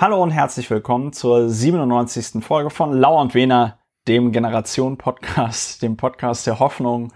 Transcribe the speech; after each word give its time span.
Hallo 0.00 0.22
und 0.22 0.30
herzlich 0.30 0.70
willkommen 0.70 1.12
zur 1.12 1.50
97. 1.50 2.42
Folge 2.42 2.70
von 2.70 2.94
Lauer 2.94 3.20
und 3.20 3.34
Wehner, 3.34 3.76
dem 4.08 4.32
Generation-Podcast, 4.32 5.82
dem 5.82 5.98
Podcast 5.98 6.46
der 6.46 6.58
Hoffnung, 6.58 7.12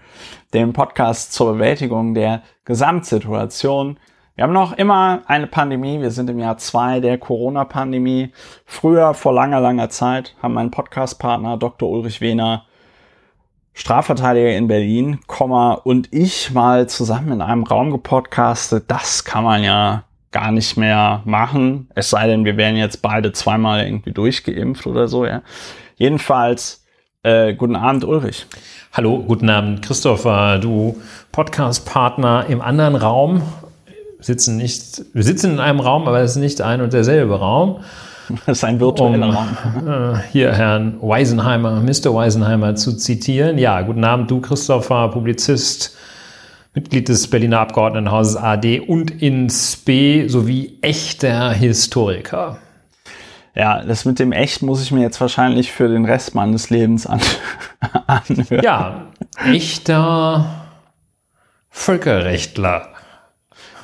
dem 0.53 0.71
Podcast 0.71 1.33
zur 1.33 1.53
Bewältigung 1.53 2.13
der 2.13 2.43
Gesamtsituation. 2.63 3.97
Wir 4.35 4.43
haben 4.43 4.53
noch 4.53 4.73
immer 4.73 5.23
eine 5.25 5.47
Pandemie. 5.47 5.99
Wir 5.99 6.11
sind 6.11 6.29
im 6.29 6.37
Jahr 6.37 6.59
zwei 6.59 6.99
der 6.99 7.17
Corona-Pandemie. 7.17 8.31
Früher, 8.67 9.15
vor 9.15 9.33
langer, 9.33 9.61
langer 9.61 9.89
Zeit, 9.89 10.35
haben 10.43 10.53
mein 10.53 10.69
Podcast-Partner 10.69 11.57
Dr. 11.57 11.89
Ulrich 11.89 12.21
Wehner 12.21 12.65
Strafverteidiger 13.73 14.55
in 14.55 14.67
Berlin, 14.67 15.21
und 15.85 16.13
ich 16.13 16.53
mal 16.53 16.87
zusammen 16.87 17.31
in 17.31 17.41
einem 17.41 17.63
Raum 17.63 17.89
gepodcastet. 17.89 18.85
Das 18.89 19.25
kann 19.25 19.43
man 19.43 19.63
ja 19.63 20.03
gar 20.35 20.51
nicht 20.51 20.75
mehr 20.75 21.21
machen. 21.23 21.87
Es 21.95 22.09
sei 22.09 22.27
denn, 22.27 22.43
wir 22.43 22.57
wären 22.57 22.75
jetzt 22.75 23.01
beide 23.01 23.31
zweimal 23.31 23.85
irgendwie 23.85 24.11
durchgeimpft 24.11 24.85
oder 24.85 25.07
so, 25.07 25.25
ja. 25.25 25.41
Jedenfalls, 25.95 26.83
äh, 27.23 27.53
guten 27.53 27.77
Abend, 27.77 28.03
Ulrich. 28.03 28.45
Hallo, 28.91 29.19
guten 29.19 29.49
Abend, 29.49 29.81
Christopher. 29.81 30.59
Du 30.59 30.97
Podcast-Partner 31.31 32.47
im 32.49 32.59
anderen 32.59 32.97
Raum. 32.97 33.43
Sitzen 34.19 34.57
nicht, 34.57 35.05
wir 35.13 35.23
sitzen 35.23 35.53
in 35.53 35.59
einem 35.61 35.79
Raum, 35.79 36.05
aber 36.05 36.19
es 36.19 36.31
ist 36.31 36.37
nicht 36.37 36.61
ein 36.61 36.81
und 36.81 36.91
derselbe 36.91 37.39
Raum. 37.39 37.79
Das 38.47 38.57
ist 38.57 38.63
ein 38.65 38.79
virtueller 38.79 39.29
um, 39.29 39.35
Raum. 39.35 39.47
Äh, 40.15 40.17
hier 40.33 40.51
Herrn 40.51 40.97
Weisenheimer, 40.99 41.79
Mr. 41.79 42.13
Weisenheimer 42.13 42.75
zu 42.75 42.97
zitieren. 42.97 43.57
Ja, 43.57 43.83
guten 43.83 44.03
Abend, 44.03 44.29
du 44.29 44.41
Christopher, 44.41 45.09
Publizist, 45.09 45.95
Mitglied 46.75 47.07
des 47.07 47.29
Berliner 47.29 47.61
Abgeordnetenhauses 47.61 48.35
AD 48.35 48.81
und 48.81 49.21
ins 49.21 49.77
B 49.77 50.27
sowie 50.27 50.77
echter 50.81 51.51
Historiker. 51.51 52.59
Ja, 53.55 53.81
das 53.81 54.03
mit 54.03 54.19
dem 54.19 54.33
Echt 54.33 54.61
muss 54.61 54.83
ich 54.83 54.91
mir 54.91 55.01
jetzt 55.01 55.21
wahrscheinlich 55.21 55.71
für 55.71 55.87
den 55.87 56.03
Rest 56.03 56.35
meines 56.35 56.69
Lebens 56.69 57.07
an 57.07 57.21
anhören. 58.07 58.63
Ja, 58.63 59.07
echter 59.45 60.67
Völkerrechtler. 61.69 62.89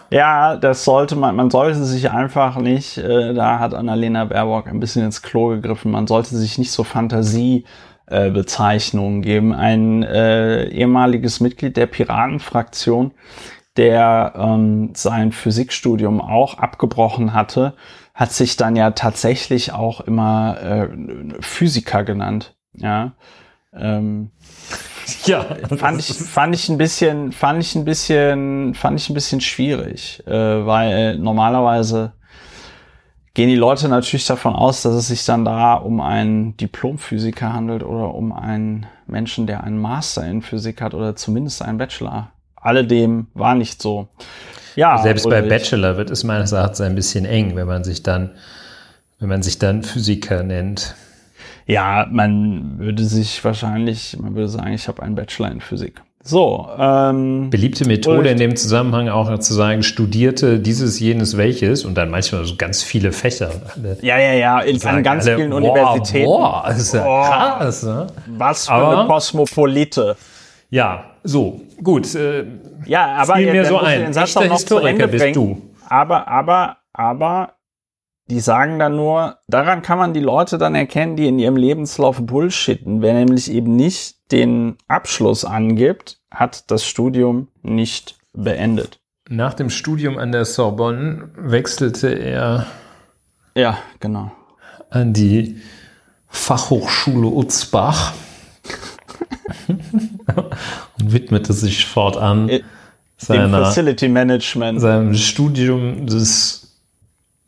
Ja, 0.09 0.57
das 0.57 0.83
sollte 0.83 1.15
man, 1.15 1.37
man 1.37 1.49
sollte 1.49 1.85
sich 1.85 2.11
einfach 2.11 2.57
nicht, 2.57 2.97
äh, 2.97 3.33
da 3.33 3.59
hat 3.59 3.73
Annalena 3.73 4.25
Baerbock 4.25 4.67
ein 4.67 4.81
bisschen 4.81 5.05
ins 5.05 5.21
Klo 5.21 5.47
gegriffen, 5.47 5.89
man 5.89 6.05
sollte 6.05 6.35
sich 6.35 6.57
nicht 6.57 6.73
so 6.73 6.83
Fantasiebezeichnungen 6.83 7.63
äh, 7.63 7.65
geben. 9.21 9.53
Ein 9.53 10.03
äh, 10.03 10.65
ehemaliges 10.65 11.39
Mitglied 11.39 11.77
der 11.77 11.87
Piratenfraktion, 11.87 13.11
der 13.77 14.33
ähm, 14.35 14.91
sein 14.95 15.31
Physikstudium 15.31 16.21
auch 16.21 16.57
abgebrochen 16.57 17.33
hatte, 17.33 17.73
hat 18.13 18.31
sich 18.31 18.57
dann 18.57 18.75
ja 18.75 18.91
tatsächlich 18.91 19.71
auch 19.71 20.01
immer 20.01 20.57
äh, 20.61 20.89
Physiker 21.41 22.03
genannt. 22.03 22.55
Ja. 22.73 23.13
Ähm, 23.73 24.31
ja, 25.25 25.43
fand 25.77 25.99
ich, 25.99 26.13
fand 26.13 26.55
ich 26.55 26.69
ein 26.69 26.77
bisschen, 26.77 27.31
fand 27.31 27.61
ich 27.61 27.75
ein 27.75 27.85
bisschen, 27.85 28.73
fand 28.75 28.99
ich 28.99 29.09
ein 29.09 29.13
bisschen 29.13 29.41
schwierig, 29.41 30.21
äh, 30.27 30.65
weil 30.65 31.17
normalerweise 31.17 32.13
gehen 33.33 33.49
die 33.49 33.55
Leute 33.55 33.87
natürlich 33.87 34.25
davon 34.25 34.55
aus, 34.55 34.81
dass 34.81 34.93
es 34.93 35.07
sich 35.07 35.25
dann 35.25 35.45
da 35.45 35.75
um 35.75 36.01
einen 36.01 36.57
Diplomphysiker 36.57 37.53
handelt 37.53 37.83
oder 37.83 38.13
um 38.13 38.33
einen 38.33 38.87
Menschen, 39.07 39.47
der 39.47 39.63
einen 39.63 39.77
Master 39.77 40.25
in 40.25 40.41
Physik 40.41 40.81
hat 40.81 40.93
oder 40.93 41.15
zumindest 41.15 41.61
einen 41.61 41.77
Bachelor. 41.77 42.31
Alledem 42.55 43.27
war 43.33 43.55
nicht 43.55 43.81
so. 43.81 44.07
Ja, 44.75 44.99
selbst 44.99 45.29
bei 45.29 45.41
Bachelor 45.41 45.97
wird 45.97 46.11
es 46.11 46.23
meines 46.23 46.51
Erachtens 46.51 46.81
ein 46.81 46.95
bisschen 46.95 47.25
eng, 47.25 47.55
wenn 47.55 47.67
man 47.67 47.83
sich 47.83 48.03
dann, 48.03 48.31
wenn 49.19 49.29
man 49.29 49.43
sich 49.43 49.59
dann 49.59 49.83
Physiker 49.83 50.43
nennt. 50.43 50.95
Ja, 51.65 52.07
man 52.09 52.79
würde 52.79 53.03
sich 53.03 53.43
wahrscheinlich, 53.43 54.17
man 54.19 54.35
würde 54.35 54.49
sagen, 54.49 54.73
ich 54.73 54.87
habe 54.87 55.03
einen 55.03 55.15
Bachelor 55.15 55.51
in 55.51 55.61
Physik. 55.61 56.01
So. 56.23 56.69
Ähm, 56.77 57.49
Beliebte 57.49 57.85
Methode 57.85 58.29
in 58.29 58.37
dem 58.37 58.55
Zusammenhang 58.55 59.09
auch 59.09 59.39
zu 59.39 59.53
sagen, 59.53 59.83
studierte 59.83 60.59
dieses, 60.59 60.99
jenes, 60.99 61.37
welches 61.37 61.83
und 61.83 61.95
dann 61.95 62.09
manchmal 62.09 62.45
so 62.45 62.55
ganz 62.55 62.83
viele 62.83 63.11
Fächer. 63.11 63.49
Ja, 64.01 64.19
ja, 64.19 64.33
ja, 64.33 64.59
in, 64.59 64.81
an 64.85 65.03
ganz 65.03 65.25
alle, 65.25 65.37
vielen 65.37 65.49
boah, 65.49 65.57
Universitäten. 65.57 66.25
Boah, 66.25 66.63
das 66.67 66.79
ist 66.79 66.93
ja 66.93 67.03
boah, 67.03 67.27
krass. 67.27 67.83
Ne? 67.83 68.07
Was 68.37 68.65
für 68.67 68.73
aber, 68.73 68.99
eine 68.99 69.07
Kosmopolite. 69.07 70.15
Ja, 70.69 71.05
so, 71.23 71.61
gut. 71.83 72.13
Äh, 72.15 72.45
ja, 72.85 73.15
aber 73.17 73.39
ja, 73.39 73.51
mir 73.51 73.65
so 73.65 73.79
ein. 73.79 74.15
Echter 74.15 74.51
Historiker 74.51 75.07
bist 75.07 75.35
du. 75.35 75.61
Aber, 75.89 76.27
aber, 76.27 76.77
aber 76.93 77.53
die 78.27 78.39
sagen 78.39 78.79
dann 78.79 78.95
nur, 78.95 79.37
daran 79.47 79.81
kann 79.81 79.97
man 79.97 80.13
die 80.13 80.19
Leute 80.21 80.57
dann 80.57 80.75
erkennen, 80.75 81.15
die 81.15 81.27
in 81.27 81.39
ihrem 81.39 81.57
Lebenslauf 81.57 82.21
bullshitten. 82.21 83.01
Wer 83.01 83.13
nämlich 83.13 83.51
eben 83.51 83.75
nicht 83.75 84.31
den 84.31 84.77
Abschluss 84.87 85.43
angibt, 85.43 86.19
hat 86.31 86.71
das 86.71 86.85
Studium 86.85 87.49
nicht 87.61 88.17
beendet. 88.33 88.99
Nach 89.29 89.53
dem 89.53 89.69
Studium 89.69 90.17
an 90.17 90.31
der 90.31 90.45
Sorbonne 90.45 91.29
wechselte 91.35 92.07
er 92.09 92.67
ja, 93.55 93.77
genau. 93.99 94.31
an 94.89 95.13
die 95.13 95.61
Fachhochschule 96.27 97.27
Utzbach 97.27 98.13
und 99.67 101.13
widmete 101.13 101.53
sich 101.53 101.85
fortan 101.85 102.49
seiner, 103.17 103.65
Facility 103.65 104.07
Management. 104.07 104.81
seinem 104.81 105.13
Studium 105.13 106.07
des 106.07 106.60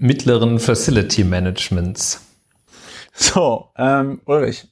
mittleren 0.04 0.60
Facility 0.60 1.24
Managements. 1.24 2.28
So, 3.14 3.70
ähm, 3.78 4.20
Ulrich, 4.26 4.68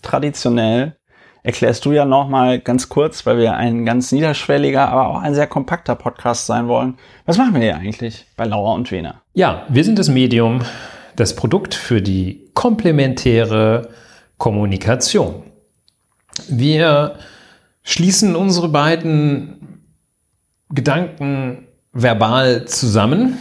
traditionell 0.00 0.96
erklärst 1.42 1.84
du 1.84 1.92
ja 1.92 2.06
nochmal 2.06 2.60
ganz 2.60 2.88
kurz, 2.88 3.26
weil 3.26 3.36
wir 3.36 3.54
ein 3.54 3.84
ganz 3.84 4.10
niederschwelliger, 4.10 4.88
aber 4.88 5.08
auch 5.08 5.20
ein 5.20 5.34
sehr 5.34 5.46
kompakter 5.46 5.96
Podcast 5.96 6.46
sein 6.46 6.66
wollen. 6.66 6.94
Was 7.26 7.36
machen 7.36 7.54
wir 7.54 7.60
hier 7.60 7.76
eigentlich 7.76 8.24
bei 8.38 8.46
Lauer 8.46 8.74
und 8.74 8.90
Wiener? 8.90 9.20
Ja, 9.34 9.66
wir 9.68 9.84
sind 9.84 9.98
das 9.98 10.08
Medium, 10.08 10.62
das 11.14 11.36
Produkt 11.36 11.74
für 11.74 12.00
die 12.00 12.48
komplementäre 12.54 13.90
Kommunikation. 14.38 15.42
Wir 16.48 17.18
schließen 17.82 18.34
unsere 18.34 18.70
beiden 18.70 19.84
Gedanken 20.70 21.66
verbal 21.92 22.64
zusammen 22.64 23.36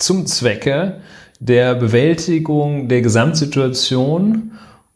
zum 0.00 0.26
Zwecke 0.26 1.00
der 1.38 1.74
Bewältigung 1.74 2.88
der 2.88 3.02
Gesamtsituation. 3.02 4.52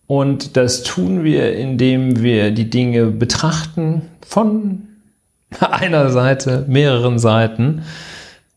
Und 0.06 0.56
das 0.56 0.82
tun 0.82 1.25
wir, 1.25 1.54
indem 1.56 2.22
wir 2.22 2.50
die 2.50 2.69
Dinge 2.69 3.06
betrachten 3.06 4.03
von 4.26 4.82
einer 5.60 6.10
Seite, 6.10 6.66
mehreren 6.69 7.19
Seiten, 7.19 7.82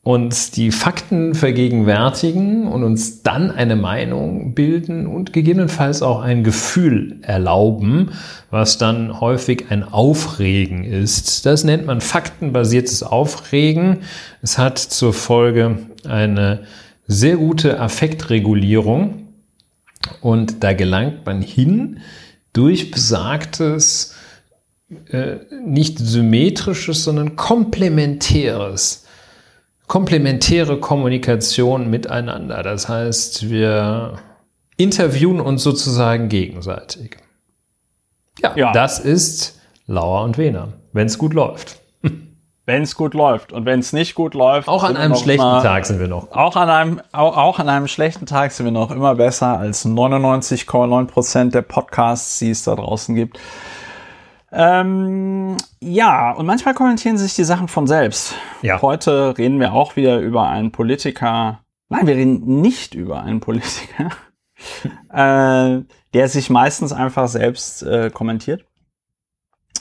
uns 0.08 0.52
die 0.52 0.72
Fakten 0.72 1.36
vergegenwärtigen 1.36 2.66
und 2.66 2.86
uns 2.86 3.24
dann 3.24 3.52
eine 3.52 3.76
Meinung 3.76 4.54
bilden 4.54 5.06
und 5.06 5.34
gegebenenfalls 5.34 6.02
auch 6.02 6.22
ein 6.22 6.46
Gefühl 6.46 7.18
erlauben, 7.24 8.12
was 8.50 8.78
dann 8.78 9.20
häufig 9.20 9.66
ein 9.70 9.84
Aufregen 9.84 10.86
ist. 10.86 11.46
Das 11.46 11.66
nennt 11.66 11.86
man 11.86 12.00
faktenbasiertes 12.00 13.04
Aufregen. 13.04 13.98
Es 14.42 14.58
hat 14.58 14.80
zur 14.80 15.12
Folge 15.12 15.80
eine 16.08 16.62
sehr 17.06 17.36
gute 17.36 17.78
Affektregulierung 17.78 19.28
und 20.22 20.64
da 20.64 20.72
gelangt 20.72 21.26
man 21.26 21.42
hin 21.42 22.00
durch 22.54 22.92
besagtes, 22.92 24.16
äh, 25.10 25.36
nicht 25.66 26.00
symmetrisches, 26.00 27.04
sondern 27.04 27.36
komplementäres 27.36 29.04
komplementäre 29.88 30.80
Kommunikation 30.80 31.90
miteinander. 31.90 32.62
Das 32.62 32.88
heißt, 32.88 33.50
wir 33.50 34.20
interviewen 34.76 35.40
uns 35.40 35.64
sozusagen 35.64 36.30
gegenseitig. 36.30 37.18
Ja, 38.42 38.54
ja. 38.56 38.72
das 38.72 39.00
ist 39.00 39.60
Lauer 39.88 40.24
und 40.24 40.38
Wehner, 40.38 40.74
wenn 40.94 41.08
es 41.08 41.18
gut 41.18 41.34
läuft. 41.34 41.80
Wenn 42.66 42.82
es 42.82 42.96
gut 42.96 43.14
läuft 43.14 43.54
und 43.54 43.66
wenn 43.66 43.80
es 43.80 43.94
nicht 43.94 44.14
gut 44.14 44.34
läuft. 44.34 44.68
Auch 44.68 44.84
an 44.84 44.98
einem 44.98 45.16
schlechten 45.16 45.42
immer, 45.42 45.64
Tag 45.64 45.86
sind 45.86 46.02
wir 46.02 46.10
noch. 46.10 46.34
Auch 46.34 46.58
an 46.58 46.70
einem, 46.70 47.02
auch, 47.14 47.38
auch 47.38 47.60
an 47.60 47.70
einem 47.70 47.88
schlechten 47.88 48.26
Tag 48.26 48.52
sind 48.52 48.66
wir 48.66 48.74
noch 48.74 48.92
immer 48.92 49.16
besser 49.16 49.58
als 49.58 49.86
99,9 49.86 51.06
Prozent 51.06 51.56
der 51.56 51.62
Podcasts, 51.62 52.40
die 52.40 52.50
es 52.50 52.66
da 52.66 52.76
draußen 52.76 53.16
gibt. 53.16 53.40
Ähm, 54.52 55.58
ja, 55.82 56.32
und 56.32 56.46
manchmal 56.46 56.74
kommentieren 56.74 57.18
sich 57.18 57.36
die 57.36 57.44
Sachen 57.44 57.68
von 57.68 57.88
selbst. 57.88 58.36
Ja. 58.62 58.82
Heute 58.82 59.38
reden 59.38 59.60
wir 59.60 59.74
auch 59.74 59.96
wieder 59.96 60.20
über 60.20 60.48
einen 60.48 60.72
Politiker. 60.72 61.60
Nein, 61.90 62.08
wir 62.08 62.16
reden 62.16 62.62
nicht 62.62 62.96
über 62.96 63.22
einen 63.24 63.40
Politiker, 63.40 64.10
äh, 65.10 65.84
der 66.14 66.30
sich 66.30 66.50
meistens 66.50 66.94
einfach 66.94 67.28
selbst 67.28 67.84
äh, 67.84 68.10
kommentiert. 68.10 68.66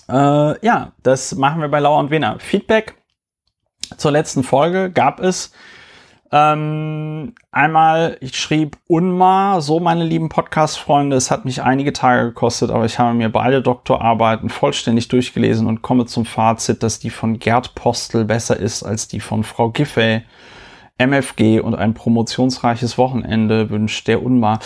Äh, 0.09 0.65
ja, 0.65 0.93
das 1.03 1.35
machen 1.35 1.61
wir 1.61 1.69
bei 1.69 1.81
Lauer 1.81 1.99
und 1.99 2.11
Wiener. 2.11 2.39
Feedback 2.39 2.97
zur 3.97 4.11
letzten 4.11 4.43
Folge 4.43 4.91
gab 4.91 5.21
es 5.21 5.53
Ähm, 6.33 7.35
einmal, 7.53 8.17
ich 8.21 8.37
schrieb 8.37 8.79
Unma, 8.89 9.61
so 9.61 9.79
meine 9.79 10.05
lieben 10.05 10.29
Podcast-Freunde, 10.29 11.17
es 11.17 11.31
hat 11.31 11.45
mich 11.45 11.63
einige 11.63 11.93
Tage 11.93 12.29
gekostet, 12.29 12.71
aber 12.71 12.85
ich 12.85 12.99
habe 12.99 13.15
mir 13.15 13.29
beide 13.29 13.63
Doktorarbeiten 13.63 14.49
vollständig 14.49 15.09
durchgelesen 15.09 15.67
und 15.67 15.83
komme 15.83 16.07
zum 16.07 16.25
Fazit, 16.25 16.83
dass 16.83 16.99
die 16.99 17.11
von 17.11 17.39
Gerd 17.39 17.75
Postel 17.75 18.25
besser 18.25 18.57
ist 18.57 18.83
als 18.83 19.07
die 19.09 19.21
von 19.21 19.45
Frau 19.45 19.71
Giffey. 19.71 20.23
MFG 20.99 21.61
und 21.61 21.75
ein 21.75 21.95
promotionsreiches 21.95 22.97
Wochenende 22.99 23.71
wünscht 23.71 24.09
der 24.09 24.23
Unma. 24.23 24.59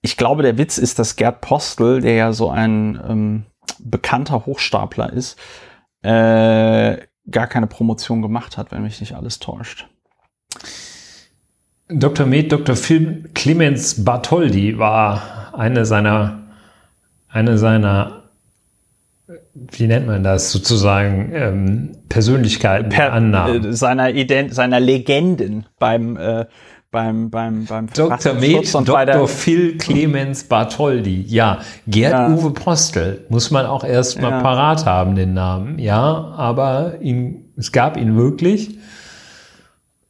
Ich 0.00 0.16
glaube, 0.16 0.42
der 0.42 0.56
Witz 0.56 0.78
ist, 0.78 0.98
dass 0.98 1.16
Gerd 1.16 1.40
Postel, 1.40 2.00
der 2.00 2.14
ja 2.14 2.32
so 2.32 2.48
ein 2.50 3.00
ähm, 3.06 3.46
bekannter 3.78 4.46
Hochstapler 4.46 5.12
ist, 5.12 5.38
äh, 6.02 6.98
gar 7.30 7.46
keine 7.48 7.66
Promotion 7.66 8.22
gemacht 8.22 8.56
hat, 8.56 8.72
wenn 8.72 8.82
mich 8.82 9.00
nicht 9.00 9.14
alles 9.14 9.38
täuscht. 9.40 9.88
Dr. 11.94 12.26
Med, 12.26 12.52
Dr. 12.52 12.76
Phil 12.76 13.30
Clemens 13.34 14.04
Bartholdi 14.04 14.78
war 14.78 15.52
eine 15.52 15.84
seiner, 15.84 16.40
eine 17.28 17.58
seiner, 17.58 18.22
wie 19.54 19.86
nennt 19.86 20.06
man 20.06 20.22
das, 20.22 20.52
sozusagen 20.52 21.30
ähm, 21.34 21.96
Persönlichkeiten, 22.08 22.88
per, 22.88 23.12
Annahmen. 23.12 23.64
Äh, 23.64 23.72
seiner, 23.72 24.10
Ident 24.10 24.54
seiner 24.54 24.80
Legenden 24.80 25.66
beim 25.78 26.16
äh, 26.16 26.46
beim, 26.92 27.30
beim, 27.30 27.64
beim 27.64 27.86
Dr. 27.86 28.34
Med, 28.34 28.72
Dr. 28.72 29.26
Phil 29.26 29.78
Clemens 29.78 30.44
Bartholdi. 30.44 31.24
Ja, 31.26 31.60
Gerd 31.86 32.12
ja. 32.12 32.28
Uwe 32.28 32.50
Postel 32.50 33.24
muss 33.30 33.50
man 33.50 33.64
auch 33.64 33.82
erst 33.82 34.20
mal 34.20 34.30
ja. 34.30 34.40
parat 34.42 34.84
haben, 34.84 35.16
den 35.16 35.32
Namen. 35.32 35.78
Ja, 35.78 36.34
aber 36.36 37.00
ihn, 37.00 37.50
es 37.56 37.72
gab 37.72 37.96
ihn 37.96 38.16
wirklich. 38.16 38.78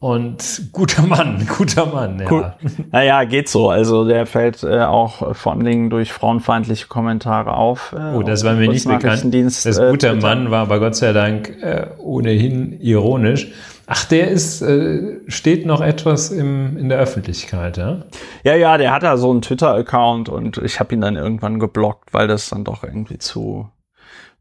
Und 0.02 0.72
guter 0.72 1.06
Mann, 1.06 1.46
guter 1.56 1.87
Mann, 1.87 2.19
ja. 2.19 2.26
Cool. 2.28 2.52
Naja, 2.90 3.22
geht 3.22 3.49
so. 3.49 3.70
Also 3.70 4.04
der 4.04 4.26
fällt 4.26 4.64
äh, 4.64 4.81
auch 4.81 5.37
vor 5.37 5.52
allen 5.52 5.62
Dingen 5.62 5.90
durch 5.90 6.12
frauenfeindliche 6.12 6.88
Kommentare 6.88 7.54
auf. 7.54 7.94
Äh, 7.96 8.16
oh, 8.16 8.25
das 8.25 8.43
war 8.43 8.54
mir 8.54 8.66
nicht 8.66 8.84
bekannt. 8.84 9.32
Das 9.32 9.64
äh, 9.64 9.90
guter 9.90 10.16
Mann 10.16 10.50
war 10.50 10.62
aber 10.62 10.81
Gott 10.81 10.96
sei 10.96 11.12
Dank 11.12 11.50
äh, 11.62 11.87
ohnehin 11.99 12.81
ironisch. 12.81 13.52
Ach, 13.87 14.04
der 14.06 14.26
ist, 14.26 14.60
äh, 14.60 15.20
steht 15.28 15.66
noch 15.66 15.81
etwas 15.81 16.32
im, 16.32 16.76
in 16.76 16.88
der 16.88 16.98
Öffentlichkeit, 16.98 17.76
ja? 17.76 17.98
Ja, 18.43 18.56
ja, 18.56 18.78
der 18.78 18.93
hat 18.93 19.05
da 19.05 19.16
so 19.16 19.31
einen 19.31 19.43
Twitter-Account 19.43 20.28
und 20.28 20.58
ich 20.58 20.81
habe 20.81 20.93
ihn 20.96 21.00
dann 21.00 21.14
irgendwann 21.14 21.60
geblockt, 21.60 22.12
weil 22.12 22.26
das 22.26 22.48
dann 22.48 22.64
doch 22.64 22.82
irgendwie 22.82 23.19
zu 23.19 23.70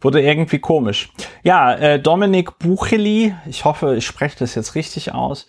wurde 0.02 0.22
irgendwie 0.22 0.60
komisch. 0.60 1.10
Ja, 1.44 1.74
äh, 1.74 2.00
Dominik 2.00 2.60
Bucheli, 2.60 3.36
ich 3.48 3.66
hoffe, 3.66 3.96
ich 3.96 4.06
spreche 4.06 4.38
das 4.40 4.56
jetzt 4.56 4.76
richtig 4.76 5.14
aus. 5.14 5.48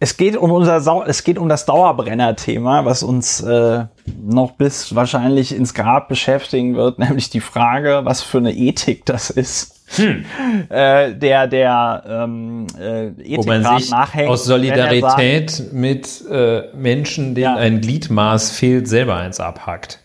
Es 0.00 0.16
geht 0.16 0.36
um 0.36 0.52
unser 0.52 0.80
Sau 0.80 1.02
es 1.02 1.24
geht 1.24 1.38
um 1.38 1.48
das 1.48 1.66
Dauerbrenner-Thema, 1.66 2.84
was 2.84 3.02
uns 3.02 3.40
äh, 3.40 3.84
noch 4.22 4.52
bis 4.52 4.94
wahrscheinlich 4.94 5.54
ins 5.54 5.74
Grab 5.74 6.08
beschäftigen 6.08 6.76
wird, 6.76 6.98
nämlich 7.00 7.30
die 7.30 7.40
Frage, 7.40 8.00
was 8.04 8.22
für 8.22 8.38
eine 8.38 8.52
Ethik 8.52 9.04
das 9.06 9.30
ist. 9.30 9.74
Hm. 9.96 10.24
Äh, 10.68 11.14
der 11.14 11.46
der 11.46 12.04
ähm, 12.06 12.66
äh, 12.78 13.06
Ethikrat 13.22 13.88
nachhängt. 13.90 14.28
Aus 14.28 14.44
Solidarität 14.44 15.50
sagt, 15.50 15.72
mit 15.72 16.24
äh, 16.30 16.64
Menschen, 16.74 17.34
denen 17.34 17.44
ja. 17.44 17.56
ein 17.56 17.80
Gliedmaß 17.80 18.50
fehlt, 18.50 18.86
selber 18.86 19.16
eins 19.16 19.40
abhackt. 19.40 20.00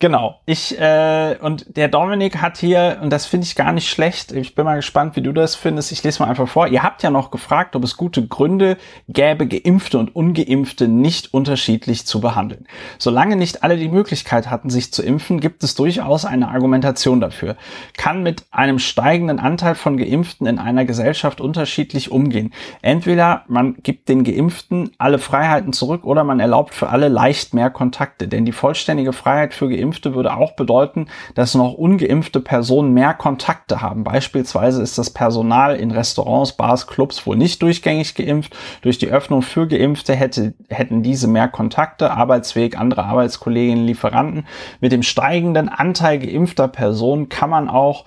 Genau. 0.00 0.40
Ich 0.46 0.78
äh, 0.78 1.36
und 1.40 1.76
der 1.76 1.88
Dominik 1.88 2.40
hat 2.40 2.56
hier 2.56 2.98
und 3.02 3.10
das 3.10 3.26
finde 3.26 3.46
ich 3.46 3.56
gar 3.56 3.72
nicht 3.72 3.90
schlecht. 3.90 4.30
Ich 4.30 4.54
bin 4.54 4.64
mal 4.64 4.76
gespannt, 4.76 5.16
wie 5.16 5.22
du 5.22 5.32
das 5.32 5.56
findest. 5.56 5.90
Ich 5.90 6.04
lese 6.04 6.22
mal 6.22 6.28
einfach 6.28 6.46
vor. 6.46 6.68
Ihr 6.68 6.84
habt 6.84 7.02
ja 7.02 7.10
noch 7.10 7.32
gefragt, 7.32 7.74
ob 7.74 7.82
es 7.82 7.96
gute 7.96 8.24
Gründe 8.24 8.76
gäbe, 9.08 9.48
geimpfte 9.48 9.98
und 9.98 10.14
ungeimpfte 10.14 10.86
nicht 10.86 11.34
unterschiedlich 11.34 12.06
zu 12.06 12.20
behandeln. 12.20 12.68
Solange 12.98 13.34
nicht 13.34 13.64
alle 13.64 13.76
die 13.76 13.88
Möglichkeit 13.88 14.48
hatten, 14.48 14.70
sich 14.70 14.92
zu 14.92 15.02
impfen, 15.02 15.40
gibt 15.40 15.64
es 15.64 15.74
durchaus 15.74 16.24
eine 16.24 16.46
Argumentation 16.46 17.20
dafür. 17.20 17.56
Kann 17.96 18.22
mit 18.22 18.44
einem 18.52 18.78
steigenden 18.78 19.40
Anteil 19.40 19.74
von 19.74 19.96
Geimpften 19.96 20.46
in 20.46 20.60
einer 20.60 20.84
Gesellschaft 20.84 21.40
unterschiedlich 21.40 22.12
umgehen. 22.12 22.54
Entweder 22.82 23.42
man 23.48 23.74
gibt 23.82 24.08
den 24.08 24.22
Geimpften 24.22 24.92
alle 24.98 25.18
Freiheiten 25.18 25.72
zurück 25.72 26.04
oder 26.04 26.22
man 26.22 26.38
erlaubt 26.38 26.72
für 26.72 26.88
alle 26.88 27.08
leicht 27.08 27.52
mehr 27.52 27.70
Kontakte, 27.70 28.28
denn 28.28 28.44
die 28.44 28.52
vollständige 28.52 29.12
Freiheit 29.12 29.54
für 29.54 29.68
Geimpfte 29.68 29.87
Geimpfte 29.88 30.14
würde 30.14 30.36
auch 30.36 30.52
bedeuten, 30.52 31.06
dass 31.34 31.54
noch 31.54 31.72
ungeimpfte 31.72 32.40
Personen 32.40 32.92
mehr 32.92 33.14
Kontakte 33.14 33.80
haben. 33.80 34.04
Beispielsweise 34.04 34.82
ist 34.82 34.98
das 34.98 35.10
Personal 35.10 35.76
in 35.76 35.90
Restaurants, 35.90 36.52
Bars, 36.52 36.86
Clubs 36.86 37.26
wohl 37.26 37.36
nicht 37.36 37.62
durchgängig 37.62 38.14
geimpft. 38.14 38.54
Durch 38.82 38.98
die 38.98 39.08
Öffnung 39.08 39.40
für 39.40 39.66
Geimpfte 39.66 40.14
hätte, 40.14 40.54
hätten 40.68 41.02
diese 41.02 41.26
mehr 41.26 41.48
Kontakte, 41.48 42.10
Arbeitsweg, 42.10 42.78
andere 42.78 43.04
Arbeitskolleginnen, 43.04 43.86
Lieferanten. 43.86 44.46
Mit 44.80 44.92
dem 44.92 45.02
steigenden 45.02 45.70
Anteil 45.70 46.18
geimpfter 46.18 46.68
Personen 46.68 47.30
kann 47.30 47.48
man 47.48 47.70
auch 47.70 48.04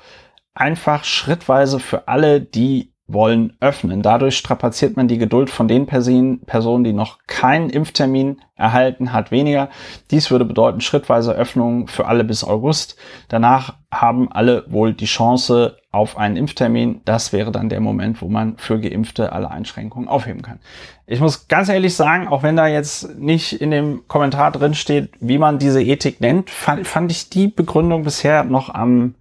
einfach 0.54 1.04
schrittweise 1.04 1.80
für 1.80 2.08
alle, 2.08 2.42
die 2.42 2.94
wollen 3.14 3.54
öffnen. 3.60 4.02
Dadurch 4.02 4.38
strapaziert 4.38 4.98
man 4.98 5.08
die 5.08 5.18
Geduld 5.18 5.50
von 5.50 5.68
den 5.68 5.86
Personen, 5.86 6.84
die 6.84 6.94
noch 6.94 7.20
keinen 7.28 7.70
Impftermin 7.70 8.42
erhalten 8.56 9.12
hat, 9.12 9.32
weniger. 9.32 9.70
Dies 10.12 10.30
würde 10.32 10.46
bedeuten 10.46 10.82
schrittweise 10.82 11.34
Öffnung 11.34 11.88
für 11.88 12.06
alle 12.06 12.24
bis 12.24 12.44
August. 12.44 12.96
Danach 13.28 13.76
haben 13.92 14.32
alle 14.32 14.66
wohl 14.68 14.94
die 14.94 15.06
Chance 15.06 15.78
auf 15.92 16.18
einen 16.18 16.38
Impftermin. 16.38 17.02
Das 17.04 17.34
wäre 17.34 17.52
dann 17.52 17.70
der 17.70 17.82
Moment, 17.82 18.22
wo 18.22 18.30
man 18.30 18.58
für 18.58 18.80
Geimpfte 18.80 19.34
alle 19.34 19.52
Einschränkungen 19.52 20.08
aufheben 20.08 20.42
kann. 20.42 20.60
Ich 21.08 21.20
muss 21.20 21.48
ganz 21.48 21.68
ehrlich 21.70 21.96
sagen, 21.96 22.28
auch 22.28 22.44
wenn 22.44 22.56
da 22.56 22.68
jetzt 22.68 23.18
nicht 23.18 23.54
in 23.54 23.72
dem 23.72 24.08
Kommentar 24.08 24.52
drin 24.52 24.74
steht, 24.74 25.12
wie 25.20 25.38
man 25.38 25.60
diese 25.60 25.84
Ethik 25.84 26.22
nennt, 26.22 26.50
fand, 26.50 26.88
fand 26.88 27.12
ich 27.12 27.30
die 27.30 27.48
Begründung 27.48 28.04
bisher 28.04 28.44
noch 28.44 28.74
am, 28.74 29.16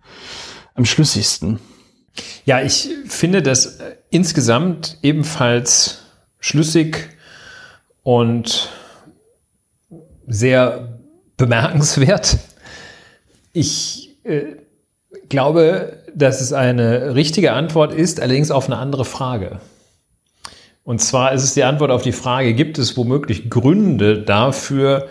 am 0.74 0.84
schlüssigsten. 0.84 1.58
Ja, 2.44 2.60
ich 2.60 2.88
finde 3.06 3.42
das 3.42 3.78
äh, 3.78 3.96
insgesamt 4.10 4.98
ebenfalls 5.02 6.02
schlüssig 6.40 7.10
und 8.02 8.70
sehr 10.26 10.98
bemerkenswert. 11.36 12.38
Ich 13.52 14.16
äh, 14.24 14.56
glaube, 15.28 15.98
dass 16.14 16.40
es 16.40 16.52
eine 16.52 17.14
richtige 17.14 17.52
Antwort 17.52 17.92
ist, 17.92 18.20
allerdings 18.20 18.50
auf 18.50 18.66
eine 18.66 18.76
andere 18.76 19.04
Frage. 19.04 19.60
Und 20.84 21.00
zwar 21.00 21.32
ist 21.32 21.44
es 21.44 21.54
die 21.54 21.64
Antwort 21.64 21.90
auf 21.90 22.02
die 22.02 22.12
Frage, 22.12 22.54
gibt 22.54 22.78
es 22.78 22.96
womöglich 22.96 23.50
Gründe 23.50 24.22
dafür, 24.22 25.08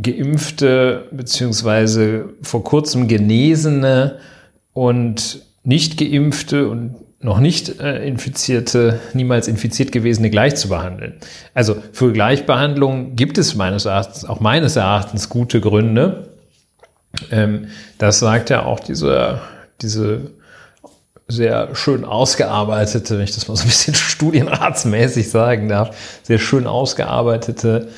geimpfte 0.00 1.08
beziehungsweise 1.10 2.30
vor 2.42 2.62
kurzem 2.62 3.08
genesene 3.08 4.20
und 4.72 5.42
nicht 5.66 5.98
geimpfte 5.98 6.68
und 6.68 6.94
noch 7.20 7.40
nicht 7.40 7.80
äh, 7.80 8.06
infizierte, 8.06 9.00
niemals 9.12 9.48
infiziert 9.48 9.90
gewesene 9.90 10.30
gleich 10.30 10.54
zu 10.54 10.68
behandeln. 10.68 11.14
Also 11.54 11.76
für 11.92 12.12
Gleichbehandlung 12.12 13.16
gibt 13.16 13.36
es 13.36 13.56
meines 13.56 13.84
Erachtens, 13.84 14.24
auch 14.24 14.38
meines 14.38 14.76
Erachtens 14.76 15.28
gute 15.28 15.60
Gründe. 15.60 16.28
Ähm, 17.32 17.66
das 17.98 18.20
sagt 18.20 18.50
ja 18.50 18.64
auch 18.64 18.78
diese, 18.78 19.40
diese 19.82 20.30
sehr 21.26 21.74
schön 21.74 22.04
ausgearbeitete, 22.04 23.16
wenn 23.16 23.24
ich 23.24 23.34
das 23.34 23.48
mal 23.48 23.56
so 23.56 23.62
ein 23.62 23.68
bisschen 23.68 23.94
studienratsmäßig 23.96 25.28
sagen 25.28 25.68
darf, 25.68 26.20
sehr 26.22 26.38
schön 26.38 26.68
ausgearbeitete 26.68 27.88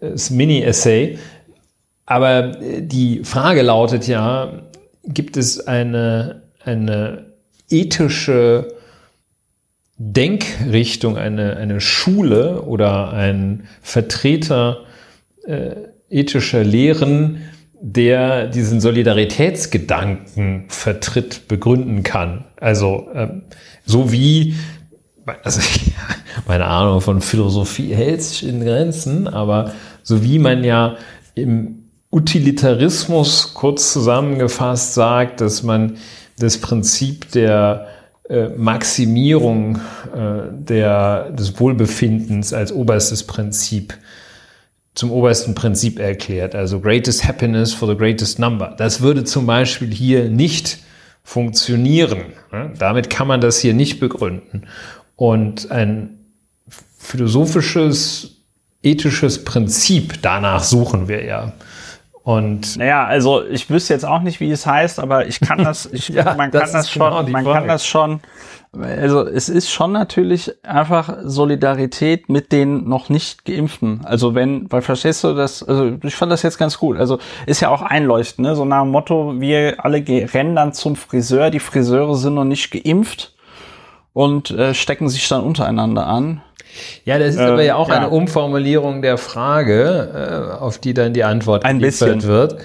äh, 0.00 0.14
Mini-Essay. 0.30 1.18
Aber 2.06 2.62
äh, 2.62 2.82
die 2.82 3.24
Frage 3.24 3.62
lautet 3.62 4.06
ja, 4.06 4.62
gibt 5.04 5.36
es 5.36 5.66
eine 5.66 6.42
eine 6.64 7.26
ethische 7.68 8.74
Denkrichtung, 9.96 11.18
eine, 11.18 11.56
eine 11.56 11.80
Schule 11.80 12.62
oder 12.62 13.12
ein 13.12 13.68
Vertreter 13.82 14.84
äh, 15.46 15.74
ethischer 16.08 16.64
Lehren, 16.64 17.42
der 17.80 18.46
diesen 18.46 18.80
Solidaritätsgedanken 18.80 20.64
vertritt, 20.68 21.48
begründen 21.48 22.02
kann. 22.02 22.44
Also 22.56 23.08
ähm, 23.14 23.42
so 23.84 24.12
wie, 24.12 24.54
also 25.42 25.60
meine 26.46 26.66
Ahnung 26.66 27.00
von 27.00 27.20
Philosophie 27.20 27.94
hält 27.94 28.22
sich 28.22 28.46
in 28.48 28.64
Grenzen, 28.64 29.28
aber 29.28 29.72
so 30.02 30.22
wie 30.22 30.38
man 30.38 30.64
ja 30.64 30.96
im 31.34 31.84
Utilitarismus 32.10 33.54
kurz 33.54 33.92
zusammengefasst 33.92 34.94
sagt, 34.94 35.40
dass 35.40 35.62
man 35.62 35.96
das 36.40 36.58
Prinzip 36.58 37.30
der 37.32 37.86
äh, 38.28 38.48
Maximierung 38.48 39.76
äh, 40.14 40.42
der, 40.52 41.30
des 41.30 41.58
Wohlbefindens 41.60 42.52
als 42.52 42.72
oberstes 42.72 43.24
Prinzip 43.24 43.94
zum 44.94 45.12
obersten 45.12 45.54
Prinzip 45.54 45.98
erklärt. 45.98 46.54
Also 46.54 46.80
greatest 46.80 47.26
happiness 47.26 47.72
for 47.72 47.88
the 47.88 47.96
greatest 47.96 48.38
number. 48.38 48.74
Das 48.76 49.00
würde 49.00 49.24
zum 49.24 49.46
Beispiel 49.46 49.92
hier 49.92 50.28
nicht 50.28 50.78
funktionieren. 51.22 52.24
Damit 52.78 53.08
kann 53.08 53.28
man 53.28 53.40
das 53.40 53.60
hier 53.60 53.72
nicht 53.72 54.00
begründen. 54.00 54.66
Und 55.16 55.70
ein 55.70 56.18
philosophisches, 56.98 58.36
ethisches 58.82 59.44
Prinzip. 59.44 60.22
Danach 60.22 60.64
suchen 60.64 61.08
wir 61.08 61.24
ja. 61.24 61.52
Und 62.22 62.76
naja, 62.76 63.06
also 63.06 63.42
ich 63.44 63.70
wüsste 63.70 63.94
jetzt 63.94 64.04
auch 64.04 64.20
nicht, 64.20 64.40
wie 64.40 64.50
es 64.50 64.66
heißt, 64.66 65.00
aber 65.00 65.26
ich 65.26 65.40
kann 65.40 65.58
das, 65.64 65.86
ich, 65.86 66.10
ja, 66.10 66.34
man 66.34 66.50
das 66.50 66.64
kann 66.64 66.72
das 66.72 66.90
schon, 66.90 67.10
genau 67.10 67.22
man 67.30 67.44
Frage. 67.44 67.58
kann 67.58 67.68
das 67.68 67.86
schon, 67.86 68.20
also 68.72 69.26
es 69.26 69.48
ist 69.48 69.70
schon 69.70 69.92
natürlich 69.92 70.52
einfach 70.64 71.16
Solidarität 71.24 72.28
mit 72.28 72.52
den 72.52 72.88
noch 72.88 73.08
nicht 73.08 73.44
Geimpften. 73.44 74.02
Also 74.04 74.34
wenn, 74.34 74.70
weil 74.70 74.82
verstehst 74.82 75.24
du 75.24 75.34
das, 75.34 75.62
also 75.62 75.96
ich 76.02 76.14
fand 76.14 76.30
das 76.30 76.42
jetzt 76.42 76.58
ganz 76.58 76.78
gut. 76.78 76.98
Also 76.98 77.18
ist 77.46 77.60
ja 77.60 77.70
auch 77.70 77.82
einleuchtend, 77.82 78.46
ne? 78.46 78.54
so 78.54 78.64
nach 78.64 78.82
dem 78.82 78.90
Motto, 78.90 79.40
wir 79.40 79.84
alle 79.84 80.04
rennen 80.06 80.54
dann 80.54 80.72
zum 80.72 80.96
Friseur, 80.96 81.50
die 81.50 81.58
Friseure 81.58 82.14
sind 82.14 82.34
noch 82.34 82.44
nicht 82.44 82.70
geimpft 82.70 83.34
und 84.12 84.50
äh, 84.50 84.74
stecken 84.74 85.08
sich 85.08 85.26
dann 85.28 85.42
untereinander 85.42 86.06
an. 86.06 86.42
Ja, 87.04 87.18
das 87.18 87.34
ist 87.34 87.40
äh, 87.40 87.44
aber 87.44 87.62
ja 87.62 87.76
auch 87.76 87.88
ja. 87.88 87.96
eine 87.96 88.10
Umformulierung 88.10 89.02
der 89.02 89.18
Frage, 89.18 90.52
äh, 90.54 90.58
auf 90.58 90.78
die 90.78 90.94
dann 90.94 91.12
die 91.12 91.24
Antwort 91.24 91.64
Ein 91.64 91.78
bisschen. 91.78 92.22
wird. 92.22 92.56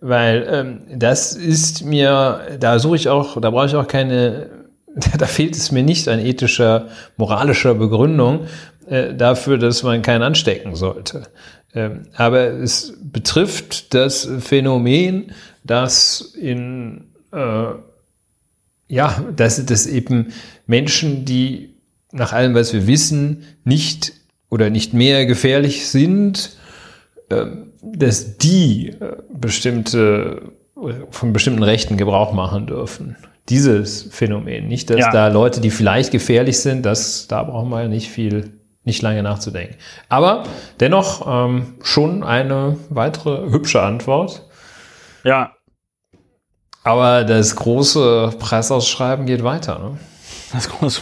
Weil 0.00 0.46
ähm, 0.50 0.80
das 0.98 1.32
ist 1.32 1.84
mir, 1.84 2.40
da 2.60 2.78
suche 2.78 2.96
ich 2.96 3.08
auch, 3.08 3.40
da 3.40 3.50
brauche 3.50 3.66
ich 3.66 3.74
auch 3.74 3.88
keine, 3.88 4.50
da 5.18 5.26
fehlt 5.26 5.56
es 5.56 5.72
mir 5.72 5.82
nicht 5.82 6.08
an 6.08 6.18
ethischer, 6.18 6.88
moralischer 7.16 7.74
Begründung 7.74 8.46
äh, 8.88 9.14
dafür, 9.14 9.58
dass 9.58 9.82
man 9.82 10.02
keinen 10.02 10.22
anstecken 10.22 10.74
sollte. 10.74 11.22
Ähm, 11.74 12.02
aber 12.14 12.48
es 12.48 12.94
betrifft 13.02 13.94
das 13.94 14.28
Phänomen, 14.40 15.32
dass 15.64 16.20
in 16.20 17.04
äh, 17.32 17.72
ja, 18.88 19.24
dass, 19.34 19.64
dass 19.66 19.86
eben 19.86 20.32
Menschen, 20.66 21.24
die 21.24 21.75
nach 22.16 22.32
allem, 22.32 22.54
was 22.54 22.72
wir 22.72 22.86
wissen, 22.86 23.44
nicht 23.64 24.12
oder 24.50 24.70
nicht 24.70 24.92
mehr 24.94 25.26
gefährlich 25.26 25.88
sind, 25.88 26.56
ähm, 27.30 27.72
dass 27.82 28.38
die 28.38 28.88
äh, 28.88 29.16
bestimmte 29.32 30.52
von 31.10 31.32
bestimmten 31.32 31.62
Rechten 31.62 31.96
Gebrauch 31.96 32.32
machen 32.32 32.66
dürfen. 32.66 33.16
Dieses 33.48 34.02
Phänomen, 34.02 34.68
nicht, 34.68 34.90
dass 34.90 34.98
ja. 34.98 35.10
da 35.10 35.28
Leute, 35.28 35.60
die 35.60 35.70
vielleicht 35.70 36.10
gefährlich 36.10 36.58
sind, 36.58 36.84
das, 36.84 37.28
da 37.28 37.44
brauchen 37.44 37.70
wir 37.70 37.88
nicht 37.88 38.10
viel, 38.10 38.60
nicht 38.84 39.02
lange 39.02 39.22
nachzudenken. 39.22 39.76
Aber 40.08 40.42
dennoch 40.80 41.26
ähm, 41.26 41.76
schon 41.82 42.24
eine 42.24 42.76
weitere 42.90 43.50
hübsche 43.50 43.82
Antwort. 43.82 44.42
Ja. 45.24 45.52
Aber 46.82 47.24
das 47.24 47.56
große 47.56 48.34
Preisausschreiben 48.38 49.26
geht 49.26 49.44
weiter. 49.44 49.78
Ne? 49.78 49.98
Das 50.52 50.68
große 50.68 51.00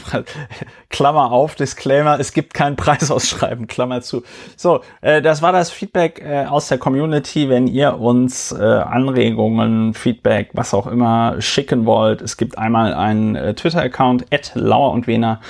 Klammer 0.89 1.31
auf, 1.31 1.55
Disclaimer, 1.55 2.19
es 2.19 2.33
gibt 2.33 2.55
kein 2.55 2.77
Preisausschreiben, 2.77 3.67
Klammer 3.67 4.01
zu. 4.01 4.23
So, 4.57 4.81
äh, 5.01 5.21
das 5.21 5.43
war 5.43 5.53
das 5.53 5.71
Feedback 5.71 6.23
äh, 6.25 6.47
aus 6.47 6.69
der 6.69 6.79
Community. 6.79 7.49
Wenn 7.49 7.67
ihr 7.67 7.99
uns 7.99 8.53
äh, 8.53 8.63
Anregungen, 8.63 9.93
Feedback, 9.93 10.51
was 10.55 10.73
auch 10.73 10.87
immer 10.87 11.41
schicken 11.41 11.85
wollt, 11.85 12.23
es 12.23 12.37
gibt 12.37 12.57
einmal 12.57 12.95
einen 12.95 13.37
äh, 13.37 13.55
Twitter-Account, 13.55 14.33
at 14.33 14.53
Lauer 14.55 14.93
und 14.93 15.07
Wener. 15.07 15.41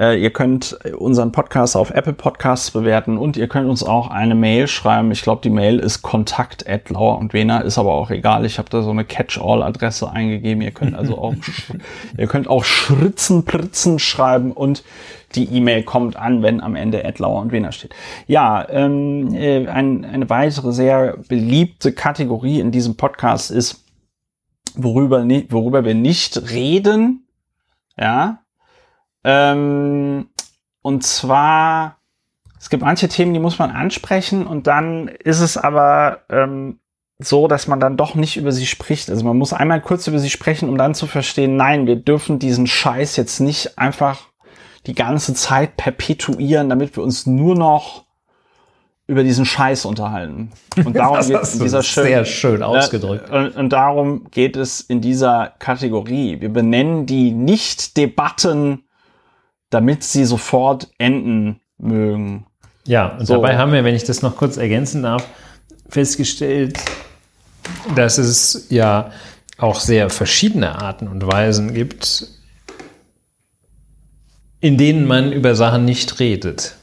Äh, 0.00 0.18
ihr 0.18 0.30
könnt 0.30 0.78
unseren 0.96 1.30
Podcast 1.30 1.76
auf 1.76 1.90
Apple 1.90 2.14
Podcasts 2.14 2.70
bewerten 2.70 3.18
und 3.18 3.36
ihr 3.36 3.48
könnt 3.48 3.68
uns 3.68 3.82
auch 3.82 4.08
eine 4.08 4.34
Mail 4.34 4.66
schreiben. 4.66 5.10
Ich 5.10 5.20
glaube, 5.20 5.42
die 5.42 5.50
Mail 5.50 5.78
ist 5.78 6.00
kontakt 6.00 6.66
at 6.66 6.88
lauer 6.88 7.18
und 7.18 7.34
Wena, 7.34 7.60
ist 7.60 7.76
aber 7.76 7.92
auch 7.92 8.10
egal. 8.10 8.46
Ich 8.46 8.58
habe 8.58 8.70
da 8.70 8.80
so 8.80 8.90
eine 8.90 9.04
Catch-all-Adresse 9.04 10.10
eingegeben. 10.10 10.62
Ihr 10.62 10.70
könnt 10.70 10.96
also 10.96 11.18
auch, 11.18 11.34
ihr 12.16 12.26
könnt 12.28 12.48
auch 12.48 12.64
Schritzen, 12.64 13.44
Pritzen 13.44 13.98
schreiben 13.98 14.52
und 14.52 14.84
die 15.34 15.44
E-Mail 15.44 15.82
kommt 15.82 16.16
an, 16.16 16.42
wenn 16.42 16.62
am 16.62 16.76
Ende 16.76 17.04
at 17.04 17.18
lauer 17.18 17.42
und 17.42 17.52
Wena 17.52 17.70
steht. 17.70 17.94
Ja, 18.26 18.66
ähm, 18.70 19.34
äh, 19.34 19.68
ein, 19.68 20.06
eine 20.06 20.30
weitere 20.30 20.72
sehr 20.72 21.18
beliebte 21.28 21.92
Kategorie 21.92 22.58
in 22.58 22.70
diesem 22.70 22.96
Podcast 22.96 23.50
ist, 23.50 23.84
worüber, 24.74 25.26
worüber 25.50 25.84
wir 25.84 25.94
nicht 25.94 26.50
reden. 26.50 27.26
Ja, 27.98 28.40
ähm, 29.24 30.28
und 30.82 31.04
zwar, 31.04 31.98
es 32.58 32.70
gibt 32.70 32.82
manche 32.82 33.08
Themen, 33.08 33.34
die 33.34 33.40
muss 33.40 33.58
man 33.58 33.70
ansprechen 33.70 34.46
und 34.46 34.66
dann 34.66 35.08
ist 35.08 35.40
es 35.40 35.56
aber 35.56 36.20
ähm, 36.28 36.80
so, 37.18 37.48
dass 37.48 37.66
man 37.66 37.80
dann 37.80 37.96
doch 37.96 38.14
nicht 38.14 38.36
über 38.36 38.52
sie 38.52 38.66
spricht. 38.66 39.10
Also 39.10 39.24
man 39.24 39.36
muss 39.36 39.52
einmal 39.52 39.80
kurz 39.80 40.06
über 40.06 40.18
sie 40.18 40.30
sprechen, 40.30 40.68
um 40.68 40.78
dann 40.78 40.94
zu 40.94 41.06
verstehen, 41.06 41.56
nein, 41.56 41.86
wir 41.86 41.96
dürfen 41.96 42.38
diesen 42.38 42.66
Scheiß 42.66 43.16
jetzt 43.16 43.40
nicht 43.40 43.78
einfach 43.78 44.30
die 44.86 44.94
ganze 44.94 45.34
Zeit 45.34 45.76
perpetuieren, 45.76 46.70
damit 46.70 46.96
wir 46.96 47.02
uns 47.02 47.26
nur 47.26 47.54
noch 47.54 48.06
über 49.06 49.24
diesen 49.24 49.44
Scheiß 49.44 49.84
unterhalten. 49.84 50.50
Und 50.76 50.96
darum 50.96 51.18
geht 51.26 51.42
es 51.42 51.54
in 51.54 51.62
dieser 51.62 51.82
schön, 51.82 52.04
sehr 52.04 52.24
schön 52.24 52.62
ausgedrückt. 52.62 53.28
Und, 53.28 53.56
und, 53.56 53.70
darum 53.70 54.30
geht 54.30 54.56
es 54.56 54.80
in 54.80 55.00
dieser 55.00 55.52
Kategorie. 55.58 56.40
Wir 56.40 56.48
benennen 56.48 57.06
die 57.06 57.32
Nicht-Debatten 57.32 58.84
damit 59.70 60.02
sie 60.02 60.24
sofort 60.24 60.88
enden 60.98 61.60
mögen. 61.78 62.46
Ja, 62.86 63.16
und 63.16 63.26
so. 63.26 63.34
dabei 63.34 63.56
haben 63.56 63.72
wir, 63.72 63.84
wenn 63.84 63.94
ich 63.94 64.04
das 64.04 64.22
noch 64.22 64.36
kurz 64.36 64.56
ergänzen 64.56 65.02
darf, 65.02 65.26
festgestellt, 65.88 66.78
dass 67.94 68.18
es 68.18 68.66
ja 68.70 69.12
auch 69.58 69.78
sehr 69.80 70.10
verschiedene 70.10 70.80
Arten 70.80 71.08
und 71.08 71.26
Weisen 71.26 71.74
gibt, 71.74 72.26
in 74.60 74.76
denen 74.76 75.06
man 75.06 75.32
über 75.32 75.54
Sachen 75.54 75.84
nicht 75.84 76.18
redet. 76.20 76.76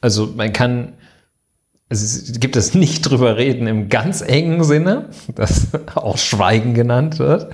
Also 0.00 0.26
man 0.26 0.52
kann, 0.52 0.94
es 1.88 2.38
gibt 2.40 2.56
es 2.56 2.74
nicht 2.74 3.02
drüber 3.02 3.36
reden 3.36 3.66
im 3.66 3.88
ganz 3.88 4.20
engen 4.20 4.64
Sinne, 4.64 5.10
das 5.34 5.68
auch 5.94 6.18
Schweigen 6.18 6.74
genannt 6.74 7.18
wird. 7.18 7.52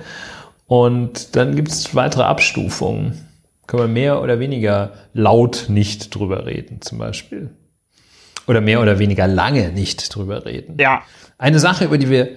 Und 0.65 1.35
dann 1.35 1.55
gibt 1.55 1.69
es 1.69 1.95
weitere 1.95 2.23
Abstufungen 2.23 3.26
können 3.67 3.83
wir 3.83 3.87
mehr 3.87 4.21
oder 4.21 4.39
weniger 4.39 4.93
laut 5.13 5.65
nicht 5.67 6.15
drüber 6.15 6.45
reden, 6.45 6.81
zum 6.81 6.97
Beispiel. 6.97 7.49
Oder 8.47 8.61
mehr 8.61 8.81
oder 8.81 8.97
weniger 8.97 9.27
lange 9.27 9.71
nicht 9.73 10.15
drüber 10.15 10.45
reden. 10.45 10.77
Ja. 10.79 11.03
Eine 11.37 11.59
Sache, 11.59 11.85
über 11.85 11.97
die 11.97 12.09
wir 12.09 12.29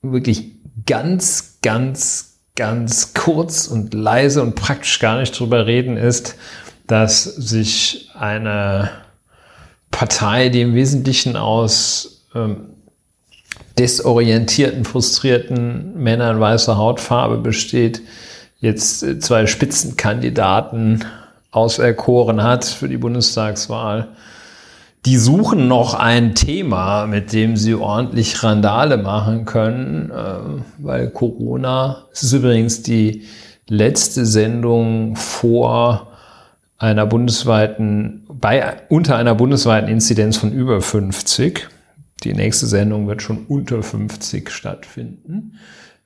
wirklich 0.00 0.52
ganz, 0.86 1.58
ganz, 1.60 2.38
ganz 2.54 3.14
kurz 3.14 3.66
und 3.66 3.92
leise 3.92 4.42
und 4.42 4.54
praktisch 4.54 5.00
gar 5.00 5.18
nicht 5.18 5.38
drüber 5.38 5.66
reden, 5.66 5.96
ist, 5.96 6.36
dass 6.86 7.24
sich 7.24 8.10
eine 8.14 8.90
Partei, 9.90 10.48
die 10.48 10.62
im 10.62 10.74
Wesentlichen 10.74 11.36
aus 11.36 12.26
ähm, 12.34 12.70
desorientierten, 13.78 14.84
frustrierten 14.84 16.00
Männern 16.00 16.40
weißer 16.40 16.76
Hautfarbe 16.76 17.38
besteht, 17.38 18.02
jetzt 18.60 19.02
äh, 19.02 19.18
zwei 19.18 19.46
Spitzenkandidaten 19.46 21.04
auserkoren 21.50 22.42
hat 22.42 22.64
für 22.64 22.88
die 22.88 22.98
Bundestagswahl. 22.98 24.08
Die 25.06 25.16
suchen 25.16 25.66
noch 25.66 25.94
ein 25.94 26.34
Thema, 26.34 27.06
mit 27.06 27.32
dem 27.32 27.56
sie 27.56 27.74
ordentlich 27.74 28.42
Randale 28.42 28.98
machen 28.98 29.46
können, 29.46 30.10
äh, 30.10 30.62
weil 30.78 31.08
Corona, 31.10 32.04
es 32.12 32.22
ist 32.22 32.34
übrigens 32.34 32.82
die 32.82 33.24
letzte 33.66 34.26
Sendung 34.26 35.16
vor 35.16 36.08
einer 36.76 37.06
bundesweiten, 37.06 38.26
bei, 38.28 38.76
unter 38.88 39.16
einer 39.16 39.34
bundesweiten 39.34 39.88
Inzidenz 39.88 40.36
von 40.36 40.52
über 40.52 40.80
50. 40.80 41.68
Die 42.24 42.34
nächste 42.34 42.66
Sendung 42.66 43.06
wird 43.06 43.22
schon 43.22 43.46
unter 43.46 43.82
50 43.82 44.50
stattfinden. 44.50 45.58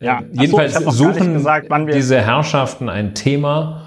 Ja, 0.05 0.23
jedenfalls 0.33 0.75
so, 0.75 0.91
suchen 0.91 1.35
gesagt, 1.35 1.69
diese 1.95 2.21
Herrschaften 2.21 2.89
ein 2.89 3.15
Thema 3.15 3.83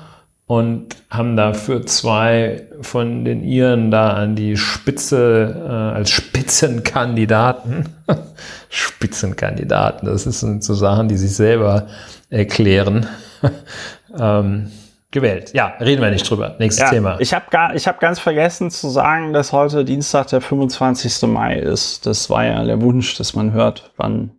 und 0.45 0.95
haben 1.09 1.35
dafür 1.35 1.85
zwei 1.85 2.67
von 2.81 3.25
den 3.25 3.43
Iren 3.43 3.91
da 3.91 4.11
an 4.11 4.35
die 4.35 4.55
Spitze 4.55 5.63
äh, 5.65 5.69
als 5.69 6.09
Spitzenkandidaten. 6.09 7.89
Spitzenkandidaten, 8.69 10.07
das 10.07 10.23
sind 10.23 10.63
so 10.63 10.73
Sachen, 10.73 11.09
die 11.09 11.17
sich 11.17 11.35
selber 11.35 11.87
erklären. 12.29 13.07
ähm, 14.19 14.71
gewählt. 15.11 15.51
Ja, 15.53 15.73
reden 15.79 16.01
wir 16.01 16.11
nicht 16.11 16.29
drüber. 16.29 16.55
Nächstes 16.59 16.83
ja, 16.83 16.89
Thema. 16.89 17.17
Ich 17.19 17.33
habe 17.33 17.45
hab 17.51 17.99
ganz 17.99 18.19
vergessen 18.19 18.71
zu 18.71 18.89
sagen, 18.89 19.33
dass 19.33 19.51
heute 19.51 19.85
Dienstag 19.85 20.27
der 20.27 20.41
25. 20.41 21.23
Mai 21.23 21.55
ist. 21.55 22.05
Das 22.05 22.29
war 22.29 22.45
ja 22.45 22.63
der 22.63 22.81
Wunsch, 22.81 23.17
dass 23.17 23.33
man 23.33 23.51
hört, 23.51 23.91
wann 23.97 24.31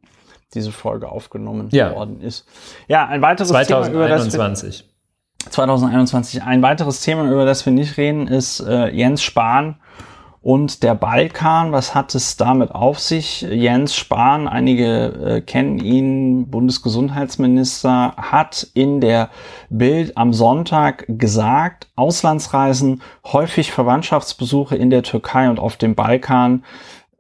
diese 0.55 0.73
Folge 0.73 1.09
aufgenommen 1.09 1.69
ja. 1.71 1.95
worden 1.95 2.21
ist. 2.21 2.47
Ja, 2.89 3.07
ein 3.07 3.23
weiteres 3.23 3.49
2021. 3.49 3.79
Thema, 3.79 4.05
über 4.05 4.09
das 4.09 4.33
wir, 4.33 5.51
2021. 5.51 6.43
Ein 6.43 6.63
weiteres 6.63 7.01
Thema, 7.01 7.31
über 7.31 7.45
das 7.45 7.65
wir 7.65 7.73
nicht 7.73 7.97
reden, 7.97 8.27
ist 8.29 8.61
äh, 8.61 8.89
Jens 8.89 9.23
Spahn 9.23 9.77
und 10.41 10.83
der 10.83 10.95
Balkan. 10.95 11.73
Was 11.73 11.95
hat 11.95 12.15
es 12.15 12.37
damit 12.37 12.73
auf 12.73 12.99
sich? 12.99 13.43
Jens 13.43 13.95
Spahn, 13.95 14.49
einige 14.49 15.07
äh, 15.07 15.41
kennen 15.41 15.79
ihn, 15.79 16.51
Bundesgesundheitsminister, 16.51 18.15
hat 18.17 18.67
in 18.75 19.01
der 19.01 19.31
Bild 19.69 20.17
am 20.17 20.33
Sonntag 20.33 21.05
gesagt, 21.09 21.89
Auslandsreisen, 21.97 23.03
häufig 23.25 23.73
Verwandtschaftsbesuche 23.73 24.77
in 24.77 24.91
der 24.91 25.03
Türkei 25.03 25.51
und 25.51 25.61
auf 25.61 25.77
dem 25.77 25.95
Balkan 25.95 26.65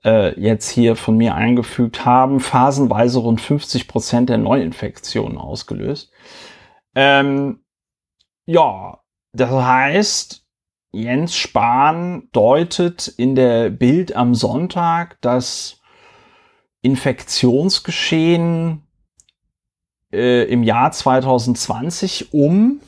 äh, 0.09 0.41
jetzt 0.41 0.71
hier 0.71 0.97
von 0.97 1.19
mir 1.19 1.35
eingefügt 1.35 2.07
haben, 2.07 2.41
phasenweise 2.41 3.19
rund 3.19 3.43
50 3.43 3.89
Prozent 3.89 4.31
der 4.31 4.39
Neuinfektionen 4.39 5.37
ausgelöst. 5.37 6.11
Ähm, 6.95 7.61
ja, 8.47 9.01
das 9.35 9.51
heißt, 9.51 10.47
Jens 10.93 11.37
Spahn 11.37 12.31
deutet 12.33 13.09
in 13.09 13.35
der 13.35 13.69
Bild 13.69 14.17
am 14.17 14.35
Sonntag 14.35 15.19
das 15.21 15.83
Infektionsgeschehen 16.81 18.89
äh, 20.11 20.45
im 20.45 20.63
Jahr 20.63 20.91
2020 20.91 22.33
um 22.33 22.81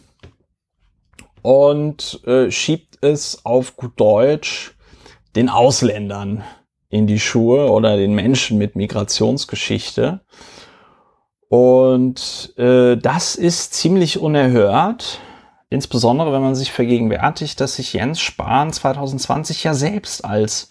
und 1.43 2.27
äh, 2.27 2.51
schiebt 2.51 3.05
es 3.05 3.45
auf 3.45 3.77
gut 3.77 4.01
Deutsch 4.01 4.75
den 5.37 5.51
Ausländern 5.51 6.43
in 6.91 7.07
die 7.07 7.21
Schuhe 7.21 7.71
oder 7.71 7.97
den 7.97 8.15
Menschen 8.15 8.59
mit 8.59 8.77
Migrationsgeschichte. 8.77 10.21
Und 11.49 12.53
äh, 12.59 12.97
das 12.97 13.37
ist 13.37 13.75
ziemlich 13.75 14.21
unerhört, 14.21 15.21
insbesondere 15.71 16.33
wenn 16.33 16.43
man 16.43 16.55
sich 16.55 16.73
vergegenwärtigt, 16.73 17.61
dass 17.61 17.77
sich 17.77 17.93
Jens 17.93 18.21
Spahn 18.21 18.73
2020 18.73 19.65
ja 19.65 19.75
selbst 19.75 20.25
als 20.25 20.69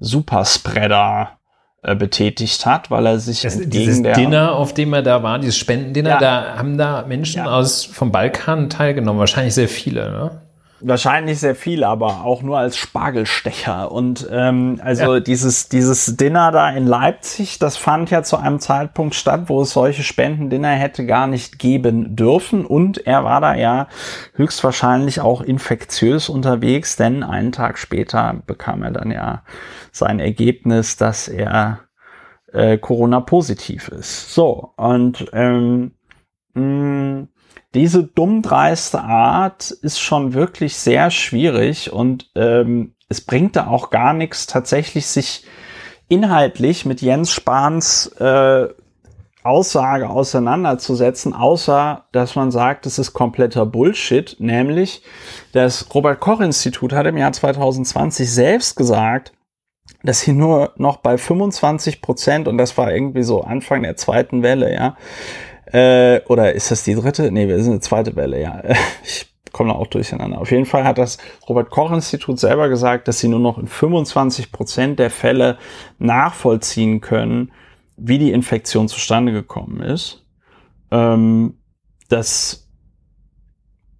Superspreader 0.00 1.38
äh, 1.82 1.94
betätigt 1.94 2.66
hat, 2.66 2.90
weil 2.90 3.06
er 3.06 3.18
sich 3.18 3.42
das, 3.42 3.54
entgegen 3.54 3.70
dieses 3.70 4.02
der 4.02 4.14
Dinner, 4.14 4.54
auf 4.54 4.74
dem 4.74 4.92
er 4.92 5.02
da 5.02 5.22
war, 5.22 5.38
dieses 5.38 5.56
Spendendinner, 5.56 6.10
ja. 6.10 6.18
da 6.18 6.56
haben 6.56 6.78
da 6.78 7.04
Menschen 7.06 7.44
ja. 7.44 7.50
aus 7.50 7.84
vom 7.84 8.10
Balkan 8.10 8.70
teilgenommen, 8.70 9.18
wahrscheinlich 9.18 9.54
sehr 9.54 9.68
viele. 9.68 10.10
Ne? 10.10 10.42
Wahrscheinlich 10.84 11.38
sehr 11.38 11.54
viel, 11.54 11.84
aber 11.84 12.24
auch 12.24 12.42
nur 12.42 12.58
als 12.58 12.76
Spargelstecher. 12.76 13.92
Und 13.92 14.26
ähm, 14.32 14.80
also 14.82 15.14
ja. 15.14 15.20
dieses, 15.20 15.68
dieses 15.68 16.16
Dinner 16.16 16.50
da 16.50 16.70
in 16.70 16.86
Leipzig, 16.86 17.60
das 17.60 17.76
fand 17.76 18.10
ja 18.10 18.24
zu 18.24 18.36
einem 18.36 18.58
Zeitpunkt 18.58 19.14
statt, 19.14 19.42
wo 19.46 19.62
es 19.62 19.70
solche 19.70 20.02
Spendendinner 20.02 20.70
hätte 20.70 21.06
gar 21.06 21.28
nicht 21.28 21.60
geben 21.60 22.16
dürfen. 22.16 22.66
Und 22.66 23.06
er 23.06 23.22
war 23.22 23.40
da 23.40 23.54
ja 23.54 23.86
höchstwahrscheinlich 24.34 25.20
auch 25.20 25.40
infektiös 25.40 26.28
unterwegs, 26.28 26.96
denn 26.96 27.22
einen 27.22 27.52
Tag 27.52 27.78
später 27.78 28.42
bekam 28.44 28.82
er 28.82 28.90
dann 28.90 29.12
ja 29.12 29.44
sein 29.92 30.18
Ergebnis, 30.18 30.96
dass 30.96 31.28
er 31.28 31.80
äh, 32.52 32.76
Corona-positiv 32.78 33.88
ist. 33.88 34.34
So, 34.34 34.72
und 34.76 35.26
ähm, 35.32 35.92
mh, 36.54 37.28
diese 37.74 38.04
dummdreiste 38.04 39.00
Art 39.00 39.70
ist 39.70 40.00
schon 40.00 40.34
wirklich 40.34 40.76
sehr 40.76 41.10
schwierig 41.10 41.92
und 41.92 42.30
ähm, 42.34 42.94
es 43.08 43.20
bringt 43.20 43.56
da 43.56 43.66
auch 43.66 43.90
gar 43.90 44.12
nichts, 44.12 44.46
tatsächlich 44.46 45.06
sich 45.06 45.44
inhaltlich 46.08 46.84
mit 46.84 47.00
Jens 47.00 47.32
Spahns 47.32 48.08
äh, 48.18 48.68
Aussage 49.42 50.08
auseinanderzusetzen, 50.08 51.34
außer 51.34 52.04
dass 52.12 52.36
man 52.36 52.50
sagt, 52.50 52.86
es 52.86 52.98
ist 52.98 53.12
kompletter 53.12 53.66
Bullshit, 53.66 54.36
nämlich 54.38 55.02
das 55.52 55.92
Robert 55.94 56.20
Koch 56.20 56.40
Institut 56.40 56.92
hat 56.92 57.06
im 57.06 57.16
Jahr 57.16 57.32
2020 57.32 58.30
selbst 58.30 58.76
gesagt, 58.76 59.32
dass 60.04 60.20
sie 60.20 60.32
nur 60.32 60.72
noch 60.76 60.98
bei 60.98 61.18
25 61.18 62.02
Prozent, 62.02 62.46
und 62.46 62.56
das 62.56 62.78
war 62.78 62.92
irgendwie 62.92 63.22
so 63.22 63.42
Anfang 63.42 63.82
der 63.82 63.96
zweiten 63.96 64.42
Welle, 64.42 64.72
ja, 64.72 64.96
äh, 65.72 66.20
oder 66.26 66.52
ist 66.52 66.70
das 66.70 66.84
die 66.84 66.94
dritte? 66.94 67.30
Nee, 67.32 67.48
wir 67.48 67.62
sind 67.62 67.72
eine 67.72 67.80
zweite 67.80 68.14
Welle, 68.16 68.40
ja. 68.40 68.62
Ich 69.04 69.52
komme 69.52 69.72
da 69.72 69.78
auch 69.78 69.86
durcheinander. 69.86 70.40
Auf 70.40 70.50
jeden 70.50 70.64
Fall 70.64 70.84
hat 70.84 70.96
das 70.96 71.18
Robert 71.46 71.68
Koch 71.68 71.92
Institut 71.92 72.38
selber 72.38 72.70
gesagt, 72.70 73.06
dass 73.06 73.18
sie 73.18 73.28
nur 73.28 73.38
noch 73.38 73.58
in 73.58 73.66
25 73.66 74.50
Prozent 74.50 74.98
der 74.98 75.10
Fälle 75.10 75.58
nachvollziehen 75.98 77.02
können, 77.02 77.52
wie 77.98 78.18
die 78.18 78.32
Infektion 78.32 78.88
zustande 78.88 79.32
gekommen 79.32 79.82
ist. 79.82 80.24
Ähm, 80.90 81.58
das, 82.08 82.70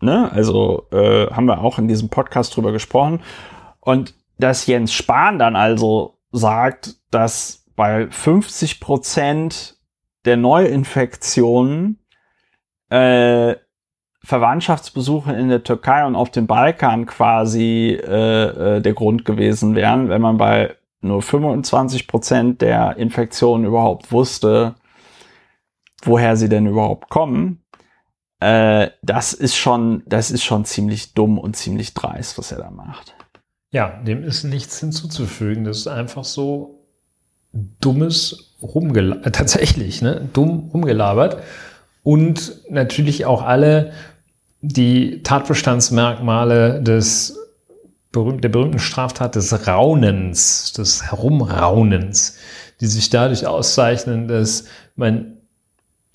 ne, 0.00 0.32
also 0.32 0.87
äh, 0.90 1.26
haben 1.30 1.46
wir 1.46 1.61
auch 1.61 1.78
in 1.78 1.87
diesem 1.87 2.08
Podcast 2.08 2.56
drüber 2.56 2.72
gesprochen. 2.72 3.20
Und 3.80 4.14
dass 4.38 4.66
Jens 4.66 4.94
Spahn 4.94 5.38
dann 5.38 5.54
also 5.54 6.18
sagt, 6.32 6.96
dass 7.11 7.66
bei 7.76 8.11
50 8.11 8.80
Prozent 8.80 9.76
der 10.24 10.37
Neuinfektionen 10.37 11.98
äh, 12.90 13.56
Verwandtschaftsbesuche 14.24 15.32
in 15.32 15.48
der 15.48 15.64
Türkei 15.64 16.06
und 16.06 16.14
auf 16.14 16.30
dem 16.30 16.46
Balkan 16.46 17.06
quasi 17.06 17.98
äh, 18.00 18.76
äh, 18.76 18.80
der 18.80 18.92
Grund 18.94 19.24
gewesen 19.24 19.74
wären, 19.74 20.08
wenn 20.08 20.22
man 20.22 20.37
bei 20.37 20.76
nur 21.00 21.22
25 21.22 22.06
Prozent 22.06 22.62
der 22.62 22.96
Infektionen 22.96 23.64
überhaupt 23.64 24.12
wusste, 24.12 24.76
woher 26.04 26.37
sie 26.37 26.48
denn 26.48 26.66
überhaupt 26.66 27.11
kommen. 27.11 27.64
Äh, 28.38 28.90
das 29.02 29.32
ist 29.32 29.56
schon, 29.56 30.04
das 30.06 30.30
ist 30.30 30.44
schon 30.44 30.64
ziemlich 30.64 31.14
dumm 31.14 31.38
und 31.38 31.56
ziemlich 31.56 31.94
dreist, 31.94 32.38
was 32.38 32.52
er 32.52 32.58
da 32.58 32.70
macht. 32.70 33.16
Ja, 33.72 34.00
dem 34.02 34.22
ist 34.22 34.44
nichts 34.44 34.78
hinzuzufügen. 34.78 35.64
Das 35.64 35.78
ist 35.78 35.87
einfach 35.88 36.24
so 36.24 36.81
dummes 37.52 38.54
rumgelabert, 38.62 39.26
äh, 39.26 39.30
tatsächlich, 39.30 40.02
ne, 40.02 40.28
dumm 40.32 40.70
rumgelabert. 40.72 41.42
Und 42.02 42.60
natürlich 42.70 43.26
auch 43.26 43.42
alle 43.42 43.92
die 44.60 45.22
Tatbestandsmerkmale 45.22 46.82
des 46.82 47.38
berühmt, 48.12 48.44
der 48.44 48.50
berühmten 48.50 48.78
Straftat 48.78 49.34
des 49.34 49.66
Raunens, 49.66 50.72
des 50.74 51.10
Herumraunens, 51.10 52.36
die 52.80 52.86
sich 52.86 53.10
dadurch 53.10 53.46
auszeichnen, 53.46 54.28
dass 54.28 54.64
man 54.96 55.38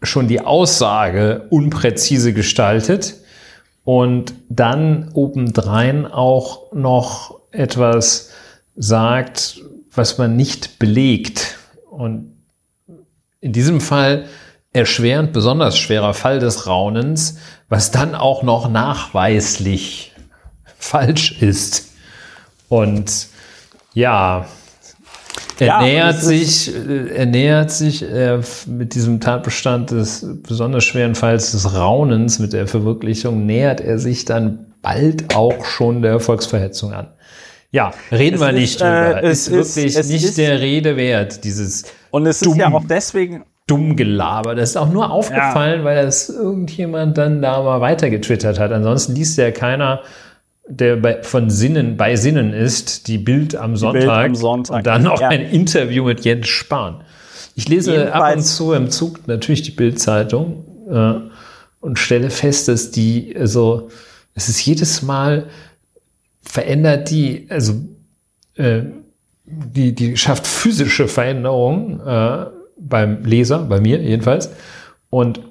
schon 0.03 0.27
die 0.27 0.41
Aussage 0.41 1.47
unpräzise 1.49 2.33
gestaltet 2.33 3.15
und 3.83 4.33
dann 4.49 5.09
obendrein 5.13 6.05
auch 6.05 6.71
noch 6.73 7.39
etwas 7.51 8.31
sagt, 8.75 9.61
was 9.97 10.17
man 10.17 10.35
nicht 10.35 10.79
belegt. 10.79 11.57
Und 11.89 12.37
in 13.41 13.51
diesem 13.51 13.81
Fall 13.81 14.25
erschwerend 14.73 15.33
besonders 15.33 15.77
schwerer 15.77 16.13
Fall 16.13 16.39
des 16.39 16.67
Raunens, 16.67 17.37
was 17.69 17.91
dann 17.91 18.15
auch 18.15 18.43
noch 18.43 18.69
nachweislich 18.69 20.13
falsch 20.77 21.41
ist. 21.41 21.89
Und 22.69 23.27
ja, 23.93 24.45
er 25.59 25.67
ja, 25.67 25.81
nähert 25.81 26.21
sich, 26.21 26.73
äh, 26.75 27.07
er 27.15 27.25
nähert 27.25 27.71
sich 27.71 28.03
äh, 28.03 28.39
mit 28.67 28.93
diesem 28.93 29.19
Tatbestand 29.19 29.91
des 29.91 30.25
besonders 30.43 30.83
schweren 30.83 31.15
Falls 31.15 31.51
des 31.51 31.73
Raunens, 31.73 32.39
mit 32.39 32.53
der 32.53 32.67
Verwirklichung, 32.67 33.45
nähert 33.45 33.81
er 33.81 33.97
sich 33.97 34.25
dann 34.25 34.67
bald 34.81 35.35
auch 35.35 35.65
schon 35.65 36.01
der 36.01 36.19
Volksverhetzung 36.19 36.93
an. 36.93 37.07
Ja, 37.71 37.91
reden 38.11 38.35
es 38.35 38.41
wir 38.41 38.51
nicht 38.51 38.75
ist, 38.75 38.81
drüber. 38.81 39.23
Äh, 39.23 39.27
es 39.27 39.47
ist 39.47 39.75
wirklich 39.75 40.07
nicht 40.09 40.25
ist, 40.25 40.37
der 40.37 40.59
Rede 40.61 40.95
wert, 40.95 41.43
dieses 41.43 41.85
und 42.11 42.25
es 42.25 42.39
dumm, 42.39 42.53
ist 42.53 42.59
ja 42.59 42.71
auch 42.71 42.85
deswegen 42.87 43.43
dumm 43.67 43.95
gelabert. 43.97 44.57
Das 44.57 44.69
ist 44.71 44.77
auch 44.77 44.91
nur 44.91 45.11
aufgefallen, 45.11 45.79
ja. 45.79 45.85
weil 45.85 46.05
das 46.05 46.29
irgendjemand 46.29 47.17
dann 47.17 47.41
da 47.41 47.61
mal 47.61 47.81
weiter 47.81 48.09
getwittert 48.09 48.59
hat. 48.59 48.71
Ansonsten 48.71 49.13
liest 49.13 49.37
ja 49.37 49.51
keiner, 49.51 50.01
der 50.67 50.95
bei, 50.95 51.21
von 51.23 51.49
Sinnen 51.49 51.97
bei 51.97 52.15
Sinnen 52.15 52.53
ist, 52.53 53.07
die 53.07 53.17
Bild 53.17 53.55
am 53.55 53.75
Sonntag, 53.75 54.01
Bild 54.01 54.11
am 54.11 54.35
Sonntag. 54.35 54.77
und 54.77 54.87
dann 54.87 55.03
noch 55.03 55.19
ja. 55.19 55.29
ein 55.29 55.41
Interview 55.41 56.05
mit 56.05 56.23
Jens 56.23 56.47
Spahn. 56.47 57.03
Ich 57.55 57.67
lese 57.67 57.91
Jedenfalls. 57.91 58.23
ab 58.23 58.35
und 58.35 58.43
zu 58.43 58.73
im 58.73 58.89
Zug 58.89 59.27
natürlich 59.27 59.63
die 59.63 59.71
Bildzeitung 59.71 60.63
äh, 60.89 61.13
und 61.81 61.99
stelle 61.99 62.29
fest, 62.29 62.67
dass 62.69 62.91
die 62.91 63.35
also 63.37 63.89
es 64.35 64.49
ist 64.49 64.63
jedes 64.63 65.01
Mal 65.01 65.47
verändert 66.47 67.09
die 67.09 67.47
also 67.49 67.73
äh, 68.55 68.81
die, 69.47 69.93
die 69.95 70.17
schafft 70.17 70.45
physische 70.45 71.07
Veränderungen 71.07 71.99
äh, 72.05 72.45
beim 72.77 73.23
Leser, 73.23 73.59
bei 73.59 73.79
mir 73.79 74.01
jedenfalls. 74.01 74.49
Und 75.09 75.41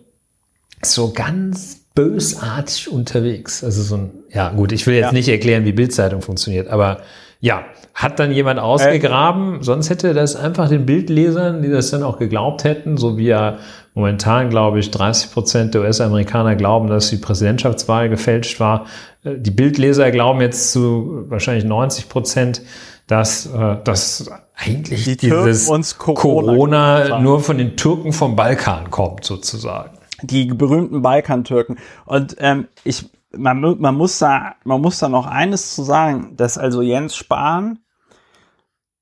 so 0.83 1.13
ganz 1.13 1.81
bösartig 1.95 2.91
unterwegs. 2.91 3.65
Also 3.65 3.83
so 3.83 3.97
ein, 3.97 4.11
ja 4.31 4.51
gut, 4.51 4.73
ich 4.73 4.87
will 4.87 4.95
jetzt 4.95 5.07
ja. 5.07 5.13
nicht 5.13 5.29
erklären, 5.29 5.65
wie 5.65 5.73
Bildzeitung 5.73 6.21
funktioniert, 6.21 6.69
aber 6.69 7.01
ja, 7.40 7.64
hat 7.94 8.18
dann 8.18 8.33
jemand 8.33 8.61
ausgegraben, 8.61 9.61
äh, 9.61 9.62
sonst 9.62 9.90
hätte 9.90 10.14
das 10.14 10.37
einfach 10.37 10.68
den 10.68 10.87
Bildlesern, 10.87 11.62
die 11.62 11.68
das 11.68 11.90
dann 11.90 12.03
auch 12.03 12.18
geglaubt 12.18 12.64
hätten, 12.64 12.96
so 12.96 13.18
wie 13.18 13.27
ja 13.27 13.59
momentan, 13.94 14.51
glaube 14.51 14.79
ich, 14.79 14.90
30 14.90 15.33
Prozent 15.33 15.75
der 15.75 15.83
US-Amerikaner 15.83 16.57
glauben, 16.57 16.88
dass 16.88 17.09
die 17.11 17.16
Präsidentschaftswahl 17.16 18.09
gefälscht 18.09 18.61
war. 18.61 18.87
Äh, 19.25 19.38
die 19.38 19.51
Bildleser 19.51 20.11
glauben 20.11 20.40
jetzt 20.40 20.72
zu 20.72 21.25
wahrscheinlich 21.29 21.64
90 21.64 22.09
Prozent, 22.09 22.62
dass, 23.07 23.46
äh, 23.46 23.77
dass 23.85 24.31
eigentlich 24.57 25.05
Die 25.05 25.16
dieses 25.16 25.68
Corona 25.99 27.05
Corona, 27.05 27.20
nur 27.20 27.40
von 27.40 27.59
den 27.59 27.77
Türken 27.77 28.12
vom 28.12 28.37
Balkan 28.37 28.90
kommt, 28.90 29.25
sozusagen. 29.25 29.99
die 30.22 30.46
berühmten 30.46 31.03
Balkantürken. 31.03 31.79
Und 32.07 32.37
ähm, 32.40 32.68
ich, 32.85 33.07
man, 33.38 33.61
man 33.61 33.94
muss 33.94 34.18
da, 34.18 34.57
man 34.64 34.81
muss 34.81 34.99
da 34.99 35.09
noch 35.09 35.27
eines 35.27 35.75
zu 35.75 35.83
sagen, 35.83 36.37
dass 36.37 36.59
also 36.59 36.83
Jens 36.83 37.16
Spahn 37.16 37.81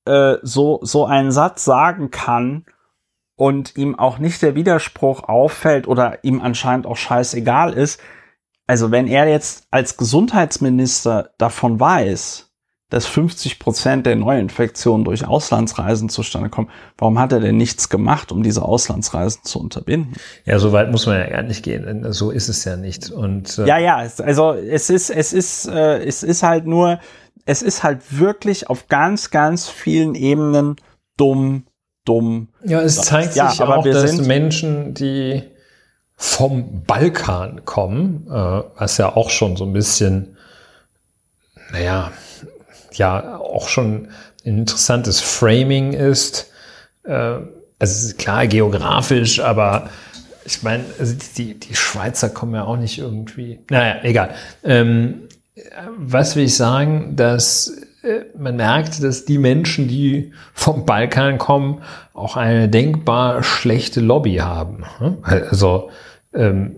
äh, 0.07 0.37
so 0.42 0.81
so 0.83 1.07
einen 1.07 1.33
Satz 1.33 1.64
sagen 1.64 2.11
kann 2.11 2.64
und 3.37 3.77
ihm 3.77 3.99
auch 3.99 4.18
nicht 4.18 4.42
der 4.42 4.55
Widerspruch 4.55 5.25
auffällt 5.25 5.88
oder 5.88 6.23
ihm 6.25 6.40
anscheinend 6.40 6.87
auch 6.87 6.97
scheißegal 6.97 7.73
ist. 7.73 8.01
Also 8.66 8.90
wenn 8.90 9.07
er 9.07 9.29
jetzt 9.29 9.66
als 9.70 9.97
Gesundheitsminister 9.97 11.31
davon 11.38 11.81
weiß, 11.81 12.44
dass 12.95 13.07
50 13.07 13.59
Prozent 13.59 14.07
der 14.07 14.15
Neuinfektionen 14.15 15.05
durch 15.05 15.27
Auslandsreisen 15.27 16.09
zustande 16.09 16.49
kommen, 16.49 16.71
warum 16.97 17.19
hat 17.19 17.33
er 17.33 17.41
denn 17.41 17.57
nichts 17.57 17.89
gemacht, 17.89 18.31
um 18.31 18.45
diese 18.45 18.63
Auslandsreisen 18.63 19.43
zu 19.43 19.59
unterbinden? 19.59 20.15
Ja, 20.45 20.61
so 20.61 20.71
weit 20.73 20.93
muss 20.93 21.07
man 21.07 21.19
ja 21.19 21.29
gar 21.29 21.43
nicht 21.43 21.65
gehen. 21.65 22.13
So 22.13 22.31
ist 22.31 22.49
es 22.49 22.65
ja 22.65 22.77
nicht. 22.77 23.11
Und 23.11 23.59
äh, 23.59 23.67
Ja, 23.67 23.79
ja, 23.79 23.97
also 23.97 24.53
es 24.53 24.91
ist, 24.91 25.11
es 25.11 25.33
ist, 25.33 25.67
äh, 25.67 26.05
es 26.05 26.23
ist 26.23 26.45
halt 26.45 26.67
nur, 26.67 27.01
es 27.47 27.63
ist 27.63 27.83
halt 27.83 28.01
wirklich 28.19 28.71
auf 28.71 28.87
ganz, 28.87 29.31
ganz 29.31 29.69
vielen 29.69 30.15
Ebenen 30.15 30.77
dumm, 31.17 31.65
dumm. 32.05 32.49
Ja, 32.65 32.81
es 32.81 33.01
zeigt 33.03 33.35
Ja, 33.35 33.51
sich 33.51 33.61
aber 33.61 33.79
auch, 33.79 33.85
wir 33.85 33.93
dass 33.93 34.09
sind- 34.13 34.27
Menschen, 34.29 34.95
die 34.95 35.43
vom 36.17 36.85
Balkan 36.85 37.65
kommen, 37.65 38.29
äh, 38.29 38.63
was 38.79 38.99
ja 38.99 39.17
auch 39.17 39.31
schon 39.31 39.57
so 39.57 39.65
ein 39.65 39.73
bisschen, 39.73 40.37
naja, 41.73 42.13
ja, 42.99 43.39
auch 43.39 43.69
schon 43.69 44.09
ein 44.45 44.59
interessantes 44.59 45.21
Framing 45.21 45.93
ist. 45.93 46.51
Äh, 47.05 47.13
also 47.13 47.49
es 47.79 48.17
klar 48.17 48.47
geografisch, 48.47 49.41
aber 49.41 49.91
ich 50.45 50.63
meine, 50.63 50.85
also 50.99 51.15
die, 51.37 51.59
die 51.59 51.75
Schweizer 51.75 52.29
kommen 52.29 52.55
ja 52.55 52.65
auch 52.65 52.77
nicht 52.77 52.99
irgendwie. 52.99 53.61
Naja, 53.71 53.97
egal. 54.03 54.35
Ähm, 54.63 55.29
was 55.97 56.37
will 56.37 56.45
ich 56.45 56.57
sagen, 56.57 57.17
dass 57.17 57.69
äh, 58.03 58.25
man 58.37 58.57
merkt, 58.57 59.03
dass 59.03 59.25
die 59.25 59.39
Menschen, 59.39 59.89
die 59.89 60.33
vom 60.53 60.85
Balkan 60.85 61.39
kommen, 61.39 61.83
auch 62.13 62.37
eine 62.37 62.69
denkbar 62.69 63.43
schlechte 63.43 64.01
Lobby 64.01 64.37
haben. 64.37 64.85
ne? 65.01 65.19
Also, 65.23 65.91
ähm, 66.35 66.77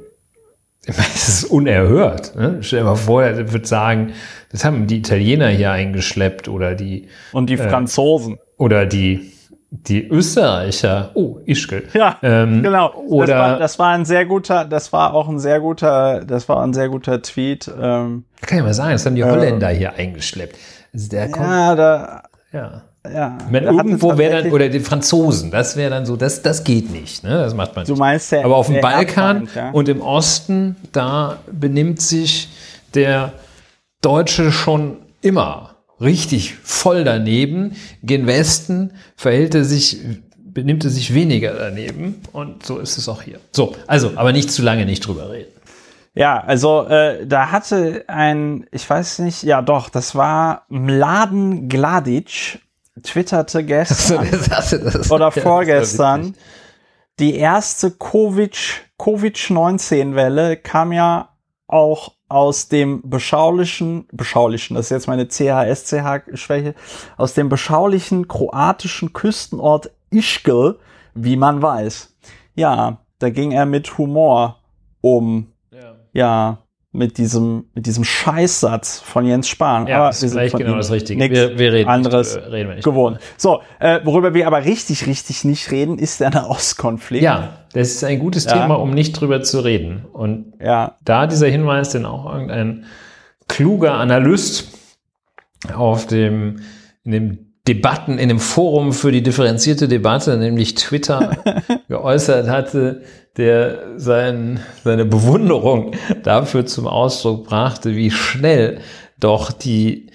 es 1.15 1.29
ist 1.29 1.45
unerhört. 1.45 2.35
Ne? 2.37 2.59
Stell 2.61 2.81
dir 2.81 2.85
mal 2.85 2.95
vor, 2.97 3.23
er 3.23 3.53
wird 3.53 3.67
sagen, 3.67 4.13
das 4.53 4.65
haben 4.65 4.87
die 4.87 4.99
Italiener 4.99 5.49
hier 5.49 5.73
eingeschleppt 5.73 6.49
oder 6.49 6.75
die, 6.75 7.09
Und 7.33 7.51
die 7.51 7.57
Franzosen. 7.57 8.39
oder 8.57 8.87
die, 8.87 9.33
die 9.71 10.07
Österreicher. 10.07 11.11
Oh, 11.15 11.39
Ischgl. 11.45 11.89
Ja, 11.93 12.19
Ähm, 12.23 12.63
genau. 12.63 12.95
Oder 12.95 13.27
das, 13.27 13.39
war, 13.39 13.59
das 13.59 13.79
war 13.79 13.89
ein 13.95 14.05
sehr 14.05 14.25
guter, 14.27 14.65
das 14.65 14.93
war 14.93 15.15
auch 15.15 15.29
ein 15.29 15.41
sehr 15.41 15.61
guter, 15.61 16.25
das 16.25 16.49
war 16.49 16.63
ein 16.63 16.73
sehr 16.73 16.89
guter 16.89 17.21
Tweet. 17.21 17.69
Ähm, 17.69 18.25
kann 18.43 18.59
ich 18.59 18.65
mal 18.65 18.75
sagen, 18.75 18.93
das 18.93 19.05
haben 19.05 19.17
die 19.17 19.25
Holländer 19.25 19.69
hier 19.71 19.95
eingeschleppt. 19.95 20.57
Also 20.95 21.17
ja, 21.17 21.75
da, 21.75 22.23
ja. 22.53 22.83
Ja. 23.13 23.39
Ich 23.47 23.53
meine, 23.53 23.67
irgendwo 23.67 24.17
wäre 24.19 24.43
dann, 24.43 24.53
oder 24.53 24.69
die 24.69 24.81
Franzosen, 24.81 25.51
das 25.51 25.77
wäre 25.77 25.91
dann 25.91 26.07
so, 26.07 26.17
das, 26.17 26.43
das 26.43 26.65
geht 26.65 26.91
nicht, 26.91 27.23
ne? 27.25 27.31
Das 27.31 27.55
macht 27.55 27.75
man 27.77 27.85
Du 27.85 27.93
nicht. 27.93 27.99
meinst 28.01 28.33
der, 28.33 28.45
Aber 28.45 28.57
auf 28.57 28.67
dem 28.69 28.81
Balkan 28.81 29.43
Erdfeind, 29.43 29.55
ja? 29.57 29.71
und 29.71 29.89
im 29.89 30.01
Osten, 30.01 30.77
da 30.93 31.39
benimmt 31.51 32.01
sich 32.01 32.49
der 32.95 33.33
Deutsche 34.03 34.53
schon 34.53 34.97
immer 35.23 35.71
richtig 36.01 36.55
voll 36.63 37.05
daneben. 37.05 37.75
Gen 38.03 38.27
Westen 38.27 38.93
verhält 39.17 39.55
er 39.55 39.65
sich, 39.65 39.99
benimmt 40.37 40.85
er 40.85 40.91
sich 40.91 41.15
weniger 41.15 41.55
daneben. 41.55 42.21
Und 42.33 42.65
so 42.67 42.79
ist 42.79 42.99
es 42.99 43.09
auch 43.09 43.23
hier. 43.23 43.39
So, 43.53 43.75
also, 43.87 44.13
aber 44.17 44.33
nicht 44.33 44.51
zu 44.51 44.63
lange 44.63 44.85
nicht 44.87 45.07
drüber 45.07 45.31
reden. 45.31 45.51
Ja, 46.15 46.43
also 46.43 46.87
äh, 46.87 47.27
da 47.27 47.51
hatte 47.51 48.05
ein, 48.09 48.65
ich 48.73 48.89
weiß 48.89 49.19
nicht, 49.19 49.43
ja 49.43 49.61
doch, 49.61 49.91
das 49.91 50.15
war 50.15 50.63
Mladen 50.71 51.69
Gladic, 51.69 52.61
twitterte 53.03 53.65
gestern 53.65 54.29
oder 55.11 55.31
vorgestern, 55.31 56.35
die 57.19 57.37
erste 57.37 57.91
Covid, 57.91 58.57
Covid-19-Welle 58.99 60.57
kam 60.57 60.93
ja 60.93 61.31
auch 61.67 62.13
aus 62.29 62.69
dem 62.69 63.09
beschaulichen, 63.09 64.07
beschaulichen, 64.13 64.75
das 64.75 64.87
ist 64.87 64.91
jetzt 64.91 65.07
meine 65.07 65.29
CHSCH-Schwäche, 65.29 66.75
aus 67.17 67.35
dem 67.35 67.49
beschaulichen 67.49 68.29
kroatischen 68.29 69.13
Küstenort 69.13 69.91
Ischgl, 70.11 70.79
wie 71.15 71.37
man 71.37 71.63
weiß. 71.63 72.15
Ja, 72.55 72.99
da 73.19 73.31
ging 73.31 73.53
er 73.53 73.67
mit 73.67 73.99
Humor 73.99 74.61
um 75.01 75.53
ja, 76.13 76.59
mit 76.97 77.19
diesem, 77.19 77.67
mit 77.75 77.87
diesem 77.87 78.05
Scheißsatz 78.05 79.01
von 79.01 79.27
Jens 79.27 79.49
Spahn. 79.49 79.87
Ja, 79.87 79.99
Aber 79.99 80.11
ist 80.11 80.21
sind 80.21 80.31
vielleicht 80.31 80.53
von 80.53 80.61
genau 80.61 80.77
das 80.77 80.91
Richtige. 80.91 81.31
Wir, 81.31 81.59
wir 81.59 81.73
reden 81.73 81.89
anderes 81.89 82.37
nicht, 82.37 82.47
reden 82.51 82.69
wir 82.69 82.75
nicht. 82.77 82.85
gewohnt. 82.85 83.19
So, 83.37 83.61
äh, 83.79 84.01
worüber 84.05 84.35
wir 84.35 84.47
aber 84.47 84.65
richtig, 84.65 85.07
richtig 85.07 85.45
nicht 85.45 85.71
reden, 85.71 85.99
ist 85.99 86.21
der 86.21 86.31
Nahostkonflikt. 86.31 87.23
Ja, 87.23 87.67
das 87.73 87.89
ist 87.89 88.05
ein 88.05 88.19
gutes 88.19 88.45
Ja. 88.45 88.63
Thema, 88.63 88.75
um 88.75 88.91
nicht 88.91 89.13
drüber 89.13 89.43
zu 89.43 89.61
reden. 89.61 90.05
Und 90.13 90.55
Ja, 90.61 90.97
da 91.05 91.27
dieser 91.27 91.49
Hinweis, 91.49 91.91
den 91.91 92.07
auch 92.07 92.33
irgendein 92.33 92.85
kluger 93.49 93.95
Analyst 93.95 94.73
auf 95.75 96.07
dem, 96.07 96.61
in 97.05 97.13
dem 97.13 97.39
Debatten, 97.69 98.19
in 98.19 98.29
dem 98.29 98.39
Forum 98.39 98.93
für 98.93 99.11
die 99.11 99.23
differenzierte 99.23 99.89
Debatte, 99.89 100.37
nämlich 100.37 100.75
Twitter, 100.77 101.37
geäußert 101.89 102.49
hatte, 102.49 103.03
der 103.37 103.99
sein, 103.99 104.61
seine 104.85 105.05
Bewunderung 105.05 105.93
dafür 106.23 106.65
zum 106.67 106.87
Ausdruck 106.87 107.47
brachte, 107.47 107.97
wie 107.97 108.11
schnell 108.11 108.81
doch 109.19 109.53
die, 109.53 110.11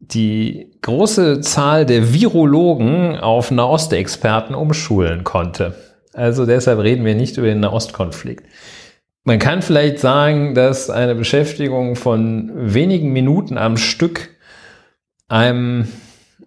die 0.00 0.72
große 0.82 1.40
Zahl 1.40 1.86
der 1.86 2.12
Virologen 2.12 3.16
auf 3.18 3.50
Nahostexperten 3.50 4.54
umschulen 4.54 5.24
konnte. 5.24 5.74
Also 6.12 6.46
deshalb 6.46 6.80
reden 6.80 7.04
wir 7.04 7.14
nicht 7.14 7.36
über 7.36 7.46
den 7.46 7.60
Nahostkonflikt. 7.60 8.46
Man 9.22 9.38
kann 9.38 9.62
vielleicht 9.62 9.98
sagen, 9.98 10.54
dass 10.54 10.88
eine 10.88 11.14
Beschäftigung 11.14 11.96
von 11.96 12.50
wenigen 12.54 13.12
Minuten 13.12 13.58
am 13.58 13.76
Stück 13.76 14.30
einem 15.28 15.88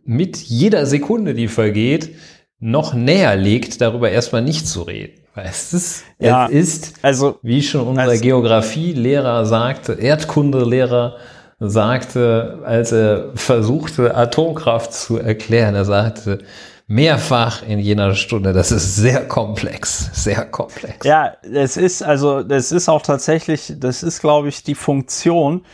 mit 0.10 0.38
jeder 0.38 0.88
Sekunde, 0.88 1.36
die 1.36 1.48
vergeht, 1.48 2.16
noch 2.60 2.96
näher 2.96 3.36
legt, 3.36 3.80
darüber 3.80 4.10
erstmal 4.10 4.42
nicht 4.42 4.68
zu 4.68 4.82
reden. 4.82 5.20
Es 5.36 5.72
ist, 5.72 6.04
Ja. 6.18 6.48
es 6.48 6.52
ist 6.54 6.94
also 7.04 7.38
wie 7.44 7.62
schon 7.62 7.88
unser 7.88 8.02
Also- 8.02 8.22
Geografielehrer 8.24 9.46
sagte, 9.46 9.94
Erdkundelehrer 9.94 11.16
sagte, 11.60 12.60
als 12.66 12.92
er 12.92 13.32
versuchte, 13.36 14.16
Atomkraft 14.16 14.94
zu 14.94 15.18
erklären, 15.20 15.76
er 15.76 15.86
sagte 15.86 16.40
mehrfach 16.88 17.62
in 17.62 17.78
jener 17.78 18.16
Stunde, 18.16 18.52
das 18.52 18.72
ist 18.72 18.96
sehr 18.96 19.28
komplex, 19.28 20.10
sehr 20.14 20.44
komplex. 20.46 21.06
Ja, 21.06 21.34
es 21.44 21.78
ist 21.78 22.02
also, 22.02 22.42
das 22.42 22.72
ist 22.72 22.90
auch 22.90 23.04
tatsächlich, 23.04 23.74
das 23.78 24.02
ist, 24.02 24.22
glaube 24.22 24.50
ich, 24.50 24.64
die 24.64 24.74
Funktion. 24.76 25.66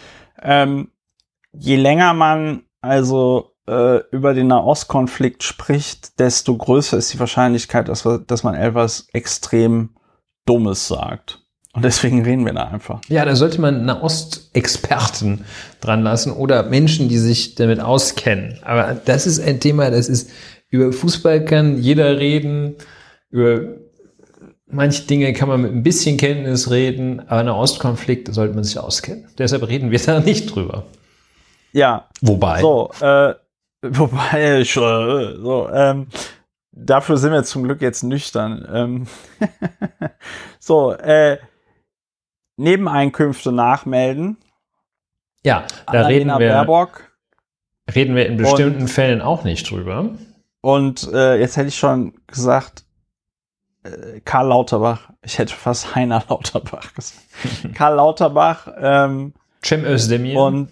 Ähm, 0.44 0.90
je 1.54 1.78
länger 1.78 2.14
man 2.14 2.64
also 2.82 3.55
äh, 3.68 4.00
über 4.12 4.34
den 4.34 4.48
Nahostkonflikt 4.48 5.44
spricht, 5.44 6.20
desto 6.20 6.56
größer 6.56 6.98
ist 6.98 7.14
die 7.14 7.20
Wahrscheinlichkeit, 7.20 7.88
dass, 7.88 8.06
wir, 8.06 8.20
dass 8.20 8.44
man 8.44 8.56
etwas 8.56 9.08
extrem 9.14 9.90
Dummes 10.46 10.88
sagt. 10.88 11.42
Und 11.74 11.84
deswegen 11.84 12.24
reden 12.24 12.46
wir 12.46 12.54
da 12.54 12.68
einfach. 12.68 13.02
Ja, 13.10 13.26
da 13.26 13.36
sollte 13.36 13.60
man 13.60 13.84
Nahost-Experten 13.84 15.44
dran 15.82 16.04
lassen 16.04 16.32
oder 16.32 16.64
Menschen, 16.64 17.10
die 17.10 17.18
sich 17.18 17.56
damit 17.56 17.82
auskennen. 17.82 18.60
Aber 18.64 18.94
das 18.94 19.28
ist 19.28 19.42
ein 19.42 19.60
Thema, 19.60 19.92
das 19.92 20.08
ist, 20.08 20.30
über 20.70 20.94
Fußball 20.94 21.44
kann 21.44 21.78
jeder 21.78 22.18
reden, 22.18 22.76
über 23.30 23.76
manche 24.68 25.04
Dinge 25.04 25.34
kann 25.34 25.50
man 25.50 25.62
mit 25.62 25.72
ein 25.74 25.84
bisschen 25.84 26.16
Kenntnis 26.16 26.72
reden, 26.72 27.28
aber 27.28 27.44
Nahostkonflikt 27.44 28.34
sollte 28.34 28.56
man 28.56 28.64
sich 28.64 28.80
auskennen. 28.80 29.28
Deshalb 29.38 29.68
reden 29.68 29.92
wir 29.92 30.00
da 30.00 30.22
nicht 30.22 30.56
drüber. 30.56 30.86
Ja, 31.74 32.08
Wobei. 32.22 32.62
So, 32.62 32.90
äh, 33.02 33.34
wobei, 33.98 34.62
ich, 34.62 34.76
äh, 34.76 35.36
so, 35.38 35.70
ähm, 35.72 36.08
dafür 36.72 37.18
sind 37.18 37.32
wir 37.32 37.44
zum 37.44 37.64
Glück 37.64 37.82
jetzt 37.82 38.04
nüchtern. 38.04 38.68
Ähm, 38.72 39.08
so, 40.60 40.94
äh, 40.94 41.38
Nebeneinkünfte 42.58 43.52
nachmelden. 43.52 44.38
Ja, 45.44 45.66
da 45.92 46.08
reden 46.08 46.28
wir, 46.28 46.40
Baerbock. 46.40 47.12
reden 47.94 48.16
wir 48.16 48.26
in 48.26 48.38
bestimmten 48.38 48.88
Fällen 48.88 49.22
auch 49.22 49.44
nicht 49.44 49.70
drüber. 49.70 50.16
Und 50.62 51.12
äh, 51.14 51.40
jetzt 51.40 51.58
hätte 51.58 51.68
ich 51.68 51.78
schon 51.78 52.14
gesagt, 52.26 52.86
äh, 53.84 54.22
Karl 54.22 54.48
Lauterbach. 54.48 55.12
Ich 55.22 55.38
hätte 55.38 55.54
fast 55.54 55.94
Heiner 55.96 56.24
Lauterbach 56.28 56.94
gesagt. 56.96 57.76
Karl 57.76 57.96
Lauterbach 57.96 58.68
ähm, 58.80 59.34
Cem 59.64 59.86
Özdemir. 59.86 60.40
und 60.40 60.70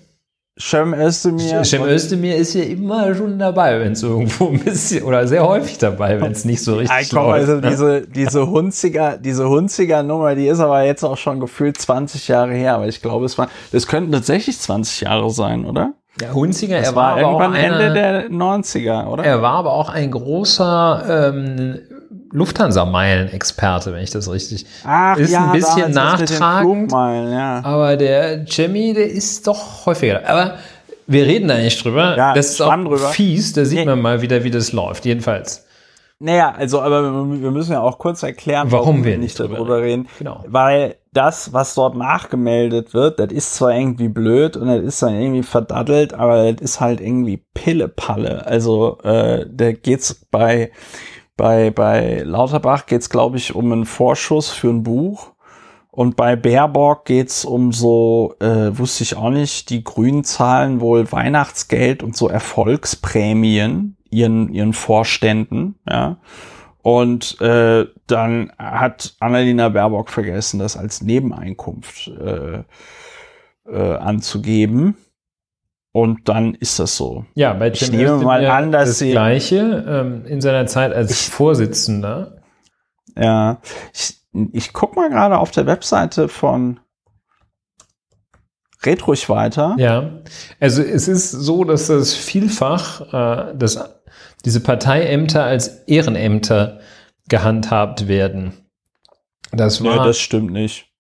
Cem 0.59 0.93
Özdemir. 0.93 1.63
Cem 1.63 1.83
Özdemir 1.83 2.35
ist 2.35 2.53
ja 2.53 2.63
immer 2.63 3.15
schon 3.15 3.39
dabei, 3.39 3.79
wenn 3.79 3.93
es 3.93 4.03
irgendwo 4.03 4.49
ein 4.49 4.59
bisschen, 4.59 5.03
oder 5.03 5.27
sehr 5.27 5.45
häufig 5.47 5.79
dabei, 5.79 6.21
wenn 6.21 6.31
es 6.31 6.45
nicht 6.45 6.63
so 6.63 6.75
richtig 6.75 7.11
ja, 7.11 7.17
komm, 7.17 7.29
läuft. 7.29 7.49
Also 7.49 7.55
ne? 7.55 7.69
diese, 7.69 8.07
diese 8.07 8.47
Hunziger, 8.47 9.17
diese 9.17 9.49
Hunziger 9.49 10.03
Nummer, 10.03 10.35
die 10.35 10.47
ist 10.47 10.59
aber 10.59 10.83
jetzt 10.83 11.03
auch 11.03 11.17
schon 11.17 11.39
gefühlt 11.39 11.79
20 11.79 12.27
Jahre 12.27 12.53
her, 12.53 12.75
aber 12.75 12.87
ich 12.87 13.01
glaube, 13.01 13.25
es 13.25 13.37
war, 13.37 13.49
das 13.71 13.87
könnten 13.87 14.11
tatsächlich 14.11 14.59
20 14.59 15.01
Jahre 15.01 15.31
sein, 15.31 15.65
oder? 15.65 15.93
Ja, 16.21 16.31
Hunziger, 16.31 16.77
Das 16.77 16.89
er 16.89 16.95
war, 16.95 17.15
war 17.15 17.21
irgendwann 17.21 17.55
Ende 17.55 17.91
der 17.91 18.29
90er, 18.29 19.07
oder? 19.07 19.23
Er 19.23 19.41
war 19.41 19.53
aber 19.53 19.73
auch 19.73 19.89
ein 19.89 20.11
großer 20.11 21.31
ähm, 21.33 21.79
Lufthansa-Meilen-Experte, 22.33 23.93
wenn 23.93 24.03
ich 24.03 24.11
das 24.11 24.29
richtig. 24.29 24.65
Ach 24.83 25.17
ist 25.17 25.33
ein 25.33 25.51
bisschen 25.51 25.91
nachtragend. 25.91 26.91
Ja. 26.91 27.61
Aber 27.63 27.95
der 27.95 28.43
Jimmy, 28.43 28.93
der 28.93 29.09
ist 29.09 29.47
doch 29.47 29.85
häufiger. 29.85 30.27
Aber 30.27 30.55
wir 31.07 31.25
reden 31.25 31.47
da 31.47 31.57
nicht 31.57 31.83
drüber. 31.83 32.15
Ja, 32.17 32.33
das 32.33 32.51
ist 32.51 32.61
auch 32.61 32.73
drüber. 32.75 32.97
fies. 32.97 33.53
Da 33.53 33.65
sieht 33.65 33.79
Nee. 33.79 33.85
man 33.85 34.01
mal 34.01 34.21
wieder, 34.21 34.43
wie 34.43 34.51
das 34.51 34.71
läuft. 34.71 35.05
Jedenfalls. 35.05 35.65
Naja, 36.19 36.53
also, 36.57 36.81
aber 36.81 37.01
wir 37.41 37.51
müssen 37.51 37.73
ja 37.73 37.81
auch 37.81 37.97
kurz 37.99 38.23
erklären, 38.23 38.71
Warum 38.71 39.03
wir 39.03 39.11
nicht 39.17 39.21
nicht 39.21 39.39
drüber 39.39 39.55
darüber 39.55 39.81
reden. 39.81 40.07
Genau. 40.19 40.41
Weil 40.47 40.95
das, 41.11 41.51
was 41.51 41.75
dort 41.75 41.97
nachgemeldet 41.97 42.93
wird, 42.93 43.19
das 43.19 43.31
ist 43.33 43.55
zwar 43.55 43.73
irgendwie 43.73 44.07
blöd 44.07 44.55
und 44.55 44.67
das 44.67 44.81
ist 44.83 45.01
dann 45.03 45.15
irgendwie 45.15 45.43
verdattelt, 45.43 46.13
aber 46.13 46.53
das 46.53 46.61
ist 46.61 46.79
halt 46.79 47.01
irgendwie 47.01 47.43
Pillepalle. 47.53 48.45
Also, 48.47 48.99
äh, 49.03 49.45
da 49.51 49.73
geht's 49.73 50.13
bei, 50.31 50.71
bei, 51.35 51.71
bei 51.71 52.21
Lauterbach 52.23 52.85
geht's, 52.85 53.09
glaube 53.09 53.37
ich, 53.37 53.55
um 53.55 53.71
einen 53.71 53.85
Vorschuss 53.85 54.49
für 54.49 54.69
ein 54.69 54.83
Buch. 54.83 55.33
Und 55.91 56.15
bei 56.15 56.35
Baerbock 56.35 57.05
geht's 57.05 57.45
um 57.45 57.71
so, 57.71 58.35
äh, 58.39 58.75
wusste 58.77 59.03
ich 59.03 59.15
auch 59.15 59.29
nicht, 59.29 59.69
die 59.69 59.83
Grünen 59.83 60.23
zahlen 60.23 60.81
wohl 60.81 61.11
Weihnachtsgeld 61.11 62.01
und 62.01 62.17
so 62.17 62.27
Erfolgsprämien 62.29 63.95
ihren, 64.09 64.51
ihren 64.53 64.73
Vorständen, 64.73 65.75
ja. 65.87 66.17
Und 66.81 67.39
äh, 67.39 67.85
dann 68.07 68.51
hat 68.57 69.15
Annalena 69.19 69.69
Baerbock 69.69 70.09
vergessen, 70.09 70.59
das 70.59 70.75
als 70.75 71.01
Nebeneinkunft 71.01 72.09
äh, 72.09 72.63
äh, 73.65 73.95
anzugeben. 73.95 74.97
Und 75.93 76.27
dann 76.27 76.55
ist 76.55 76.79
das 76.79 76.97
so. 76.97 77.25
Ja, 77.35 77.53
bei 77.53 77.69
Ich 77.69 77.79
Cem 77.79 77.95
nehme 77.95 78.17
mal 78.17 78.43
an, 78.47 78.71
dass 78.71 78.97
das 78.97 79.07
Gleiche 79.07 79.85
ähm, 79.87 80.25
in 80.25 80.41
seiner 80.41 80.65
Zeit 80.65 80.91
als 80.91 81.27
Vorsitzender. 81.29 82.41
Ja, 83.15 83.61
ich, 83.93 84.17
ich 84.53 84.73
guck 84.73 84.95
mal 84.95 85.09
gerade 85.09 85.37
auf 85.37 85.51
der 85.51 85.67
Webseite 85.67 86.27
von 86.29 86.79
Red 88.83 89.07
ruhig 89.07 89.29
weiter. 89.29 89.75
Ja, 89.77 90.23
also 90.59 90.81
es 90.81 91.07
ist 91.07 91.29
so, 91.29 91.63
dass 91.63 91.87
das 91.87 92.15
vielfach, 92.15 93.13
äh, 93.13 93.55
dass 93.55 93.79
diese 94.45 94.61
Parteiämter 94.61 95.43
als 95.43 95.67
Ehrenämter 95.85 96.79
gehandhabt 97.29 98.07
werden. 98.07 98.53
Das 99.51 99.83
war 99.83 100.03
das 100.03 100.17
stimmt 100.17 100.51
nicht. 100.51 100.92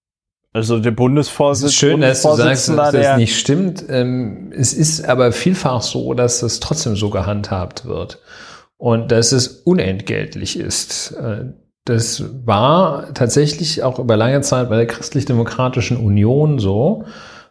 Also 0.53 0.79
der 0.79 0.91
Es 0.91 0.95
Bundesvorsitzende, 0.95 1.69
ist 1.69 1.75
schön, 1.75 2.01
dass 2.01 2.21
du 2.21 2.35
sagst, 2.35 2.69
dass 2.69 2.91
das 2.91 3.17
nicht 3.17 3.37
stimmt. 3.37 3.83
Ähm, 3.89 4.53
es 4.55 4.73
ist 4.73 5.05
aber 5.05 5.31
vielfach 5.31 5.81
so, 5.81 6.13
dass 6.13 6.39
das 6.39 6.59
trotzdem 6.59 6.95
so 6.95 7.09
gehandhabt 7.09 7.85
wird 7.85 8.19
und 8.77 9.11
dass 9.11 9.31
es 9.31 9.47
unentgeltlich 9.47 10.59
ist. 10.59 11.11
Äh, 11.11 11.53
Das 11.85 12.23
war 12.45 13.13
tatsächlich 13.13 13.83
auch 13.83 13.99
über 13.99 14.15
lange 14.15 14.41
Zeit 14.41 14.69
bei 14.69 14.77
der 14.77 14.87
Christlich-Demokratischen 14.87 15.97
Union 15.97 16.59
so. 16.59 17.03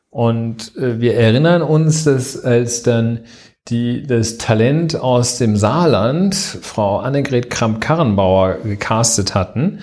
Und 0.08 0.76
äh, 0.76 1.00
wir 1.00 1.14
erinnern 1.16 1.62
uns, 1.62 2.04
dass 2.04 2.42
als 2.42 2.82
dann 2.82 3.20
die, 3.68 4.06
das 4.06 4.38
Talent 4.38 4.96
aus 5.00 5.38
dem 5.38 5.56
Saarland, 5.56 6.34
Frau 6.34 6.98
Annegret 6.98 7.50
Kramp-Karrenbauer, 7.50 8.58
gecastet 8.64 9.34
hatten, 9.34 9.80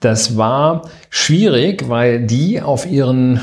das 0.00 0.36
war 0.36 0.88
schwierig, 1.10 1.88
weil 1.88 2.26
die 2.26 2.60
auf 2.60 2.86
ihren 2.86 3.40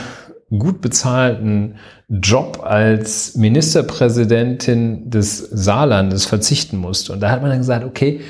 gut 0.50 0.82
bezahlten 0.82 1.76
Job 2.08 2.62
als 2.64 3.36
Ministerpräsidentin 3.36 5.10
des 5.10 5.38
Saarlandes 5.38 6.26
verzichten 6.26 6.78
musste. 6.78 7.14
Und 7.14 7.20
da 7.20 7.32
hat 7.32 7.42
man 7.42 7.50
dann 7.50 7.60
gesagt, 7.60 7.84
okay, 7.84 8.22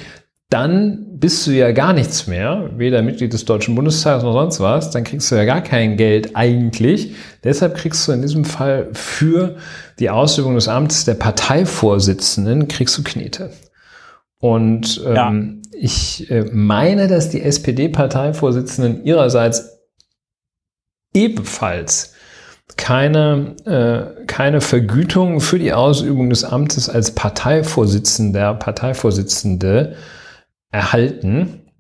dann 0.50 1.06
bist 1.20 1.48
du 1.48 1.52
ja 1.52 1.72
gar 1.72 1.92
nichts 1.92 2.28
mehr, 2.28 2.70
weder 2.78 3.02
Mitglied 3.02 3.34
des 3.34 3.46
Deutschen 3.46 3.74
Bundestags 3.76 4.24
noch 4.24 4.34
sonst 4.34 4.60
was, 4.60 4.92
dann 4.92 5.04
kriegst 5.04 5.32
du 5.32 5.36
ja 5.36 5.44
gar 5.44 5.62
kein 5.62 5.98
Geld 5.98 6.36
eigentlich. 6.36 7.16
Deshalb 7.44 7.76
kriegst 7.76 8.08
du 8.08 8.12
in 8.12 8.22
diesem 8.22 8.46
Fall 8.46 8.90
für 8.94 9.56
die 10.00 10.10
Ausübung 10.10 10.56
des 10.56 10.68
Amtes 10.68 11.04
der 11.06 11.16
Parteivorsitzenden 11.16 12.68
kriegst 12.68 12.98
du 12.98 13.04
Knete. 13.04 13.50
Und 14.40 15.02
ähm, 15.06 15.64
ich 15.78 16.30
äh, 16.32 16.46
meine, 16.52 17.08
dass 17.08 17.30
die 17.30 17.42
SPD-Parteivorsitzenden 17.42 19.04
ihrerseits 19.06 19.80
ebenfalls 21.14 22.14
keine, 22.78 23.56
äh, 23.66 24.26
keine 24.26 24.62
Vergütung 24.62 25.40
für 25.40 25.60
die 25.60 25.74
Ausübung 25.74 26.30
des 26.30 26.44
Amtes 26.44 26.90
als 26.90 27.12
Parteivorsitzender, 27.12 28.56
Parteivorsitzende 28.56 29.96
erhalten. 30.72 31.72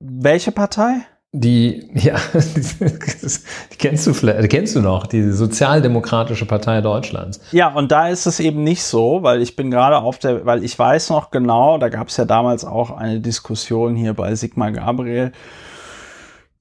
welche 0.00 0.52
Partei? 0.52 1.06
Die, 1.36 1.90
ja, 1.94 2.14
die 2.32 3.76
kennst 3.76 4.06
du 4.06 4.14
vielleicht, 4.14 4.50
kennst 4.50 4.76
du 4.76 4.80
noch, 4.80 5.08
die 5.08 5.32
Sozialdemokratische 5.32 6.46
Partei 6.46 6.80
Deutschlands. 6.80 7.40
Ja, 7.50 7.74
und 7.74 7.90
da 7.90 8.06
ist 8.06 8.26
es 8.26 8.38
eben 8.38 8.62
nicht 8.62 8.84
so, 8.84 9.24
weil 9.24 9.42
ich 9.42 9.56
bin 9.56 9.68
gerade 9.68 9.98
auf 9.98 10.20
der, 10.20 10.46
weil 10.46 10.62
ich 10.62 10.78
weiß 10.78 11.10
noch 11.10 11.32
genau, 11.32 11.76
da 11.78 11.88
gab 11.88 12.06
es 12.06 12.16
ja 12.18 12.24
damals 12.24 12.64
auch 12.64 12.92
eine 12.92 13.18
Diskussion 13.18 13.96
hier 13.96 14.14
bei 14.14 14.36
Sigmar 14.36 14.70
Gabriel. 14.70 15.32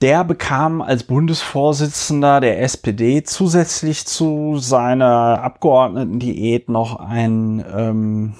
Der 0.01 0.23
bekam 0.23 0.81
als 0.81 1.03
Bundesvorsitzender 1.03 2.41
der 2.41 2.59
SPD 2.63 3.21
zusätzlich 3.21 4.07
zu 4.07 4.57
seiner 4.57 5.43
Abgeordnetendiät 5.43 6.67
noch 6.67 6.99
ein 6.99 7.63
ähm, 7.71 8.33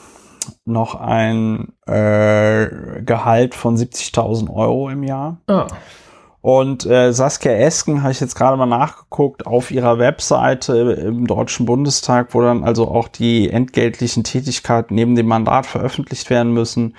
noch 0.65 0.95
ein 0.95 1.73
äh, 1.85 3.03
Gehalt 3.03 3.53
von 3.53 3.77
70.000 3.77 4.49
Euro 4.49 4.89
im 4.89 5.03
Jahr. 5.03 5.37
Ah, 5.45 5.67
Und 6.43 6.86
äh, 6.86 7.13
Saskia 7.13 7.53
Esken 7.53 8.03
habe 8.03 8.12
ich 8.12 8.19
jetzt 8.19 8.36
gerade 8.36 8.58
mal 8.58 8.65
nachgeguckt 8.65 9.47
auf 9.47 9.71
ihrer 9.71 9.97
Webseite 9.97 10.75
im 10.75 11.25
Deutschen 11.25 11.65
Bundestag, 11.65 12.34
wo 12.34 12.41
dann 12.41 12.65
also 12.65 12.89
auch 12.89 13.08
die 13.08 13.49
entgeltlichen 13.49 14.25
Tätigkeiten 14.25 14.93
neben 14.93 15.15
dem 15.15 15.27
Mandat 15.27 15.65
veröffentlicht 15.65 16.29
werden 16.29 16.51
müssen. 16.53 16.97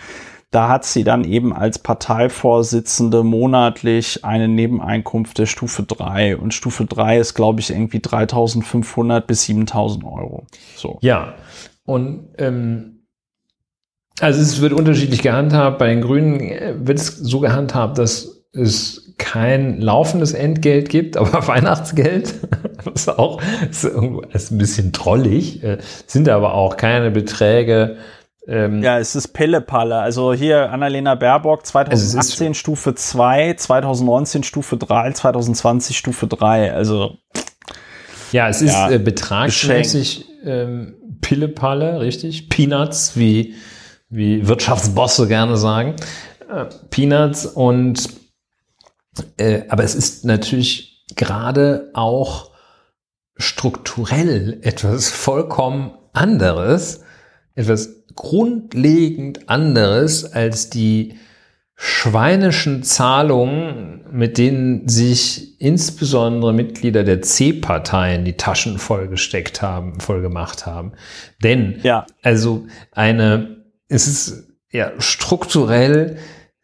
Da 0.50 0.70
hat 0.70 0.86
sie 0.86 1.04
dann 1.04 1.24
eben 1.24 1.52
als 1.52 1.78
Parteivorsitzende 1.78 3.22
monatlich 3.22 4.24
eine 4.24 4.48
Nebeneinkunft 4.48 5.36
der 5.36 5.44
Stufe 5.44 5.82
3. 5.82 6.38
Und 6.38 6.54
Stufe 6.54 6.86
3 6.86 7.18
ist, 7.18 7.34
glaube 7.34 7.60
ich, 7.60 7.70
irgendwie 7.70 7.98
3.500 7.98 9.20
bis 9.20 9.44
7.000 9.44 10.06
Euro. 10.06 10.46
So. 10.74 10.96
ja. 11.02 11.34
Und 11.84 12.30
ähm, 12.38 13.04
also 14.20 14.40
es 14.40 14.62
wird 14.62 14.72
unterschiedlich 14.72 15.20
gehandhabt. 15.20 15.78
Bei 15.78 15.88
den 15.88 16.00
Grünen 16.00 16.40
äh, 16.40 16.76
wird 16.78 16.98
es 16.98 17.08
so 17.08 17.40
gehandhabt, 17.40 17.98
dass 17.98 18.46
es 18.54 19.03
kein 19.18 19.80
laufendes 19.80 20.32
Entgelt 20.32 20.88
gibt, 20.88 21.16
aber 21.18 21.46
Weihnachtsgeld, 21.46 22.34
was 22.84 23.08
auch 23.08 23.40
ist, 23.68 23.84
irgendwo, 23.84 24.20
ist 24.22 24.50
ein 24.50 24.58
bisschen 24.58 24.92
trollig, 24.92 25.62
äh, 25.62 25.78
sind 26.06 26.28
aber 26.28 26.54
auch 26.54 26.76
keine 26.76 27.10
Beträge. 27.10 27.96
Ähm, 28.46 28.82
Ja, 28.82 28.98
es 28.98 29.16
ist 29.16 29.28
Pillepalle. 29.28 29.96
Also 29.96 30.34
hier 30.34 30.70
Annalena 30.70 31.14
Baerbock 31.14 31.64
2018 31.64 32.54
Stufe 32.54 32.94
2, 32.94 33.54
2019 33.54 34.42
Stufe 34.42 34.76
3, 34.76 35.12
2020 35.12 35.96
Stufe 35.96 36.26
3. 36.26 36.72
Also 36.74 37.16
Ja, 38.32 38.48
es 38.48 38.60
ist 38.60 38.72
Ja, 38.72 38.90
äh, 38.90 38.98
betragsmäßig 38.98 40.26
ähm, 40.44 40.94
Pillepalle, 41.22 42.00
richtig? 42.00 42.50
Peanuts, 42.50 43.16
wie, 43.16 43.54
wie 44.10 44.46
Wirtschaftsbosse 44.46 45.26
gerne 45.26 45.56
sagen. 45.56 45.94
Äh, 46.50 46.66
Peanuts 46.90 47.46
und 47.46 48.23
äh, 49.36 49.62
aber 49.68 49.84
es 49.84 49.94
ist 49.94 50.24
natürlich 50.24 51.04
gerade 51.16 51.90
auch 51.94 52.50
strukturell 53.36 54.58
etwas 54.62 55.08
vollkommen 55.08 55.92
anderes, 56.12 57.02
etwas 57.54 58.04
grundlegend 58.14 59.48
anderes 59.48 60.24
als 60.32 60.70
die 60.70 61.16
schweinischen 61.76 62.84
Zahlungen, 62.84 64.04
mit 64.12 64.38
denen 64.38 64.88
sich 64.88 65.60
insbesondere 65.60 66.52
Mitglieder 66.52 67.02
der 67.02 67.20
C-Parteien 67.20 68.24
die 68.24 68.36
Taschen 68.36 68.78
vollgesteckt 68.78 69.60
haben, 69.60 69.98
vollgemacht 69.98 70.66
haben. 70.66 70.92
Denn, 71.42 71.80
Ja. 71.82 72.06
also 72.22 72.66
eine, 72.92 73.64
es 73.88 74.06
ist 74.06 74.44
ja 74.70 74.92
strukturell 74.98 76.18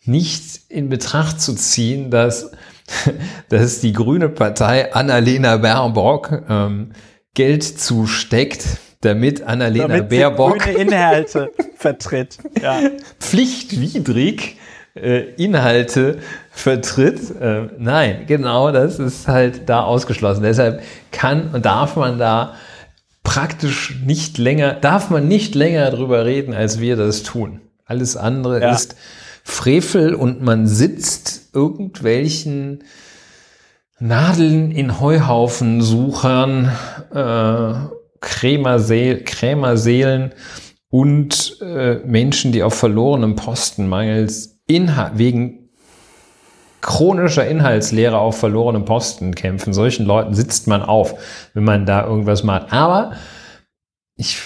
nicht 0.05 0.61
in 0.69 0.89
Betracht 0.89 1.41
zu 1.41 1.55
ziehen, 1.55 2.11
dass, 2.11 2.51
dass 3.49 3.81
die 3.81 3.93
grüne 3.93 4.29
Partei 4.29 4.93
Annalena 4.95 5.59
Baerbock 5.59 6.43
ähm, 6.49 6.93
Geld 7.35 7.63
zusteckt, 7.65 8.65
damit 9.03 9.43
Annalena 9.43 9.89
Damit 9.89 10.09
Baerbock 10.09 10.59
grüne 10.59 10.79
Inhalte 10.79 11.51
vertritt. 11.77 12.39
Ja. 12.61 12.81
pflichtwidrig 13.21 14.57
äh, 14.95 15.21
Inhalte 15.37 16.19
vertritt. 16.51 17.21
Äh, 17.41 17.69
nein, 17.79 18.25
genau 18.27 18.73
das 18.73 18.99
ist 18.99 19.29
halt 19.29 19.69
da 19.69 19.83
ausgeschlossen. 19.85 20.43
Deshalb 20.43 20.83
kann 21.13 21.51
und 21.55 21.65
darf 21.65 21.97
man 21.97 22.19
da 22.19 22.55
praktisch 23.23 23.97
nicht 24.05 24.39
länger, 24.39 24.75
darf 24.75 25.11
man 25.11 25.29
nicht 25.29 25.55
länger 25.55 25.91
drüber 25.91 26.25
reden, 26.25 26.55
als 26.55 26.81
wir 26.81 26.97
das 26.97 27.23
tun. 27.23 27.61
Alles 27.85 28.17
andere 28.17 28.61
Ja. 28.61 28.73
ist 28.73 28.97
Frevel 29.45 30.15
und 30.15 30.43
man 30.43 30.67
sitzt 30.67 31.55
irgendwelchen 31.55 32.85
Nadeln 33.99 34.71
in 34.71 35.01
Heuhaufen 35.01 35.83
suchern, 35.83 36.71
äh, 37.13 37.75
Krämerseel, 38.21 39.25
Krämerseelen 39.25 40.33
und 40.89 41.59
äh, 41.61 41.97
Menschen, 42.07 42.53
die 42.53 42.63
auf 42.63 42.75
verlorenem 42.75 43.37
Posten 43.37 43.89
mangels 43.89 44.59
Inhalt, 44.67 45.19
wegen 45.19 45.71
chronischer 46.81 47.47
Inhaltslehre 47.47 48.19
auf 48.19 48.39
verlorenem 48.39 48.85
Posten 48.85 49.35
kämpfen. 49.35 49.73
Solchen 49.73 50.07
Leuten 50.07 50.35
sitzt 50.35 50.67
man 50.67 50.83
auf, 50.83 51.15
wenn 51.55 51.65
man 51.65 51.87
da 51.87 52.07
irgendwas 52.07 52.43
macht. 52.43 52.73
Aber 52.73 53.13
ich 54.17 54.39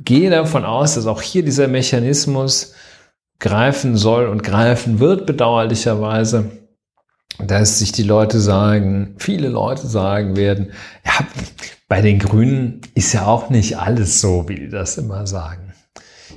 gehe 0.00 0.30
davon 0.30 0.64
aus, 0.64 0.94
dass 0.94 1.06
auch 1.06 1.20
hier 1.20 1.44
dieser 1.44 1.68
Mechanismus 1.68 2.74
greifen 3.42 3.96
soll 3.96 4.26
und 4.28 4.42
greifen 4.42 5.00
wird, 5.00 5.26
bedauerlicherweise, 5.26 6.50
dass 7.38 7.78
sich 7.80 7.92
die 7.92 8.04
Leute 8.04 8.40
sagen, 8.40 9.14
viele 9.18 9.48
Leute 9.48 9.86
sagen 9.86 10.36
werden, 10.36 10.70
ja, 11.04 11.12
bei 11.88 12.00
den 12.00 12.18
Grünen 12.18 12.80
ist 12.94 13.12
ja 13.12 13.26
auch 13.26 13.50
nicht 13.50 13.76
alles 13.78 14.20
so, 14.20 14.48
wie 14.48 14.54
die 14.54 14.68
das 14.68 14.96
immer 14.96 15.26
sagen. 15.26 15.74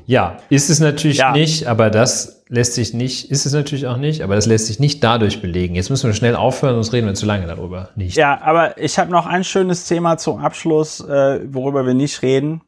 Ja, 0.08 0.38
ist 0.50 0.70
es 0.70 0.80
natürlich 0.80 1.18
Ja. 1.18 1.32
nicht, 1.32 1.68
aber 1.68 1.90
das 1.90 2.44
lässt 2.50 2.74
sich 2.74 2.94
nicht, 2.94 3.32
ist 3.32 3.46
es 3.46 3.54
natürlich 3.54 3.88
auch 3.88 3.98
nicht, 3.98 4.22
aber 4.22 4.36
das 4.36 4.46
lässt 4.46 4.68
sich 4.68 4.80
nicht 4.80 5.04
dadurch 5.04 5.42
belegen. 5.42 5.76
Jetzt 5.76 5.90
müssen 5.90 6.08
wir 6.08 6.14
schnell 6.14 6.36
aufhören, 6.36 6.76
sonst 6.76 6.94
reden 6.94 7.08
wir 7.08 7.14
zu 7.16 7.26
lange 7.26 7.48
darüber. 7.48 7.90
Nicht. 7.96 8.16
Ja, 8.18 8.40
aber 8.42 8.78
ich 8.80 9.00
habe 9.00 9.12
noch 9.12 9.26
ein 9.26 9.44
schönes 9.44 9.86
Thema 9.88 10.18
zum 10.18 10.40
Abschluss, 10.40 11.00
äh, 11.02 11.40
worüber 11.52 11.86
wir 11.86 11.94
nicht 11.94 12.22
reden. 12.22 12.62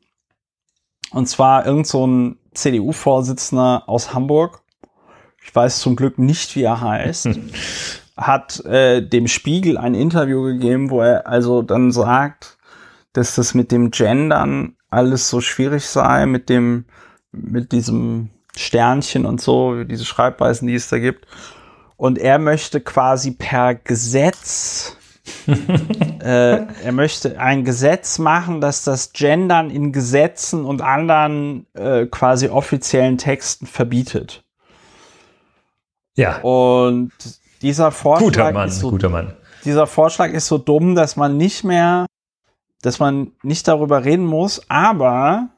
Und 1.11 1.27
zwar 1.27 1.65
irgend 1.65 1.87
so 1.87 2.05
ein 2.05 2.37
CDU-Vorsitzender 2.53 3.83
aus 3.87 4.13
Hamburg, 4.13 4.61
ich 5.43 5.55
weiß 5.55 5.79
zum 5.79 5.95
Glück 5.95 6.19
nicht, 6.19 6.55
wie 6.55 6.63
er 6.63 6.81
heißt, 6.81 7.29
hat 8.17 8.65
äh, 8.65 9.01
dem 9.07 9.27
Spiegel 9.27 9.77
ein 9.77 9.93
Interview 9.93 10.43
gegeben, 10.43 10.89
wo 10.89 11.01
er 11.01 11.27
also 11.27 11.61
dann 11.61 11.91
sagt, 11.91 12.57
dass 13.13 13.35
das 13.35 13.53
mit 13.53 13.71
dem 13.71 13.91
Gendern 13.91 14.75
alles 14.89 15.29
so 15.29 15.39
schwierig 15.39 15.85
sei, 15.85 16.25
mit 16.25 16.49
dem, 16.49 16.85
mit 17.31 17.71
diesem 17.71 18.29
Sternchen 18.55 19.25
und 19.25 19.39
so, 19.39 19.83
diese 19.83 20.05
Schreibweisen, 20.05 20.67
die 20.67 20.75
es 20.75 20.89
da 20.89 20.99
gibt. 20.99 21.27
Und 21.95 22.17
er 22.17 22.39
möchte 22.39 22.81
quasi 22.81 23.31
per 23.31 23.75
Gesetz 23.75 24.96
äh, 25.47 26.65
er 26.83 26.91
möchte 26.91 27.39
ein 27.39 27.63
Gesetz 27.63 28.19
machen, 28.19 28.61
dass 28.61 28.83
das 28.83 29.13
Gendern 29.13 29.69
in 29.69 29.91
Gesetzen 29.91 30.65
und 30.65 30.81
anderen 30.81 31.65
äh, 31.73 32.05
quasi 32.05 32.49
offiziellen 32.49 33.17
Texten 33.17 33.65
verbietet. 33.65 34.43
Ja, 36.15 36.39
Und 36.41 37.11
dieser 37.61 37.91
Vorschlag 37.91 38.25
guter 38.25 38.51
Mann, 38.51 38.67
ist 38.67 38.79
so 38.79 38.89
guter 38.89 39.09
Mann. 39.09 39.33
dieser 39.65 39.87
Vorschlag 39.87 40.31
ist 40.31 40.47
so 40.47 40.57
dumm, 40.57 40.95
dass 40.95 41.15
man 41.15 41.37
nicht 41.37 41.63
mehr, 41.63 42.07
dass 42.81 42.99
man 42.99 43.31
nicht 43.43 43.67
darüber 43.67 44.03
reden 44.03 44.25
muss, 44.25 44.61
aber 44.67 45.49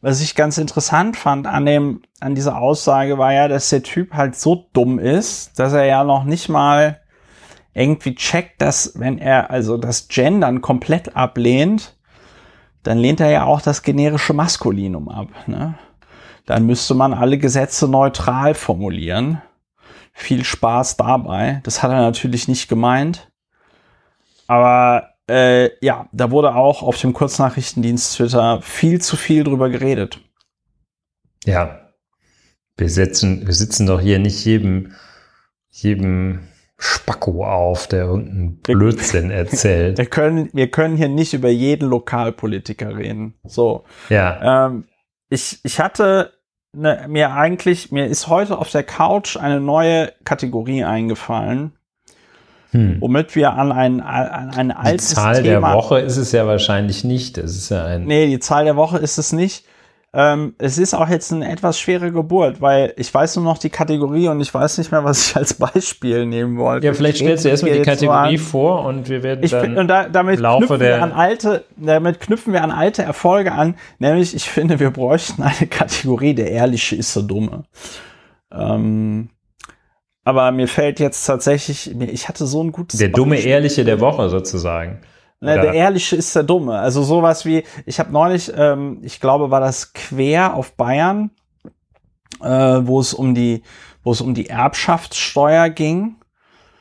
was 0.00 0.20
ich 0.20 0.34
ganz 0.34 0.58
interessant 0.58 1.16
fand 1.16 1.46
an 1.46 1.66
dem, 1.66 2.02
an 2.20 2.34
dieser 2.34 2.56
Aussage 2.56 3.18
war 3.18 3.32
ja, 3.32 3.48
dass 3.48 3.68
der 3.68 3.82
Typ 3.82 4.14
halt 4.14 4.34
so 4.34 4.66
dumm 4.72 4.98
ist, 4.98 5.58
dass 5.58 5.72
er 5.72 5.84
ja 5.84 6.04
noch 6.04 6.24
nicht 6.24 6.48
mal 6.48 6.99
irgendwie 7.74 8.14
checkt, 8.14 8.60
dass 8.60 8.98
wenn 8.98 9.18
er 9.18 9.50
also 9.50 9.76
das 9.76 10.08
Gendern 10.08 10.60
komplett 10.60 11.16
ablehnt, 11.16 11.96
dann 12.82 12.98
lehnt 12.98 13.20
er 13.20 13.30
ja 13.30 13.44
auch 13.44 13.60
das 13.60 13.82
generische 13.82 14.32
Maskulinum 14.32 15.08
ab, 15.08 15.28
ne? 15.46 15.78
Dann 16.46 16.66
müsste 16.66 16.94
man 16.94 17.14
alle 17.14 17.38
Gesetze 17.38 17.86
neutral 17.86 18.54
formulieren. 18.54 19.40
Viel 20.12 20.44
Spaß 20.44 20.96
dabei. 20.96 21.60
Das 21.62 21.82
hat 21.82 21.92
er 21.92 22.00
natürlich 22.00 22.48
nicht 22.48 22.68
gemeint. 22.68 23.30
Aber 24.48 25.10
äh, 25.28 25.70
ja, 25.84 26.08
da 26.10 26.32
wurde 26.32 26.56
auch 26.56 26.82
auf 26.82 26.98
dem 26.98 27.12
Kurznachrichtendienst 27.12 28.16
Twitter 28.16 28.60
viel 28.62 29.00
zu 29.00 29.16
viel 29.16 29.44
drüber 29.44 29.70
geredet. 29.70 30.18
Ja. 31.44 31.92
Wir 32.76 32.88
setzen, 32.88 33.46
wir 33.46 33.54
sitzen 33.54 33.86
doch 33.86 34.00
hier 34.00 34.18
nicht 34.18 34.44
jedem, 34.44 34.94
jedem 35.70 36.48
Spacko 36.80 37.44
auf, 37.44 37.86
der 37.86 38.04
irgendeinen 38.04 38.56
Blödsinn 38.56 39.30
erzählt. 39.30 39.98
Wir 39.98 40.06
können, 40.06 40.48
wir 40.54 40.70
können 40.70 40.96
hier 40.96 41.08
nicht 41.08 41.34
über 41.34 41.50
jeden 41.50 41.88
Lokalpolitiker 41.88 42.96
reden. 42.96 43.34
So. 43.44 43.84
Ja. 44.08 44.66
Ähm, 44.66 44.84
ich, 45.28 45.60
ich 45.62 45.78
hatte 45.78 46.32
ne, 46.72 47.04
mir 47.06 47.32
eigentlich, 47.32 47.92
mir 47.92 48.06
ist 48.06 48.28
heute 48.28 48.58
auf 48.58 48.70
der 48.70 48.82
Couch 48.82 49.36
eine 49.36 49.60
neue 49.60 50.12
Kategorie 50.24 50.84
eingefallen, 50.84 51.72
Hm. 52.72 52.98
womit 53.00 53.34
wir 53.34 53.54
an 53.54 53.72
ein, 53.72 54.00
an 54.00 54.50
ein 54.50 54.68
Die 54.68 54.74
altes 54.76 55.14
Zahl 55.14 55.42
der 55.42 55.54
Thema 55.54 55.74
Woche 55.74 55.98
ist 55.98 56.16
es 56.16 56.30
ja 56.30 56.46
wahrscheinlich 56.46 57.02
nicht. 57.02 57.36
Das 57.36 57.56
ist 57.56 57.68
ja 57.68 57.84
ein. 57.84 58.04
Nee, 58.04 58.28
die 58.28 58.38
Zahl 58.38 58.64
der 58.64 58.76
Woche 58.76 58.98
ist 58.98 59.18
es 59.18 59.32
nicht. 59.32 59.64
Ähm, 60.12 60.54
es 60.58 60.76
ist 60.76 60.92
auch 60.92 61.08
jetzt 61.08 61.32
eine 61.32 61.48
etwas 61.52 61.78
schwere 61.78 62.10
Geburt, 62.10 62.60
weil 62.60 62.92
ich 62.96 63.14
weiß 63.14 63.36
nur 63.36 63.44
noch 63.44 63.58
die 63.58 63.70
Kategorie 63.70 64.26
und 64.26 64.40
ich 64.40 64.52
weiß 64.52 64.78
nicht 64.78 64.90
mehr, 64.90 65.04
was 65.04 65.28
ich 65.28 65.36
als 65.36 65.54
Beispiel 65.54 66.26
nehmen 66.26 66.58
wollte. 66.58 66.84
Ja, 66.86 66.94
vielleicht 66.94 67.18
Ich 67.18 67.22
stellst 67.22 67.44
du 67.44 67.48
erstmal 67.48 67.72
die 67.72 67.78
so 67.78 67.84
Kategorie 67.84 68.34
an. 68.34 68.38
vor 68.38 68.84
und 68.86 69.08
wir 69.08 69.22
werden 69.22 69.44
Ich 69.44 69.52
dann. 69.52 69.62
bin, 69.62 69.78
und 69.78 69.86
da, 69.86 70.08
damit, 70.08 70.40
Laufe 70.40 70.66
knüpfen 70.66 70.80
der- 70.80 70.96
wir 70.96 71.02
an 71.04 71.12
alte, 71.12 71.64
damit 71.76 72.18
knüpfen 72.18 72.52
wir 72.52 72.64
an 72.64 72.72
alte 72.72 73.04
Erfolge 73.04 73.52
an, 73.52 73.76
nämlich 74.00 74.34
ich 74.34 74.50
finde, 74.50 74.80
wir 74.80 74.90
bräuchten 74.90 75.42
eine 75.44 75.68
Kategorie, 75.68 76.34
der 76.34 76.50
Ehrliche 76.50 76.96
ist 76.96 77.12
so 77.12 77.22
dumme. 77.22 77.62
Ähm, 78.52 79.30
aber 80.24 80.50
mir 80.50 80.66
fällt 80.66 80.98
jetzt 80.98 81.24
tatsächlich, 81.24 81.88
ich 82.00 82.28
hatte 82.28 82.46
so 82.46 82.62
ein 82.62 82.72
gutes 82.72 82.98
der 82.98 83.10
dumme 83.10 83.36
Beispiel. 83.36 83.52
Ehrliche 83.52 83.84
der 83.84 84.00
Woche 84.00 84.28
sozusagen. 84.28 85.00
Ne, 85.42 85.58
der 85.58 85.72
Ehrliche 85.72 86.16
ist 86.16 86.36
der 86.36 86.42
Dumme. 86.42 86.78
Also 86.78 87.02
sowas 87.02 87.46
wie, 87.46 87.64
ich 87.86 87.98
habe 87.98 88.12
neulich, 88.12 88.52
ähm, 88.54 88.98
ich 89.02 89.20
glaube, 89.20 89.50
war 89.50 89.60
das 89.60 89.94
quer 89.94 90.54
auf 90.54 90.72
Bayern, 90.72 91.30
äh, 92.42 92.46
wo 92.46 93.00
es 93.00 93.14
um 93.14 93.34
die, 93.34 93.62
wo 94.02 94.12
es 94.12 94.20
um 94.20 94.34
die 94.34 94.50
Erbschaftssteuer 94.50 95.70
ging. 95.70 96.16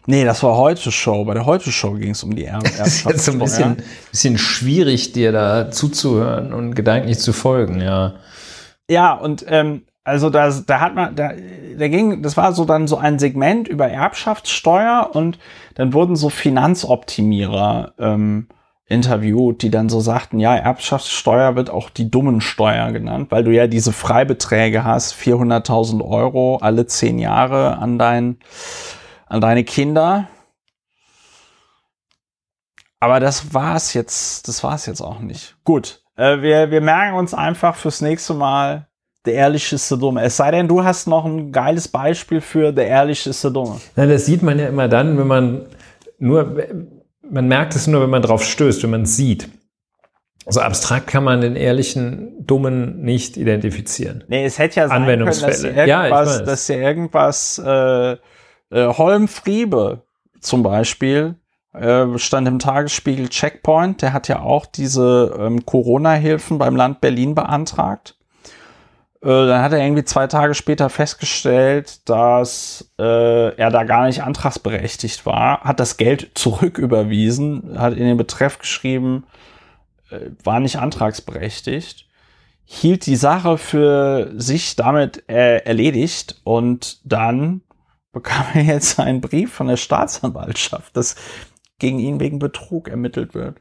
Nee, 0.07 0.25
das 0.25 0.43
war 0.43 0.57
heute 0.57 0.91
Show. 0.91 1.23
Bei 1.23 1.35
der 1.35 1.45
heute 1.45 1.71
Show 1.71 1.93
ging 1.93 2.11
es 2.11 2.23
um 2.23 2.35
die 2.35 2.45
Erb 2.45 2.63
Das 2.77 2.87
ist 2.87 3.05
jetzt 3.05 3.25
so 3.25 3.31
ein 3.31 3.39
bisschen, 3.39 3.77
bisschen 4.11 4.37
schwierig, 4.37 5.13
dir 5.13 5.31
da 5.31 5.71
zuzuhören 5.71 6.53
und 6.53 6.75
gedanklich 6.75 7.19
zu 7.19 7.31
folgen, 7.31 7.79
ja. 7.79 8.15
Ja, 8.89 9.13
und 9.13 9.45
ähm, 9.47 9.83
also 10.09 10.29
da, 10.29 10.49
da 10.49 10.79
hat 10.79 10.95
man, 10.95 11.15
da, 11.15 11.31
da 11.77 11.87
ging, 11.87 12.21
das 12.21 12.35
war 12.35 12.51
so 12.53 12.65
dann 12.65 12.87
so 12.87 12.97
ein 12.97 13.19
Segment 13.19 13.67
über 13.67 13.87
Erbschaftssteuer 13.87 15.11
und 15.13 15.39
dann 15.75 15.93
wurden 15.93 16.15
so 16.15 16.29
Finanzoptimierer 16.29 17.93
ähm, 17.99 18.47
interviewt, 18.87 19.61
die 19.61 19.69
dann 19.69 19.87
so 19.87 20.01
sagten, 20.01 20.39
ja, 20.39 20.55
Erbschaftssteuer 20.55 21.55
wird 21.55 21.69
auch 21.69 21.89
die 21.89 22.09
dummen 22.09 22.41
Steuer 22.41 22.91
genannt, 22.91 23.27
weil 23.29 23.43
du 23.43 23.51
ja 23.51 23.67
diese 23.67 23.93
Freibeträge 23.93 24.83
hast, 24.83 25.13
400.000 25.13 26.03
Euro 26.03 26.57
alle 26.57 26.87
zehn 26.87 27.19
Jahre 27.19 27.77
an 27.77 27.99
dein, 27.99 28.39
an 29.27 29.41
deine 29.41 29.63
Kinder. 29.63 30.27
Aber 32.99 33.19
das 33.19 33.53
war's 33.53 33.93
jetzt, 33.93 34.47
das 34.47 34.63
war's 34.63 34.87
jetzt 34.87 35.01
auch 35.01 35.19
nicht. 35.19 35.55
Gut, 35.63 36.03
äh, 36.17 36.41
wir, 36.41 36.71
wir 36.71 36.81
merken 36.81 37.15
uns 37.15 37.33
einfach 37.33 37.75
fürs 37.75 38.01
nächste 38.01 38.33
Mal, 38.33 38.88
der 39.25 39.33
Ehrliche 39.33 39.75
ist 39.75 39.89
der 39.91 39.97
Dumme. 39.97 40.21
Es 40.23 40.37
sei 40.37 40.51
denn, 40.51 40.67
du 40.67 40.83
hast 40.83 41.07
noch 41.07 41.25
ein 41.25 41.51
geiles 41.51 41.87
Beispiel 41.87 42.41
für 42.41 42.71
der 42.71 42.87
Ehrliche 42.87 43.29
ist 43.31 43.43
der 43.43 43.51
Dumme. 43.51 43.79
Na, 43.95 44.05
das 44.05 44.25
sieht 44.25 44.41
man 44.43 44.57
ja 44.59 44.67
immer 44.67 44.87
dann, 44.87 45.17
wenn 45.17 45.27
man 45.27 45.65
nur, 46.17 46.55
man 47.29 47.47
merkt 47.47 47.75
es 47.75 47.87
nur, 47.87 48.01
wenn 48.01 48.09
man 48.09 48.21
drauf 48.21 48.43
stößt, 48.43 48.83
wenn 48.83 48.89
man 48.91 49.01
es 49.03 49.15
sieht. 49.15 49.49
So 50.47 50.61
abstrakt 50.61 51.07
kann 51.07 51.23
man 51.23 51.41
den 51.41 51.55
ehrlichen 51.55 52.45
Dummen 52.45 53.01
nicht 53.01 53.37
identifizieren. 53.37 54.23
Nee, 54.29 54.45
es 54.45 54.57
hätte 54.57 54.79
ja 54.79 54.87
sein 54.87 55.05
können, 55.05 55.25
dass 55.25 55.41
Ja, 55.41 55.47
ich 55.47 55.63
irgendwas, 55.65 56.39
weiß. 56.39 56.43
dass 56.45 56.65
hier 56.67 56.77
irgendwas 56.81 57.61
äh, 57.63 58.11
äh, 58.13 58.17
Holm 58.71 59.27
Friebe 59.27 60.01
zum 60.39 60.63
Beispiel 60.63 61.35
äh, 61.73 62.17
stand 62.17 62.47
im 62.47 62.57
Tagesspiegel 62.57 63.29
Checkpoint, 63.29 64.01
der 64.01 64.13
hat 64.13 64.27
ja 64.27 64.39
auch 64.39 64.65
diese 64.65 65.35
ähm, 65.39 65.65
Corona-Hilfen 65.65 66.57
beim 66.57 66.75
Land 66.75 66.99
Berlin 67.01 67.35
beantragt. 67.35 68.15
Äh, 69.21 69.27
dann 69.27 69.61
hat 69.61 69.73
er 69.73 69.83
irgendwie 69.83 70.05
zwei 70.05 70.27
Tage 70.27 70.53
später 70.53 70.89
festgestellt, 70.89 72.07
dass 72.07 72.91
äh, 72.97 73.53
er 73.55 73.69
da 73.69 73.83
gar 73.83 74.05
nicht 74.05 74.23
antragsberechtigt 74.23 75.25
war, 75.25 75.61
hat 75.61 75.79
das 75.79 75.97
Geld 75.97 76.31
zurücküberwiesen, 76.35 77.77
hat 77.77 77.93
in 77.93 78.05
den 78.05 78.17
Betreff 78.17 78.59
geschrieben, 78.59 79.25
äh, 80.09 80.29
war 80.43 80.61
nicht 80.61 80.77
antragsberechtigt, 80.77 82.07
hielt 82.63 83.05
die 83.07 83.17
Sache 83.17 83.57
für 83.57 84.31
sich 84.37 84.77
damit 84.77 85.27
äh, 85.29 85.57
erledigt 85.65 86.39
und 86.45 86.99
dann 87.03 87.61
bekam 88.13 88.45
er 88.53 88.63
jetzt 88.63 88.99
einen 88.99 89.21
Brief 89.21 89.51
von 89.51 89.67
der 89.67 89.77
Staatsanwaltschaft, 89.77 90.95
dass 90.95 91.15
gegen 91.77 91.99
ihn 91.99 92.19
wegen 92.19 92.39
Betrug 92.39 92.87
ermittelt 92.87 93.33
wird 93.33 93.57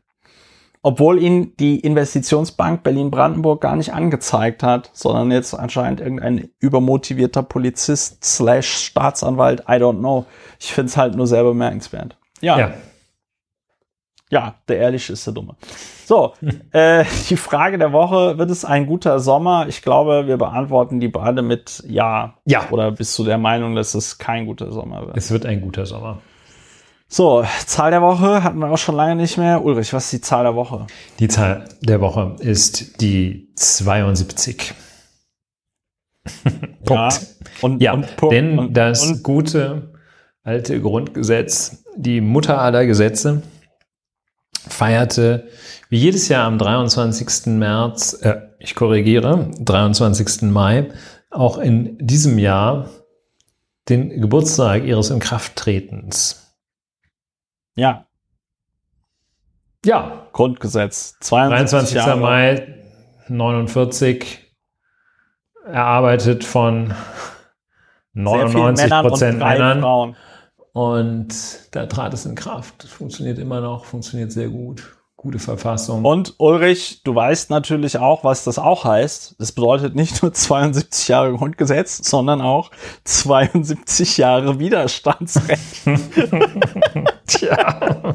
obwohl 0.83 1.23
ihn 1.23 1.55
die 1.59 1.81
Investitionsbank 1.81 2.83
Berlin-Brandenburg 2.83 3.61
gar 3.61 3.77
nicht 3.77 3.93
angezeigt 3.93 4.63
hat, 4.63 4.91
sondern 4.93 5.31
jetzt 5.31 5.55
anscheinend 5.55 6.01
irgendein 6.01 6.51
übermotivierter 6.61 7.43
Polizist 7.43 8.25
slash 8.25 8.69
Staatsanwalt, 8.69 9.61
I 9.63 9.75
don't 9.75 9.99
know. 9.99 10.27
Ich 10.59 10.73
finde 10.73 10.91
es 10.91 10.97
halt 10.97 11.17
nur 11.17 11.27
sehr 11.27 11.45
bemerkenswert. 11.45 12.17
Ja. 12.41 12.59
ja. 12.59 12.75
Ja, 14.31 14.57
der 14.69 14.77
Ehrliche 14.79 15.15
ist 15.15 15.27
der 15.27 15.33
Dumme. 15.33 15.57
So, 16.05 16.35
äh, 16.73 17.05
die 17.31 17.37
Frage 17.37 17.79
der 17.79 17.93
Woche, 17.93 18.37
wird 18.37 18.51
es 18.51 18.65
ein 18.65 18.87
guter 18.87 19.21
Sommer? 19.21 19.67
Ich 19.69 19.83
glaube, 19.83 20.27
wir 20.27 20.37
beantworten 20.37 21.01
die 21.01 21.09
beide 21.09 21.43
mit 21.43 21.83
Ja. 21.89 22.35
Ja. 22.45 22.69
Oder 22.71 22.91
bist 22.91 23.19
du 23.19 23.25
der 23.25 23.39
Meinung, 23.39 23.75
dass 23.75 23.95
es 23.95 24.19
kein 24.19 24.47
guter 24.47 24.71
Sommer 24.71 25.07
wird? 25.07 25.17
Es 25.17 25.31
wird 25.31 25.47
ein 25.47 25.61
guter 25.61 25.87
Sommer. 25.87 26.19
So, 27.11 27.43
Zahl 27.65 27.91
der 27.91 28.03
Woche 28.03 28.45
hatten 28.45 28.59
wir 28.59 28.71
auch 28.71 28.77
schon 28.77 28.95
lange 28.95 29.17
nicht 29.17 29.39
mehr. 29.39 29.65
Ulrich, 29.65 29.95
was 29.95 30.05
ist 30.05 30.13
die 30.13 30.21
Zahl 30.21 30.45
der 30.45 30.55
Woche? 30.55 30.87
Die 31.19 31.29
Zahl 31.29 31.67
der 31.81 32.03
Woche 32.03 32.37
ist 32.41 33.01
die 33.01 33.51
72. 33.57 34.75
Punkt. 36.85 36.91
Ja, 36.91 37.09
und, 37.63 37.83
ja, 37.83 37.93
und 37.95 38.17
Punkt. 38.17 38.35
denn 38.35 38.59
und, 38.59 38.75
das 38.75 39.07
und, 39.07 39.23
gute 39.23 39.95
alte 40.43 40.81
Grundgesetz, 40.83 41.83
die 41.97 42.21
Mutter 42.21 42.61
aller 42.61 42.85
Gesetze, 42.85 43.43
feierte 44.69 45.49
wie 45.89 45.99
jedes 45.99 46.29
Jahr 46.29 46.45
am 46.45 46.59
23. 46.59 47.47
März, 47.47 48.19
äh, 48.21 48.43
ich 48.59 48.75
korrigiere, 48.75 49.51
23. 49.61 50.43
Mai, 50.51 50.89
auch 51.31 51.57
in 51.57 51.97
diesem 51.99 52.39
Jahr 52.39 52.91
den 53.89 54.21
Geburtstag 54.21 54.85
ihres 54.85 55.09
Inkrafttretens. 55.09 56.48
Ja. 57.79 58.07
Ja. 59.85 60.27
Grundgesetz. 60.33 61.17
22. 61.21 61.95
Jahre. 61.95 62.17
Mai 62.17 62.85
49 63.29 64.53
erarbeitet 65.65 66.45
von 66.45 66.93
99 68.15 68.91
Prozent 68.91 69.39
Männern. 69.39 69.81
Frauen. 69.81 70.17
Und 70.73 71.35
da 71.71 71.87
trat 71.87 72.13
es 72.15 72.27
in 72.27 72.35
Kraft. 72.35 72.83
Das 72.83 72.91
funktioniert 72.91 73.39
immer 73.39 73.61
noch, 73.61 73.85
funktioniert 73.85 74.33
sehr 74.33 74.49
gut 74.49 74.98
gute 75.19 75.41
Verfassung. 75.41 76.05
Und 76.05 76.35
Ulrich, 76.39 77.03
du 77.03 77.15
weißt 77.15 77.51
natürlich 77.51 77.99
auch, 77.99 78.23
was 78.23 78.45
das 78.45 78.59
auch 78.59 78.85
heißt. 78.85 79.35
Das 79.39 79.53
bedeutet 79.53 79.95
nicht 79.95 80.23
nur 80.23 80.33
72 80.33 81.09
Jahre 81.09 81.35
Grundgesetz, 81.35 82.09
sondern 82.09 82.41
auch 82.41 82.71
72 83.05 84.17
Jahre 84.17 84.59
Widerstandsrecht. 84.59 85.83
Tja. 87.27 88.15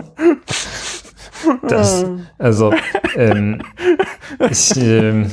Das, 1.68 2.06
also, 2.38 2.74
ähm, 3.16 3.62
ich 4.50 4.76
ähm, 4.78 5.30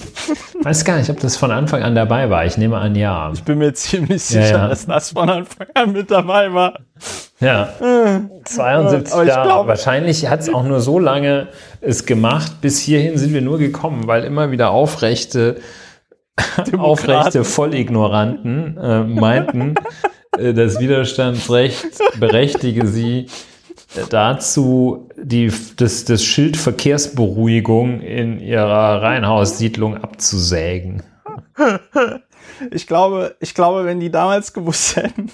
weiß 0.62 0.84
gar 0.84 0.98
nicht, 0.98 1.10
ob 1.10 1.20
das 1.20 1.36
von 1.36 1.50
Anfang 1.50 1.82
an 1.82 1.94
dabei 1.94 2.30
war. 2.30 2.44
Ich 2.44 2.56
nehme 2.56 2.78
an, 2.78 2.94
ja. 2.94 3.30
Ich 3.32 3.42
bin 3.42 3.58
mir 3.58 3.72
ziemlich 3.74 4.22
sicher, 4.22 4.40
ja, 4.40 4.58
ja. 4.58 4.68
dass 4.68 4.86
das 4.86 5.10
von 5.10 5.28
Anfang 5.28 5.66
an 5.74 5.92
mit 5.92 6.10
dabei 6.10 6.52
war. 6.52 6.80
Ja, 7.40 7.70
72 8.44 9.14
äh, 9.14 9.26
Jahre. 9.26 9.48
Glaub, 9.48 9.66
Wahrscheinlich 9.66 10.28
hat 10.28 10.40
es 10.40 10.52
auch 10.52 10.62
nur 10.62 10.80
so 10.80 10.98
lange 10.98 11.48
es 11.80 12.06
gemacht. 12.06 12.60
Bis 12.60 12.78
hierhin 12.78 13.18
sind 13.18 13.34
wir 13.34 13.42
nur 13.42 13.58
gekommen, 13.58 14.06
weil 14.06 14.24
immer 14.24 14.50
wieder 14.52 14.70
aufrechte, 14.70 15.60
aufrechte 16.78 17.44
Vollignoranten 17.44 18.78
äh, 18.78 19.02
meinten, 19.02 19.74
äh, 20.38 20.54
das 20.54 20.78
Widerstandsrecht 20.78 21.98
berechtige 22.20 22.86
sie 22.86 23.26
dazu, 24.10 25.08
die, 25.16 25.52
das, 25.76 26.04
das 26.04 26.24
Schild 26.24 26.56
Verkehrsberuhigung 26.56 28.00
in 28.00 28.40
ihrer 28.40 29.02
Reihenhaussiedlung 29.02 29.96
abzusägen. 29.96 31.02
Ich 32.70 32.86
glaube, 32.86 33.34
ich 33.40 33.54
glaube, 33.54 33.84
wenn 33.84 33.98
die 33.98 34.10
damals 34.10 34.52
gewusst 34.52 34.96
hätten, 34.96 35.30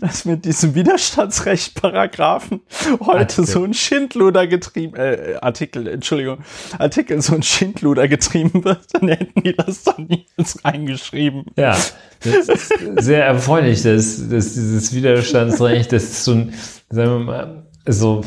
dass 0.00 0.24
mit 0.24 0.44
diesem 0.44 0.74
Widerstandsrecht-Paragraphen 0.74 2.60
heute 3.00 3.10
Artikel. 3.10 3.46
so 3.46 3.64
ein 3.64 3.74
Schindluder 3.74 4.46
getrieben, 4.46 4.96
äh, 4.96 5.36
Artikel, 5.40 5.86
Entschuldigung, 5.88 6.38
Artikel 6.78 7.20
so 7.22 7.34
ein 7.34 7.42
Schindluder 7.42 8.08
getrieben 8.08 8.64
wird, 8.64 8.80
dann 8.92 9.08
hätten 9.08 9.42
die 9.42 9.56
das 9.56 9.84
dann 9.84 10.06
niemals 10.08 10.64
reingeschrieben. 10.64 11.46
Ja, 11.56 11.76
das 12.22 12.48
ist 12.48 12.72
sehr 12.98 13.24
erfreulich, 13.24 13.82
dass, 13.82 14.28
dass 14.28 14.54
dieses 14.54 14.94
Widerstandsrecht, 14.94 15.92
das 15.92 16.04
ist 16.04 16.24
so 16.24 16.32
ein, 16.32 16.54
sagen 16.90 17.10
wir 17.10 17.18
mal, 17.18 17.66
so, 17.84 18.20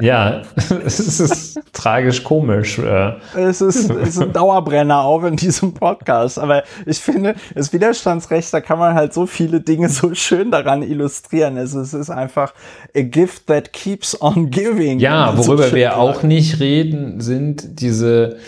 ja, 0.00 0.42
es 0.84 0.98
ist 0.98 1.60
tragisch 1.72 2.24
komisch. 2.24 2.78
Äh. 2.78 3.12
Es 3.36 3.60
ist, 3.60 3.88
es 3.90 4.08
ist 4.08 4.20
ein 4.20 4.32
Dauerbrenner 4.32 5.02
auch 5.02 5.22
in 5.22 5.36
diesem 5.36 5.74
Podcast. 5.74 6.40
Aber 6.40 6.64
ich 6.86 6.98
finde, 6.98 7.36
das 7.54 7.72
Widerstandsrecht, 7.72 8.52
da 8.52 8.60
kann 8.60 8.80
man 8.80 8.94
halt 8.94 9.14
so 9.14 9.26
viele 9.26 9.60
Dinge 9.60 9.88
so 9.88 10.12
schön 10.14 10.50
daran 10.50 10.82
illustrieren. 10.82 11.56
Es 11.56 11.72
ist, 11.72 11.92
es 11.92 11.94
ist 11.94 12.10
einfach 12.10 12.52
a 12.96 13.02
gift 13.02 13.46
that 13.46 13.72
keeps 13.72 14.20
on 14.20 14.50
giving. 14.50 14.98
Ja, 14.98 15.38
worüber 15.38 15.68
so 15.68 15.76
wir 15.76 15.98
auch 15.98 16.24
nicht 16.24 16.58
reden, 16.58 17.20
sind 17.20 17.80
diese 17.80 18.38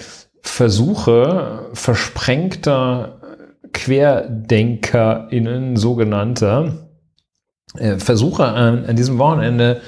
Versuche 0.43 1.69
versprengter 1.73 3.19
QuerdenkerInnen, 3.73 5.77
sogenannter, 5.77 6.89
äh, 7.77 7.99
Versuche 7.99 8.45
an, 8.45 8.87
an 8.87 8.97
diesem 8.97 9.19
Wochenende 9.19 9.81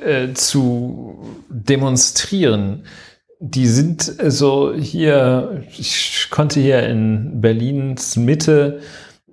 äh, 0.00 0.32
zu 0.34 1.18
demonstrieren. 1.48 2.84
Die 3.38 3.66
sind 3.66 4.02
so 4.02 4.22
also 4.22 4.74
hier, 4.74 5.62
ich 5.78 6.28
konnte 6.30 6.60
hier 6.60 6.88
in 6.88 7.40
Berlins 7.40 8.16
Mitte 8.16 8.80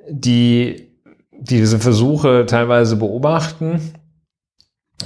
die 0.09 0.89
diese 1.31 1.79
Versuche 1.79 2.45
teilweise 2.45 2.95
beobachten. 2.95 3.93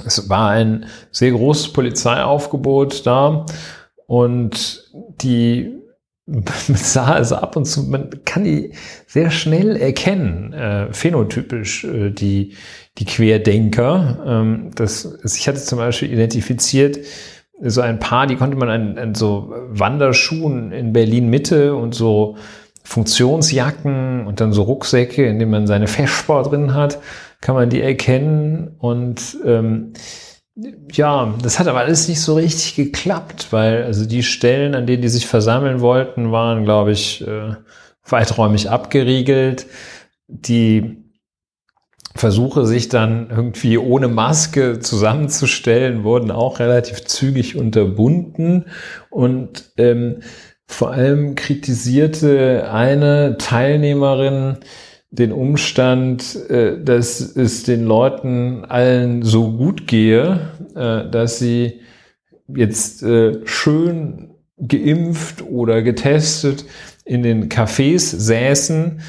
Es 0.04 0.28
war 0.28 0.50
ein 0.50 0.86
sehr 1.10 1.32
großes 1.32 1.72
Polizeiaufgebot 1.72 3.06
da 3.06 3.46
und 4.06 4.90
die 5.20 5.77
sah 6.74 7.18
es 7.18 7.32
ab 7.32 7.56
und 7.56 7.64
zu, 7.64 7.84
man 7.84 8.10
kann 8.24 8.44
die 8.44 8.72
sehr 9.06 9.30
schnell 9.30 9.76
erkennen, 9.76 10.52
äh, 10.52 10.92
phänotypisch, 10.92 11.84
äh, 11.84 12.10
die, 12.10 12.54
die 12.98 13.04
Querdenker. 13.04 14.24
Ähm, 14.26 14.70
das, 14.74 15.18
ich 15.24 15.48
hatte 15.48 15.58
zum 15.58 15.78
Beispiel 15.78 16.12
identifiziert, 16.12 16.98
so 17.60 17.80
ein 17.80 17.98
paar, 17.98 18.26
die 18.26 18.36
konnte 18.36 18.56
man 18.56 18.68
an, 18.68 18.98
an 18.98 19.14
so 19.14 19.52
Wanderschuhen 19.68 20.70
in 20.70 20.92
Berlin 20.92 21.28
Mitte 21.28 21.74
und 21.74 21.94
so 21.94 22.36
Funktionsjacken 22.84 24.26
und 24.26 24.40
dann 24.40 24.52
so 24.52 24.62
Rucksäcke, 24.62 25.26
in 25.26 25.38
denen 25.38 25.50
man 25.50 25.66
seine 25.66 25.88
Feschbar 25.88 26.44
drin 26.44 26.74
hat, 26.74 27.00
kann 27.40 27.54
man 27.54 27.68
die 27.68 27.82
erkennen 27.82 28.76
und 28.78 29.38
ähm, 29.44 29.92
ja, 30.92 31.34
das 31.42 31.58
hat 31.58 31.68
aber 31.68 31.80
alles 31.80 32.08
nicht 32.08 32.20
so 32.20 32.34
richtig 32.34 32.74
geklappt, 32.74 33.48
weil 33.50 33.84
also 33.84 34.06
die 34.06 34.22
Stellen, 34.24 34.74
an 34.74 34.86
denen 34.86 35.02
die 35.02 35.08
sich 35.08 35.26
versammeln 35.26 35.80
wollten, 35.80 36.32
waren, 36.32 36.64
glaube 36.64 36.92
ich, 36.92 37.26
äh, 37.26 37.54
weiträumig 38.04 38.68
abgeriegelt. 38.68 39.66
Die 40.26 41.04
Versuche, 42.16 42.66
sich 42.66 42.88
dann 42.88 43.30
irgendwie 43.30 43.78
ohne 43.78 44.08
Maske 44.08 44.80
zusammenzustellen, 44.80 46.02
wurden 46.02 46.32
auch 46.32 46.58
relativ 46.58 47.04
zügig 47.04 47.56
unterbunden. 47.56 48.64
Und 49.10 49.72
ähm, 49.76 50.22
vor 50.66 50.90
allem 50.90 51.36
kritisierte 51.36 52.68
eine 52.72 53.36
Teilnehmerin 53.38 54.56
den 55.10 55.32
Umstand, 55.32 56.36
äh, 56.50 56.82
dass 56.82 57.20
es 57.20 57.62
den 57.62 57.84
Leuten 57.84 58.64
allen 58.66 59.22
so 59.22 59.52
gut 59.52 59.86
gehe, 59.86 60.40
äh, 60.74 61.10
dass 61.10 61.38
sie 61.38 61.80
jetzt 62.48 63.02
äh, 63.02 63.40
schön 63.44 64.30
geimpft 64.58 65.42
oder 65.42 65.82
getestet 65.82 66.64
in 67.04 67.22
den 67.22 67.48
Cafés 67.48 68.16
säßen. 68.16 69.00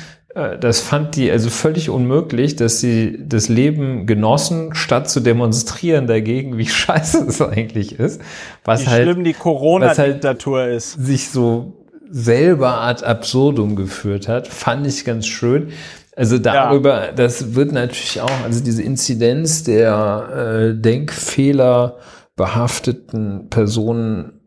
Das 0.61 0.79
fand 0.79 1.15
die 1.15 1.31
also 1.31 1.49
völlig 1.49 1.89
unmöglich, 1.89 2.55
dass 2.55 2.79
sie 2.79 3.17
das 3.19 3.49
Leben 3.49 4.05
genossen, 4.05 4.75
statt 4.75 5.09
zu 5.09 5.21
demonstrieren 5.21 6.05
dagegen, 6.05 6.59
wie 6.59 6.67
scheiße 6.67 7.25
es 7.27 7.41
eigentlich 7.41 7.97
ist. 7.99 8.21
Was 8.63 8.83
wie 8.83 8.87
halt, 8.89 9.03
schlimm 9.05 9.23
die 9.23 9.33
Corona-Diktatur 9.33 10.59
halt 10.59 10.75
ist. 10.75 11.03
Sich 11.03 11.29
so 11.29 11.78
selber 12.09 12.81
ad 12.81 13.03
absurdum 13.03 13.75
geführt 13.75 14.27
hat, 14.27 14.47
fand 14.47 14.87
ich 14.87 15.05
ganz 15.05 15.27
schön. 15.27 15.69
Also 16.15 16.37
darüber, 16.37 17.07
ja. 17.07 17.11
das 17.11 17.55
wird 17.55 17.71
natürlich 17.71 18.19
auch, 18.19 18.43
also 18.43 18.63
diese 18.63 18.83
Inzidenz 18.83 19.63
der 19.63 20.73
äh, 20.75 20.81
Denkfehler 20.81 21.97
behafteten 22.35 23.49
Personen, 23.49 24.41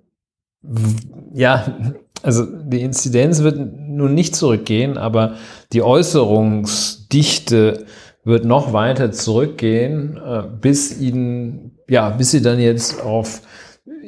ja, 1.32 1.78
also 2.22 2.44
die 2.44 2.82
Inzidenz 2.82 3.42
wird 3.42 3.58
nun 3.58 4.14
nicht 4.14 4.36
zurückgehen, 4.36 4.98
aber 4.98 5.36
die 5.72 5.82
Äußerungsdichte 5.82 7.86
wird 8.24 8.44
noch 8.44 8.72
weiter 8.72 9.10
zurückgehen, 9.12 10.16
äh, 10.16 10.42
bis 10.60 11.00
ihnen, 11.00 11.78
ja, 11.88 12.10
bis 12.10 12.30
sie 12.30 12.42
dann 12.42 12.60
jetzt 12.60 13.02
auf 13.02 13.42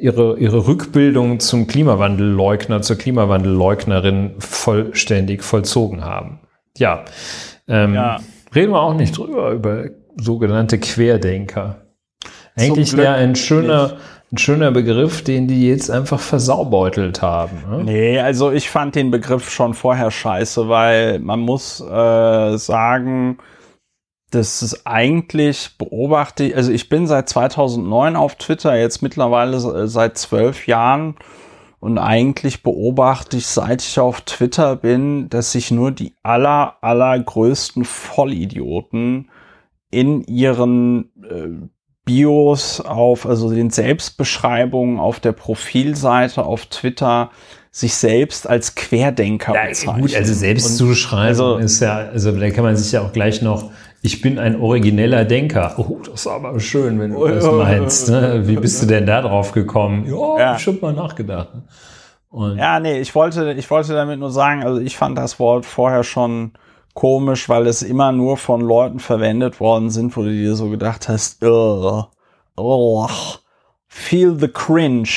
ihre, 0.05 0.37
ihre 0.37 0.67
Rückbildung 0.67 1.39
zum 1.39 1.65
Klimawandelleugner, 1.65 2.83
zur 2.83 2.95
Klimawandelleugnerin 2.95 4.35
vollständig 4.37 5.43
vollzogen 5.43 6.05
haben. 6.05 6.39
Ja, 6.77 7.05
ähm, 7.67 7.95
ja. 7.95 8.19
reden 8.53 8.71
wir 8.71 8.81
auch 8.81 8.93
nicht 8.93 9.17
drüber, 9.17 9.49
über 9.49 9.85
sogenannte 10.15 10.77
Querdenker. 10.77 11.77
Eigentlich 12.55 12.95
wäre 12.95 13.15
ein 13.15 13.35
schöner, 13.35 13.97
ein 14.31 14.37
schöner 14.37 14.71
Begriff, 14.71 15.23
den 15.23 15.47
die 15.47 15.67
jetzt 15.67 15.89
einfach 15.89 16.19
versaubeutelt 16.19 17.23
haben. 17.23 17.63
Ne? 17.67 17.83
Nee, 17.83 18.19
also 18.19 18.51
ich 18.51 18.69
fand 18.69 18.93
den 18.93 19.09
Begriff 19.09 19.49
schon 19.49 19.73
vorher 19.73 20.11
scheiße, 20.11 20.69
weil 20.69 21.17
man 21.17 21.39
muss 21.39 21.81
äh, 21.81 22.57
sagen, 22.57 23.39
das 24.35 24.61
ist 24.61 24.85
eigentlich 24.85 25.77
beobachte, 25.77 26.53
also 26.55 26.71
ich 26.71 26.89
bin 26.89 27.07
seit 27.07 27.29
2009 27.29 28.15
auf 28.15 28.35
Twitter, 28.35 28.77
jetzt 28.77 29.01
mittlerweile 29.01 29.87
seit 29.87 30.17
zwölf 30.17 30.67
Jahren 30.67 31.15
und 31.79 31.97
eigentlich 31.97 32.63
beobachte 32.63 33.37
ich, 33.37 33.47
seit 33.47 33.81
ich 33.81 33.99
auf 33.99 34.21
Twitter 34.21 34.75
bin, 34.75 35.29
dass 35.29 35.53
sich 35.53 35.71
nur 35.71 35.91
die 35.91 36.13
aller, 36.23 36.77
allergrößten 36.81 37.85
Vollidioten 37.85 39.29
in 39.91 40.23
ihren 40.23 41.11
äh, 41.23 41.67
Bios 42.03 42.81
auf, 42.81 43.25
also 43.25 43.51
den 43.51 43.69
Selbstbeschreibungen 43.69 44.99
auf 44.99 45.19
der 45.19 45.31
Profilseite 45.31 46.43
auf 46.43 46.65
Twitter 46.67 47.31
sich 47.71 47.95
selbst 47.95 48.47
als 48.47 48.75
Querdenker 48.75 49.53
ja, 49.53 49.65
bezeichnen. 49.65 50.01
Gut, 50.01 50.15
also 50.15 50.33
Selbstzuschreibung 50.33 51.25
also, 51.27 51.57
ist 51.57 51.81
ja, 51.81 51.97
also 51.97 52.31
da 52.31 52.49
kann 52.51 52.63
man 52.63 52.77
sich 52.77 52.93
ja 52.93 53.01
auch 53.01 53.11
gleich 53.11 53.41
noch, 53.41 53.69
ich 54.05 54.21
bin 54.21 54.37
ein 54.37 54.61
origineller 54.61 55.25
Denker. 55.25 55.73
Oh, 55.77 55.97
das 56.05 56.21
ist 56.21 56.27
aber 56.27 56.59
schön, 56.59 56.99
wenn 56.99 57.11
du 57.11 57.23
oh, 57.23 57.27
das 57.27 57.43
meinst. 57.43 58.09
Ne? 58.09 58.47
Wie 58.47 58.55
bist 58.61 58.81
du 58.83 58.85
denn 58.85 59.07
da 59.07 59.23
drauf 59.23 59.51
gekommen? 59.51 60.05
Ja, 60.05 60.39
ja. 60.39 60.55
ich 60.55 60.67
hab 60.67 60.79
mal 60.79 60.93
nachgedacht. 60.93 61.49
Und 62.29 62.57
ja, 62.57 62.79
nee, 62.79 62.99
ich 62.99 63.15
wollte, 63.15 63.53
ich 63.53 63.69
wollte 63.71 63.93
damit 63.93 64.19
nur 64.19 64.29
sagen, 64.29 64.63
also 64.63 64.79
ich 64.79 64.95
fand 64.95 65.17
das 65.17 65.39
Wort 65.39 65.65
vorher 65.65 66.03
schon 66.03 66.51
komisch, 66.93 67.49
weil 67.49 67.65
es 67.65 67.81
immer 67.81 68.11
nur 68.11 68.37
von 68.37 68.61
Leuten 68.61 68.99
verwendet 68.99 69.59
worden 69.59 69.89
sind, 69.89 70.15
wo 70.15 70.21
du 70.21 70.29
dir 70.29 70.55
so 70.55 70.69
gedacht 70.69 71.09
hast, 71.09 71.43
oh, 71.43 72.03
oh, 72.57 73.07
feel 73.87 74.37
the 74.39 74.47
cringe. 74.47 75.09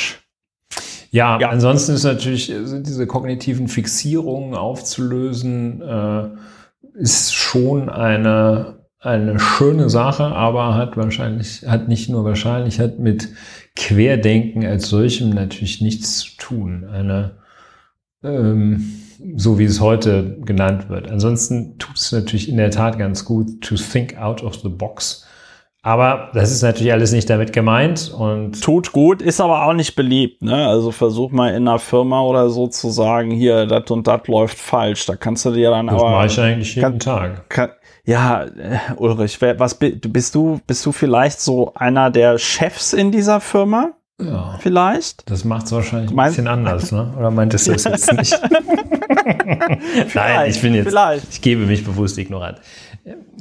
Ja, 1.10 1.38
ja, 1.38 1.50
ansonsten 1.50 1.92
ist 1.92 2.04
natürlich, 2.04 2.46
sind 2.46 2.86
diese 2.86 3.06
kognitiven 3.06 3.68
Fixierungen 3.68 4.54
aufzulösen, 4.54 5.82
äh, 5.82 6.28
ist 6.94 7.34
schon 7.34 7.88
eine, 7.88 8.77
eine 9.00 9.38
schöne 9.38 9.88
Sache, 9.88 10.24
aber 10.24 10.74
hat 10.74 10.96
wahrscheinlich, 10.96 11.64
hat 11.66 11.88
nicht 11.88 12.08
nur 12.08 12.24
wahrscheinlich, 12.24 12.80
hat 12.80 12.98
mit 12.98 13.28
Querdenken 13.76 14.66
als 14.66 14.88
solchem 14.88 15.30
natürlich 15.30 15.80
nichts 15.80 16.18
zu 16.18 16.36
tun. 16.36 16.84
Eine, 16.90 17.36
ähm, 18.24 18.92
so 19.36 19.58
wie 19.58 19.64
es 19.64 19.80
heute 19.80 20.38
genannt 20.44 20.88
wird. 20.88 21.10
Ansonsten 21.10 21.78
tut 21.78 21.96
es 21.96 22.10
natürlich 22.10 22.48
in 22.48 22.56
der 22.56 22.70
Tat 22.70 22.98
ganz 22.98 23.24
gut 23.24 23.60
to 23.60 23.76
think 23.76 24.18
out 24.18 24.42
of 24.42 24.56
the 24.56 24.68
box. 24.68 25.24
Aber 25.82 26.30
das 26.34 26.50
ist 26.50 26.62
natürlich 26.62 26.92
alles 26.92 27.12
nicht 27.12 27.30
damit 27.30 27.52
gemeint 27.52 28.12
und 28.12 28.62
tut 28.62 28.90
gut, 28.90 29.22
ist 29.22 29.40
aber 29.40 29.64
auch 29.64 29.74
nicht 29.74 29.94
beliebt. 29.94 30.42
Ne? 30.42 30.66
Also 30.66 30.90
versuch 30.90 31.30
mal 31.30 31.54
in 31.54 31.68
einer 31.68 31.78
Firma 31.78 32.20
oder 32.22 32.50
so 32.50 32.66
zu 32.66 32.90
sagen, 32.90 33.30
hier 33.30 33.64
das 33.64 33.88
und 33.90 34.08
das 34.08 34.26
läuft 34.26 34.58
falsch. 34.58 35.06
Da 35.06 35.14
kannst 35.14 35.44
du 35.44 35.52
dir 35.52 35.70
dann 35.70 35.86
das 35.86 35.94
aber. 35.94 36.10
Das 36.10 36.16
mache 36.16 36.26
ich 36.26 36.40
eigentlich 36.40 36.74
jeden 36.74 36.82
kann, 36.82 36.98
Tag. 36.98 37.48
Kann, 37.48 37.70
ja, 38.08 38.44
äh, 38.44 38.78
Ulrich, 38.96 39.38
was 39.42 39.74
bist 39.74 40.34
du? 40.34 40.60
Bist 40.66 40.86
du 40.86 40.92
vielleicht 40.92 41.42
so 41.42 41.74
einer 41.74 42.10
der 42.10 42.38
Chefs 42.38 42.94
in 42.94 43.12
dieser 43.12 43.38
Firma? 43.38 43.90
Ja. 44.18 44.56
Vielleicht? 44.60 45.30
Das 45.30 45.44
macht 45.44 45.66
es 45.66 45.72
wahrscheinlich 45.72 46.10
ein 46.10 46.16
bisschen 46.16 46.48
anders, 46.48 46.90
ne? 46.90 47.12
Oder 47.18 47.30
meintest 47.30 47.68
du 47.68 47.72
das 47.72 47.84
jetzt 47.84 48.10
nicht? 48.14 48.40
Nein, 50.14 50.48
ich 50.48 50.62
bin 50.62 50.74
jetzt, 50.74 50.88
vielleicht. 50.88 51.26
ich 51.30 51.42
gebe 51.42 51.66
mich 51.66 51.84
bewusst 51.84 52.16
ignorant. 52.16 52.62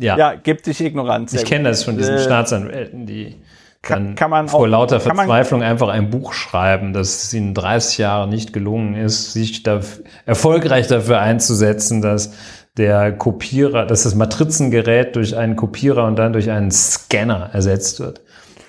Ja, 0.01 0.18
ja 0.18 0.36
gib 0.36 0.63
dich 0.63 0.82
ignorant. 0.82 1.32
Ich 1.32 1.45
kenne 1.45 1.70
das 1.70 1.86
von 1.86 1.97
diesen 1.97 2.15
äh, 2.15 2.20
Staatsanwälten, 2.20 3.05
die 3.05 3.38
kann, 3.82 4.15
kann 4.15 4.30
man 4.30 4.49
vor 4.49 4.59
auch, 4.61 4.65
lauter 4.65 4.99
Verzweiflung 4.99 5.63
einfach 5.63 5.88
ein 5.88 6.09
Buch 6.09 6.34
schreiben, 6.34 6.91
dass 6.91 7.24
es 7.24 7.34
ihnen 7.34 7.53
30 7.53 7.99
Jahre 7.99 8.28
nicht 8.28 8.51
gelungen 8.51 8.95
ist, 8.95 9.32
sich 9.32 9.63
da 9.63 9.80
erfolgreich 10.26 10.88
dafür 10.88 11.22
einzusetzen, 11.22 12.01
dass 12.01 12.34
der 12.78 13.11
Kopierer, 13.11 13.86
dass 13.86 14.03
das 14.03 14.15
Matrizengerät 14.15 15.15
durch 15.15 15.36
einen 15.36 15.55
Kopierer 15.55 16.05
und 16.05 16.17
dann 16.17 16.34
durch 16.34 16.49
einen 16.49 16.71
Scanner 16.71 17.49
ersetzt 17.53 17.99
wird. 17.99 18.21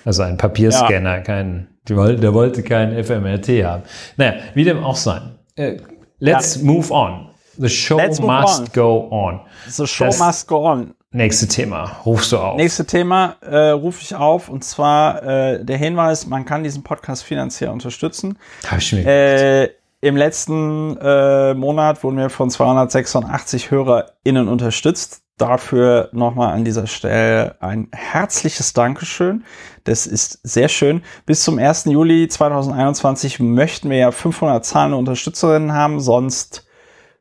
Also 0.05 0.23
ein 0.23 0.37
Papierscanner, 0.37 1.17
ja. 1.17 1.21
kein 1.21 1.67
der 1.87 2.33
wollte 2.33 2.61
keinen 2.61 3.03
FMRT 3.03 3.47
haben. 3.63 3.83
Naja, 4.17 4.35
wie 4.53 4.63
dem 4.63 4.83
auch 4.83 4.95
sein. 4.95 5.39
Uh, 5.57 5.77
let's 6.19 6.55
ja. 6.55 6.63
move 6.63 6.93
on. 6.93 7.29
The 7.57 7.69
show 7.69 7.97
must 7.97 8.21
on. 8.21 8.67
go 8.73 9.07
on. 9.11 9.41
The 9.67 9.87
show 9.87 10.05
das 10.05 10.19
must 10.19 10.47
go 10.47 10.65
on. 10.65 10.93
Nächste 11.11 11.47
Thema, 11.47 12.01
rufst 12.05 12.31
du 12.31 12.37
auf. 12.37 12.57
Nächste 12.57 12.85
Thema 12.85 13.37
äh, 13.41 13.69
rufe 13.71 13.99
ich 14.03 14.13
auf 14.13 14.47
und 14.47 14.63
zwar 14.63 15.23
äh, 15.23 15.65
der 15.65 15.77
Hinweis, 15.77 16.27
man 16.27 16.45
kann 16.45 16.63
diesen 16.63 16.83
Podcast 16.83 17.23
finanziell 17.23 17.71
unterstützen. 17.71 18.37
Hab 18.69 18.77
ich 18.77 18.93
mir 18.93 19.07
äh, 19.07 19.69
Im 20.01 20.15
letzten 20.15 20.97
äh, 20.97 21.53
Monat 21.53 22.03
wurden 22.03 22.17
wir 22.17 22.29
von 22.29 22.49
286 22.49 23.69
HörerInnen 23.69 24.47
unterstützt. 24.47 25.23
Dafür 25.37 26.09
nochmal 26.13 26.53
an 26.53 26.63
dieser 26.63 26.87
Stelle 26.87 27.61
ein 27.61 27.89
herzliches 27.91 28.71
Dankeschön. 28.73 29.43
Das 29.83 30.07
ist 30.07 30.39
sehr 30.43 30.69
schön. 30.69 31.01
Bis 31.25 31.43
zum 31.43 31.59
1. 31.59 31.85
Juli 31.85 32.29
2021 32.29 33.39
möchten 33.39 33.89
wir 33.89 33.97
ja 33.97 34.11
500 34.11 34.65
zahlende 34.65 34.97
Unterstützerinnen 34.97 35.73
haben, 35.73 35.99
sonst 35.99 36.65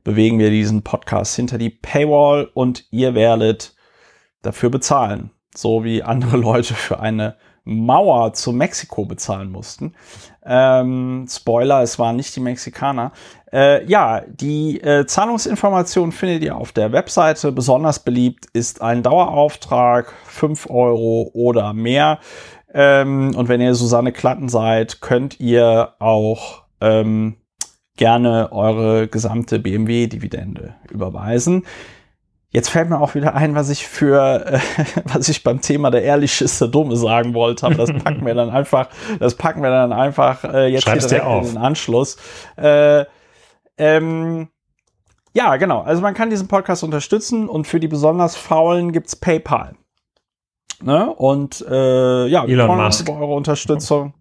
bewegen 0.05 0.39
wir 0.39 0.51
diesen 0.51 0.83
Podcast 0.83 1.35
hinter 1.35 1.59
die 1.59 1.71
Paywall 1.71 2.49
und 2.55 2.87
ihr 2.91 3.15
werdet 3.15 3.75
dafür 4.43 4.71
bezahlen. 4.71 5.31
So 5.55 5.83
wie 5.83 6.05
andere 6.05 6.37
Leute 6.39 6.75
für 6.75 7.01
eine 7.01 7.37
Mauer 7.65 8.33
zu 8.33 8.53
Mexiko 8.53 9.05
bezahlen 9.05 9.53
mussten. 9.53 9.95
Ähm, 10.49 11.27
Spoiler, 11.29 11.83
es 11.83 11.99
waren 11.99 12.17
nicht 12.17 12.35
die 12.35 12.41
Mexikaner. 12.41 13.13
Äh, 13.53 13.85
ja, 13.85 14.23
die 14.27 14.81
äh, 14.81 15.07
Zahlungsinformationen 15.07 16.13
findet 16.13 16.43
ihr 16.43 16.57
auf 16.57 16.73
der 16.73 16.93
Webseite. 16.93 17.53
Besonders 17.53 17.99
beliebt 17.99 18.47
ist 18.55 18.81
ein 18.81 19.03
Dauerauftrag, 19.03 20.13
5 20.25 20.71
Euro 20.71 21.31
oder 21.35 21.75
mehr. 21.75 22.19
Ähm, 22.73 23.35
und 23.37 23.49
wenn 23.49 23.61
ihr 23.61 23.75
Susanne 23.75 24.13
Klatten 24.13 24.49
seid, 24.49 25.01
könnt 25.01 25.39
ihr 25.41 25.95
auch 25.99 26.63
ähm, 26.81 27.37
gerne 27.97 28.53
eure 28.53 29.09
gesamte 29.09 29.59
BMW-Dividende 29.59 30.75
überweisen. 30.91 31.65
Jetzt 32.51 32.71
fällt 32.71 32.89
mir 32.89 32.99
auch 32.99 33.15
wieder 33.15 33.35
ein, 33.35 33.55
was 33.55 33.69
ich 33.69 33.87
für, 33.87 34.47
äh, 34.47 34.59
was 35.05 35.29
ich 35.29 35.45
beim 35.45 35.61
Thema 35.61 35.91
der 35.91 36.03
ehrliche 36.03 36.45
ist 36.45 36.61
der 36.61 36.69
Dumme 36.69 36.97
sagen 36.97 37.35
wollte, 37.35 37.67
aber 37.67 37.75
das 37.75 37.93
packen 37.93 38.25
wir 38.25 38.35
dann 38.35 38.51
einfach, 38.51 38.89
das 39.19 39.35
packen 39.35 39.63
wir 39.63 39.71
dann 39.71 39.93
einfach 39.93 40.45
äh, 40.45 40.67
jetzt 40.69 40.85
Schreib's 40.85 41.11
hier 41.11 41.21
direkt 41.21 41.47
in 41.47 41.53
den 41.55 41.59
Anschluss. 41.59 42.17
Äh, 42.57 43.05
ähm, 43.77 44.49
ja, 45.35 45.57
genau. 45.57 45.83
Also 45.83 46.01
man 46.01 46.15
kann 46.15 46.31
diesen 46.31 46.49
Podcast 46.49 46.83
unterstützen 46.83 47.49
und 47.49 47.67
für 47.67 47.81
die 47.81 47.89
besonders 47.89 48.35
Faulen 48.35 48.93
gibt's 48.93 49.15
PayPal. 49.15 49.77
Ne? 50.83 51.13
Und 51.15 51.65
äh, 51.69 52.27
ja, 52.27 52.47
wir 52.47 52.65
freuen 52.65 52.81
uns 52.81 53.01
über 53.01 53.15
eure 53.15 53.35
Unterstützung. 53.35 54.15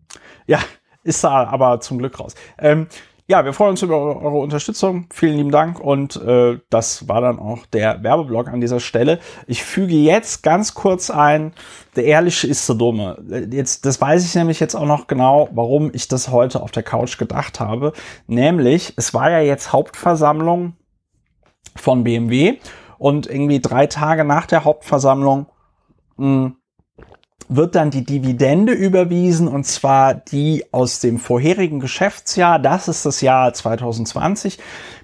Ja, 0.47 0.59
ist 1.03 1.23
da 1.23 1.45
aber 1.45 1.79
zum 1.79 1.97
Glück 1.99 2.19
raus. 2.19 2.35
Ähm, 2.57 2.87
ja, 3.29 3.43
wir 3.43 3.51
freuen 3.51 3.71
uns 3.71 3.81
über 3.81 3.97
eure 3.97 4.37
Unterstützung. 4.37 5.07
Vielen 5.11 5.35
lieben 5.35 5.51
Dank. 5.51 5.81
Und 5.81 6.15
äh, 6.15 6.59
das 6.69 7.09
war 7.09 7.19
dann 7.19 7.39
auch 7.39 7.65
der 7.65 8.01
Werbeblock 8.01 8.47
an 8.47 8.61
dieser 8.61 8.79
Stelle. 8.79 9.19
Ich 9.47 9.63
füge 9.63 9.95
jetzt 9.95 10.43
ganz 10.43 10.73
kurz 10.73 11.09
ein, 11.09 11.51
der 11.97 12.05
Ehrliche 12.05 12.47
ist 12.47 12.69
der 12.69 12.77
Dumme. 12.77 13.21
Jetzt, 13.51 13.85
das 13.85 13.99
weiß 13.99 14.23
ich 14.23 14.33
nämlich 14.35 14.61
jetzt 14.61 14.75
auch 14.75 14.85
noch 14.85 15.07
genau, 15.07 15.49
warum 15.51 15.91
ich 15.93 16.07
das 16.07 16.29
heute 16.29 16.61
auf 16.61 16.71
der 16.71 16.83
Couch 16.83 17.17
gedacht 17.17 17.59
habe. 17.59 17.91
Nämlich, 18.27 18.93
es 18.95 19.13
war 19.13 19.29
ja 19.29 19.41
jetzt 19.41 19.73
Hauptversammlung 19.73 20.77
von 21.75 22.05
BMW 22.05 22.59
und 22.97 23.27
irgendwie 23.27 23.59
drei 23.59 23.87
Tage 23.87 24.23
nach 24.23 24.45
der 24.45 24.63
Hauptversammlung 24.63 25.47
mh, 26.15 26.45
hm, 26.45 26.55
wird 27.49 27.75
dann 27.75 27.91
die 27.91 28.03
Dividende 28.03 28.73
überwiesen 28.73 29.47
und 29.47 29.65
zwar 29.65 30.13
die 30.13 30.65
aus 30.71 30.99
dem 30.99 31.17
vorherigen 31.17 31.79
Geschäftsjahr. 31.79 32.59
Das 32.59 32.87
ist 32.87 33.05
das 33.05 33.21
Jahr 33.21 33.53
2020. 33.53 34.59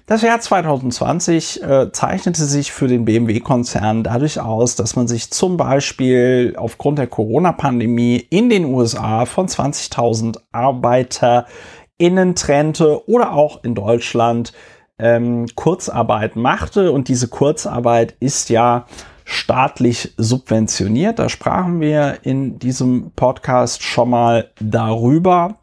Das 0.06 0.20
Jahr 0.20 0.38
2020 0.38 1.62
äh, 1.62 1.90
zeichnete 1.92 2.44
sich 2.44 2.72
für 2.72 2.88
den 2.88 3.06
BMW-Konzern 3.06 4.02
dadurch 4.02 4.38
aus, 4.38 4.76
dass 4.76 4.96
man 4.96 5.08
sich 5.08 5.30
zum 5.30 5.56
Beispiel 5.56 6.54
aufgrund 6.58 6.98
der 6.98 7.06
Corona-Pandemie 7.06 8.16
in 8.28 8.50
den 8.50 8.66
USA 8.66 9.24
von 9.24 9.48
20.000 9.48 10.40
ArbeiterInnen 10.52 12.34
trennte 12.34 13.08
oder 13.08 13.32
auch 13.32 13.64
in 13.64 13.74
Deutschland 13.74 14.52
ähm, 14.98 15.46
Kurzarbeit 15.54 16.36
machte. 16.36 16.92
Und 16.92 17.08
diese 17.08 17.28
Kurzarbeit 17.28 18.14
ist 18.20 18.50
ja 18.50 18.84
staatlich 19.24 20.14
subventioniert. 20.16 21.18
Da 21.18 21.28
sprachen 21.28 21.80
wir 21.80 22.18
in 22.22 22.58
diesem 22.58 23.12
Podcast 23.12 23.82
schon 23.82 24.10
mal 24.10 24.50
darüber, 24.60 25.58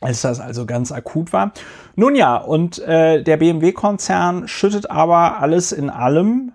als 0.00 0.22
das 0.22 0.40
also 0.40 0.66
ganz 0.66 0.92
akut 0.92 1.32
war. 1.32 1.52
Nun 1.94 2.14
ja, 2.14 2.36
und 2.36 2.78
äh, 2.80 3.22
der 3.22 3.38
BMW-Konzern 3.38 4.46
schüttet 4.48 4.90
aber 4.90 5.40
alles 5.40 5.72
in 5.72 5.90
allem 5.90 6.52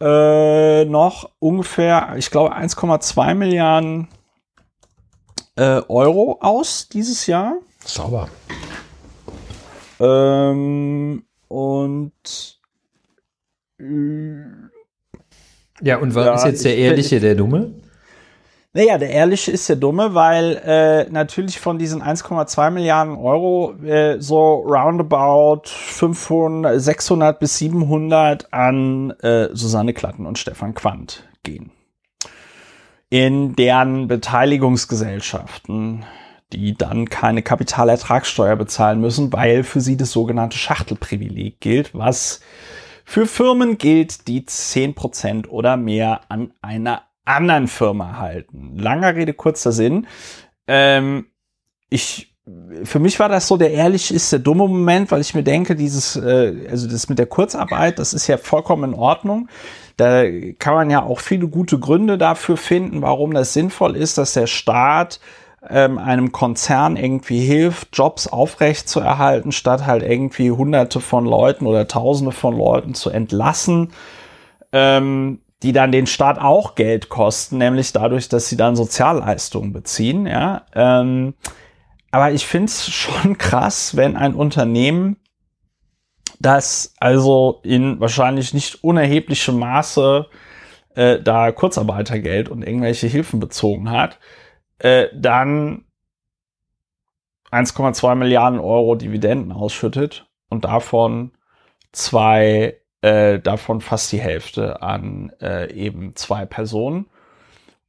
äh, 0.00 0.84
noch 0.84 1.30
ungefähr, 1.38 2.14
ich 2.16 2.30
glaube, 2.30 2.54
1,2 2.54 3.34
Milliarden 3.34 4.08
äh, 5.56 5.80
Euro 5.88 6.38
aus 6.40 6.88
dieses 6.88 7.26
Jahr. 7.26 7.56
Sauber. 7.84 8.28
Ähm, 10.00 11.24
und 11.48 12.60
ja, 15.82 15.98
und 15.98 16.14
was 16.14 16.26
Ja, 16.26 16.34
ist 16.34 16.44
jetzt 16.44 16.64
der 16.64 16.74
ich- 16.74 16.80
Ehrliche, 16.84 17.20
der 17.20 17.34
Dumme? 17.34 17.72
Naja, 18.72 18.98
der 18.98 19.08
Ehrliche 19.08 19.50
ist 19.52 19.66
der 19.70 19.76
Dumme, 19.76 20.12
weil 20.12 20.60
äh, 20.62 21.10
natürlich 21.10 21.58
von 21.58 21.78
diesen 21.78 22.02
1,2 22.02 22.70
Milliarden 22.70 23.16
Euro 23.16 23.72
äh, 23.82 24.20
so 24.20 24.56
roundabout 24.56 25.62
500, 25.64 26.78
600 26.78 27.38
bis 27.40 27.56
700 27.56 28.52
an 28.52 29.12
äh, 29.22 29.48
Susanne 29.54 29.94
Klatten 29.94 30.26
und 30.26 30.36
Stefan 30.38 30.74
Quandt 30.74 31.26
gehen. 31.42 31.70
In 33.08 33.56
deren 33.56 34.08
Beteiligungsgesellschaften, 34.08 36.04
die 36.52 36.76
dann 36.76 37.08
keine 37.08 37.40
Kapitalertragssteuer 37.42 38.56
bezahlen 38.56 39.00
müssen, 39.00 39.32
weil 39.32 39.62
für 39.62 39.80
sie 39.80 39.96
das 39.96 40.10
sogenannte 40.12 40.58
Schachtelprivileg 40.58 41.60
gilt, 41.60 41.94
was 41.94 42.40
für 43.08 43.26
Firmen 43.26 43.78
gilt, 43.78 44.26
die 44.26 44.42
10% 44.42 45.46
oder 45.48 45.76
mehr 45.76 46.22
an 46.28 46.52
einer 46.60 47.02
anderen 47.24 47.68
Firma 47.68 48.18
halten. 48.18 48.76
Langer 48.76 49.14
Rede, 49.14 49.32
kurzer 49.32 49.70
Sinn. 49.70 50.08
Ähm, 50.66 51.26
ich, 51.88 52.34
für 52.82 52.98
mich 52.98 53.20
war 53.20 53.28
das 53.28 53.46
so 53.46 53.56
der 53.56 53.70
ehrlich 53.70 54.12
ist 54.12 54.32
der 54.32 54.40
dumme 54.40 54.66
Moment, 54.66 55.12
weil 55.12 55.20
ich 55.20 55.34
mir 55.34 55.44
denke, 55.44 55.76
dieses, 55.76 56.16
äh, 56.16 56.66
also 56.68 56.88
das 56.88 57.08
mit 57.08 57.20
der 57.20 57.26
Kurzarbeit, 57.26 58.00
das 58.00 58.12
ist 58.12 58.26
ja 58.26 58.38
vollkommen 58.38 58.92
in 58.92 58.98
Ordnung. 58.98 59.48
Da 59.96 60.24
kann 60.58 60.74
man 60.74 60.90
ja 60.90 61.04
auch 61.04 61.20
viele 61.20 61.46
gute 61.46 61.78
Gründe 61.78 62.18
dafür 62.18 62.56
finden, 62.56 63.02
warum 63.02 63.32
das 63.32 63.52
sinnvoll 63.52 63.94
ist, 63.96 64.18
dass 64.18 64.32
der 64.32 64.48
Staat 64.48 65.20
ähm, 65.70 65.98
einem 65.98 66.32
Konzern 66.32 66.96
irgendwie 66.96 67.40
hilft, 67.40 67.96
Jobs 67.96 68.26
aufrecht 68.26 68.88
zu 68.88 69.00
erhalten, 69.00 69.52
statt 69.52 69.86
halt 69.86 70.02
irgendwie 70.02 70.50
hunderte 70.50 71.00
von 71.00 71.24
Leuten 71.24 71.66
oder 71.66 71.88
tausende 71.88 72.32
von 72.32 72.56
Leuten 72.56 72.94
zu 72.94 73.10
entlassen. 73.10 73.92
Ähm, 74.72 75.40
die 75.62 75.72
dann 75.72 75.92
den 75.92 76.06
Staat 76.06 76.38
auch 76.38 76.74
Geld 76.74 77.08
kosten, 77.08 77.58
nämlich 77.58 77.92
dadurch, 77.92 78.28
dass 78.28 78.48
sie 78.48 78.56
dann 78.56 78.76
Sozialleistungen 78.76 79.72
beziehen. 79.72 80.26
Ja, 80.26 80.66
ähm, 80.74 81.34
aber 82.10 82.32
ich 82.32 82.46
finde 82.46 82.66
es 82.66 82.88
schon 82.90 83.38
krass, 83.38 83.96
wenn 83.96 84.16
ein 84.16 84.34
Unternehmen, 84.34 85.16
das 86.38 86.94
also 86.98 87.60
in 87.62 87.98
wahrscheinlich 87.98 88.52
nicht 88.52 88.84
unerheblichem 88.84 89.58
Maße 89.58 90.26
äh, 90.94 91.20
da 91.20 91.50
Kurzarbeitergeld 91.50 92.50
und 92.50 92.62
irgendwelche 92.62 93.06
Hilfen 93.06 93.40
bezogen 93.40 93.90
hat, 93.90 94.18
äh, 94.78 95.08
dann 95.14 95.84
1,2 97.50 98.14
Milliarden 98.14 98.60
Euro 98.60 98.94
Dividenden 98.94 99.52
ausschüttet 99.52 100.26
und 100.48 100.64
davon 100.64 101.32
zwei 101.92 102.80
äh, 103.02 103.38
davon 103.38 103.80
fast 103.80 104.10
die 104.12 104.20
Hälfte 104.20 104.82
an 104.82 105.32
äh, 105.40 105.72
eben 105.72 106.16
zwei 106.16 106.44
Personen. 106.44 107.06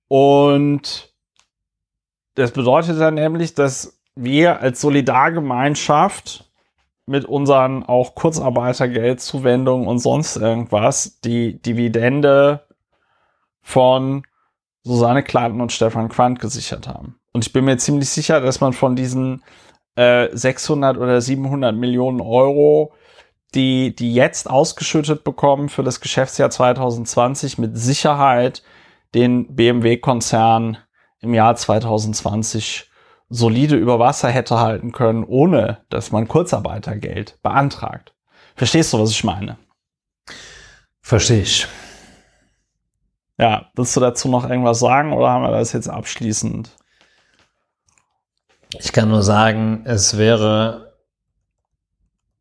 Und 0.07 1.13
das 2.35 2.51
bedeutet 2.51 2.99
dann 2.99 3.15
nämlich, 3.15 3.55
dass 3.55 3.99
wir 4.15 4.61
als 4.61 4.79
Solidargemeinschaft 4.81 6.51
mit 7.07 7.25
unseren 7.25 7.83
auch 7.83 8.15
Kurzarbeitergeldzuwendungen 8.15 9.87
und 9.87 9.99
sonst 9.99 10.35
irgendwas 10.35 11.19
die 11.21 11.61
Dividende 11.61 12.67
von 13.61 14.26
Susanne 14.87 15.23
Klatten 15.23 15.61
und 15.61 15.71
Stefan 15.71 16.09
Quandt 16.09 16.39
gesichert 16.39 16.87
haben. 16.87 17.19
Und 17.33 17.45
ich 17.45 17.53
bin 17.53 17.65
mir 17.65 17.77
ziemlich 17.77 18.09
sicher, 18.09 18.41
dass 18.41 18.61
man 18.61 18.73
von 18.73 18.95
diesen 18.95 19.43
äh, 19.95 20.29
600 20.31 20.97
oder 20.97 21.21
700 21.21 21.75
Millionen 21.75 22.21
Euro 22.21 22.93
die, 23.53 23.95
die 23.95 24.13
jetzt 24.13 24.49
ausgeschüttet 24.49 25.23
bekommen 25.23 25.69
für 25.69 25.83
das 25.83 26.01
Geschäftsjahr 26.01 26.49
2020 26.49 27.57
mit 27.57 27.77
Sicherheit 27.77 28.63
den 29.15 29.55
BMW-Konzern 29.55 30.77
im 31.21 31.33
Jahr 31.33 31.55
2020 31.55 32.89
solide 33.29 33.75
über 33.75 33.99
Wasser 33.99 34.29
hätte 34.29 34.59
halten 34.59 34.91
können, 34.91 35.23
ohne 35.23 35.79
dass 35.89 36.11
man 36.11 36.27
Kurzarbeitergeld 36.27 37.39
beantragt. 37.41 38.13
Verstehst 38.55 38.93
du, 38.93 38.99
was 38.99 39.11
ich 39.11 39.23
meine? 39.23 39.57
Verstehe 41.01 41.41
ich. 41.41 41.67
Ja, 43.37 43.67
willst 43.75 43.95
du 43.95 43.99
dazu 43.99 44.29
noch 44.29 44.49
irgendwas 44.49 44.79
sagen 44.79 45.13
oder 45.13 45.29
haben 45.29 45.43
wir 45.43 45.51
das 45.51 45.73
jetzt 45.73 45.89
abschließend? 45.89 46.75
Ich 48.79 48.91
kann 48.91 49.09
nur 49.09 49.23
sagen, 49.23 49.83
es 49.85 50.17
wäre 50.17 50.93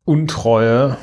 Untreue 0.04 0.96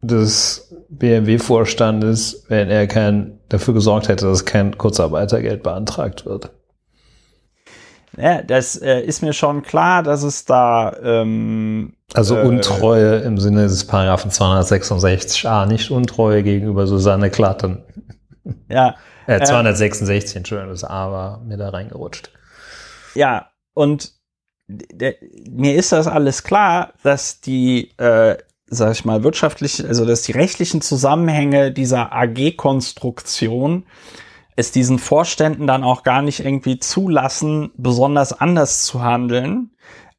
des 0.00 0.74
BMW-Vorstandes, 0.88 2.44
wenn 2.48 2.68
er 2.68 2.86
kein, 2.86 3.40
dafür 3.48 3.74
gesorgt 3.74 4.08
hätte, 4.08 4.26
dass 4.26 4.44
kein 4.44 4.76
Kurzarbeitergeld 4.76 5.62
beantragt 5.62 6.26
wird. 6.26 6.50
Ja, 8.16 8.42
das 8.42 8.76
äh, 8.76 9.00
ist 9.00 9.22
mir 9.22 9.32
schon 9.32 9.62
klar, 9.62 10.02
dass 10.02 10.22
es 10.22 10.44
da 10.44 10.96
ähm, 11.02 11.94
Also 12.14 12.36
Äh, 12.36 12.42
Untreue 12.42 13.16
im 13.18 13.38
Sinne 13.38 13.64
des 13.64 13.86
Paragraphen 13.86 14.30
266a, 14.30 15.66
nicht 15.66 15.90
Untreue 15.90 16.42
gegenüber 16.42 16.86
Susanne 16.86 17.30
Klatten. 17.30 17.82
ja 18.68 18.96
Äh, 19.26 19.44
266, 19.44 20.36
Entschuldigung, 20.36 20.72
das 20.72 20.84
A 20.84 21.10
war 21.10 21.38
mir 21.40 21.56
da 21.56 21.70
reingerutscht. 21.70 22.30
Ja, 23.14 23.50
und 23.74 24.12
mir 24.68 25.74
ist 25.74 25.92
das 25.92 26.06
alles 26.06 26.42
klar, 26.42 26.92
dass 27.02 27.40
die, 27.40 27.90
äh, 27.98 28.36
sag 28.66 28.92
ich 28.92 29.04
mal, 29.04 29.22
wirtschaftlich, 29.22 29.84
also 29.86 30.04
dass 30.04 30.22
die 30.22 30.32
rechtlichen 30.32 30.80
Zusammenhänge 30.80 31.72
dieser 31.72 32.12
AG-Konstruktion 32.12 33.86
es 34.56 34.72
diesen 34.72 34.98
Vorständen 34.98 35.66
dann 35.66 35.84
auch 35.84 36.02
gar 36.02 36.22
nicht 36.22 36.40
irgendwie 36.40 36.78
zulassen, 36.78 37.70
besonders 37.76 38.32
anders 38.32 38.84
zu 38.84 39.02
handeln. 39.02 39.70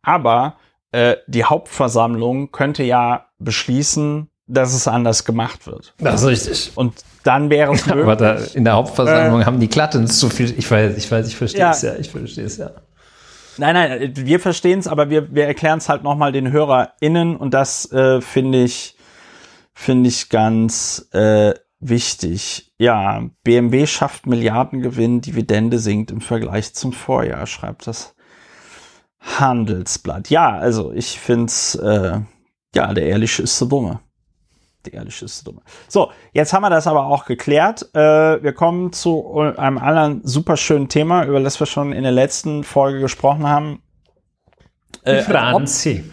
Aber 0.04 0.58
äh, 0.92 1.18
die 1.26 1.44
Hauptversammlung 1.44 2.52
könnte 2.52 2.84
ja 2.84 3.26
beschließen, 3.40 4.30
dass 4.46 4.74
es 4.74 4.88
anders 4.88 5.26
gemacht 5.26 5.66
wird. 5.66 5.96
Das 5.98 6.22
ist 6.22 6.28
richtig. 6.28 6.72
Und 6.76 6.94
dann 7.28 7.50
wäre 7.50 7.74
es 7.74 7.88
Aber 7.92 8.16
da, 8.16 8.34
möglich. 8.36 8.56
in 8.56 8.64
der 8.64 8.74
Hauptversammlung 8.74 9.46
haben 9.46 9.60
die 9.60 9.68
Klattens 9.68 10.18
zu 10.20 10.30
viel. 10.30 10.58
Ich 10.58 10.70
weiß, 10.72 10.98
ich 10.98 11.12
weiß, 11.12 11.28
ich 11.28 11.36
verstehe 11.36 11.62
Ja. 11.62 11.72
es 11.72 11.82
ja. 11.82 11.96
Ich 11.96 12.10
verstehe 12.10 12.46
es 12.46 12.58
ja. 12.58 12.72
Nein, 13.60 13.74
nein, 13.74 14.14
wir 14.16 14.40
verstehen 14.40 14.80
es, 14.80 14.88
aber 14.88 15.10
wir, 15.10 15.34
wir 15.34 15.46
erklären 15.48 15.80
es 15.80 15.90
halt 15.90 16.04
nochmal 16.04 16.32
den 16.32 16.52
HörerInnen 16.52 17.36
und 17.36 17.54
das 17.54 17.92
äh, 17.92 18.22
finde 18.22 18.64
ich, 18.64 18.96
finde 19.74 20.10
ich 20.10 20.30
ganz 20.30 21.08
äh, 21.12 21.54
wichtig. 21.80 22.72
Ja, 22.78 23.24
BMW 23.44 23.88
schafft 23.88 24.28
Milliardengewinn, 24.28 25.22
Dividende 25.22 25.80
sinkt 25.80 26.12
im 26.12 26.22
Vergleich 26.22 26.76
zum 26.76 26.94
Vorjahr, 26.94 27.48
schreibt 27.48 27.88
das 27.88 28.14
Handelsblatt. 29.20 30.30
Ja, 30.30 30.56
also 30.58 30.92
ich 30.94 31.20
finde 31.20 31.46
es, 31.48 31.74
äh, 31.76 32.20
ja, 32.76 32.94
der 32.94 33.06
Ehrliche 33.08 33.42
ist 33.42 33.60
der 33.60 33.68
Dumme. 33.68 34.00
Der 34.92 35.00
Ehrliche 35.00 35.26
Dumme. 35.44 35.62
So, 35.88 36.12
jetzt 36.34 36.54
haben 36.54 36.62
wir 36.62 36.70
das 36.70 36.88
aber 36.88 37.08
auch 37.08 37.26
geklärt. 37.26 37.90
Äh, 37.94 38.42
wir 38.44 38.54
kommen 38.54 38.94
zu 38.94 39.38
einem 39.58 39.78
anderen 39.78 40.22
super 40.24 40.58
schönen 40.58 40.90
Thema, 40.90 41.26
über 41.26 41.40
das 41.40 41.60
wir 41.60 41.68
schon 41.68 41.94
in 41.94 42.04
der 42.04 42.12
letzten 42.12 42.64
Folge 42.64 43.00
gesprochen 43.00 43.48
haben. 43.48 43.82
Äh, 45.04 45.22
Franzi. 45.22 46.04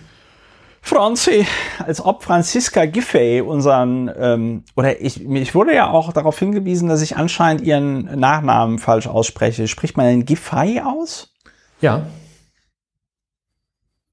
Franzi, 0.83 1.47
als 1.79 2.05
ob 2.05 2.23
Franziska 2.23 2.85
Giffey 2.85 3.41
unseren, 3.41 4.11
ähm, 4.19 4.65
oder 4.77 5.01
ich, 5.01 5.25
ich 5.25 5.55
wurde 5.55 5.75
ja 5.75 5.89
auch 5.89 6.13
darauf 6.13 6.39
hingewiesen, 6.39 6.91
dass 6.91 7.01
ich 7.01 7.17
anscheinend 7.17 7.63
ihren 7.63 8.19
Nachnamen 8.21 8.79
falsch 8.79 9.07
ausspreche. 9.07 9.67
Spricht 9.67 9.97
man 9.97 10.07
den 10.07 10.27
Giffey 10.27 10.83
aus? 10.85 11.33
Ja. 11.81 12.07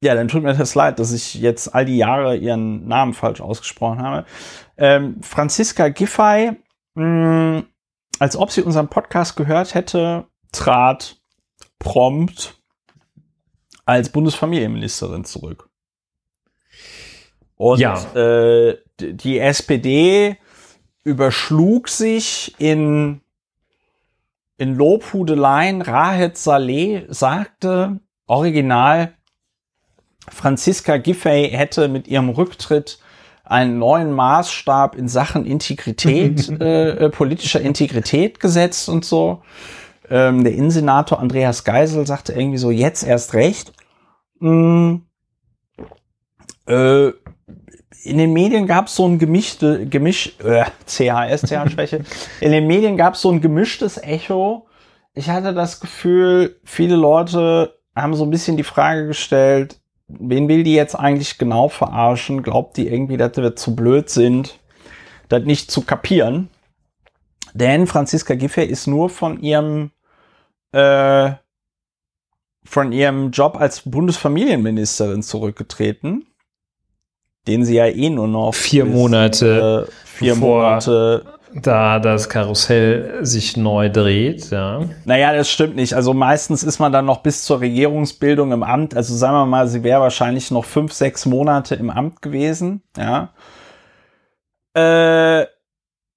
Ja, 0.04 0.16
dann 0.16 0.28
tut 0.28 0.42
mir 0.44 0.54
das 0.56 0.74
leid, 0.74 0.98
dass 0.98 1.12
ich 1.14 1.36
jetzt 1.36 1.76
all 1.76 1.86
die 1.86 1.98
Jahre 1.98 2.36
ihren 2.36 2.88
Namen 2.88 3.14
falsch 3.14 3.40
ausgesprochen 3.40 4.02
habe. 4.02 4.26
Ähm, 4.78 5.22
Franziska 5.22 5.90
Giffey, 5.90 6.54
mh, 6.96 7.64
als 8.20 8.36
ob 8.36 8.52
sie 8.52 8.64
unseren 8.64 8.88
Podcast 8.88 9.36
gehört 9.38 9.76
hätte, 9.76 10.26
trat 10.52 11.18
prompt 11.78 12.60
als 13.86 14.10
Bundesfamilienministerin 14.10 15.24
zurück. 15.24 15.70
Und 17.56 17.80
Ja. 17.80 18.02
äh, 18.16 18.78
die 19.00 19.38
SPD 19.38 20.38
überschlug 21.04 21.90
sich 21.90 22.56
in, 22.60 23.22
in 24.58 24.76
Lobhudeleien. 24.76 25.84
Rahed 25.84 26.38
Saleh 26.38 27.06
sagte 27.10 28.00
original, 28.26 29.14
Franziska 30.30 30.98
Giffey 30.98 31.50
hätte 31.50 31.88
mit 31.88 32.08
ihrem 32.08 32.30
Rücktritt 32.30 33.00
einen 33.44 33.80
neuen 33.80 34.14
Maßstab 34.14 34.96
in 34.96 35.08
Sachen 35.08 35.46
Integrität, 35.46 36.50
äh, 36.62 37.06
äh, 37.06 37.10
politischer 37.10 37.62
Integrität 37.62 38.40
gesetzt 38.40 38.88
und 38.88 39.04
so. 39.04 39.42
Ähm, 40.10 40.44
der 40.44 40.54
Innensenator 40.54 41.20
Andreas 41.20 41.64
Geisel 41.64 42.06
sagte 42.08 42.34
irgendwie 42.34 42.58
so, 42.58 42.72
jetzt 42.72 43.04
erst 43.04 43.34
recht. 43.34 43.74
Mm, 44.40 44.98
äh, 46.68 47.10
in 48.04 48.18
den 48.18 48.34
Medien 48.34 48.68
gab 48.68 48.88
es 48.88 48.96
so 48.96 49.08
ein 49.08 49.20
gemischte, 49.20 49.86
gemisch, 49.86 50.34
äh, 50.44 50.66
CHS, 50.86 51.44
CH-Schwäche. 51.44 52.04
in 52.40 52.52
den 52.52 52.68
Medien 52.68 52.98
gab 52.98 53.14
es 53.14 53.22
so 53.22 53.32
ein 53.32 53.42
gemischtes 53.42 53.98
Echo. 53.98 54.68
Ich 55.14 55.30
hatte 55.30 55.54
das 55.54 55.80
Gefühl, 55.80 56.60
viele 56.64 56.96
Leute 56.96 57.78
haben 57.96 58.16
so 58.16 58.24
ein 58.24 58.32
bisschen 58.32 58.58
die 58.58 58.64
Frage 58.64 59.08
gestellt, 59.08 59.81
wen 60.20 60.48
will 60.48 60.64
die 60.64 60.74
jetzt 60.74 60.96
eigentlich 60.96 61.38
genau 61.38 61.70
verarschen? 61.70 62.44
Glaubt 62.44 62.78
die 62.78 62.88
irgendwie, 62.88 63.18
dass 63.18 63.38
wir 63.38 63.56
zu 63.56 63.76
blöd 63.76 64.10
sind, 64.10 64.60
das 65.30 65.44
nicht 65.44 65.72
zu 65.72 65.82
kapieren? 65.82 66.50
Denn 67.54 67.88
Franziska 67.88 68.36
Giffey 68.36 68.66
ist 68.66 68.88
nur 68.88 69.10
von 69.10 69.42
ihrem 69.42 69.92
äh, 70.72 71.32
von 72.64 72.92
ihrem 72.92 73.32
Job 73.32 73.60
als 73.60 73.82
Bundesfamilienministerin 73.90 75.24
zurückgetreten, 75.24 76.28
den 77.48 77.66
sie 77.66 77.76
ja 77.76 77.88
eh 77.88 78.10
nur 78.10 78.28
noch 78.28 78.54
Vier 78.54 78.86
bis, 78.86 78.94
Monate, 78.94 79.88
äh, 79.90 79.92
vier 80.06 80.36
Monate. 80.36 81.26
Da 81.54 82.00
das 82.00 82.30
Karussell 82.30 83.26
sich 83.26 83.58
neu 83.58 83.90
dreht, 83.90 84.50
ja. 84.52 84.82
Naja, 85.06 85.34
das 85.34 85.50
stimmt 85.50 85.76
nicht. 85.76 85.94
Also 85.94 86.14
meistens 86.14 86.64
ist 86.64 86.80
man 86.80 86.92
dann 86.92 87.06
noch 87.06 87.22
bis 87.24 87.44
zur 87.44 87.60
Regierungsbildung 87.60 88.52
im 88.52 88.64
Amt. 88.64 88.96
Also 88.96 89.16
sagen 89.16 89.36
wir 89.36 89.46
mal, 89.46 89.68
sie 89.68 89.84
wäre 89.84 90.02
wahrscheinlich 90.02 90.52
noch 90.52 90.66
fünf, 90.66 90.94
sechs 90.94 91.26
Monate 91.26 91.76
im 91.76 91.90
Amt 91.90 92.22
gewesen. 92.22 92.84
Ja. 92.98 93.34
Äh, 94.74 95.48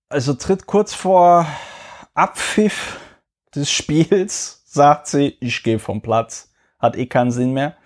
also 0.09 0.35
tritt 0.35 0.67
kurz 0.67 0.95
vor 0.95 1.47
Abpfiff 2.15 3.01
des 3.55 3.71
Spiels, 3.71 4.63
sagt 4.67 5.09
sie, 5.09 5.37
ich 5.41 5.63
gehe 5.63 5.79
vom 5.79 6.01
Platz. 6.01 6.53
Hat 6.79 6.97
eh 6.97 7.07
keinen 7.07 7.31
Sinn 7.31 7.53
mehr. 7.53 7.77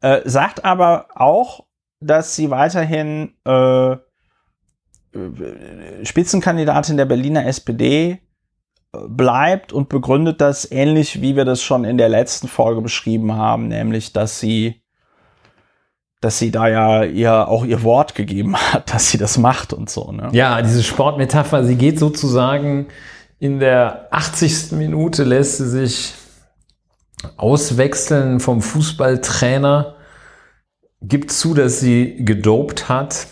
Äh, 0.00 0.22
sagt 0.24 0.64
aber 0.64 1.08
auch, 1.14 1.66
dass 2.00 2.34
sie 2.34 2.50
weiterhin 2.50 3.34
äh, 3.44 3.96
Spitzenkandidatin 6.04 6.96
der 6.96 7.04
Berliner 7.04 7.46
SPD 7.46 8.20
bleibt 8.92 9.72
und 9.72 9.88
begründet 9.88 10.40
das 10.40 10.70
ähnlich, 10.70 11.20
wie 11.20 11.36
wir 11.36 11.44
das 11.44 11.62
schon 11.62 11.84
in 11.84 11.98
der 11.98 12.08
letzten 12.08 12.48
Folge 12.48 12.80
beschrieben 12.80 13.34
haben, 13.34 13.68
nämlich, 13.68 14.12
dass 14.12 14.40
sie, 14.40 14.82
dass 16.20 16.38
sie 16.38 16.50
da 16.50 16.68
ja 16.68 17.04
ihr 17.04 17.48
auch 17.48 17.64
ihr 17.64 17.82
Wort 17.82 18.14
gegeben 18.14 18.56
hat, 18.72 18.92
dass 18.92 19.10
sie 19.10 19.18
das 19.18 19.38
macht 19.38 19.72
und 19.72 19.90
so. 19.90 20.10
Ne? 20.12 20.30
Ja, 20.32 20.62
diese 20.62 20.82
Sportmetapher, 20.82 21.64
sie 21.64 21.76
geht 21.76 21.98
sozusagen 21.98 22.86
in 23.38 23.60
der 23.60 24.08
80. 24.10 24.72
Minute 24.72 25.22
lässt 25.22 25.58
sie 25.58 25.68
sich 25.68 26.14
auswechseln 27.36 28.40
vom 28.40 28.62
Fußballtrainer, 28.62 29.96
gibt 31.02 31.30
zu, 31.30 31.54
dass 31.54 31.78
sie 31.78 32.24
gedopt 32.24 32.88
hat 32.88 33.26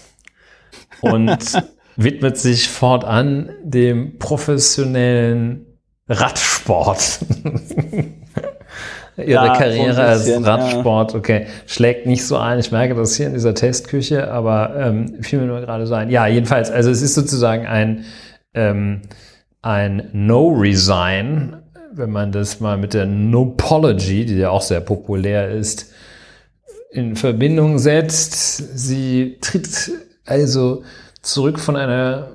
und 1.01 1.62
widmet 1.97 2.38
sich 2.38 2.68
fortan 2.68 3.51
dem 3.62 4.18
professionellen 4.18 5.66
Radsport. 6.09 7.20
Ihre 9.16 9.30
Ja, 9.30 9.55
so 9.55 9.61
Karriere 9.61 10.03
als 10.03 10.24
bisschen, 10.24 10.44
ja. 10.44 10.55
Radsport, 10.55 11.14
okay, 11.14 11.47
schlägt 11.66 12.07
nicht 12.07 12.26
so 12.26 12.36
ein. 12.36 12.59
Ich 12.59 12.70
merke 12.70 12.94
das 12.94 13.16
hier 13.16 13.26
in 13.26 13.32
dieser 13.32 13.55
Testküche, 13.55 14.30
aber 14.30 14.76
ähm, 14.76 15.22
fiel 15.22 15.40
mir 15.40 15.47
nur 15.47 15.61
gerade 15.61 15.86
so 15.86 15.94
ein. 15.94 16.11
Ja, 16.11 16.26
jedenfalls, 16.26 16.70
also 16.70 16.90
es 16.90 17.01
ist 17.01 17.14
sozusagen 17.14 17.66
ein, 17.66 18.05
ähm, 18.53 19.03
ein 19.62 20.11
No-Resign, 20.12 21.57
wenn 21.92 22.11
man 22.11 22.30
das 22.30 22.61
mal 22.61 22.76
mit 22.76 22.92
der 22.92 23.07
Nopology, 23.07 24.26
die 24.26 24.36
ja 24.36 24.51
auch 24.51 24.61
sehr 24.61 24.80
populär 24.80 25.49
ist, 25.49 25.92
in 26.90 27.16
Verbindung 27.16 27.78
setzt. 27.78 28.78
Sie 28.78 29.38
tritt 29.40 29.92
also 30.26 30.82
zurück 31.26 31.58
von 31.58 31.76
einer, 31.76 32.28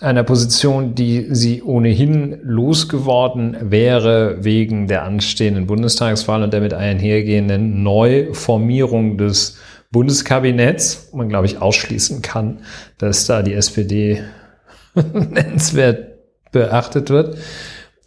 einer 0.00 0.24
Position, 0.24 0.94
die 0.94 1.28
sie 1.30 1.62
ohnehin 1.62 2.40
losgeworden 2.42 3.56
wäre 3.70 4.42
wegen 4.42 4.88
der 4.88 5.04
anstehenden 5.04 5.66
Bundestagswahl 5.66 6.42
und 6.42 6.52
der 6.52 6.60
mit 6.60 6.74
einhergehenden 6.74 7.82
Neuformierung 7.82 9.18
des 9.18 9.58
Bundeskabinetts, 9.92 11.10
man, 11.12 11.28
glaube 11.28 11.46
ich, 11.46 11.60
ausschließen 11.60 12.22
kann, 12.22 12.60
dass 12.98 13.26
da 13.26 13.42
die 13.42 13.54
SPD 13.54 14.22
nennenswert 14.94 16.18
beachtet 16.52 17.10
wird. 17.10 17.36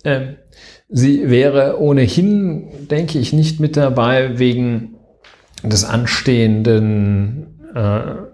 Ähm, 0.03 0.37
sie 0.89 1.29
wäre 1.29 1.79
ohnehin, 1.79 2.87
denke 2.89 3.19
ich, 3.19 3.33
nicht 3.33 3.59
mit 3.59 3.77
dabei 3.77 4.39
wegen 4.39 4.95
des 5.61 5.85
anstehenden 5.85 7.59
äh, 7.75 8.32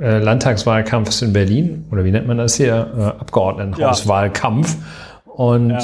äh, 0.00 0.18
Landtagswahlkampfs 0.18 1.22
in 1.22 1.32
Berlin, 1.32 1.86
oder 1.90 2.04
wie 2.04 2.10
nennt 2.10 2.26
man 2.26 2.38
das 2.38 2.56
hier? 2.56 2.92
Äh, 2.96 3.02
Abgeordnetenhauswahlkampf. 3.20 4.76
Und 5.24 5.70
Ja. 5.70 5.78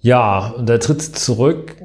ja. 0.00 0.48
und 0.56 0.68
da 0.68 0.78
tritt 0.78 1.02
sie 1.02 1.12
zurück. 1.12 1.76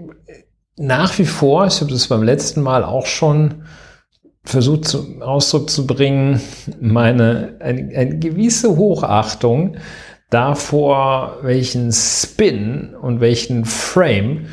Nach 0.78 1.18
wie 1.18 1.26
vor, 1.26 1.68
ich 1.68 1.80
habe 1.82 1.92
das 1.92 2.08
beim 2.08 2.24
letzten 2.24 2.62
Mal 2.62 2.84
auch 2.84 3.06
schon 3.06 3.64
versucht 4.44 4.86
zum 4.86 5.22
Ausdruck 5.22 5.70
zu 5.70 5.88
bringen, 5.88 6.42
meine 6.80 7.56
eine, 7.60 7.96
eine 7.96 8.20
gewisse 8.20 8.76
Hochachtung 8.76 9.78
davor, 10.30 11.38
welchen 11.42 11.92
Spin 11.92 12.96
und 13.00 13.22
welchen 13.22 13.66
Frame 13.66 14.48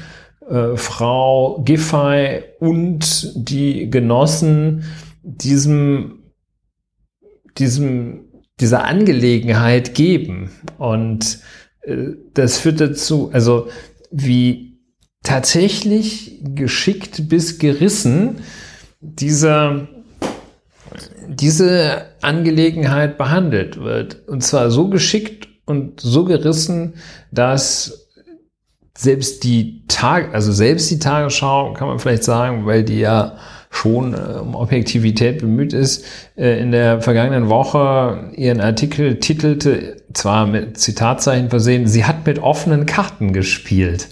äh, 0.49 0.77
Frau 0.77 1.61
Giffey 1.65 2.43
und 2.61 3.33
die 3.35 3.91
Genossen 3.91 4.85
diesem, 5.23 6.22
diesem, 7.59 8.25
dieser 8.61 8.85
Angelegenheit 8.85 9.95
geben. 9.95 10.51
Und 10.79 11.41
äh, 11.83 12.09
das 12.35 12.59
führt 12.59 12.81
dazu, 12.81 13.31
also 13.33 13.69
wie 14.11 14.79
tatsächlich 15.23 16.41
geschickt 16.43 17.29
bis 17.29 17.59
gerissen 17.59 18.41
dieser, 19.01 19.89
diese 21.29 22.07
Angelegenheit 22.21 23.19
behandelt 23.19 23.81
wird. 23.81 24.29
Und 24.29 24.43
zwar 24.43 24.71
so 24.71 24.89
geschickt 24.89 25.49
und 25.65 26.01
so 26.01 26.25
gerissen, 26.25 26.95
dass 27.31 28.09
selbst 28.97 29.45
die 29.45 29.87
Tag, 29.89 30.35
also 30.35 30.53
selbst 30.53 30.91
die 30.91 30.99
Tagesschau, 30.99 31.73
kann 31.73 31.89
man 31.89 31.99
vielleicht 31.99 32.25
sagen, 32.25 32.67
weil 32.67 32.85
die 32.85 32.99
ja 33.01 33.39
schon 33.73 34.15
äh, 34.15 34.39
um 34.39 34.55
Objektivität 34.55 35.41
bemüht 35.41 35.73
ist, 35.73 36.05
äh, 36.37 36.61
in 36.61 36.71
der 36.71 37.01
vergangenen 37.01 37.49
Woche 37.49 38.31
ihren 38.37 38.61
Artikel 38.61 39.19
titelte, 39.19 39.97
zwar 40.13 40.47
mit 40.47 40.79
Zitatzeichen 40.79 41.51
versehen, 41.51 41.87
sie 41.89 42.05
hat 42.05 42.27
mit 42.27 42.39
offenen 42.39 42.87
Karten 42.87 43.33
gespielt. 43.33 44.09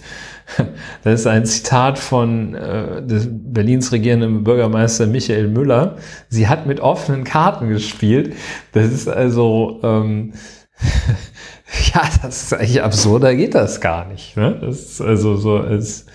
Das 1.05 1.21
ist 1.21 1.27
ein 1.27 1.45
Zitat 1.45 1.97
von 1.97 2.55
äh, 2.55 3.01
des 3.01 3.25
Berlins 3.29 3.93
regierenden 3.93 4.43
Bürgermeister 4.43 5.07
Michael 5.07 5.47
Müller. 5.47 5.95
Sie 6.27 6.49
hat 6.49 6.65
mit 6.65 6.81
offenen 6.81 7.23
Karten 7.23 7.69
gespielt. 7.69 8.35
Das 8.73 8.87
ist 8.87 9.07
also 9.07 9.79
ähm, 9.81 10.33
ja, 11.93 12.01
das 12.21 12.43
ist 12.43 12.53
eigentlich 12.53 12.83
absurder 12.83 13.33
geht 13.33 13.55
das 13.55 13.79
gar 13.79 14.05
nicht. 14.05 14.35
Ne? 14.35 14.57
Das 14.59 14.79
ist 14.79 15.01
also 15.01 15.37
so 15.37 15.55
als 15.57 16.05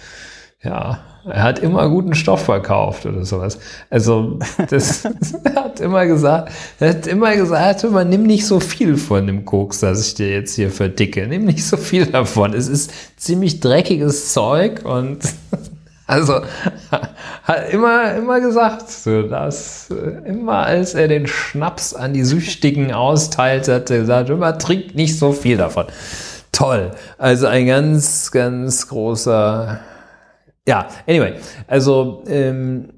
Ja, 0.62 1.00
er 1.28 1.42
hat 1.42 1.58
immer 1.58 1.88
guten 1.88 2.14
Stoff 2.14 2.44
verkauft 2.44 3.04
oder 3.06 3.24
sowas. 3.24 3.58
Also, 3.90 4.38
das 4.70 5.04
er 5.44 5.54
hat 5.64 5.80
immer 5.80 6.06
gesagt, 6.06 6.52
er 6.78 6.90
hat 6.90 7.06
immer 7.06 7.34
gesagt, 7.34 7.84
immer, 7.84 8.04
nimm 8.04 8.22
nicht 8.22 8.46
so 8.46 8.60
viel 8.60 8.96
von 8.96 9.26
dem 9.26 9.44
Koks, 9.44 9.80
das 9.80 10.06
ich 10.06 10.14
dir 10.14 10.30
jetzt 10.30 10.54
hier 10.54 10.70
verdicke. 10.70 11.26
Nimm 11.26 11.44
nicht 11.44 11.64
so 11.64 11.76
viel 11.76 12.06
davon. 12.06 12.54
Es 12.54 12.68
ist 12.68 12.92
ziemlich 13.16 13.60
dreckiges 13.60 14.32
Zeug 14.32 14.84
und 14.84 15.18
also 16.06 16.42
hat 17.42 17.70
immer, 17.70 18.14
immer 18.14 18.40
gesagt, 18.40 18.88
so, 18.90 19.22
dass 19.22 19.88
immer 20.24 20.58
als 20.58 20.94
er 20.94 21.08
den 21.08 21.26
Schnaps 21.26 21.92
an 21.92 22.12
die 22.12 22.24
Süchtigen 22.24 22.92
austeilt, 22.92 23.68
hat 23.68 23.90
er 23.90 23.98
gesagt, 23.98 24.30
immer 24.30 24.56
trink 24.58 24.94
nicht 24.94 25.18
so 25.18 25.32
viel 25.32 25.56
davon. 25.56 25.86
Toll. 26.52 26.92
Also 27.18 27.48
ein 27.48 27.66
ganz, 27.66 28.30
ganz 28.30 28.88
großer 28.88 29.80
ja, 30.66 30.88
anyway, 31.06 31.34
also 31.66 32.24
ähm, 32.26 32.92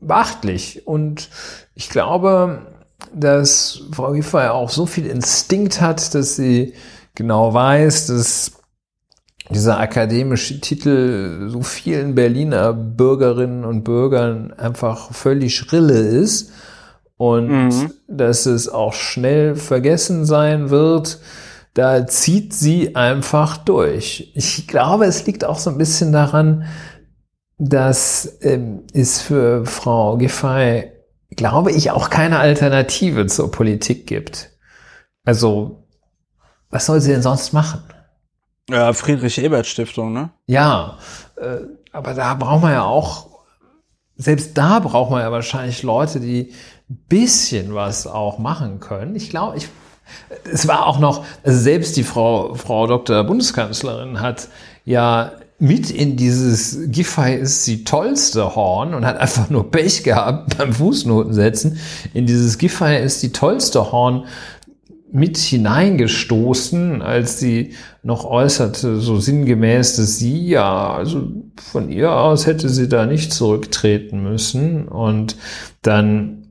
beachtlich. 0.00 0.86
Und 0.86 1.30
ich 1.74 1.88
glaube, 1.88 2.66
dass 3.12 3.82
Frau 3.92 4.12
Giffey 4.12 4.48
auch 4.48 4.70
so 4.70 4.86
viel 4.86 5.06
Instinkt 5.06 5.80
hat, 5.80 6.14
dass 6.14 6.36
sie 6.36 6.74
genau 7.14 7.54
weiß, 7.54 8.08
dass 8.08 8.52
dieser 9.50 9.78
akademische 9.78 10.60
Titel 10.60 11.48
so 11.50 11.62
vielen 11.62 12.14
Berliner 12.14 12.72
Bürgerinnen 12.72 13.64
und 13.64 13.84
Bürgern 13.84 14.52
einfach 14.54 15.12
völlig 15.12 15.54
schrille 15.54 15.98
ist 15.98 16.52
und 17.16 17.48
mhm. 17.48 17.92
dass 18.08 18.46
es 18.46 18.68
auch 18.68 18.94
schnell 18.94 19.54
vergessen 19.54 20.24
sein 20.24 20.70
wird. 20.70 21.18
Da 21.74 22.06
zieht 22.06 22.54
sie 22.54 22.94
einfach 22.94 23.56
durch. 23.56 24.32
Ich 24.34 24.68
glaube, 24.68 25.06
es 25.06 25.26
liegt 25.26 25.44
auch 25.44 25.58
so 25.58 25.70
ein 25.70 25.78
bisschen 25.78 26.12
daran, 26.12 26.66
dass 27.58 28.38
ähm, 28.42 28.84
es 28.92 29.20
für 29.20 29.66
Frau 29.66 30.16
Giffey, 30.16 30.92
glaube 31.30 31.72
ich, 31.72 31.90
auch 31.90 32.10
keine 32.10 32.38
Alternative 32.38 33.26
zur 33.26 33.50
Politik 33.50 34.06
gibt. 34.06 34.50
Also, 35.24 35.84
was 36.70 36.86
soll 36.86 37.00
sie 37.00 37.10
denn 37.10 37.22
sonst 37.22 37.52
machen? 37.52 37.82
Ja, 38.70 38.92
Friedrich-Ebert-Stiftung, 38.92 40.12
ne? 40.12 40.30
Ja, 40.46 40.98
äh, 41.36 41.58
aber 41.92 42.14
da 42.14 42.34
braucht 42.34 42.62
man 42.62 42.72
ja 42.72 42.84
auch, 42.84 43.40
selbst 44.16 44.56
da 44.56 44.78
braucht 44.78 45.10
man 45.10 45.20
ja 45.20 45.32
wahrscheinlich 45.32 45.82
Leute, 45.82 46.20
die 46.20 46.52
ein 46.88 47.04
bisschen 47.08 47.74
was 47.74 48.06
auch 48.06 48.38
machen 48.38 48.78
können. 48.78 49.16
Ich 49.16 49.30
glaube, 49.30 49.56
ich 49.56 49.68
es 50.50 50.68
war 50.68 50.86
auch 50.86 50.98
noch, 50.98 51.24
also 51.42 51.58
selbst 51.58 51.96
die 51.96 52.04
Frau, 52.04 52.54
Frau 52.54 52.86
Dr. 52.86 53.24
Bundeskanzlerin 53.24 54.20
hat 54.20 54.48
ja 54.84 55.32
mit 55.58 55.90
in 55.90 56.16
dieses 56.16 56.90
Giffey 56.90 57.36
ist 57.36 57.66
die 57.66 57.84
tollste 57.84 58.56
Horn 58.56 58.92
und 58.92 59.06
hat 59.06 59.18
einfach 59.18 59.50
nur 59.50 59.70
Pech 59.70 60.02
gehabt 60.02 60.58
beim 60.58 60.72
Fußnotensetzen. 60.72 61.78
In 62.12 62.26
dieses 62.26 62.58
Giffey 62.58 63.02
ist 63.02 63.22
die 63.22 63.32
tollste 63.32 63.92
Horn 63.92 64.24
mit 65.12 65.38
hineingestoßen, 65.38 67.00
als 67.00 67.38
sie 67.38 67.74
noch 68.02 68.24
äußerte, 68.24 68.96
so 69.00 69.20
sinngemäß, 69.20 69.94
dass 69.94 70.18
sie 70.18 70.48
ja, 70.48 70.92
also 70.92 71.28
von 71.70 71.88
ihr 71.88 72.10
aus 72.10 72.46
hätte 72.46 72.68
sie 72.68 72.88
da 72.88 73.06
nicht 73.06 73.32
zurücktreten 73.32 74.24
müssen. 74.24 74.88
Und 74.88 75.36
dann 75.82 76.43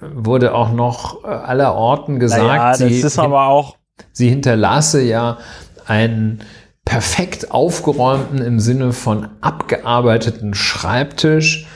wurde 0.00 0.54
auch 0.54 0.72
noch 0.72 1.24
äh, 1.24 1.28
aller 1.28 1.74
Orten 1.74 2.18
gesagt, 2.18 2.42
naja, 2.42 2.74
sie, 2.74 3.00
ist 3.00 3.18
aber 3.18 3.46
auch 3.46 3.76
sie 4.12 4.28
hinterlasse 4.28 5.02
ja 5.02 5.38
einen 5.86 6.40
perfekt 6.84 7.50
aufgeräumten 7.50 8.38
im 8.38 8.60
Sinne 8.60 8.92
von 8.92 9.28
abgearbeiteten 9.40 10.54
Schreibtisch. 10.54 11.66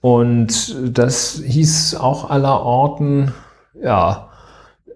Und 0.00 0.76
das 0.82 1.40
hieß 1.44 1.96
auch 1.96 2.28
aller 2.30 2.60
Orten, 2.60 3.32
ja, 3.80 4.30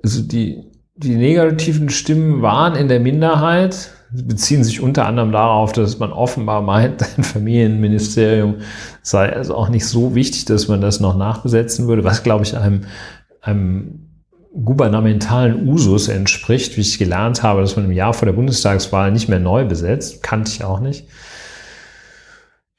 also 0.02 0.22
die, 0.22 0.64
die 0.96 1.16
negativen 1.16 1.88
Stimmen 1.90 2.42
waren 2.42 2.74
in 2.74 2.88
der 2.88 3.00
Minderheit, 3.00 3.90
beziehen 4.10 4.64
sich 4.64 4.80
unter 4.80 5.06
anderem 5.06 5.32
darauf, 5.32 5.72
dass 5.72 5.98
man 5.98 6.12
offenbar 6.12 6.62
meint, 6.62 7.02
ein 7.18 7.24
Familienministerium 7.24 8.56
sei 9.02 9.32
also 9.32 9.54
auch 9.54 9.68
nicht 9.68 9.86
so 9.86 10.14
wichtig, 10.14 10.44
dass 10.46 10.68
man 10.68 10.80
das 10.80 11.00
noch 11.00 11.16
nachbesetzen 11.16 11.88
würde, 11.88 12.04
was 12.04 12.22
glaube 12.22 12.44
ich 12.44 12.56
einem, 12.56 12.84
einem 13.40 14.08
gouvernementalen 14.64 15.68
Usus 15.68 16.08
entspricht, 16.08 16.76
wie 16.76 16.80
ich 16.80 16.98
gelernt 16.98 17.42
habe, 17.42 17.60
dass 17.60 17.76
man 17.76 17.84
im 17.84 17.92
Jahr 17.92 18.14
vor 18.14 18.26
der 18.26 18.32
Bundestagswahl 18.32 19.12
nicht 19.12 19.28
mehr 19.28 19.38
neu 19.38 19.64
besetzt. 19.64 20.22
Kannte 20.22 20.50
ich 20.50 20.64
auch 20.64 20.80
nicht. 20.80 21.06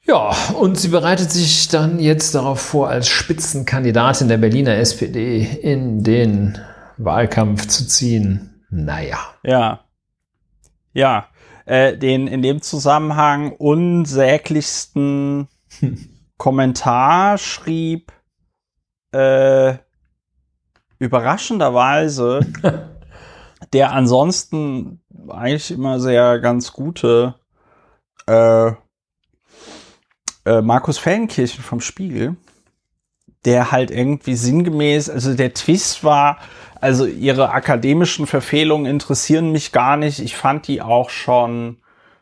Ja, 0.06 0.34
und 0.58 0.78
sie 0.78 0.88
bereitet 0.88 1.30
sich 1.30 1.68
dann 1.68 2.00
jetzt 2.00 2.34
darauf 2.34 2.60
vor, 2.60 2.88
als 2.88 3.08
Spitzenkandidatin 3.08 4.28
der 4.28 4.38
Berliner 4.38 4.76
SPD 4.76 5.46
in 5.62 6.02
den 6.02 6.58
Wahlkampf 6.96 7.68
zu 7.68 7.86
ziehen. 7.86 8.62
Naja. 8.70 9.18
Ja. 9.44 9.84
Ja, 10.92 11.28
äh, 11.66 11.96
den 11.96 12.26
in 12.26 12.42
dem 12.42 12.62
Zusammenhang 12.62 13.52
unsäglichsten 13.52 15.48
Kommentar 16.36 17.38
schrieb 17.38 18.12
äh, 19.12 19.74
überraschenderweise 20.98 22.40
der 23.72 23.92
ansonsten 23.92 25.00
eigentlich 25.28 25.70
immer 25.70 26.00
sehr 26.00 26.38
ganz 26.40 26.72
gute 26.72 27.34
äh, 28.26 28.72
äh, 30.44 30.62
Markus 30.62 30.98
Feldenkirchen 30.98 31.62
vom 31.62 31.80
Spiegel, 31.80 32.36
der 33.44 33.70
halt 33.70 33.90
irgendwie 33.90 34.34
sinngemäß, 34.34 35.10
also 35.10 35.34
der 35.34 35.54
Twist 35.54 36.04
war, 36.04 36.38
also 36.80 37.06
ihre 37.06 37.50
akademischen 37.50 38.26
Verfehlungen 38.26 38.86
interessieren 38.86 39.52
mich 39.52 39.72
gar 39.72 39.96
nicht. 39.96 40.18
Ich 40.18 40.36
fand 40.36 40.66
die 40.66 40.80
auch 40.80 41.10
schon 41.10 41.76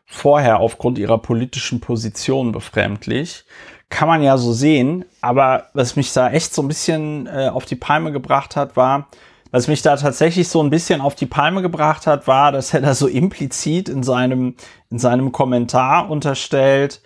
vorher 0.05 0.59
aufgrund 0.59 0.97
ihrer 0.97 1.17
politischen 1.17 1.79
Position 1.79 2.51
befremdlich. 2.51 3.45
Kann 3.89 4.07
man 4.07 4.21
ja 4.21 4.37
so 4.37 4.51
sehen. 4.53 5.05
Aber 5.21 5.67
was 5.73 5.95
mich 5.95 6.11
da 6.13 6.29
echt 6.31 6.53
so 6.53 6.61
ein 6.61 6.67
bisschen 6.67 7.27
äh, 7.27 7.49
auf 7.49 7.65
die 7.65 7.75
Palme 7.75 8.11
gebracht 8.11 8.55
hat, 8.55 8.75
war, 8.75 9.07
was 9.51 9.67
mich 9.67 9.81
da 9.81 9.95
tatsächlich 9.95 10.47
so 10.47 10.61
ein 10.61 10.69
bisschen 10.69 11.01
auf 11.01 11.15
die 11.15 11.25
Palme 11.25 11.61
gebracht 11.61 12.05
hat, 12.05 12.27
war, 12.27 12.51
dass 12.51 12.73
er 12.73 12.81
da 12.81 12.93
so 12.93 13.07
implizit 13.07 13.89
in 13.89 14.03
seinem, 14.03 14.55
in 14.91 14.99
seinem 14.99 15.31
Kommentar 15.31 16.09
unterstellt, 16.09 17.01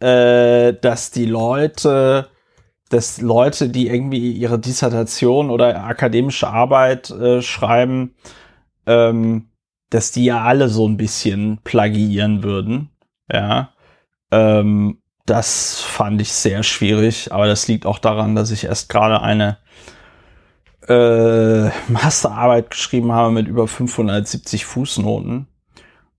äh, 0.00 0.72
dass 0.74 1.10
die 1.10 1.26
Leute 1.26 2.28
dass 2.90 3.20
Leute, 3.20 3.68
die 3.68 3.88
irgendwie 3.88 4.32
ihre 4.32 4.58
Dissertation 4.58 5.48
oder 5.48 5.84
akademische 5.84 6.48
Arbeit 6.48 7.10
äh, 7.10 7.40
schreiben, 7.40 8.14
ähm, 8.86 9.48
dass 9.90 10.12
die 10.12 10.24
ja 10.24 10.42
alle 10.42 10.68
so 10.68 10.86
ein 10.86 10.96
bisschen 10.96 11.60
plagiieren 11.64 12.42
würden. 12.42 12.90
Ja. 13.32 13.70
Ähm, 14.30 14.98
das 15.24 15.80
fand 15.80 16.20
ich 16.20 16.32
sehr 16.32 16.62
schwierig, 16.64 17.32
aber 17.32 17.46
das 17.46 17.68
liegt 17.68 17.86
auch 17.86 17.98
daran, 17.98 18.34
dass 18.34 18.50
ich 18.50 18.64
erst 18.64 18.88
gerade 18.88 19.22
eine 19.22 19.58
äh, 20.88 21.70
Masterarbeit 21.88 22.70
geschrieben 22.70 23.12
habe 23.12 23.30
mit 23.30 23.46
über 23.46 23.68
570 23.68 24.64
Fußnoten. 24.64 25.46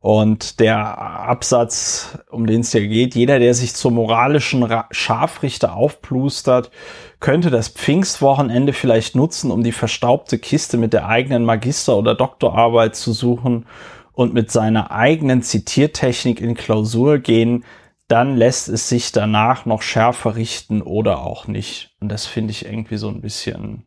Und 0.01 0.59
der 0.59 0.97
Absatz, 0.97 2.17
um 2.31 2.47
den 2.47 2.61
es 2.61 2.71
hier 2.71 2.87
geht, 2.87 3.13
jeder, 3.13 3.37
der 3.37 3.53
sich 3.53 3.75
zum 3.75 3.93
moralischen 3.93 4.67
Scharfrichter 4.89 5.75
aufplustert, 5.75 6.71
könnte 7.19 7.51
das 7.51 7.69
Pfingstwochenende 7.69 8.73
vielleicht 8.73 9.15
nutzen, 9.15 9.51
um 9.51 9.63
die 9.63 9.71
verstaubte 9.71 10.39
Kiste 10.39 10.77
mit 10.77 10.93
der 10.93 11.07
eigenen 11.07 11.45
Magister- 11.45 11.97
oder 11.97 12.15
Doktorarbeit 12.15 12.95
zu 12.95 13.13
suchen 13.13 13.67
und 14.13 14.33
mit 14.33 14.49
seiner 14.49 14.89
eigenen 14.89 15.43
Zitiertechnik 15.43 16.41
in 16.41 16.55
Klausur 16.55 17.19
gehen, 17.19 17.63
dann 18.07 18.35
lässt 18.35 18.69
es 18.69 18.89
sich 18.89 19.11
danach 19.11 19.67
noch 19.67 19.83
schärfer 19.83 20.35
richten 20.35 20.81
oder 20.81 21.21
auch 21.21 21.45
nicht. 21.45 21.95
Und 21.99 22.09
das 22.09 22.25
finde 22.25 22.51
ich 22.51 22.65
irgendwie 22.65 22.97
so 22.97 23.07
ein 23.07 23.21
bisschen, 23.21 23.85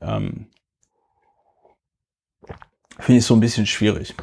ähm, 0.00 0.46
finde 3.00 3.18
ich 3.18 3.26
so 3.26 3.34
ein 3.34 3.40
bisschen 3.40 3.66
schwierig. 3.66 4.14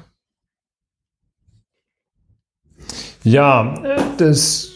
Ja, 3.23 3.73
das, 4.17 4.71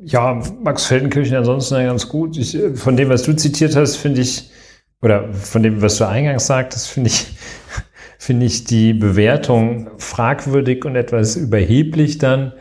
ja, 0.00 0.40
Max 0.62 0.86
Feldenkirchen 0.86 1.36
ansonsten 1.36 1.74
ganz 1.74 2.08
gut. 2.08 2.36
Ich, 2.36 2.56
von 2.74 2.96
dem, 2.96 3.08
was 3.08 3.22
du 3.24 3.34
zitiert 3.34 3.76
hast, 3.76 3.96
finde 3.96 4.20
ich, 4.20 4.50
oder 5.02 5.32
von 5.32 5.62
dem, 5.62 5.82
was 5.82 5.98
du 5.98 6.06
eingangs 6.06 6.46
sagtest, 6.46 6.88
finde 6.88 7.10
ich, 7.10 7.26
finde 8.18 8.46
ich 8.46 8.64
die 8.64 8.94
Bewertung 8.94 9.90
fragwürdig 9.98 10.84
und 10.84 10.96
etwas 10.96 11.36
überheblich 11.36 12.18
dann 12.18 12.52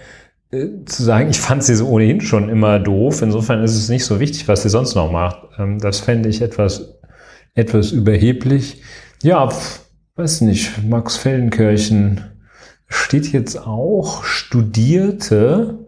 äh, 0.51 0.67
zu 0.85 1.03
sagen, 1.03 1.29
ich 1.29 1.39
fand 1.39 1.63
sie 1.63 1.75
so 1.75 1.87
ohnehin 1.87 2.21
schon 2.21 2.49
immer 2.49 2.79
doof. 2.79 3.21
Insofern 3.21 3.63
ist 3.63 3.75
es 3.75 3.89
nicht 3.89 4.05
so 4.05 4.19
wichtig, 4.19 4.47
was 4.47 4.63
sie 4.63 4.69
sonst 4.69 4.95
noch 4.95 5.11
macht. 5.11 5.37
Ähm, 5.59 5.79
das 5.79 5.99
fände 5.99 6.29
ich 6.29 6.41
etwas, 6.41 6.99
etwas 7.53 7.91
überheblich. 7.91 8.81
Ja, 9.23 9.49
weiß 10.15 10.41
nicht, 10.41 10.83
Max 10.83 11.17
Feldenkirchen 11.17 12.36
steht 12.87 13.31
jetzt 13.31 13.57
auch 13.57 14.23
Studierte. 14.23 15.79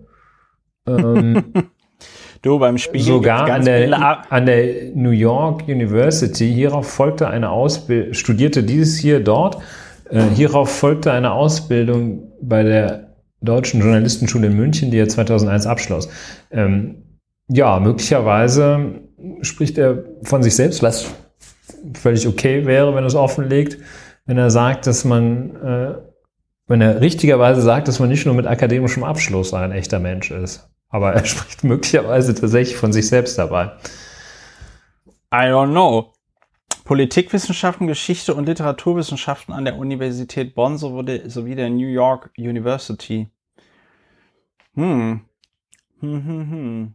Ähm, 0.87 1.53
du 2.41 2.59
beim 2.59 2.77
Spiegel 2.77 3.05
sogar 3.05 3.49
an 3.49 3.65
der, 3.65 4.31
an 4.31 4.45
der 4.45 4.91
New 4.93 5.11
York 5.11 5.63
University. 5.67 6.53
Hierauf 6.53 6.89
folgte 6.89 7.27
eine 7.27 7.49
Ausbildung, 7.49 8.13
studierte 8.13 8.63
dieses 8.63 8.97
hier 8.97 9.19
dort. 9.19 9.57
Äh, 10.09 10.23
hierauf 10.35 10.69
folgte 10.69 11.11
eine 11.11 11.31
Ausbildung 11.31 12.31
bei 12.41 12.63
der 12.63 13.15
Deutschen 13.41 13.79
Journalistenschule 13.81 14.47
in 14.47 14.55
München, 14.55 14.91
die 14.91 14.97
er 14.97 15.07
2001 15.07 15.65
abschloss. 15.65 16.09
Ähm, 16.51 17.03
ja, 17.47 17.79
möglicherweise 17.79 19.01
spricht 19.41 19.77
er 19.77 20.03
von 20.23 20.43
sich 20.43 20.55
selbst, 20.55 20.83
was 20.83 21.13
völlig 21.93 22.27
okay 22.27 22.65
wäre, 22.65 22.93
wenn 22.93 23.03
er 23.03 23.07
es 23.07 23.15
offenlegt, 23.15 23.77
wenn 24.25 24.37
er 24.37 24.49
sagt, 24.49 24.87
dass 24.87 25.05
man, 25.05 25.55
äh, 25.55 25.93
wenn 26.69 26.81
er 26.81 27.01
richtigerweise 27.01 27.61
sagt, 27.61 27.87
dass 27.87 27.99
man 27.99 28.09
nicht 28.09 28.25
nur 28.25 28.35
mit 28.35 28.47
akademischem 28.47 29.03
Abschluss 29.03 29.53
ein 29.53 29.71
echter 29.71 29.99
Mensch 29.99 30.31
ist. 30.31 30.69
Aber 30.87 31.11
er 31.11 31.25
spricht 31.25 31.63
möglicherweise 31.63 32.33
tatsächlich 32.33 32.77
von 32.77 32.93
sich 32.93 33.09
selbst 33.09 33.37
dabei. 33.37 33.71
I 35.33 35.49
don't 35.49 35.71
know. 35.71 36.13
Politikwissenschaften, 36.85 37.87
Geschichte 37.87 38.33
und 38.33 38.45
Literaturwissenschaften 38.45 39.53
an 39.53 39.65
der 39.65 39.77
Universität 39.77 40.55
Bonn 40.55 40.77
sowie 40.77 41.55
der 41.55 41.69
New 41.69 41.87
York 41.87 42.31
University. 42.37 43.27
Hm. 44.75 45.21
Hm, 45.99 46.25
hm, 46.25 46.51
hm. 46.51 46.93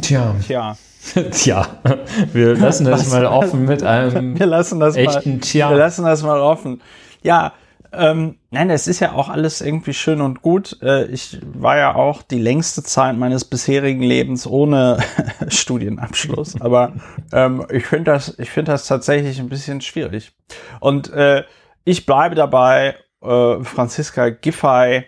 Tja. 0.00 0.34
Tja. 0.46 0.76
Tja. 1.30 1.66
Wir 2.32 2.56
lassen 2.56 2.84
das 2.84 3.10
mal 3.10 3.26
offen 3.26 3.66
mit 3.66 3.82
einem 3.82 4.38
wir 4.38 4.46
lassen 4.46 4.80
das 4.80 4.96
echten 4.96 5.32
mal, 5.32 5.40
Tja. 5.40 5.70
Wir 5.70 5.76
lassen 5.76 6.04
das 6.04 6.22
mal 6.22 6.40
offen. 6.40 6.80
Ja, 7.22 7.52
ähm, 7.92 8.38
nein, 8.50 8.70
es 8.70 8.86
ist 8.86 9.00
ja 9.00 9.12
auch 9.12 9.28
alles 9.28 9.60
irgendwie 9.60 9.92
schön 9.92 10.20
und 10.20 10.42
gut. 10.42 10.78
Äh, 10.82 11.06
ich 11.06 11.38
war 11.42 11.76
ja 11.76 11.94
auch 11.94 12.22
die 12.22 12.38
längste 12.38 12.82
Zeit 12.82 13.16
meines 13.16 13.44
bisherigen 13.44 14.02
Lebens 14.02 14.46
ohne 14.46 14.98
Studienabschluss, 15.48 16.60
aber 16.60 16.94
ähm, 17.32 17.66
ich 17.70 17.86
finde 17.86 18.12
das, 18.12 18.38
ich 18.38 18.50
finde 18.50 18.72
das 18.72 18.86
tatsächlich 18.86 19.38
ein 19.38 19.48
bisschen 19.48 19.80
schwierig. 19.80 20.32
Und 20.80 21.12
äh, 21.12 21.44
ich 21.84 22.06
bleibe 22.06 22.34
dabei, 22.34 22.96
äh, 23.22 23.62
Franziska 23.62 24.30
Giffey 24.30 25.04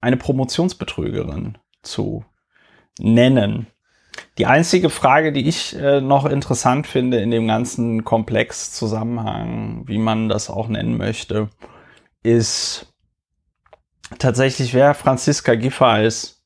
eine 0.00 0.16
Promotionsbetrügerin 0.16 1.58
zu 1.82 2.24
nennen. 2.98 3.66
Die 4.38 4.46
einzige 4.46 4.90
Frage, 4.90 5.32
die 5.32 5.48
ich 5.48 5.76
äh, 5.76 6.00
noch 6.00 6.24
interessant 6.24 6.86
finde 6.86 7.18
in 7.20 7.30
dem 7.30 7.46
ganzen 7.46 8.04
Komplex 8.04 8.72
Zusammenhang, 8.72 9.84
wie 9.86 9.98
man 9.98 10.28
das 10.28 10.50
auch 10.50 10.68
nennen 10.68 10.96
möchte, 10.96 11.48
ist 12.22 12.86
tatsächlich, 14.18 14.74
wer 14.74 14.94
Franziska 14.94 15.54
Giffey's 15.54 16.42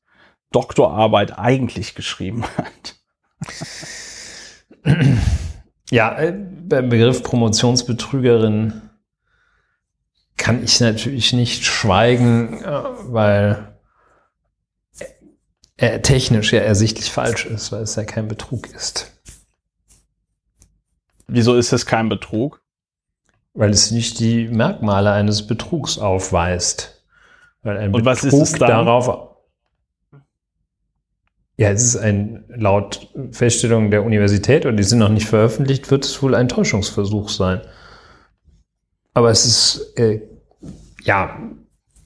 Doktorarbeit 0.51 1.37
eigentlich 1.37 1.95
geschrieben 1.95 2.45
hat. 2.57 2.95
Ja, 5.89 6.17
äh, 6.17 6.33
beim 6.33 6.89
Begriff 6.89 7.23
Promotionsbetrügerin 7.23 8.89
kann 10.35 10.63
ich 10.63 10.79
natürlich 10.79 11.33
nicht 11.33 11.65
schweigen, 11.65 12.61
äh, 12.63 12.83
weil 13.03 13.79
er 15.77 16.01
technisch 16.01 16.51
ja 16.53 16.59
ersichtlich 16.59 17.11
falsch 17.11 17.45
ist, 17.45 17.71
weil 17.71 17.83
es 17.83 17.95
ja 17.95 18.03
kein 18.03 18.27
Betrug 18.27 18.67
ist. 18.67 19.13
Wieso 21.27 21.55
ist 21.55 21.71
es 21.71 21.85
kein 21.85 22.09
Betrug? 22.09 22.61
Weil 23.57 23.71
es 23.71 23.89
nicht 23.89 24.19
die 24.19 24.47
Merkmale 24.47 25.11
eines 25.11 25.47
Betrugs 25.47 25.97
aufweist. 25.97 27.03
Weil 27.63 27.77
ein 27.77 27.85
Und 27.87 28.03
Betrug 28.03 28.05
was 28.05 28.23
ist 28.23 28.33
es 28.33 28.51
dann? 28.53 28.69
darauf. 28.85 29.29
Ja, 31.57 31.71
es 31.71 31.83
ist 31.83 31.95
ein, 31.97 32.45
laut 32.49 33.09
Feststellung 33.31 33.89
der 33.89 34.03
Universität, 34.03 34.67
und 34.67 34.77
die 34.77 34.83
sind 34.83 34.99
noch 34.99 35.09
nicht 35.09 35.27
veröffentlicht, 35.27 35.89
wird 35.89 36.05
es 36.05 36.21
wohl 36.21 36.35
ein 36.35 36.47
Täuschungsversuch 36.47 37.29
sein. 37.29 37.61
Aber 39.15 39.31
es 39.31 39.43
ist, 39.45 39.97
äh, 39.97 40.21
ja, 41.01 41.35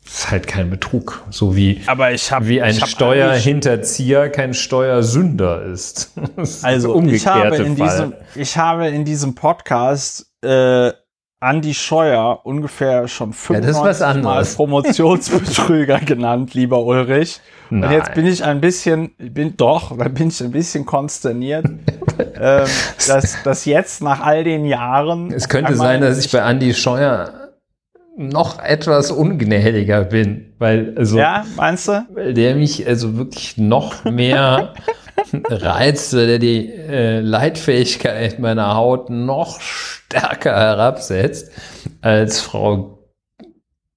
es 0.06 0.20
ist 0.20 0.32
halt 0.32 0.48
kein 0.48 0.70
Betrug. 0.70 1.22
So 1.32 1.58
wie, 1.58 1.82
Aber 1.88 2.14
ich 2.14 2.32
habe 2.32 2.48
wie 2.48 2.62
ein 2.62 2.72
ich 2.76 2.82
hab 2.82 2.88
Steuerhinterzieher 2.88 4.30
kein 4.30 4.54
Steuersünder 4.54 5.64
ist. 5.66 6.14
Ist 6.38 6.64
Also 6.64 6.94
der 7.02 7.14
ich 7.14 7.28
habe, 7.28 7.42
umgekehrte 7.50 7.64
in 7.64 7.78
Fall. 7.78 7.90
diesem, 7.90 8.14
ich 8.42 8.58
habe 8.58 8.88
in 8.88 9.04
diesem 9.04 9.36
Podcast 9.36 10.32
äh, 10.44 10.94
Andi 11.42 11.74
Scheuer 11.74 12.40
ungefähr 12.44 13.08
schon 13.08 13.32
Ja, 13.50 13.60
das 13.60 13.72
ist 13.72 13.78
95 13.78 14.06
was 14.06 14.24
Mal. 14.24 14.46
Promotionsbetrüger 14.56 15.98
genannt, 16.00 16.54
lieber 16.54 16.84
Ulrich. 16.86 17.42
Und 17.72 17.80
Nein. 17.80 17.94
jetzt 17.94 18.14
bin 18.14 18.28
ich 18.28 18.44
ein 18.44 18.62
bisschen, 18.62 19.16
bin 19.18 19.58
doch, 19.58 19.98
da 19.98 20.08
bin 20.08 20.28
ich 20.28 20.40
ein 20.44 20.52
bisschen 20.52 20.86
konsterniert, 20.86 21.66
ähm, 22.40 22.68
dass, 23.08 23.42
dass 23.44 23.66
jetzt 23.66 24.04
nach 24.04 24.22
all 24.22 24.44
den 24.44 24.66
Jahren. 24.66 25.34
Es 25.34 25.50
könnte 25.50 25.76
sein, 25.76 26.02
dass 26.02 26.24
ich 26.24 26.32
bei 26.32 26.44
Andi 26.44 26.76
Scheuer 26.76 27.34
noch 28.18 28.60
etwas 28.62 29.10
ungnädiger 29.10 30.04
bin, 30.04 30.54
weil 30.60 30.94
also 30.96 31.18
Ja, 31.18 31.44
meinst 31.56 31.88
du? 31.88 32.06
weil 32.14 32.36
der 32.36 32.56
mich 32.56 32.86
also 32.86 33.18
wirklich 33.18 33.58
noch 33.58 34.04
mehr 34.04 34.74
reizt, 35.50 36.14
weil 36.16 36.28
der 36.28 36.40
die 36.40 36.70
äh, 36.70 37.20
Leitfähigkeit 37.20 38.40
meiner 38.40 38.76
Haut 38.76 39.10
noch 39.10 39.62
stärker 39.62 40.56
herabsetzt 40.56 41.52
als 42.02 42.40
Frau 42.42 42.98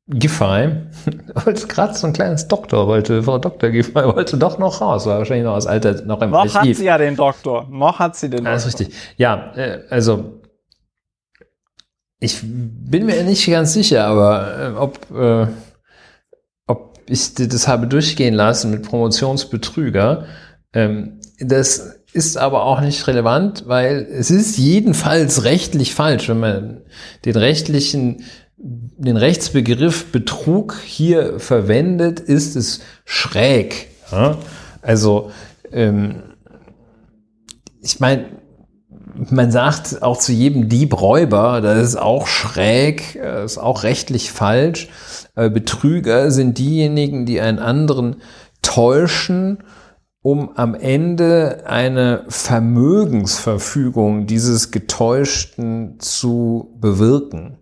Giffey. 0.06 0.70
wollte 1.44 1.66
gerade 1.66 1.94
so 1.94 2.06
ein 2.06 2.12
kleines 2.12 2.46
Doktor, 2.48 2.86
wollte 2.86 3.22
Frau 3.22 3.38
Dr. 3.38 3.70
Giffey 3.70 3.94
wollte 3.94 4.36
doch 4.36 4.58
noch 4.58 4.80
raus, 4.80 5.06
war 5.06 5.18
wahrscheinlich 5.18 5.46
noch 5.46 5.54
aus 5.54 5.66
Alter 5.66 6.02
noch 6.04 6.20
im 6.20 6.30
Noch 6.30 6.44
hat 6.44 6.56
Archiv. 6.56 6.78
sie 6.78 6.84
ja 6.84 6.98
den 6.98 7.16
Doktor. 7.16 7.66
Noch 7.70 7.98
hat 7.98 8.16
sie 8.16 8.28
den 8.28 8.44
Ja, 8.44 8.52
das 8.52 8.64
Doktor. 8.64 8.80
ist 8.80 8.88
richtig. 8.88 9.14
Ja, 9.16 9.52
äh, 9.56 9.80
also 9.88 10.40
ich 12.20 12.40
bin 12.42 13.06
mir 13.06 13.22
nicht 13.24 13.46
ganz 13.46 13.72
sicher, 13.72 14.06
aber 14.06 14.58
äh, 14.58 14.78
ob, 14.78 15.10
äh, 15.14 15.46
ob 16.66 16.98
ich 17.06 17.34
das 17.34 17.68
habe 17.68 17.86
durchgehen 17.86 18.34
lassen 18.34 18.70
mit 18.70 18.82
Promotionsbetrüger, 18.82 20.26
ähm, 20.74 21.20
das 21.38 21.96
ist 22.12 22.36
aber 22.36 22.64
auch 22.64 22.80
nicht 22.80 23.06
relevant, 23.06 23.64
weil 23.66 24.06
es 24.10 24.30
ist 24.30 24.56
jedenfalls 24.56 25.44
rechtlich 25.44 25.94
falsch, 25.94 26.28
wenn 26.28 26.40
man 26.40 26.80
den 27.24 27.36
rechtlichen, 27.36 28.22
den 28.56 29.16
Rechtsbegriff 29.16 30.12
Betrug 30.12 30.76
hier 30.84 31.40
verwendet, 31.40 32.20
ist 32.20 32.54
es 32.54 32.80
schräg. 33.04 33.88
Ja? 34.12 34.38
Also 34.80 35.32
ähm, 35.72 36.22
ich 37.82 37.98
meine, 37.98 38.26
man 39.30 39.50
sagt 39.50 40.02
auch 40.02 40.18
zu 40.18 40.32
jedem 40.32 40.68
Dieb 40.68 41.00
Räuber, 41.00 41.60
das 41.60 41.88
ist 41.88 41.96
auch 41.96 42.26
schräg, 42.26 43.16
ist 43.16 43.58
auch 43.58 43.82
rechtlich 43.84 44.32
falsch. 44.32 44.88
Betrüger 45.34 46.30
sind 46.32 46.58
diejenigen, 46.58 47.24
die 47.24 47.40
einen 47.40 47.60
anderen 47.60 48.16
täuschen, 48.62 49.58
um 50.24 50.56
am 50.56 50.74
Ende 50.74 51.64
eine 51.66 52.24
Vermögensverfügung 52.28 54.26
dieses 54.26 54.70
Getäuschten 54.70 56.00
zu 56.00 56.74
bewirken. 56.80 57.58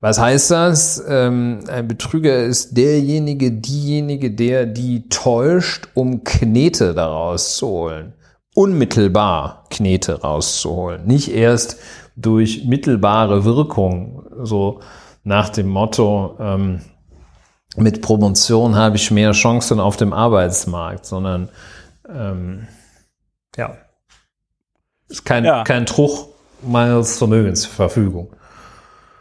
Was 0.00 0.18
heißt 0.18 0.50
das? 0.50 1.04
Ähm, 1.06 1.60
ein 1.68 1.86
Betrüger 1.86 2.42
ist 2.42 2.76
derjenige, 2.76 3.52
diejenige, 3.52 4.32
der 4.32 4.66
die 4.66 5.08
täuscht, 5.08 5.86
um 5.94 6.24
Knete 6.24 6.94
daraus 6.94 7.56
zu 7.58 7.68
holen. 7.68 8.14
Unmittelbar 8.56 9.66
Knete 9.70 10.20
rauszuholen. 10.20 11.06
Nicht 11.06 11.32
erst 11.32 11.76
durch 12.16 12.64
mittelbare 12.64 13.44
Wirkung, 13.44 14.24
so 14.42 14.80
nach 15.22 15.48
dem 15.48 15.68
Motto, 15.68 16.36
ähm, 16.40 16.80
mit 17.76 18.02
Promotion 18.02 18.76
habe 18.76 18.96
ich 18.96 19.10
mehr 19.10 19.32
Chancen 19.32 19.80
auf 19.80 19.96
dem 19.96 20.12
Arbeitsmarkt, 20.12 21.06
sondern 21.06 21.48
ähm, 22.08 22.68
ja, 23.56 23.76
ist 25.08 25.24
kein, 25.24 25.44
Ja. 25.44 25.64
kein 25.64 25.86
Truch 25.86 26.28
meines 26.62 27.18
Vermögens 27.18 27.62
zur 27.62 27.72
Verfügung. 27.72 28.30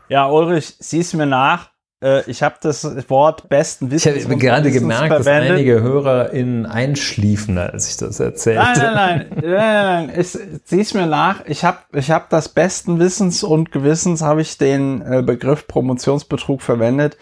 Ja, 0.10 0.28
Ulrich, 0.28 0.76
sieh's 0.80 1.14
mir 1.14 1.26
nach. 1.26 1.70
Äh, 2.04 2.30
ich 2.30 2.44
habe 2.44 2.56
das 2.62 2.84
Wort 3.10 3.48
besten 3.48 3.88
Ich 3.88 4.06
Wissens 4.06 4.24
habe 4.26 4.34
und 4.34 4.40
gerade 4.40 4.72
gemerkt, 4.72 5.12
dass 5.12 5.28
einige 5.28 5.82
HörerInnen 5.82 6.66
einschliefen, 6.66 7.58
als 7.58 7.90
ich 7.90 7.98
das 7.98 8.20
erzählte. 8.20 8.62
Nein, 8.62 8.78
nein, 8.78 8.94
nein, 8.96 9.28
nein, 9.30 9.52
nein, 9.52 10.08
nein. 10.08 10.20
Ich, 10.20 10.38
sieh's 10.66 10.94
mir 10.94 11.06
nach. 11.06 11.46
Ich 11.46 11.64
habe 11.64 11.78
ich 11.94 12.12
hab 12.12 12.30
das 12.30 12.50
besten 12.50 13.00
Wissens 13.00 13.44
und 13.44 13.72
Gewissens 13.72 14.22
habe 14.22 14.42
ich 14.42 14.58
den 14.58 15.02
äh, 15.02 15.22
Begriff 15.22 15.68
Promotionsbetrug 15.68 16.62
verwendet. 16.62 17.18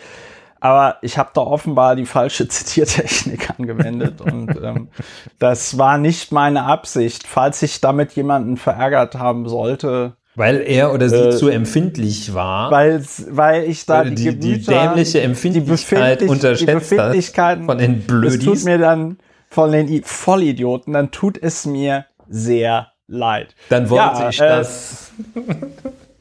Aber 0.60 0.98
ich 1.02 1.18
habe 1.18 1.32
da 1.34 1.42
offenbar 1.42 1.96
die 1.96 2.06
falsche 2.06 2.48
Zitiertechnik 2.50 3.50
angewendet 3.58 4.22
und 4.22 4.50
ähm, 4.62 4.90
das 5.40 5.78
war 5.78 5.98
nicht 5.98 6.32
meine 6.32 6.64
Absicht. 6.64 7.28
Falls 7.28 7.62
ich 7.62 7.82
damit 7.82 8.14
jemanden 8.14 8.58
verärgert 8.58 9.16
haben 9.16 9.48
sollte, 9.48 10.14
Weil 10.36 10.62
er 10.62 10.94
oder 10.94 11.10
sie 11.10 11.30
äh, 11.30 11.30
zu 11.32 11.50
empfindlich 11.50 12.34
war. 12.34 12.72
Weil, 12.72 13.04
weil 13.30 13.64
ich 13.64 13.86
da 13.86 14.04
die, 14.04 14.16
die, 14.16 14.24
Gemüter, 14.26 14.40
die 14.40 14.66
dämliche 14.66 15.22
Empfindlichkeit 15.22 16.22
die 16.22 16.26
unterschätzt 16.26 16.92
die 16.92 17.22
von 17.66 17.78
den 17.78 18.02
Blödis. 18.02 18.38
Das 18.38 18.46
tut 18.46 18.66
mir 18.66 18.78
dann 18.78 19.18
von 19.50 19.72
den 19.72 20.04
Vollidioten, 20.04 20.94
dann 20.94 21.12
tut 21.12 21.42
es 21.42 21.66
mir 21.66 22.06
sehr 22.28 22.92
leid. 23.08 23.56
Dann 23.70 23.90
wollte 23.90 24.22
ja, 24.22 24.30
ich 24.30 24.40
äh, 24.40 24.48
das 24.48 25.12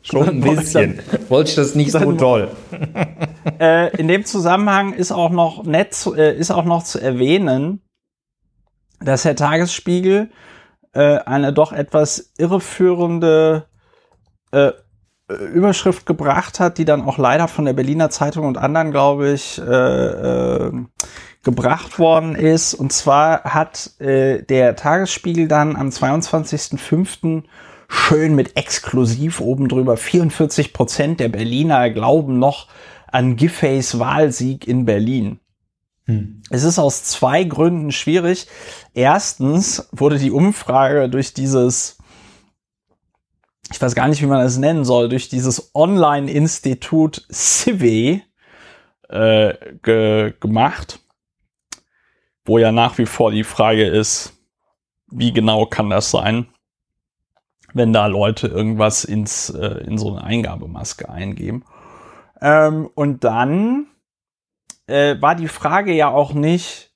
schon 0.02 0.28
ein 0.28 0.40
bisschen. 0.56 1.00
wollte 1.28 1.50
ich 1.50 1.56
das 1.56 1.74
nicht 1.74 1.92
so 1.92 2.12
toll. 2.12 2.48
Äh, 3.60 3.96
in 3.96 4.08
dem 4.08 4.24
Zusammenhang 4.24 4.92
ist 4.92 5.12
auch 5.12 5.30
noch 5.30 5.64
nett, 5.64 5.94
zu, 5.94 6.14
äh, 6.14 6.36
ist 6.36 6.50
auch 6.50 6.64
noch 6.64 6.82
zu 6.82 7.00
erwähnen, 7.00 7.82
dass 9.00 9.24
Herr 9.24 9.36
Tagesspiegel 9.36 10.30
äh, 10.92 11.18
eine 11.18 11.52
doch 11.52 11.72
etwas 11.72 12.32
irreführende 12.38 13.66
äh, 14.50 14.72
Überschrift 15.28 16.06
gebracht 16.06 16.58
hat, 16.58 16.78
die 16.78 16.86
dann 16.86 17.02
auch 17.02 17.18
leider 17.18 17.48
von 17.48 17.66
der 17.66 17.74
Berliner 17.74 18.08
Zeitung 18.08 18.46
und 18.46 18.56
anderen, 18.56 18.90
glaube 18.90 19.32
ich, 19.32 19.58
äh, 19.58 19.62
äh, 19.62 20.72
gebracht 21.42 21.98
worden 21.98 22.34
ist. 22.34 22.74
Und 22.74 22.92
zwar 22.92 23.44
hat 23.44 24.00
äh, 24.00 24.42
der 24.42 24.74
Tagesspiegel 24.74 25.46
dann 25.46 25.76
am 25.76 25.90
22.05. 25.90 27.42
schön 27.88 28.34
mit 28.34 28.56
exklusiv 28.56 29.40
oben 29.40 29.68
drüber 29.68 29.98
44 29.98 30.72
Prozent 30.72 31.20
der 31.20 31.28
Berliner 31.28 31.90
glauben 31.90 32.38
noch 32.38 32.68
an 33.12 33.36
Giffey's 33.36 33.98
Wahlsieg 33.98 34.66
in 34.66 34.84
Berlin. 34.84 35.40
Hm. 36.04 36.42
Es 36.50 36.64
ist 36.64 36.78
aus 36.78 37.04
zwei 37.04 37.44
Gründen 37.44 37.92
schwierig. 37.92 38.46
Erstens 38.94 39.88
wurde 39.92 40.18
die 40.18 40.30
Umfrage 40.30 41.08
durch 41.08 41.34
dieses 41.34 41.98
ich 43.70 43.80
weiß 43.80 43.94
gar 43.94 44.08
nicht, 44.08 44.22
wie 44.22 44.26
man 44.26 44.40
das 44.40 44.56
nennen 44.56 44.84
soll, 44.84 45.08
durch 45.08 45.28
dieses 45.28 45.74
Online-Institut 45.74 47.26
Civi 47.30 48.22
äh, 49.08 49.54
ge 49.82 50.34
gemacht, 50.40 51.00
wo 52.44 52.58
ja 52.58 52.72
nach 52.72 52.98
wie 52.98 53.06
vor 53.06 53.30
die 53.30 53.44
Frage 53.44 53.86
ist, 53.86 54.34
wie 55.10 55.32
genau 55.32 55.66
kann 55.66 55.90
das 55.90 56.10
sein, 56.10 56.48
wenn 57.74 57.92
da 57.92 58.06
Leute 58.06 58.48
irgendwas 58.48 59.04
ins, 59.04 59.50
äh, 59.50 59.84
in 59.84 59.98
so 59.98 60.12
eine 60.12 60.24
Eingabemaske 60.24 61.08
eingeben. 61.08 61.64
Ähm, 62.40 62.88
und 62.94 63.24
dann 63.24 63.86
äh, 64.86 65.20
war 65.20 65.34
die 65.34 65.48
Frage 65.48 65.92
ja 65.92 66.08
auch 66.08 66.32
nicht, 66.32 66.92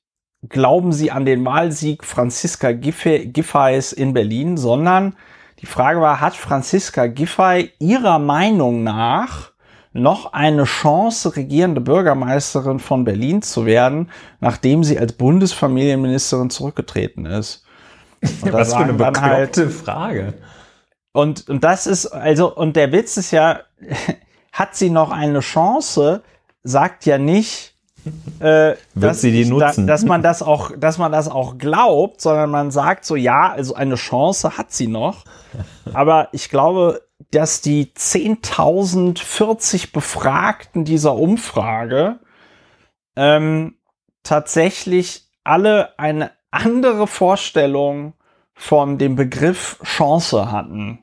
glauben 0.48 0.92
Sie 0.92 1.10
an 1.10 1.24
den 1.24 1.44
Wahlsieg 1.44 2.04
Franziska 2.04 2.72
Giffey's 2.72 3.92
in 3.92 4.12
Berlin, 4.12 4.56
sondern 4.56 5.16
die 5.60 5.66
Frage 5.66 6.00
war, 6.00 6.20
hat 6.20 6.34
Franziska 6.34 7.06
Giffey 7.06 7.70
ihrer 7.78 8.18
Meinung 8.18 8.82
nach 8.82 9.52
noch 9.92 10.32
eine 10.32 10.64
Chance, 10.64 11.36
regierende 11.36 11.80
Bürgermeisterin 11.80 12.78
von 12.80 13.04
Berlin 13.04 13.42
zu 13.42 13.66
werden, 13.66 14.10
nachdem 14.40 14.84
sie 14.84 14.98
als 14.98 15.12
Bundesfamilienministerin 15.12 16.50
zurückgetreten 16.50 17.26
ist? 17.26 17.64
Was 18.42 18.72
für 18.72 18.80
eine 18.80 18.94
bekloppte 18.94 19.20
halt, 19.62 19.72
Frage. 19.72 20.34
Und, 21.12 21.48
und 21.48 21.62
das 21.62 21.86
ist, 21.86 22.06
also, 22.06 22.54
und 22.54 22.74
der 22.74 22.90
Witz 22.90 23.16
ist 23.16 23.32
ja, 23.32 23.60
hat 24.52 24.76
sie 24.76 24.90
noch 24.90 25.10
eine 25.10 25.40
Chance, 25.40 26.22
sagt 26.62 27.06
ja 27.06 27.18
nicht, 27.18 27.74
äh, 28.40 28.74
dass, 28.94 29.22
sie 29.22 29.32
die 29.32 29.46
nutzen? 29.46 29.86
Da, 29.86 29.94
dass 29.94 30.04
man 30.04 30.22
das 30.22 30.42
auch, 30.42 30.70
dass 30.76 30.98
man 30.98 31.10
das 31.10 31.28
auch 31.28 31.58
glaubt, 31.58 32.20
sondern 32.20 32.50
man 32.50 32.70
sagt 32.70 33.04
so, 33.04 33.16
ja, 33.16 33.50
also 33.50 33.74
eine 33.74 33.96
Chance 33.96 34.56
hat 34.58 34.70
sie 34.72 34.86
noch. 34.86 35.24
Aber 35.92 36.28
ich 36.32 36.50
glaube, 36.50 37.02
dass 37.30 37.62
die 37.62 37.86
10.040 37.86 39.92
Befragten 39.92 40.84
dieser 40.84 41.14
Umfrage 41.14 42.18
ähm, 43.16 43.76
tatsächlich 44.22 45.28
alle 45.44 45.98
eine 45.98 46.30
andere 46.50 47.06
Vorstellung 47.06 48.12
von 48.54 48.98
dem 48.98 49.16
Begriff 49.16 49.78
Chance 49.82 50.52
hatten, 50.52 50.98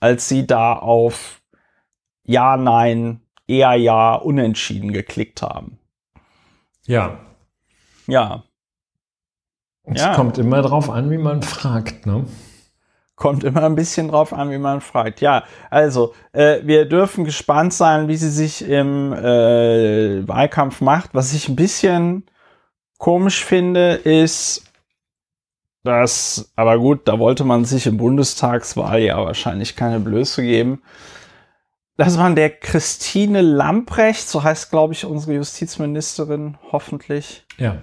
als 0.00 0.28
sie 0.28 0.46
da 0.46 0.74
auf 0.74 1.41
Ja, 2.24 2.56
Nein, 2.56 3.20
eher 3.46 3.74
Ja, 3.74 4.14
Unentschieden 4.14 4.92
geklickt 4.92 5.42
haben. 5.42 5.78
Ja. 6.86 7.18
Ja. 8.06 8.44
Es 9.84 10.00
ja. 10.00 10.14
kommt 10.14 10.38
immer 10.38 10.62
drauf 10.62 10.90
an, 10.90 11.10
wie 11.10 11.18
man 11.18 11.42
fragt, 11.42 12.06
ne? 12.06 12.24
Kommt 13.16 13.44
immer 13.44 13.64
ein 13.64 13.74
bisschen 13.74 14.08
drauf 14.08 14.32
an, 14.32 14.50
wie 14.50 14.58
man 14.58 14.80
fragt. 14.80 15.20
Ja, 15.20 15.44
also 15.70 16.14
äh, 16.32 16.60
wir 16.64 16.86
dürfen 16.86 17.24
gespannt 17.24 17.72
sein, 17.72 18.08
wie 18.08 18.16
sie 18.16 18.30
sich 18.30 18.66
im 18.66 19.12
äh, 19.12 20.26
Wahlkampf 20.26 20.80
macht. 20.80 21.10
Was 21.14 21.32
ich 21.32 21.48
ein 21.48 21.56
bisschen 21.56 22.24
komisch 22.98 23.44
finde, 23.44 23.92
ist, 23.94 24.64
dass, 25.84 26.52
aber 26.56 26.78
gut, 26.78 27.06
da 27.06 27.18
wollte 27.18 27.44
man 27.44 27.64
sich 27.64 27.86
im 27.86 27.96
Bundestagswahl 27.96 29.00
ja 29.00 29.24
wahrscheinlich 29.24 29.76
keine 29.76 30.00
Blöße 30.00 30.42
geben 30.42 30.82
dass 31.96 32.16
man 32.16 32.34
der 32.34 32.50
Christine 32.50 33.42
Lamprecht, 33.42 34.28
so 34.28 34.42
heißt, 34.42 34.70
glaube 34.70 34.94
ich, 34.94 35.04
unsere 35.04 35.34
Justizministerin, 35.34 36.56
hoffentlich. 36.70 37.46
Ja. 37.58 37.76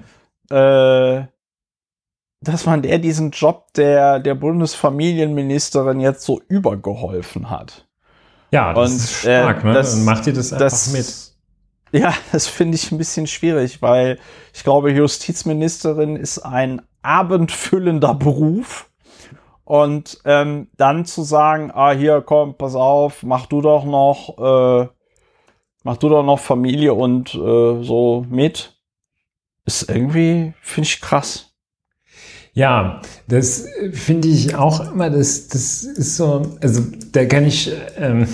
Äh, 0.50 1.28
dass 2.42 2.66
man 2.66 2.82
der 2.82 3.00
diesen 3.00 3.32
Job 3.32 3.74
der, 3.74 4.20
der 4.20 4.36
Bundesfamilienministerin 4.36 6.00
jetzt 6.00 6.24
so 6.24 6.42
übergeholfen 6.48 7.50
hat. 7.50 7.88
Ja, 8.52 8.74
das 8.74 8.92
Und, 8.92 8.96
ist 8.98 9.14
stark, 9.14 9.64
äh, 9.64 9.68
ne? 9.68 9.74
Das, 9.74 9.92
Dann 9.92 10.06
macht 10.06 10.28
ihr 10.28 10.34
das 10.34 10.54
einfach 10.54 10.66
das, 10.66 10.92
mit. 10.92 12.02
Ja, 12.02 12.14
das 12.32 12.48
finde 12.48 12.76
ich 12.76 12.92
ein 12.92 12.98
bisschen 12.98 13.28
schwierig, 13.28 13.82
weil 13.82 14.20
ich 14.54 14.64
glaube, 14.64 14.92
Justizministerin 14.92 16.16
ist 16.16 16.40
ein 16.40 16.82
abendfüllender 17.02 18.16
Beruf. 18.16 18.89
Und 19.70 20.18
ähm, 20.26 20.68
dann 20.78 21.06
zu 21.06 21.22
sagen, 21.22 21.70
ah, 21.72 21.92
hier, 21.92 22.24
komm, 22.26 22.56
pass 22.56 22.74
auf, 22.74 23.22
mach 23.22 23.46
du 23.46 23.62
doch 23.62 23.86
noch, 23.86 24.36
äh, 24.40 24.88
mach 25.84 25.98
du 25.98 26.10
doch 26.10 26.24
noch 26.24 26.40
Familie 26.40 26.96
und 26.96 27.36
äh, 27.36 27.84
so 27.84 28.26
mit, 28.28 28.74
ist 29.66 29.88
irgendwie, 29.88 30.54
finde 30.60 30.88
ich 30.88 31.00
krass. 31.00 31.52
Ja, 32.54 33.00
das 33.28 33.68
finde 33.94 34.30
ich 34.30 34.56
auch 34.56 34.92
immer, 34.92 35.12
das, 35.12 35.50
das 35.50 35.84
ist 35.84 36.18
so, 36.18 36.42
also 36.62 36.82
da 37.12 37.26
kann 37.26 37.46
ich 37.46 37.72
ähm, 37.96 38.28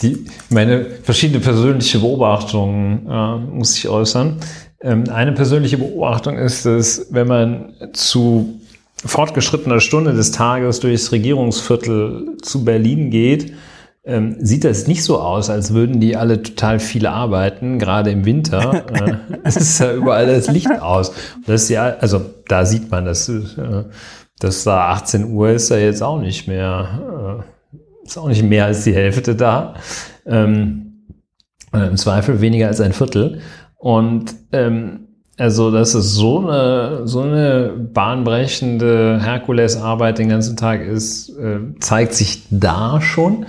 die, 0.00 0.24
meine 0.48 0.86
verschiedene 0.86 1.40
persönliche 1.40 1.98
Beobachtungen 1.98 3.06
äh, 3.06 3.36
muss 3.36 3.76
ich 3.76 3.90
äußern. 3.90 4.40
Ähm, 4.80 5.04
eine 5.10 5.32
persönliche 5.32 5.76
Beobachtung 5.76 6.38
ist, 6.38 6.64
dass 6.64 7.08
wenn 7.10 7.28
man 7.28 7.74
zu 7.92 8.58
fortgeschrittener 9.06 9.80
Stunde 9.80 10.14
des 10.14 10.30
Tages 10.30 10.80
durchs 10.80 11.12
Regierungsviertel 11.12 12.36
zu 12.42 12.64
Berlin 12.64 13.10
geht, 13.10 13.52
ähm, 14.06 14.36
sieht 14.38 14.64
das 14.64 14.86
nicht 14.86 15.02
so 15.02 15.18
aus, 15.18 15.50
als 15.50 15.74
würden 15.74 15.98
die 15.98 16.16
alle 16.16 16.40
total 16.40 16.78
viel 16.78 17.06
arbeiten, 17.06 17.78
gerade 17.78 18.10
im 18.10 18.24
Winter. 18.24 18.84
äh, 18.92 19.16
es 19.42 19.56
ist 19.56 19.80
ja 19.80 19.92
überall 19.92 20.26
das 20.26 20.48
Licht 20.48 20.70
aus. 20.80 21.12
Das 21.44 21.64
ist 21.64 21.68
ja, 21.70 21.96
also 21.98 22.24
da 22.46 22.64
sieht 22.64 22.90
man, 22.90 23.04
dass, 23.04 23.28
äh, 23.28 23.84
dass 24.38 24.62
da 24.62 24.90
18 24.90 25.32
Uhr 25.32 25.50
ist 25.50 25.72
da 25.72 25.76
jetzt 25.76 26.02
auch 26.02 26.20
nicht 26.20 26.46
mehr, 26.46 27.42
äh, 27.74 28.06
ist 28.06 28.16
auch 28.16 28.28
nicht 28.28 28.44
mehr 28.44 28.66
als 28.66 28.84
die 28.84 28.94
Hälfte 28.94 29.34
da. 29.34 29.74
Ähm, 30.24 30.86
äh, 31.72 31.88
Im 31.88 31.96
Zweifel 31.96 32.40
weniger 32.40 32.68
als 32.68 32.80
ein 32.80 32.92
Viertel. 32.92 33.40
Und 33.76 34.34
ähm, 34.52 35.05
also, 35.38 35.70
dass 35.70 35.92
es 35.92 36.14
so 36.14 36.38
eine, 36.38 37.06
so 37.06 37.20
eine 37.20 37.74
bahnbrechende 37.92 39.20
Herkulesarbeit 39.22 40.18
den 40.18 40.30
ganzen 40.30 40.56
Tag 40.56 40.80
ist, 40.80 41.28
äh, 41.28 41.58
zeigt 41.78 42.14
sich 42.14 42.44
da 42.50 43.02
schon. 43.02 43.44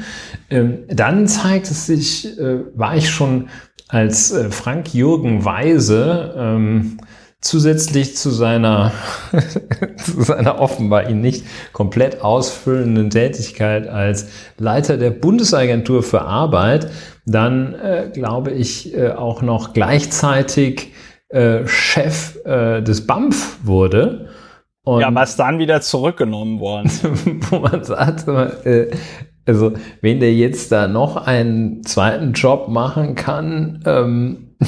Ähm, 0.49 0.79
dann 0.89 1.27
zeigt 1.27 1.71
es 1.71 1.85
sich, 1.85 2.37
äh, 2.37 2.59
war 2.75 2.97
ich 2.97 3.09
schon 3.09 3.47
als 3.87 4.31
äh, 4.31 4.49
Frank 4.49 4.93
Jürgen 4.93 5.45
Weise 5.45 6.35
ähm, 6.37 6.97
zusätzlich 7.39 8.17
zu 8.17 8.31
seiner, 8.31 8.91
zu 9.95 10.23
seiner 10.23 10.59
offenbar 10.59 11.09
ihn 11.09 11.21
nicht 11.21 11.45
komplett 11.71 12.21
ausfüllenden 12.21 13.11
Tätigkeit 13.11 13.87
als 13.87 14.27
Leiter 14.57 14.97
der 14.97 15.11
Bundesagentur 15.11 16.03
für 16.03 16.23
Arbeit, 16.23 16.89
dann 17.25 17.75
glaube 18.13 18.51
ich 18.51 18.97
auch 18.97 19.41
noch 19.41 19.73
gleichzeitig 19.73 20.93
äh, 21.29 21.67
Chef 21.67 22.37
äh, 22.45 22.81
des 22.81 23.05
BAMF 23.05 23.59
wurde. 23.63 24.29
Und 24.83 25.01
ja, 25.01 25.13
was 25.13 25.35
dann 25.35 25.59
wieder 25.59 25.81
zurückgenommen 25.81 26.59
worden. 26.59 26.89
wo 27.49 27.59
man 27.59 27.83
sagt, 27.83 28.27
äh, 28.65 28.89
also 29.45 29.73
wenn 30.01 30.19
der 30.19 30.33
jetzt 30.33 30.71
da 30.71 30.87
noch 30.87 31.17
einen 31.17 31.83
zweiten 31.83 32.33
Job 32.33 32.67
machen 32.69 33.15
kann, 33.15 33.81
ähm, 33.85 34.47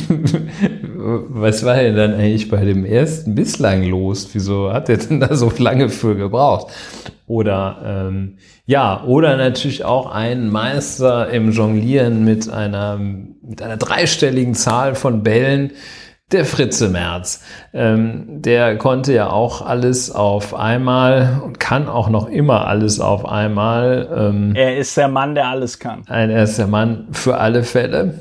was 1.29 1.65
war 1.65 1.75
denn 1.75 1.95
dann 1.95 2.13
eigentlich 2.13 2.49
bei 2.49 2.63
dem 2.63 2.85
ersten 2.85 3.33
bislang 3.33 3.83
los? 3.83 4.29
Wieso 4.33 4.71
hat 4.71 4.89
er 4.89 4.97
denn 4.97 5.19
da 5.19 5.35
so 5.35 5.51
lange 5.57 5.89
für 5.89 6.15
gebraucht? 6.15 6.71
Oder 7.25 8.07
ähm, 8.09 8.37
ja, 8.65 9.03
oder 9.03 9.35
natürlich 9.37 9.83
auch 9.85 10.11
ein 10.11 10.49
Meister 10.49 11.29
im 11.29 11.51
Jonglieren 11.51 12.23
mit 12.23 12.49
einer, 12.49 12.97
mit 12.97 13.61
einer 13.61 13.77
dreistelligen 13.77 14.53
Zahl 14.53 14.95
von 14.95 15.23
Bällen, 15.23 15.71
der 16.31 16.45
Fritze 16.45 16.89
Merz. 16.89 17.43
Ähm, 17.73 18.25
der 18.27 18.77
konnte 18.77 19.13
ja 19.13 19.29
auch 19.29 19.65
alles 19.65 20.11
auf 20.11 20.53
einmal 20.53 21.41
und 21.43 21.59
kann 21.59 21.87
auch 21.87 22.09
noch 22.09 22.27
immer 22.29 22.67
alles 22.67 22.99
auf 22.99 23.25
einmal. 23.25 24.07
Ähm, 24.15 24.53
er 24.55 24.77
ist 24.77 24.95
der 24.95 25.07
Mann, 25.07 25.35
der 25.35 25.47
alles 25.47 25.79
kann. 25.79 26.03
Ein, 26.07 26.29
er 26.29 26.43
ist 26.43 26.57
der 26.57 26.67
Mann 26.67 27.07
für 27.11 27.37
alle 27.37 27.63
Fälle. 27.63 28.13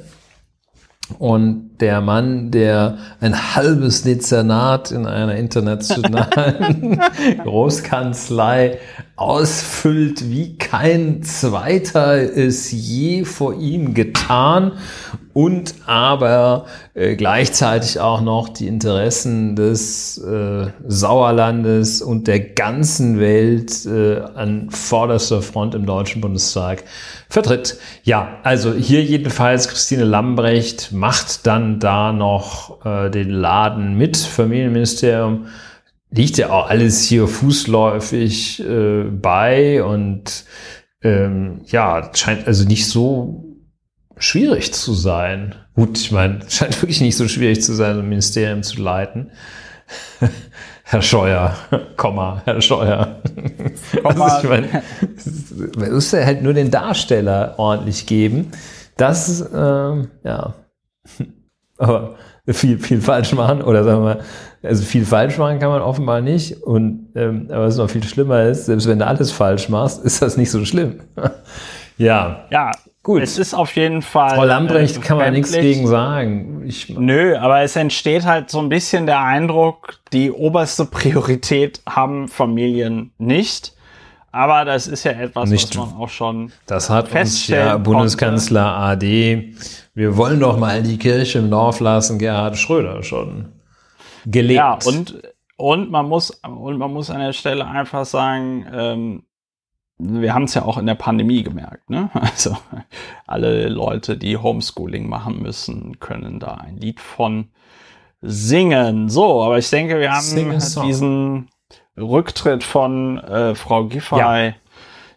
Und 1.19 1.71
der 1.81 2.01
Mann, 2.01 2.51
der 2.51 2.99
ein 3.21 3.55
halbes 3.55 4.03
Dezernat 4.03 4.91
in 4.91 5.07
einer 5.07 5.37
internationalen 5.37 7.01
Großkanzlei 7.45 8.79
ausfüllt, 9.17 10.29
wie 10.29 10.59
kein 10.59 11.23
zweiter 11.23 12.15
es 12.15 12.71
je 12.71 13.25
vor 13.25 13.55
ihm 13.55 13.95
getan. 13.95 14.73
Und 15.33 15.75
aber 15.87 16.67
äh, 16.95 17.15
gleichzeitig 17.15 18.01
auch 18.01 18.21
noch 18.21 18.49
die 18.49 18.67
Interessen 18.67 19.55
des 19.55 20.19
äh, 20.19 20.67
Sauerlandes 20.87 22.03
und 22.03 22.27
der 22.27 22.41
ganzen 22.41 23.21
Welt 23.21 23.87
äh, 23.87 24.21
an 24.35 24.69
vorderster 24.71 25.43
Front 25.43 25.77
im 25.77 25.87
Deutschen 25.87 26.21
Bundestag 26.21 26.83
vertritt. 27.29 27.79
Ja, 28.03 28.39
also 28.43 28.75
hier 28.75 29.03
jedenfalls 29.03 29.69
Christine 29.69 30.05
Lambrecht 30.05 30.93
macht 30.93 31.47
dann 31.47 31.79
da 31.79 32.13
noch 32.13 32.85
äh, 32.85 33.11
den 33.11 33.31
Laden 33.31 33.97
mit, 33.97 34.17
Familienministerium. 34.17 35.47
Liegt 36.11 36.39
ja 36.39 36.51
auch 36.51 36.71
alles 36.71 37.05
hier 37.05 37.29
fußläufig 37.29 38.61
äh, 38.61 39.05
bei 39.05 39.85
und 39.85 40.45
ähm, 41.03 41.61
ja, 41.67 42.11
scheint 42.15 42.47
also 42.47 42.67
nicht 42.67 42.89
so 42.89 43.45
schwierig 44.17 44.73
zu 44.73 44.95
sein. 44.95 45.55
Gut, 45.75 45.99
ich 45.99 46.11
meine, 46.11 46.41
scheint 46.49 46.81
wirklich 46.83 47.01
nicht 47.01 47.17
so 47.17 47.29
schwierig 47.29 47.63
zu 47.63 47.75
sein, 47.75 47.99
ein 47.99 48.09
Ministerium 48.09 48.63
zu 48.63 48.81
leiten. 48.81 49.31
Herr 50.91 51.03
Scheuer, 51.03 51.55
Komma, 51.99 52.41
Herr 52.47 52.63
Scheuer. 52.63 53.21
Komma. 54.03 54.25
Also 54.25 54.43
ich 54.43 54.49
meine, 54.49 54.83
man 55.77 55.93
muss 55.93 56.11
ja 56.13 56.25
halt 56.25 56.43
nur 56.43 56.55
den 56.55 56.71
Darsteller 56.71 57.57
ordentlich 57.59 58.07
geben. 58.07 58.53
Das, 58.97 59.47
ähm, 59.55 60.09
ja, 60.25 60.55
aber 61.77 62.15
viel, 62.47 62.79
viel 62.79 63.03
falsch 63.03 63.35
machen 63.35 63.61
oder 63.61 63.85
sagen 63.85 64.03
wir, 64.03 64.21
also 64.63 64.83
viel 64.83 65.05
falsch 65.05 65.37
machen 65.37 65.59
kann 65.59 65.69
man 65.69 65.83
offenbar 65.83 66.23
nicht. 66.23 66.63
Und 66.63 67.11
ähm, 67.17 67.49
aber 67.51 67.67
was 67.67 67.77
noch 67.77 67.91
viel 67.91 68.05
schlimmer 68.05 68.45
ist, 68.45 68.65
selbst 68.65 68.89
wenn 68.89 68.99
du 68.99 69.07
alles 69.07 69.31
falsch 69.31 69.69
machst, 69.69 70.03
ist 70.05 70.23
das 70.23 70.39
nicht 70.39 70.51
so 70.51 70.65
schlimm. 70.65 71.01
ja. 71.99 72.47
Ja, 72.51 72.71
Gut. 73.09 73.23
Es 73.23 73.39
ist 73.39 73.55
auf 73.55 73.75
jeden 73.75 74.03
Fall. 74.03 74.35
Frau 74.35 74.45
Lambrecht 74.45 74.99
äh, 74.99 75.01
kann 75.01 75.17
man 75.17 75.33
nichts 75.33 75.53
gegen 75.53 75.87
sagen. 75.87 76.63
Ich, 76.67 76.91
Nö, 76.91 77.39
aber 77.39 77.63
es 77.63 77.75
entsteht 77.75 78.27
halt 78.27 78.51
so 78.51 78.59
ein 78.59 78.69
bisschen 78.69 79.07
der 79.07 79.23
Eindruck, 79.23 79.95
die 80.13 80.31
oberste 80.31 80.85
Priorität 80.91 81.81
haben 81.89 82.29
Familien 82.29 83.13
nicht. 83.17 83.73
Aber 84.31 84.67
das 84.67 84.89
ist 84.89 85.05
ja 85.05 85.13
etwas, 85.13 85.49
nicht, 85.49 85.71
was 85.71 85.87
man 85.87 85.97
auch 85.99 86.11
schon. 86.11 86.53
Das 86.67 86.91
hat 86.91 87.11
uns 87.15 87.49
ja 87.49 87.79
Bundeskanzler 87.79 88.77
AD. 88.77 89.55
Wir 89.95 90.17
wollen 90.19 90.41
doch 90.41 90.59
mal 90.59 90.83
die 90.83 90.99
Kirche 90.99 91.39
im 91.39 91.51
Dorf 91.51 91.81
lassen, 91.81 92.19
Gerhard 92.19 92.59
Schröder 92.59 93.03
schon 93.03 93.47
gelegt. 94.27 94.59
Ja, 94.59 94.79
und, 94.85 95.23
und 95.57 95.91
man 95.91 96.07
muss, 96.07 96.31
und 96.47 96.77
man 96.77 96.93
muss 96.93 97.09
an 97.09 97.21
der 97.21 97.33
Stelle 97.33 97.67
einfach 97.67 98.05
sagen, 98.05 98.67
ähm, 98.71 99.23
wir 99.99 100.33
haben 100.33 100.45
es 100.45 100.55
ja 100.55 100.63
auch 100.63 100.79
in 100.79 100.87
der 100.87 100.95
Pandemie 100.95 101.43
gemerkt. 101.43 101.91
Ne? 101.91 102.11
Also 102.15 102.57
alle 103.27 103.69
Leute, 103.69 104.17
die 104.17 104.37
Homeschooling 104.37 105.09
machen 105.09 105.43
müssen, 105.43 105.99
können 105.99 106.39
da 106.39 106.55
ein 106.55 106.77
Lied 106.77 107.01
von 107.01 107.51
singen. 108.21 109.09
So, 109.09 109.43
aber 109.43 109.59
ich 109.59 109.71
denke, 109.71 109.99
wir 109.99 110.13
haben 110.13 110.59
diesen 110.87 111.49
Rücktritt 111.97 112.65
von 112.65 113.19
äh, 113.19 113.55
Frau 113.55 113.87
Giffey 113.87 114.19
ja. 114.19 114.53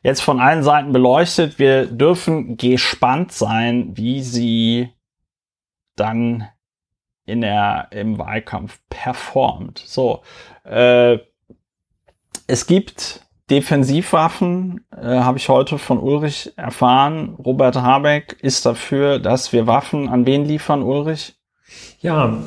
jetzt 0.01 0.21
von 0.21 0.39
allen 0.39 0.63
Seiten 0.63 0.91
beleuchtet. 0.91 1.59
Wir 1.59 1.85
dürfen 1.85 2.57
gespannt 2.57 3.31
sein, 3.31 3.95
wie 3.95 4.21
sie 4.21 4.89
dann 5.95 6.47
in 7.25 7.41
der, 7.41 7.87
im 7.91 8.17
Wahlkampf 8.17 8.79
performt. 8.89 9.79
So, 9.85 10.23
äh, 10.63 11.19
es 12.47 12.65
gibt 12.65 13.21
Defensivwaffen 13.51 14.85
äh, 14.95 15.03
habe 15.03 15.37
ich 15.37 15.49
heute 15.49 15.77
von 15.77 15.99
Ulrich 15.99 16.53
erfahren. 16.55 17.35
Robert 17.35 17.75
Habeck 17.75 18.37
ist 18.41 18.65
dafür, 18.65 19.19
dass 19.19 19.51
wir 19.51 19.67
Waffen 19.67 20.07
an 20.07 20.25
wen 20.25 20.45
liefern, 20.45 20.81
Ulrich? 20.81 21.35
Ja, 21.99 22.37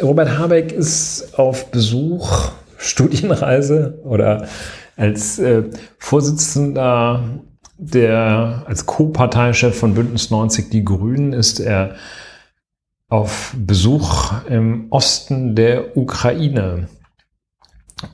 Robert 0.00 0.38
Habeck 0.38 0.70
ist 0.70 1.36
auf 1.36 1.72
Besuch, 1.72 2.52
Studienreise 2.78 4.00
oder 4.04 4.46
als 4.96 5.40
äh, 5.40 5.64
Vorsitzender 5.98 7.24
der, 7.76 8.62
als 8.66 8.86
Co-Parteichef 8.86 9.76
von 9.76 9.94
Bündnis 9.94 10.30
90 10.30 10.70
Die 10.70 10.84
Grünen 10.84 11.32
ist 11.32 11.58
er 11.58 11.96
auf 13.08 13.52
Besuch 13.58 14.32
im 14.48 14.86
Osten 14.90 15.56
der 15.56 15.96
Ukraine. 15.96 16.88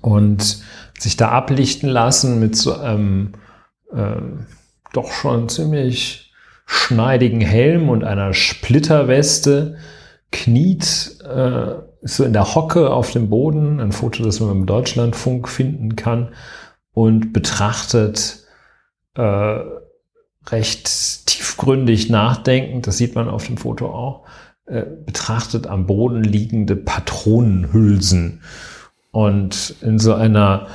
Und 0.00 0.62
sich 1.02 1.16
da 1.16 1.30
ablichten 1.30 1.88
lassen 1.88 2.40
mit 2.40 2.56
so 2.56 2.74
einem 2.74 3.32
äh, 3.92 4.20
doch 4.92 5.12
schon 5.12 5.48
ziemlich 5.48 6.32
schneidigen 6.66 7.40
Helm 7.40 7.88
und 7.88 8.04
einer 8.04 8.34
Splitterweste, 8.34 9.76
kniet 10.30 11.18
äh, 11.24 11.74
so 12.02 12.24
in 12.24 12.32
der 12.32 12.54
Hocke 12.54 12.90
auf 12.90 13.10
dem 13.10 13.28
Boden, 13.28 13.80
ein 13.80 13.92
Foto, 13.92 14.24
das 14.24 14.40
man 14.40 14.50
im 14.50 14.66
Deutschlandfunk 14.66 15.48
finden 15.48 15.96
kann, 15.96 16.34
und 16.92 17.32
betrachtet 17.32 18.44
äh, 19.14 19.58
recht 20.48 21.26
tiefgründig 21.26 22.10
nachdenkend, 22.10 22.86
das 22.86 22.98
sieht 22.98 23.14
man 23.14 23.28
auf 23.28 23.46
dem 23.46 23.56
Foto 23.56 23.86
auch, 23.86 24.26
äh, 24.66 24.84
betrachtet 25.04 25.66
am 25.66 25.86
Boden 25.86 26.22
liegende 26.22 26.76
Patronenhülsen 26.76 28.42
und 29.12 29.76
in 29.82 29.98
so 29.98 30.14
einer 30.14 30.66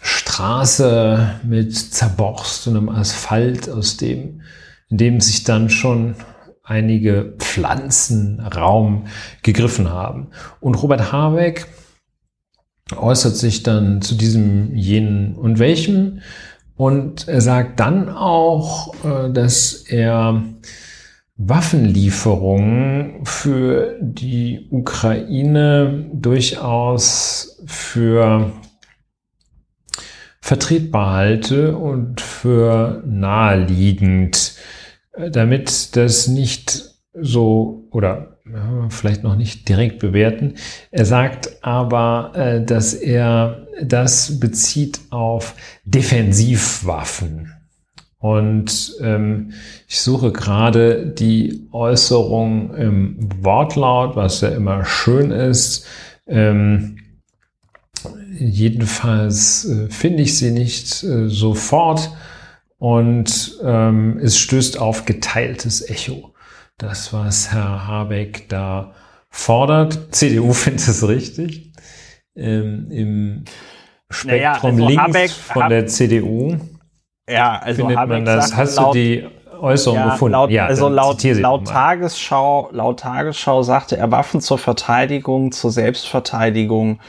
Straße 0.00 1.40
mit 1.42 1.76
zerborstenem 1.76 2.88
Asphalt, 2.88 3.68
aus 3.68 3.96
dem, 3.96 4.42
in 4.88 4.96
dem 4.96 5.20
sich 5.20 5.44
dann 5.44 5.68
schon 5.68 6.14
einige 6.62 7.34
Pflanzen 7.38 8.40
Raum 8.40 9.06
gegriffen 9.42 9.90
haben. 9.90 10.28
Und 10.60 10.76
Robert 10.76 11.12
Habeck 11.12 11.66
äußert 12.96 13.36
sich 13.36 13.62
dann 13.62 14.02
zu 14.02 14.14
diesem, 14.14 14.74
jenen 14.74 15.34
und 15.34 15.58
welchem. 15.58 16.20
Und 16.76 17.28
er 17.28 17.40
sagt 17.40 17.80
dann 17.80 18.08
auch, 18.08 18.94
äh, 19.04 19.30
dass 19.32 19.74
er 19.74 20.42
Waffenlieferungen 21.36 23.24
für 23.24 23.98
die 24.00 24.68
Ukraine 24.70 26.10
durchaus 26.12 27.60
für 27.66 28.52
vertretbar 30.40 31.14
halte 31.14 31.76
und 31.76 32.20
für 32.20 33.02
naheliegend, 33.06 34.56
damit 35.30 35.96
das 35.96 36.28
nicht 36.28 36.94
so 37.14 37.88
oder 37.90 38.34
vielleicht 38.90 39.22
noch 39.22 39.36
nicht 39.36 39.68
direkt 39.68 39.98
bewerten. 40.00 40.54
Er 40.90 41.04
sagt 41.04 41.64
aber, 41.64 42.32
äh, 42.34 42.64
dass 42.64 42.94
er 42.94 43.66
das 43.82 44.38
bezieht 44.38 45.00
auf 45.10 45.54
Defensivwaffen. 45.84 47.52
Und 48.24 48.96
ähm, 49.02 49.52
ich 49.86 50.00
suche 50.00 50.32
gerade 50.32 51.04
die 51.04 51.68
Äußerung 51.72 52.74
im 52.74 53.18
Wortlaut, 53.42 54.16
was 54.16 54.40
ja 54.40 54.48
immer 54.48 54.86
schön 54.86 55.30
ist. 55.30 55.86
Ähm, 56.26 56.96
jedenfalls 58.32 59.66
äh, 59.66 59.90
finde 59.90 60.22
ich 60.22 60.38
sie 60.38 60.52
nicht 60.52 61.04
äh, 61.04 61.28
sofort 61.28 62.12
und 62.78 63.58
ähm, 63.62 64.18
es 64.22 64.38
stößt 64.38 64.78
auf 64.78 65.04
geteiltes 65.04 65.86
Echo. 65.86 66.32
Das, 66.78 67.12
was 67.12 67.52
Herr 67.52 67.86
Habeck 67.86 68.48
da 68.48 68.94
fordert. 69.28 70.14
CDU 70.14 70.52
findet 70.54 70.88
es 70.88 71.06
richtig. 71.06 71.72
Ähm, 72.34 72.90
Im 72.90 73.44
Spektrum 74.08 74.76
naja, 74.76 74.86
also 74.86 74.88
links 74.88 75.02
Habeck, 75.02 75.30
von 75.30 75.68
der 75.68 75.86
CDU 75.88 76.56
ja, 77.28 77.58
also 77.58 77.86
findet 77.86 78.08
man 78.08 78.24
das. 78.24 78.56
Hast 78.56 78.78
du 78.78 78.92
die 78.92 79.26
Äußerung 79.60 79.98
ja, 79.98 80.10
gefunden. 80.10 80.32
Laut, 80.32 80.50
ja, 80.50 80.66
also 80.66 80.88
laut, 80.88 81.22
laut 81.22 81.66
Tagesschau, 81.66 82.68
laut 82.72 83.00
Tagesschau 83.00 83.62
sagte 83.62 83.96
er 83.96 84.10
Waffen 84.10 84.40
zur 84.40 84.58
Verteidigung, 84.58 85.52
zur 85.52 85.70
Selbstverteidigung. 85.70 87.00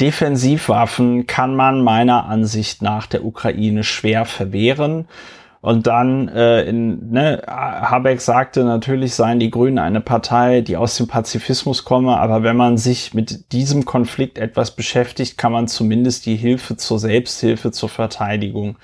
Defensivwaffen 0.00 1.26
kann 1.26 1.54
man 1.54 1.82
meiner 1.82 2.24
Ansicht 2.24 2.80
nach 2.80 3.06
der 3.06 3.24
Ukraine 3.24 3.84
schwer 3.84 4.24
verwehren. 4.24 5.06
Und 5.62 5.86
dann, 5.86 6.28
äh, 6.28 6.62
in, 6.62 7.10
ne, 7.10 7.42
Habeck 7.46 8.22
sagte, 8.22 8.64
natürlich 8.64 9.14
seien 9.14 9.38
die 9.38 9.50
Grünen 9.50 9.78
eine 9.78 10.00
Partei, 10.00 10.62
die 10.62 10.78
aus 10.78 10.96
dem 10.96 11.06
Pazifismus 11.06 11.84
komme, 11.84 12.16
aber 12.16 12.42
wenn 12.42 12.56
man 12.56 12.78
sich 12.78 13.12
mit 13.12 13.52
diesem 13.52 13.84
Konflikt 13.84 14.38
etwas 14.38 14.74
beschäftigt, 14.74 15.36
kann 15.36 15.52
man 15.52 15.68
zumindest 15.68 16.24
die 16.24 16.36
Hilfe 16.36 16.78
zur 16.78 16.98
Selbsthilfe, 16.98 17.72
zur 17.72 17.90
Verteidigung 17.90 18.78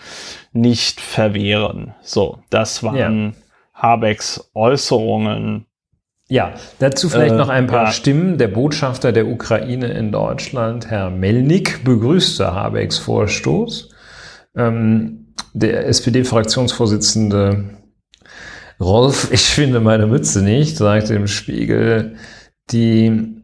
nicht 0.53 1.01
verwehren. 1.01 1.95
So, 2.03 2.41
das 2.51 2.83
waren 2.83 3.35
ja. 3.35 3.83
Habecks 3.83 4.51
Äußerungen. 4.53 5.65
Ja, 6.29 6.55
dazu 6.79 7.09
vielleicht 7.09 7.35
äh, 7.35 7.39
noch 7.39 7.49
ein 7.49 7.69
paar 7.69 7.85
ja. 7.85 7.93
Stimmen. 7.93 8.37
Der 8.37 8.49
Botschafter 8.49 9.13
der 9.13 9.29
Ukraine 9.29 9.87
in 9.93 10.13
Deutschland, 10.13 10.91
Herr 10.91 11.09
Melnik, 11.09 11.85
begrüßte 11.85 12.53
Habecks 12.53 12.99
Vorstoß. 12.99 13.91
Ähm, 14.57 15.26
der 15.53 15.87
SPD-Fraktionsvorsitzende 15.87 17.77
Rolf, 18.81 19.29
ich 19.33 19.47
finde 19.47 19.81
meine 19.81 20.07
Mütze 20.07 20.43
nicht, 20.43 20.77
sagte 20.77 21.15
im 21.15 21.27
Spiegel, 21.27 22.17
die 22.71 23.43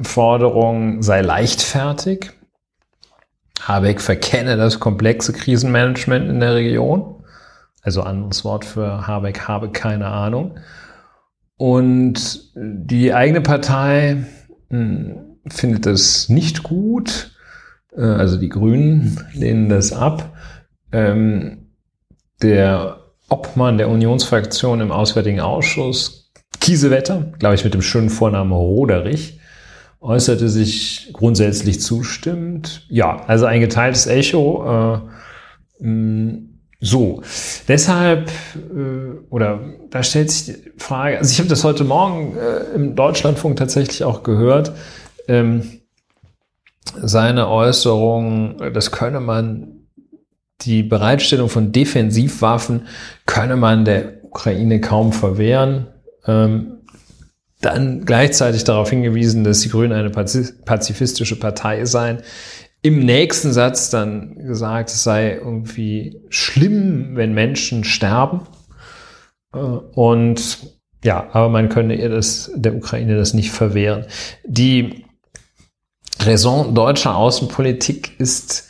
Forderung 0.00 1.02
sei 1.02 1.22
leichtfertig. 1.22 2.32
Habeck 3.60 4.00
verkenne 4.00 4.56
das 4.56 4.78
komplexe 4.80 5.32
Krisenmanagement 5.32 6.28
in 6.28 6.40
der 6.40 6.54
Region. 6.54 7.24
Also 7.82 8.02
anderes 8.02 8.44
Wort 8.44 8.64
für 8.64 9.06
Habeck 9.06 9.48
habe 9.48 9.70
keine 9.70 10.08
Ahnung. 10.08 10.58
Und 11.56 12.50
die 12.54 13.14
eigene 13.14 13.40
Partei 13.40 14.24
hm, 14.68 15.38
findet 15.48 15.86
das 15.86 16.28
nicht 16.28 16.62
gut. 16.62 17.30
Äh, 17.96 18.02
also 18.02 18.36
die 18.36 18.48
Grünen 18.48 19.24
lehnen 19.32 19.68
das 19.68 19.92
ab. 19.92 20.36
Ähm, 20.92 21.68
der 22.42 23.00
Obmann 23.28 23.78
der 23.78 23.88
Unionsfraktion 23.88 24.80
im 24.80 24.92
Auswärtigen 24.92 25.40
Ausschuss, 25.40 26.32
Kiesewetter, 26.60 27.32
glaube 27.38 27.54
ich 27.54 27.64
mit 27.64 27.74
dem 27.74 27.82
schönen 27.82 28.10
Vornamen 28.10 28.52
Roderich, 28.52 29.40
äußerte 30.00 30.48
sich 30.48 31.10
grundsätzlich 31.12 31.80
zustimmend. 31.80 32.86
Ja, 32.88 33.24
also 33.26 33.46
ein 33.46 33.60
geteiltes 33.60 34.06
Echo. 34.06 35.02
Äh, 35.80 35.84
mh, 35.84 36.38
so, 36.78 37.22
deshalb, 37.68 38.30
äh, 38.54 39.18
oder 39.30 39.60
da 39.90 40.02
stellt 40.02 40.30
sich 40.30 40.54
die 40.54 40.72
Frage, 40.76 41.18
also 41.18 41.32
ich 41.32 41.38
habe 41.38 41.48
das 41.48 41.64
heute 41.64 41.84
Morgen 41.84 42.36
äh, 42.36 42.74
im 42.74 42.94
Deutschlandfunk 42.94 43.56
tatsächlich 43.56 44.04
auch 44.04 44.22
gehört, 44.22 44.72
ähm, 45.26 45.80
seine 46.94 47.48
Äußerung, 47.48 48.72
das 48.72 48.92
könne 48.92 49.20
man 49.20 49.75
die 50.62 50.82
Bereitstellung 50.82 51.48
von 51.48 51.72
Defensivwaffen 51.72 52.86
könne 53.26 53.56
man 53.56 53.84
der 53.84 54.24
Ukraine 54.24 54.80
kaum 54.80 55.12
verwehren. 55.12 55.88
Ähm, 56.26 56.78
dann 57.60 58.04
gleichzeitig 58.04 58.64
darauf 58.64 58.90
hingewiesen, 58.90 59.44
dass 59.44 59.60
die 59.60 59.70
Grünen 59.70 59.92
eine 59.92 60.10
pazifistische 60.10 61.38
Partei 61.38 61.84
seien. 61.84 62.22
Im 62.82 63.00
nächsten 63.00 63.52
Satz 63.52 63.90
dann 63.90 64.36
gesagt, 64.36 64.90
es 64.90 65.02
sei 65.02 65.32
irgendwie 65.32 66.20
schlimm, 66.28 67.16
wenn 67.16 67.34
Menschen 67.34 67.84
sterben. 67.84 68.42
Äh, 69.52 69.58
und 69.58 70.58
ja, 71.04 71.28
aber 71.32 71.48
man 71.48 71.68
könne 71.68 71.94
ihr 71.94 72.08
das, 72.08 72.50
der 72.54 72.74
Ukraine 72.74 73.16
das 73.16 73.34
nicht 73.34 73.50
verwehren. 73.50 74.06
Die 74.44 75.04
Raison 76.20 76.74
deutscher 76.74 77.16
Außenpolitik 77.16 78.18
ist 78.18 78.68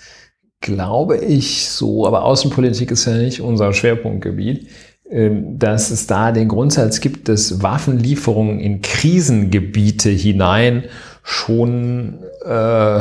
glaube 0.61 1.19
ich 1.19 1.69
so, 1.69 2.07
aber 2.07 2.24
Außenpolitik 2.24 2.91
ist 2.91 3.07
ja 3.07 3.15
nicht 3.15 3.41
unser 3.41 3.73
Schwerpunktgebiet, 3.73 4.69
ähm, 5.11 5.59
dass 5.59 5.91
es 5.91 6.07
da 6.07 6.33
den 6.33 6.49
Grundsatz 6.49 7.01
gibt, 7.01 7.28
dass 7.28 7.62
Waffenlieferungen 7.62 8.59
in 8.59 8.83
Krisengebiete 8.83 10.11
hinein 10.11 10.85
schon, 11.23 12.24
äh, 12.45 12.49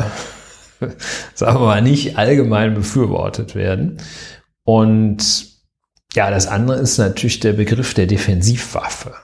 sagen 1.34 1.60
wir 1.60 1.66
mal, 1.66 1.82
nicht 1.82 2.16
allgemein 2.16 2.74
befürwortet 2.74 3.54
werden. 3.54 3.98
Und 4.64 5.46
ja, 6.14 6.30
das 6.30 6.46
andere 6.46 6.78
ist 6.78 6.98
natürlich 6.98 7.40
der 7.40 7.52
Begriff 7.54 7.94
der 7.94 8.06
Defensivwaffe. 8.06 9.14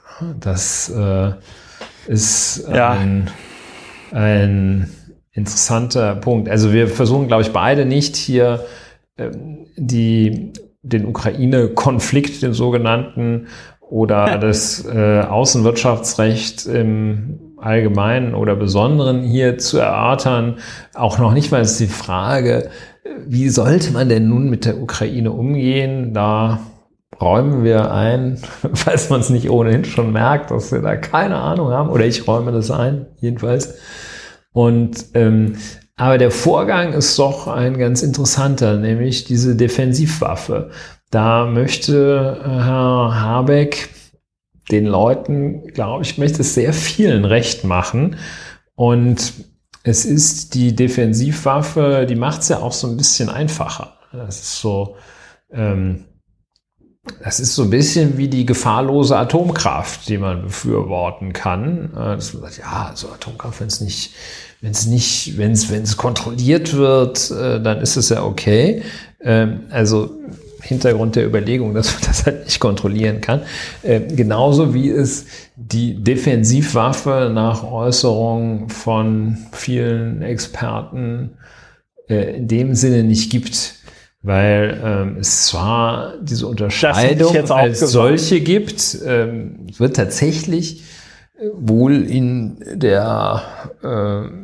Das 0.41 0.89
äh, 0.91 1.33
ist 2.07 2.65
ja. 2.69 2.91
ein, 2.91 3.31
ein 4.13 4.91
interessanter 5.33 6.15
Punkt. 6.17 6.49
Also 6.49 6.73
wir 6.73 6.89
versuchen, 6.89 7.27
glaube 7.27 7.43
ich, 7.43 7.53
beide 7.53 7.85
nicht 7.87 8.17
hier 8.17 8.65
ähm, 9.17 9.67
die, 9.77 10.53
den 10.83 11.07
Ukraine-Konflikt, 11.07 12.43
den 12.43 12.53
sogenannten, 12.53 13.47
oder 13.93 14.39
das 14.39 14.87
äh, 14.87 15.21
Außenwirtschaftsrecht 15.21 16.65
im 16.65 17.53
Allgemeinen 17.59 18.35
oder 18.35 18.57
Besonderen 18.57 19.23
hier 19.23 19.59
zu 19.59 19.79
erörtern. 19.79 20.57
Auch 20.95 21.19
noch 21.19 21.35
nicht 21.35 21.53
mal 21.53 21.61
ist 21.61 21.79
die 21.79 21.89
Frage, 21.89 22.71
wie 23.27 23.51
sollte 23.51 23.93
man 23.93 24.09
denn 24.09 24.29
nun 24.29 24.49
mit 24.49 24.65
der 24.65 24.81
Ukraine 24.81 25.31
umgehen? 25.31 26.15
Da 26.15 26.61
räumen 27.21 27.65
wir 27.65 27.93
ein, 27.93 28.39
falls 28.73 29.11
man 29.11 29.21
es 29.21 29.29
nicht 29.29 29.51
ohnehin 29.51 29.85
schon 29.85 30.11
merkt, 30.11 30.51
dass 30.51 30.73
wir 30.73 30.81
da 30.81 30.97
keine 30.97 31.37
Ahnung 31.37 31.69
haben. 31.69 31.91
Oder 31.91 32.07
ich 32.07 32.27
räume 32.27 32.51
das 32.51 32.71
ein, 32.71 33.07
jedenfalls. 33.21 33.75
Und 34.53 35.07
ähm, 35.15 35.57
aber 35.97 36.19
der 36.19 36.31
Vorgang 36.31 36.95
ist 36.95 37.19
doch 37.19 37.47
ein 37.47 37.79
ganz 37.79 38.03
interessanter, 38.03 38.77
nämlich 38.77 39.25
diese 39.25 39.55
Defensivwaffe. 39.55 40.71
Da 41.11 41.47
möchte 41.47 42.41
äh, 42.43 42.49
Herr 42.49 43.21
Habeck 43.21 43.91
den 44.71 44.87
Leuten, 44.87 45.67
glaube 45.69 46.03
ich, 46.03 46.19
möchte 46.19 46.41
es 46.41 46.55
sehr 46.55 46.73
vielen 46.73 47.25
recht 47.25 47.65
machen. 47.65 48.17
Und 48.75 49.33
es 49.85 50.05
ist 50.05 50.55
die 50.55 50.75
Defensivwaffe, 50.75 52.07
die 52.09 52.15
macht 52.17 52.41
es 52.41 52.49
ja 52.49 52.59
auch 52.59 52.73
so 52.73 52.89
ein 52.89 52.97
bisschen 52.97 53.29
einfacher. 53.29 53.99
Das 54.13 54.41
ist 54.41 54.61
so, 54.61 54.97
ähm, 55.53 56.05
das 57.23 57.41
ist 57.41 57.55
so 57.55 57.65
ein 57.65 57.71
bisschen 57.71 58.17
wie 58.17 58.29
die 58.29 58.47
gefahrlose 58.47 59.17
Atomkraft, 59.17 60.09
die 60.09 60.19
man 60.19 60.43
befürworten 60.43 61.33
kann. 61.33 61.91
Äh, 61.95 62.17
dass 62.17 62.33
man 62.33 62.43
sagt, 62.45 62.59
ja, 62.59 62.93
so 62.95 63.09
Atomkraft, 63.09 63.61
wenn 63.61 63.67
es 63.67 63.81
nicht, 63.81 64.13
wenn 64.61 64.71
es 64.71 64.87
nicht, 64.87 65.37
wenn 65.37 65.53
es, 65.53 65.71
wenn 65.71 65.83
es 65.83 65.97
kontrolliert 65.97 66.75
wird, 66.75 67.31
äh, 67.33 67.61
dann 67.61 67.81
ist 67.81 67.97
es 67.97 68.09
ja 68.11 68.23
okay. 68.23 68.83
Ähm, 69.21 69.63
also 69.71 70.17
Hintergrund 70.61 71.17
der 71.17 71.27
Überlegung, 71.27 71.75
dass 71.75 71.93
man 71.93 72.03
das 72.07 72.25
halt 72.25 72.45
nicht 72.45 72.61
kontrollieren 72.61 73.21
kann. 73.21 73.43
Ähm, 73.83 74.15
genauso 74.15 74.73
wie 74.73 74.89
es 74.89 75.27
die 75.57 76.03
Defensivwaffe 76.03 77.33
nach 77.35 77.65
Äußerung 77.65 78.69
von 78.69 79.39
vielen 79.51 80.23
Experten 80.23 81.33
äh, 82.09 82.37
in 82.37 82.47
dem 82.47 82.77
Sinne 82.77 83.03
nicht 83.03 83.31
gibt 83.31 83.82
weil 84.23 84.81
ähm, 84.85 85.17
es 85.21 85.47
zwar 85.47 86.15
diese 86.21 86.47
Unterscheidung 86.47 87.37
als 87.51 87.81
gesagt. 87.81 87.93
solche 87.93 88.41
gibt, 88.41 88.99
ähm, 89.05 89.67
wird 89.77 89.97
tatsächlich 89.97 90.85
wohl 91.55 92.03
in 92.03 92.59
der 92.75 93.43
äh, 93.83 94.43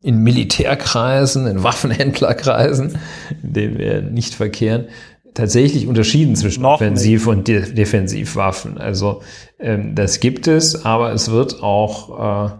in 0.00 0.22
Militärkreisen, 0.22 1.46
in 1.46 1.62
Waffenhändlerkreisen, 1.64 2.98
in 3.42 3.52
denen 3.52 3.78
wir 3.78 4.02
nicht 4.02 4.34
verkehren, 4.34 4.86
tatsächlich 5.34 5.86
unterschieden 5.86 6.36
zwischen 6.36 6.62
Noch 6.62 6.74
Offensiv- 6.80 7.26
und 7.26 7.48
De 7.48 7.72
Defensivwaffen. 7.72 8.78
Also 8.78 9.22
ähm, 9.58 9.94
das 9.94 10.20
gibt 10.20 10.46
es, 10.46 10.84
aber 10.84 11.12
es 11.12 11.30
wird 11.30 11.62
auch 11.62 12.46
äh, 12.46 12.50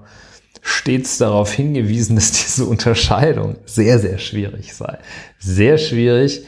stets 0.69 1.19
darauf 1.19 1.53
hingewiesen, 1.53 2.17
dass 2.17 2.33
diese 2.33 2.67
Unterscheidung 2.67 3.57
sehr, 3.65 3.99
sehr 3.99 4.19
schwierig 4.19 4.75
sei. 4.75 4.99
Sehr 5.39 5.79
schwierig. 5.79 6.45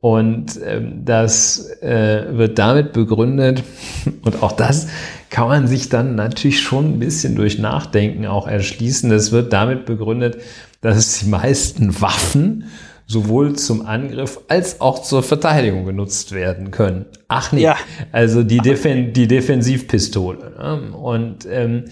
Und 0.00 0.60
ähm, 0.62 1.06
das 1.06 1.70
äh, 1.80 2.26
wird 2.36 2.58
damit 2.58 2.92
begründet, 2.92 3.62
und 4.22 4.42
auch 4.42 4.52
das 4.52 4.88
kann 5.30 5.48
man 5.48 5.66
sich 5.66 5.88
dann 5.88 6.14
natürlich 6.14 6.60
schon 6.60 6.92
ein 6.92 6.98
bisschen 6.98 7.36
durch 7.36 7.58
Nachdenken 7.58 8.26
auch 8.26 8.46
erschließen. 8.46 9.08
Das 9.08 9.32
wird 9.32 9.52
damit 9.54 9.86
begründet, 9.86 10.36
dass 10.82 11.20
die 11.20 11.28
meisten 11.30 12.00
Waffen 12.02 12.64
sowohl 13.06 13.54
zum 13.54 13.86
Angriff 13.86 14.40
als 14.48 14.82
auch 14.82 15.00
zur 15.02 15.22
Verteidigung 15.22 15.86
genutzt 15.86 16.32
werden 16.32 16.70
können. 16.70 17.06
Ach 17.28 17.52
nee, 17.52 17.62
ja. 17.62 17.76
also 18.12 18.42
die, 18.42 18.58
Defen 18.58 19.14
die 19.14 19.26
Defensivpistole. 19.26 20.52
Ne? 20.58 20.96
Und 20.96 21.46
ähm, 21.50 21.84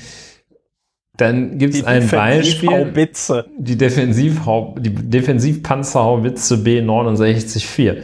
dann 1.23 1.59
gibt 1.59 1.75
es 1.75 1.85
ein 1.85 2.09
Beispiel. 2.09 2.93
Die, 3.59 3.77
Defensiv 3.77 4.41
die 4.79 4.91
Defensivpanzerhaubitze 4.91 6.57
B694. 6.57 7.99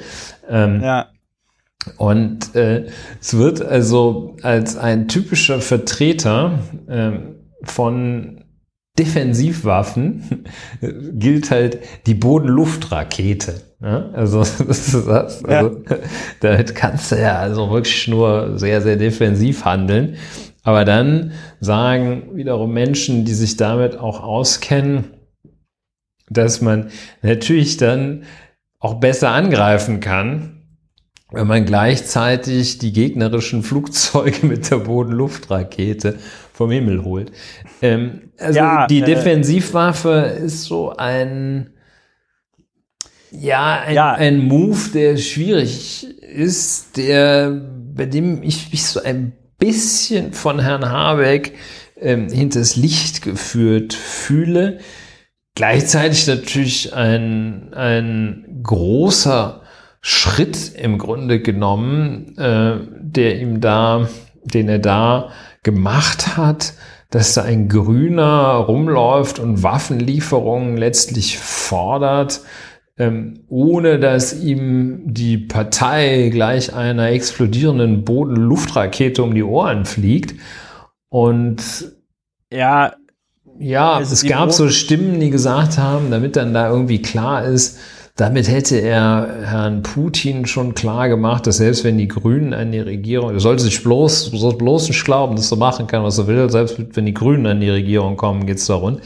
Ähm, 0.48 0.80
ja. 0.82 1.08
Und 1.96 2.54
äh, 2.54 2.86
es 3.20 3.36
wird 3.36 3.60
also 3.62 4.36
als 4.42 4.76
ein 4.76 5.08
typischer 5.08 5.60
Vertreter 5.60 6.60
äh, 6.86 7.10
von 7.64 8.44
Defensivwaffen 8.98 10.44
gilt 11.12 11.50
halt 11.50 11.78
die 12.06 12.14
Boden-Luft-Rakete. 12.14 13.54
Ja? 13.80 14.10
Also, 14.12 14.38
das 14.66 14.94
ist 14.94 15.06
das. 15.06 15.44
Also, 15.44 15.80
ja. 15.88 15.96
damit 16.40 16.74
kannst 16.74 17.12
du 17.12 17.16
ja 17.16 17.38
also 17.38 17.70
wirklich 17.70 18.06
nur 18.06 18.58
sehr, 18.58 18.80
sehr 18.80 18.96
defensiv 18.96 19.64
handeln. 19.64 20.16
Aber 20.62 20.84
dann 20.84 21.32
sagen 21.60 22.36
wiederum 22.36 22.72
Menschen, 22.72 23.24
die 23.24 23.34
sich 23.34 23.56
damit 23.56 23.96
auch 23.96 24.22
auskennen, 24.22 25.04
dass 26.28 26.60
man 26.60 26.90
natürlich 27.22 27.76
dann 27.76 28.24
auch 28.80 28.94
besser 28.94 29.30
angreifen 29.30 30.00
kann, 30.00 30.62
wenn 31.30 31.46
man 31.46 31.64
gleichzeitig 31.64 32.78
die 32.78 32.92
gegnerischen 32.92 33.62
Flugzeuge 33.62 34.46
mit 34.46 34.70
der 34.70 34.78
Boden-Luft-Rakete 34.78 36.18
vom 36.52 36.70
Himmel 36.70 37.04
holt. 37.04 37.32
Ähm, 37.82 38.32
also 38.38 38.58
ja, 38.58 38.86
die 38.86 39.02
äh, 39.02 39.04
Defensivwaffe 39.04 40.36
ist 40.44 40.64
so 40.64 40.94
ein 40.96 41.70
ja 43.30 43.80
ein, 43.80 43.94
ja, 43.94 44.12
ein 44.14 44.38
Move, 44.38 44.90
der 44.94 45.18
schwierig 45.18 46.06
ist, 46.22 46.96
der 46.96 47.50
bei 47.94 48.06
dem 48.06 48.42
ich 48.42 48.70
mich 48.72 48.84
so 48.84 49.02
ein 49.02 49.32
bisschen 49.58 50.32
von 50.32 50.60
Herrn 50.60 50.88
Habeck 50.88 51.54
ähm, 52.00 52.28
hinters 52.28 52.76
Licht 52.76 53.22
geführt 53.22 53.92
fühle. 53.94 54.78
Gleichzeitig 55.54 56.26
natürlich 56.26 56.94
ein, 56.94 57.74
ein 57.74 58.60
großer 58.62 59.62
Schritt 60.00 60.72
im 60.76 60.98
Grunde 60.98 61.40
genommen, 61.40 62.38
äh, 62.38 62.78
der 63.00 63.40
ihm 63.40 63.60
da, 63.60 64.08
den 64.44 64.68
er 64.68 64.78
da 64.78 65.30
gemacht 65.64 66.36
hat, 66.36 66.74
dass 67.10 67.34
da 67.34 67.42
ein 67.42 67.68
Grüner 67.68 68.52
rumläuft 68.54 69.38
und 69.38 69.62
Waffenlieferungen 69.62 70.76
letztlich 70.76 71.38
fordert, 71.38 72.42
ähm, 72.98 73.40
ohne 73.48 73.98
dass 73.98 74.34
ihm 74.42 75.02
die 75.06 75.38
Partei 75.38 76.30
gleich 76.30 76.74
einer 76.74 77.10
explodierenden 77.10 78.04
Boden-Luftrakete 78.04 79.22
um 79.22 79.34
die 79.34 79.44
Ohren 79.44 79.84
fliegt. 79.84 80.34
Und 81.08 81.62
ja, 82.52 82.94
ja, 83.58 84.00
es 84.00 84.24
gab 84.24 84.52
so 84.52 84.68
Stimmen, 84.68 85.20
die 85.20 85.30
gesagt 85.30 85.78
haben, 85.78 86.10
damit 86.10 86.36
dann 86.36 86.54
da 86.54 86.70
irgendwie 86.70 87.02
klar 87.02 87.44
ist, 87.44 87.78
damit 88.16 88.48
hätte 88.48 88.76
er 88.76 89.44
Herrn 89.44 89.82
Putin 89.82 90.46
schon 90.46 90.74
klar 90.74 91.08
gemacht, 91.08 91.46
dass 91.46 91.58
selbst 91.58 91.84
wenn 91.84 91.98
die 91.98 92.08
Grünen 92.08 92.52
an 92.52 92.72
die 92.72 92.80
Regierung, 92.80 93.30
er 93.30 93.38
sollte 93.38 93.62
sich 93.62 93.82
bloß, 93.84 94.32
bloß 94.58 94.88
nicht 94.88 95.04
glauben, 95.04 95.36
dass 95.36 95.52
er 95.52 95.58
machen 95.58 95.86
kann, 95.86 96.02
was 96.02 96.18
er 96.18 96.26
will, 96.26 96.50
selbst 96.50 96.78
wenn 96.96 97.06
die 97.06 97.14
Grünen 97.14 97.46
an 97.46 97.60
die 97.60 97.70
Regierung 97.70 98.16
kommen, 98.16 98.46
geht's 98.46 98.66
da 98.66 98.74
rund. 98.74 99.00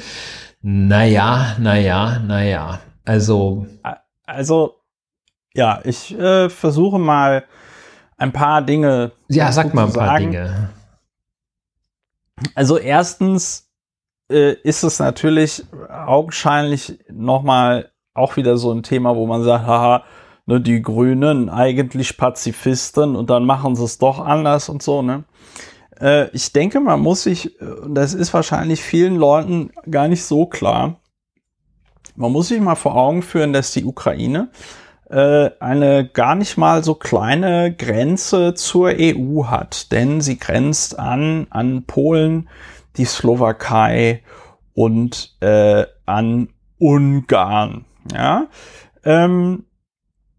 Naja, 0.62 1.56
naja, 1.60 2.22
naja. 2.26 2.80
Also. 3.04 3.66
Also, 4.24 4.76
ja, 5.54 5.80
ich 5.84 6.16
äh, 6.18 6.48
versuche 6.48 6.98
mal 6.98 7.44
ein 8.16 8.32
paar 8.32 8.62
Dinge. 8.62 9.12
Ja, 9.28 9.50
sag 9.52 9.74
mal 9.74 9.86
ein 9.86 9.92
paar 9.92 10.06
sagen. 10.06 10.30
Dinge. 10.30 10.70
Also 12.54 12.78
erstens 12.78 13.70
äh, 14.30 14.54
ist 14.62 14.82
es 14.84 14.98
natürlich 14.98 15.64
augenscheinlich 15.88 16.98
nochmal 17.10 17.90
auch 18.14 18.36
wieder 18.36 18.56
so 18.56 18.72
ein 18.72 18.82
Thema, 18.82 19.16
wo 19.16 19.26
man 19.26 19.42
sagt, 19.42 19.66
haha, 19.66 20.04
ne, 20.46 20.60
die 20.60 20.82
Grünen 20.82 21.48
eigentlich 21.48 22.16
Pazifisten 22.16 23.16
und 23.16 23.30
dann 23.30 23.44
machen 23.44 23.76
sie 23.76 23.84
es 23.84 23.98
doch 23.98 24.18
anders 24.18 24.68
und 24.68 24.82
so, 24.82 25.02
ne? 25.02 25.24
Äh, 26.00 26.28
ich 26.32 26.52
denke, 26.52 26.80
man 26.80 27.00
muss 27.00 27.22
sich, 27.22 27.60
und 27.60 27.94
das 27.94 28.14
ist 28.14 28.34
wahrscheinlich 28.34 28.82
vielen 28.82 29.16
Leuten 29.16 29.70
gar 29.90 30.08
nicht 30.08 30.24
so 30.24 30.46
klar, 30.46 31.00
man 32.16 32.32
muss 32.32 32.48
sich 32.48 32.60
mal 32.60 32.74
vor 32.74 32.96
Augen 32.96 33.22
führen, 33.22 33.52
dass 33.52 33.72
die 33.72 33.84
Ukraine 33.84 34.50
äh, 35.10 35.50
eine 35.60 36.08
gar 36.08 36.34
nicht 36.34 36.56
mal 36.56 36.82
so 36.82 36.94
kleine 36.94 37.74
Grenze 37.74 38.54
zur 38.54 38.92
EU 38.98 39.44
hat, 39.44 39.92
denn 39.92 40.20
sie 40.20 40.38
grenzt 40.38 40.98
an, 40.98 41.46
an 41.50 41.84
Polen, 41.84 42.48
die 42.96 43.04
Slowakei 43.04 44.22
und 44.74 45.36
äh, 45.40 45.84
an 46.06 46.48
Ungarn. 46.78 47.84
Ja, 48.12 48.48
ähm, 49.04 49.64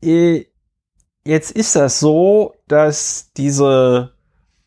jetzt 0.02 1.52
ist 1.52 1.76
das 1.76 2.00
so, 2.00 2.56
dass 2.68 3.32
diese, 3.38 4.14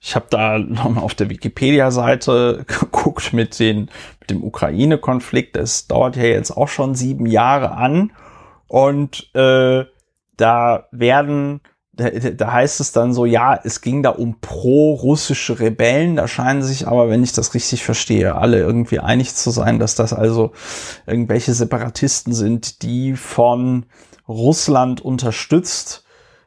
ich 0.01 0.15
habe 0.15 0.27
da 0.31 0.59
nochmal 0.59 1.05
auf 1.05 1.15
der 1.15 1.31
Wikipedia-Seite 1.31 2.65
geguckt 2.69 3.33
mit, 3.33 3.59
den, 3.59 3.91
dem 4.31 4.45
Ukraine-Konflikt. 4.45 5.57
Das 5.57 5.87
dauert 5.87 6.17
ja 6.17 6.25
jetzt 6.25 6.51
auch 6.51 6.69
schon 6.69 6.95
sieben 6.95 7.27
Jahre 7.27 7.73
an 7.73 8.13
und 8.69 9.35
äh, 9.35 9.85
da 10.37 10.89
werden 10.91 11.61
da, 11.97 12.11
da 12.11 12.53
heißt 12.53 12.81
es 12.81 12.93
dann 12.93 13.15
so, 13.15 13.25
ja, 13.25 13.59
es 13.65 13.81
ging 13.81 14.03
da 14.03 14.11
um 14.11 14.39
pro-russische 14.41 15.59
Rebellen. 15.59 16.17
Da 16.17 16.29
scheinen 16.29 16.63
sich 16.63 16.87
aber, 16.87 17.09
wenn 17.09 17.25
ich 17.25 17.33
das 17.33 17.55
richtig 17.55 17.83
verstehe, 17.85 18.35
alle 18.35 18.59
irgendwie 18.59 19.01
einig 19.01 19.35
zu 19.35 19.51
sein, 19.51 19.79
dass 19.79 19.95
das 19.95 20.13
also 20.13 20.53
irgendwelche 21.07 21.55
Separatisten 21.55 22.35
sind, 22.35 22.83
die 22.83 23.15
von 23.17 23.87
Russland 24.29 25.01
unterstützt 25.01 26.05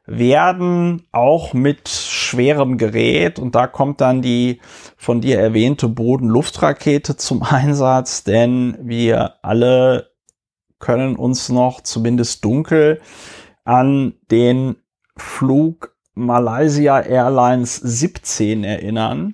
werden, 0.10 1.03
auch 1.11 1.53
mit 1.53 1.88
schwerem 1.88 2.77
Gerät. 2.77 3.40
Und 3.40 3.56
da 3.56 3.68
kommt 3.68 4.02
dann 4.02 4.22
die 4.22 4.60
von 4.98 5.22
dir 5.22 5.40
erwähnte 5.40 5.88
Boden-Luft-Rakete 5.88 7.15
zum 7.15 7.44
Einsatz, 7.44 8.23
denn 8.23 8.77
wir 8.81 9.36
alle 9.44 10.10
können 10.80 11.15
uns 11.15 11.49
noch 11.49 11.81
zumindest 11.81 12.44
dunkel 12.44 13.02
an 13.65 14.15
den 14.31 14.77
Flug 15.15 15.95
Malaysia 16.15 16.99
Airlines 17.02 17.76
17 17.76 18.64
erinnern, 18.64 19.34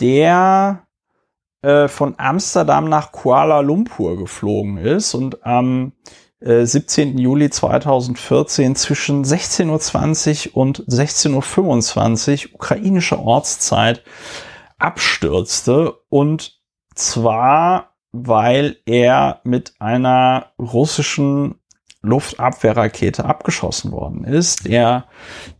der 0.00 0.86
äh, 1.62 1.88
von 1.88 2.14
Amsterdam 2.18 2.88
nach 2.88 3.12
Kuala 3.12 3.60
Lumpur 3.60 4.16
geflogen 4.16 4.78
ist 4.78 5.14
und 5.14 5.44
am 5.44 5.92
äh, 6.44 6.66
17. 6.66 7.18
Juli 7.18 7.50
2014 7.50 8.76
zwischen 8.76 9.24
16.20 9.24 10.50
Uhr 10.50 10.56
und 10.56 10.84
16.25 10.86 12.48
Uhr 12.48 12.54
ukrainische 12.54 13.18
Ortszeit 13.18 14.02
abstürzte 14.78 15.94
und 16.08 16.60
zwar, 16.94 17.94
weil 18.12 18.76
er 18.84 19.40
mit 19.44 19.74
einer 19.78 20.52
russischen 20.58 21.56
Luftabwehrrakete 22.02 23.24
abgeschossen 23.24 23.92
worden 23.92 24.24
ist, 24.24 24.66
der 24.66 25.06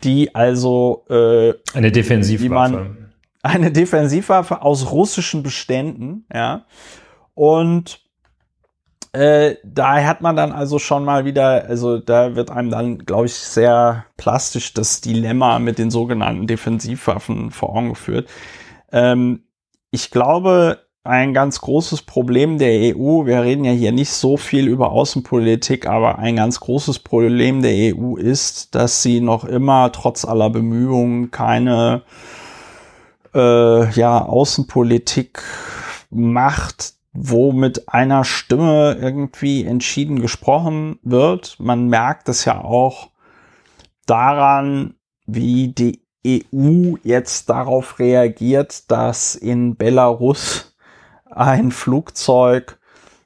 die 0.03 0.35
also 0.35 1.05
äh, 1.09 1.55
eine 1.73 1.93
Defensivwaffe, 1.93 2.97
eine 3.43 3.71
Defensivwaffe 3.71 4.63
aus 4.63 4.91
russischen 4.91 5.43
Beständen, 5.43 6.27
ja, 6.35 6.67
und 7.35 8.02
äh, 9.13 9.57
da 9.63 10.03
hat 10.05 10.23
man 10.23 10.37
dann 10.37 10.53
also 10.53 10.79
schon 10.79 11.05
mal 11.05 11.25
wieder, 11.25 11.67
also 11.67 11.99
da 11.99 12.35
wird 12.35 12.51
einem 12.51 12.71
dann, 12.71 12.99
glaube 12.99 13.27
ich, 13.27 13.35
sehr 13.35 14.07
plastisch 14.17 14.73
das 14.73 15.01
Dilemma 15.03 15.59
mit 15.59 15.79
den 15.79 15.91
sogenannten 15.91 16.47
Defensivwaffen 16.47 17.51
vor 17.51 17.77
Augen 17.77 17.91
geführt. 17.91 18.29
Ähm, 18.91 19.45
ich 19.91 20.11
glaube, 20.11 20.79
ein 21.05 21.35
ganz 21.35 21.61
großes 21.61 22.03
Problem 22.03 22.59
der 22.59 22.97
EU, 22.97 23.27
wir 23.27 23.43
reden 23.43 23.65
ja 23.65 23.73
hier 23.73 23.93
nicht 23.93 24.13
so 24.13 24.37
viel 24.37 24.69
über 24.69 24.93
Außenpolitik, 24.93 25.87
aber 25.87 26.19
ein 26.19 26.37
ganz 26.37 26.61
großes 26.61 27.01
Problem 27.01 27.61
der 27.61 27.97
EU 27.97 28.17
ist, 28.17 28.75
dass 28.75 29.03
sie 29.03 29.21
noch 29.21 29.45
immer 29.45 29.91
trotz 29.93 30.25
aller 30.25 30.49
Bemühungen 30.49 31.31
keine 31.31 32.03
äh, 33.35 33.91
ja, 33.91 34.25
Außenpolitik 34.25 35.43
macht, 36.11 36.95
wo 37.13 37.53
mit 37.53 37.89
einer 37.89 38.25
Stimme 38.25 38.97
irgendwie 39.01 39.65
entschieden 39.65 40.21
gesprochen 40.21 40.99
wird. 41.03 41.57
Man 41.59 41.89
merkt 41.89 42.29
es 42.29 42.45
ja 42.45 42.63
auch 42.63 43.11
daran, 44.07 44.95
wie 45.27 45.69
die 45.69 46.03
EU 46.27 46.97
jetzt 47.03 47.51
darauf 47.51 47.99
reagiert, 47.99 48.91
dass 48.91 49.35
in 49.35 49.77
Belarus 49.77 50.75
ein 51.31 51.71
Flugzeug 51.71 52.79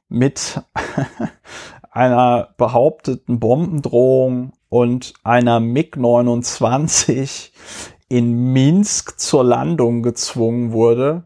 mit 0.08 0.62
einer 1.90 2.54
behaupteten 2.56 3.38
Bombendrohung 3.38 4.52
und 4.68 5.14
einer 5.24 5.60
MiG-29 5.60 7.50
in 8.08 8.52
Minsk 8.52 9.18
zur 9.18 9.44
Landung 9.44 10.02
gezwungen 10.02 10.72
wurde, 10.72 11.24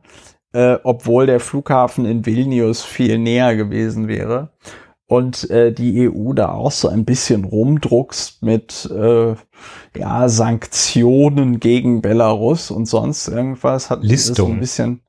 äh, 0.52 0.78
obwohl 0.82 1.27
der 1.27 1.40
Flughafen 1.40 2.05
in 2.05 2.27
Vilnius 2.27 2.82
viel 2.82 3.18
näher 3.18 3.56
gewesen 3.56 4.09
wäre. 4.09 4.51
und 5.06 5.51
äh, 5.51 5.72
die 5.72 6.09
EU 6.09 6.32
da 6.35 6.51
auch 6.51 6.70
so 6.70 6.89
ein 6.89 7.05
bisschen 7.05 7.44
rumdruckst 7.44 8.43
mit 8.43 8.89
äh, 8.94 9.35
ja, 9.98 10.28
Sanktionen 10.28 11.59
gegen 11.59 12.01
Belarus 12.01 12.70
und 12.70 12.86
sonst 12.86 13.27
irgendwas, 13.27 13.90
hat 13.90 14.05
Listung. 14.05 14.35
so 14.36 14.52
ein 14.52 14.60
bisschen. 14.60 15.01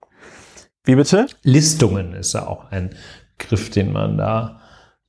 Wie 0.84 0.96
bitte? 0.96 1.28
Listungen 1.44 2.14
ist 2.14 2.34
ja 2.34 2.48
auch 2.48 2.72
ein 2.72 2.96
Griff, 3.38 3.70
den 3.70 3.92
man 3.92 4.18
da 4.18 4.62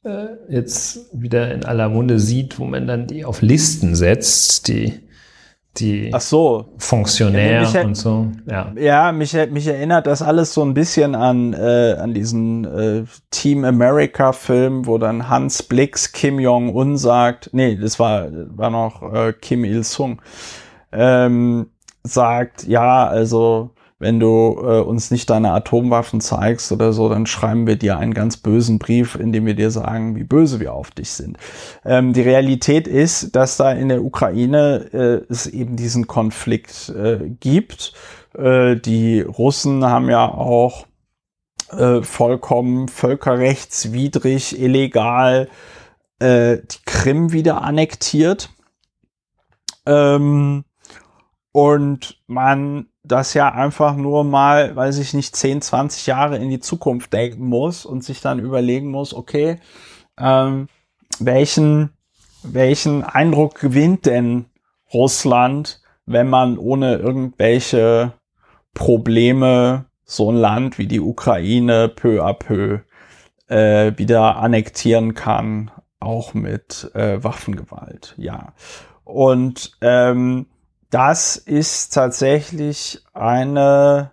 äh, 0.05 0.27
jetzt 0.51 1.09
wieder 1.15 1.53
in 1.55 1.65
aller 1.65 1.89
Munde 1.89 2.21
sieht, 2.21 2.59
wo 2.59 2.65
man 2.67 2.87
dann 2.87 3.07
die 3.07 3.25
auf 3.25 3.41
Listen 3.41 3.95
setzt, 3.95 4.69
die 4.69 5.01
die 5.79 6.11
Ach 6.13 6.21
so. 6.21 6.67
Funktionär 6.79 7.63
ja, 7.63 7.83
und 7.83 7.97
so. 7.97 8.31
Ja, 8.47 8.73
ja 8.77 9.13
mich, 9.13 9.35
mich 9.51 9.67
erinnert 9.67 10.07
das 10.07 10.23
alles 10.23 10.53
so 10.53 10.63
ein 10.63 10.75
bisschen 10.75 11.15
an, 11.15 11.55
äh, 11.55 11.97
an 11.99 12.15
diesen 12.15 12.65
äh, 12.65 13.05
Team 13.31 13.65
America 13.65 14.33
Film, 14.33 14.87
wo 14.87 14.99
dann 14.99 15.29
Hans 15.29 15.63
Blix 15.63 16.13
Kim 16.13 16.39
Jong-un 16.39 16.99
sagt, 16.99 17.51
nee, 17.53 17.77
das 17.77 17.99
war, 17.99 18.29
war 18.31 18.71
noch 18.71 19.15
äh, 19.15 19.33
Kim 19.33 19.65
Il-sung, 19.65 20.21
ähm, 20.93 21.71
sagt, 22.03 22.65
ja, 22.65 23.07
also 23.07 23.71
wenn 24.03 24.19
du 24.19 24.59
äh, 24.61 24.81
uns 24.81 25.13
nicht 25.13 25.31
deine 25.31 25.53
Atomwaffen 25.53 26.21
zeigst 26.21 26.73
oder 26.73 26.93
so, 26.93 27.09
dann 27.09 27.25
schreiben 27.25 27.69
wir 27.69 27.77
dir 27.77 27.97
einen 27.99 28.15
ganz 28.15 28.37
bösen 28.37 28.81
Brief, 28.81 29.15
in 29.15 29.33
dem 29.33 29.47
wir 29.47 29.55
dir 29.55 29.71
sagen, 29.71 30.17
wie 30.17 30.25
böse 30.25 30.59
wir 30.59 30.75
auf 30.75 30.91
dich 30.91 31.11
sind. 31.11 31.39
Ähm, 31.85 32.13
die 32.13 32.21
Realität 32.21 32.89
ist, 32.89 33.37
dass 33.37 33.57
da 33.57 33.71
in 33.71 33.89
der 33.89 34.03
Ukraine 34.03 34.89
äh, 34.93 35.33
es 35.33 35.47
eben 35.47 35.77
diesen 35.77 36.09
Konflikt 36.09 36.89
äh, 36.91 37.31
gibt. 37.39 37.95
Äh, 38.37 38.77
die 38.77 39.21
Russen 39.21 39.85
haben 39.85 40.11
ja 40.11 40.27
auch 40.27 40.87
äh, 41.71 42.03
vollkommen 42.03 42.89
völkerrechtswidrig, 42.89 44.61
illegal 44.61 45.49
äh, 46.19 46.57
die 46.57 46.79
Krim 46.87 47.33
wieder 47.33 47.63
annektiert. 47.63 48.51
Ähm, 49.87 50.65
und 51.53 52.21
man 52.27 52.87
das 53.05 53.35
ja 53.35 53.53
einfach 53.53 53.97
nur 53.97 54.25
mal, 54.25 54.77
weiß 54.77 54.99
ich 54.99 55.15
nicht, 55.15 55.35
10, 55.35 55.63
20 55.63 56.07
Jahre 56.07 56.39
in 56.39 56.51
die 56.51 56.61
Zukunft 56.61 57.13
denken 57.13 57.47
muss 57.47 57.85
und 57.85 58.05
sich 58.05 58.21
dann 58.21 58.39
überlegen 58.39 58.91
muss, 58.91 59.13
okay, 59.13 59.59
ähm, 60.19 60.69
welchen, 61.19 61.91
welchen 62.43 63.03
Eindruck 63.03 63.59
gewinnt 63.59 64.07
denn 64.07 64.47
Russland, 64.93 65.81
wenn 66.07 66.29
man 66.29 66.59
ohne 66.59 66.97
irgendwelche 66.97 68.13
Probleme 68.75 69.87
so 70.05 70.31
ein 70.31 70.37
Land 70.37 70.79
wie 70.79 70.87
die 70.87 71.01
Ukraine 71.01 71.89
peu 71.89 72.23
à 72.25 72.35
peu 72.35 72.81
äh, 73.49 73.97
wieder 73.97 74.37
annektieren 74.37 75.15
kann, 75.15 75.71
auch 76.01 76.35
mit 76.35 76.91
äh, 76.95 77.23
Waffengewalt, 77.23 78.15
ja. 78.17 78.53
Und 79.05 79.77
ähm, 79.81 80.47
das 80.93 81.37
ist 81.37 81.95
tatsächlich 81.95 83.01
eine 83.15 84.13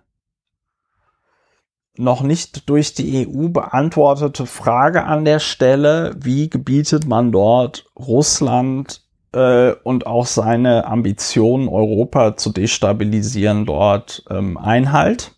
noch 1.94 2.22
nicht 2.22 2.70
durch 2.70 2.94
die 2.94 3.28
EU 3.28 3.48
beantwortete 3.48 4.46
Frage 4.46 5.04
an 5.04 5.26
der 5.26 5.40
Stelle. 5.40 6.16
Wie 6.18 6.48
gebietet 6.48 7.06
man 7.06 7.32
dort 7.32 7.84
Russland 7.98 9.02
äh, 9.34 9.72
und 9.84 10.06
auch 10.06 10.24
seine 10.24 10.86
Ambitionen, 10.86 11.68
Europa 11.68 12.38
zu 12.38 12.50
destabilisieren, 12.50 13.66
dort 13.66 14.24
ähm, 14.30 14.56
Einhalt? 14.56 15.32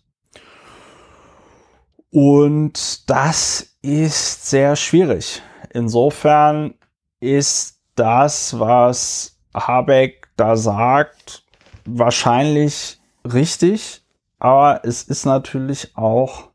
Und 2.09 3.09
das 3.09 3.75
ist 3.81 4.49
sehr 4.49 4.77
schwierig. 4.77 5.41
Insofern 5.73 6.75
ist 7.19 7.81
das, 7.95 8.57
was 8.57 9.37
Habeck 9.53 10.22
da 10.35 10.55
sagt, 10.55 11.43
wahrscheinlich 11.85 12.99
richtig, 13.25 14.03
aber 14.39 14.81
es 14.83 15.03
ist 15.03 15.25
natürlich 15.25 15.95
auch 15.95 16.49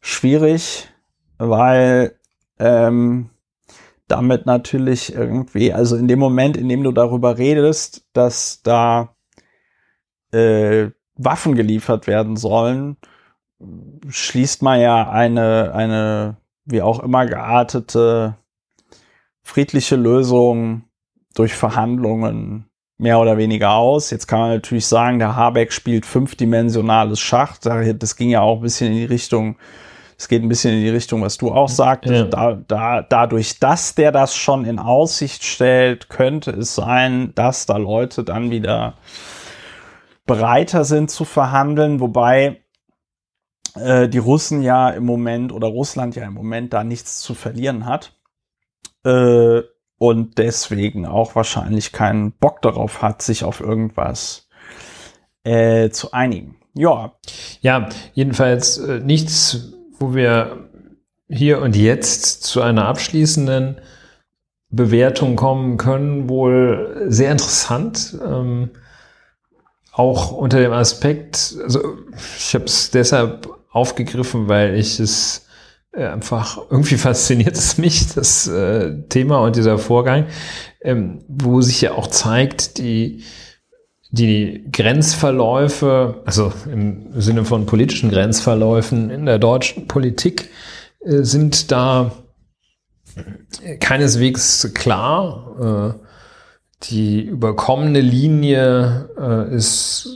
schwierig, 0.00 0.88
weil 1.38 2.18
ähm, 2.58 3.30
damit 4.08 4.46
natürlich 4.46 5.14
irgendwie, 5.14 5.72
also 5.72 5.96
in 5.96 6.08
dem 6.08 6.18
Moment, 6.18 6.56
in 6.56 6.68
dem 6.68 6.82
du 6.82 6.92
darüber 6.92 7.38
redest, 7.38 8.06
dass 8.12 8.62
da 8.62 9.14
äh, 10.32 10.90
Waffen 11.16 11.54
geliefert 11.54 12.06
werden 12.06 12.36
sollen, 12.36 12.96
schließt 14.08 14.62
man 14.62 14.80
ja 14.80 15.08
eine, 15.08 15.72
eine 15.74 16.36
wie 16.64 16.82
auch 16.82 17.00
immer 17.02 17.26
geartete 17.26 18.36
friedliche 19.42 19.96
Lösung 19.96 20.84
durch 21.34 21.54
Verhandlungen 21.54 22.70
mehr 22.96 23.18
oder 23.18 23.36
weniger 23.36 23.72
aus. 23.72 24.10
Jetzt 24.10 24.26
kann 24.26 24.40
man 24.40 24.50
natürlich 24.50 24.86
sagen, 24.86 25.18
der 25.18 25.36
Habeck 25.36 25.72
spielt 25.72 26.06
fünfdimensionales 26.06 27.20
Schach. 27.20 27.58
Das 27.58 28.16
ging 28.16 28.30
ja 28.30 28.40
auch 28.40 28.56
ein 28.56 28.62
bisschen 28.62 28.92
in 28.92 28.98
die 28.98 29.04
Richtung, 29.04 29.56
es 30.16 30.28
geht 30.28 30.42
ein 30.42 30.48
bisschen 30.48 30.74
in 30.74 30.80
die 30.80 30.90
Richtung, 30.90 31.22
was 31.22 31.36
du 31.36 31.50
auch 31.50 31.68
sagtest. 31.68 32.14
Ja. 32.14 32.24
Da, 32.24 32.54
da, 32.54 33.02
dadurch, 33.02 33.58
dass 33.58 33.94
der 33.94 34.12
das 34.12 34.36
schon 34.36 34.64
in 34.64 34.78
Aussicht 34.78 35.44
stellt, 35.44 36.08
könnte 36.08 36.52
es 36.52 36.74
sein, 36.74 37.32
dass 37.34 37.66
da 37.66 37.76
Leute 37.76 38.22
dann 38.22 38.50
wieder 38.50 38.94
bereiter 40.26 40.84
sind 40.84 41.10
zu 41.10 41.24
verhandeln, 41.24 42.00
wobei 42.00 42.62
äh, 43.74 44.08
die 44.08 44.18
Russen 44.18 44.62
ja 44.62 44.88
im 44.90 45.04
Moment 45.04 45.52
oder 45.52 45.66
Russland 45.66 46.16
ja 46.16 46.24
im 46.24 46.34
Moment 46.34 46.72
da 46.72 46.84
nichts 46.84 47.18
zu 47.18 47.34
verlieren 47.34 47.84
hat. 47.84 48.16
Äh, 49.04 49.62
und 49.98 50.38
deswegen 50.38 51.06
auch 51.06 51.34
wahrscheinlich 51.34 51.92
keinen 51.92 52.32
Bock 52.32 52.62
darauf 52.62 53.02
hat, 53.02 53.22
sich 53.22 53.44
auf 53.44 53.60
irgendwas 53.60 54.48
äh, 55.44 55.90
zu 55.90 56.12
einigen. 56.12 56.56
Ja. 56.74 57.14
Ja, 57.60 57.88
jedenfalls 58.14 58.78
äh, 58.78 59.00
nichts, 59.00 59.72
wo 59.98 60.14
wir 60.14 60.68
hier 61.28 61.60
und 61.60 61.76
jetzt 61.76 62.42
zu 62.42 62.60
einer 62.60 62.86
abschließenden 62.86 63.80
Bewertung 64.70 65.36
kommen 65.36 65.76
können, 65.76 66.28
wohl 66.28 67.06
sehr 67.06 67.30
interessant. 67.30 68.18
Ähm, 68.24 68.70
auch 69.92 70.32
unter 70.32 70.58
dem 70.58 70.72
Aspekt, 70.72 71.56
also 71.62 71.98
ich 72.36 72.54
habe 72.54 72.64
es 72.64 72.90
deshalb 72.90 73.48
aufgegriffen, 73.70 74.48
weil 74.48 74.74
ich 74.74 74.98
es 74.98 75.43
einfach 75.96 76.58
irgendwie 76.70 76.96
fasziniert 76.98 77.56
es 77.56 77.78
mich, 77.78 78.14
das 78.14 78.46
äh, 78.46 79.02
Thema 79.08 79.38
und 79.38 79.56
dieser 79.56 79.78
Vorgang, 79.78 80.26
ähm, 80.80 81.24
wo 81.28 81.60
sich 81.60 81.80
ja 81.80 81.92
auch 81.92 82.06
zeigt, 82.06 82.78
die, 82.78 83.24
die 84.10 84.64
Grenzverläufe, 84.70 86.22
also 86.24 86.52
im 86.70 87.20
Sinne 87.20 87.44
von 87.44 87.66
politischen 87.66 88.10
Grenzverläufen 88.10 89.10
in 89.10 89.26
der 89.26 89.38
deutschen 89.38 89.88
Politik, 89.88 90.50
äh, 91.04 91.22
sind 91.22 91.70
da 91.72 92.12
keineswegs 93.80 94.72
klar. 94.74 95.94
Äh, 95.94 96.04
die 96.90 97.22
überkommene 97.22 98.00
Linie 98.00 99.08
äh, 99.18 99.54
ist, 99.54 100.08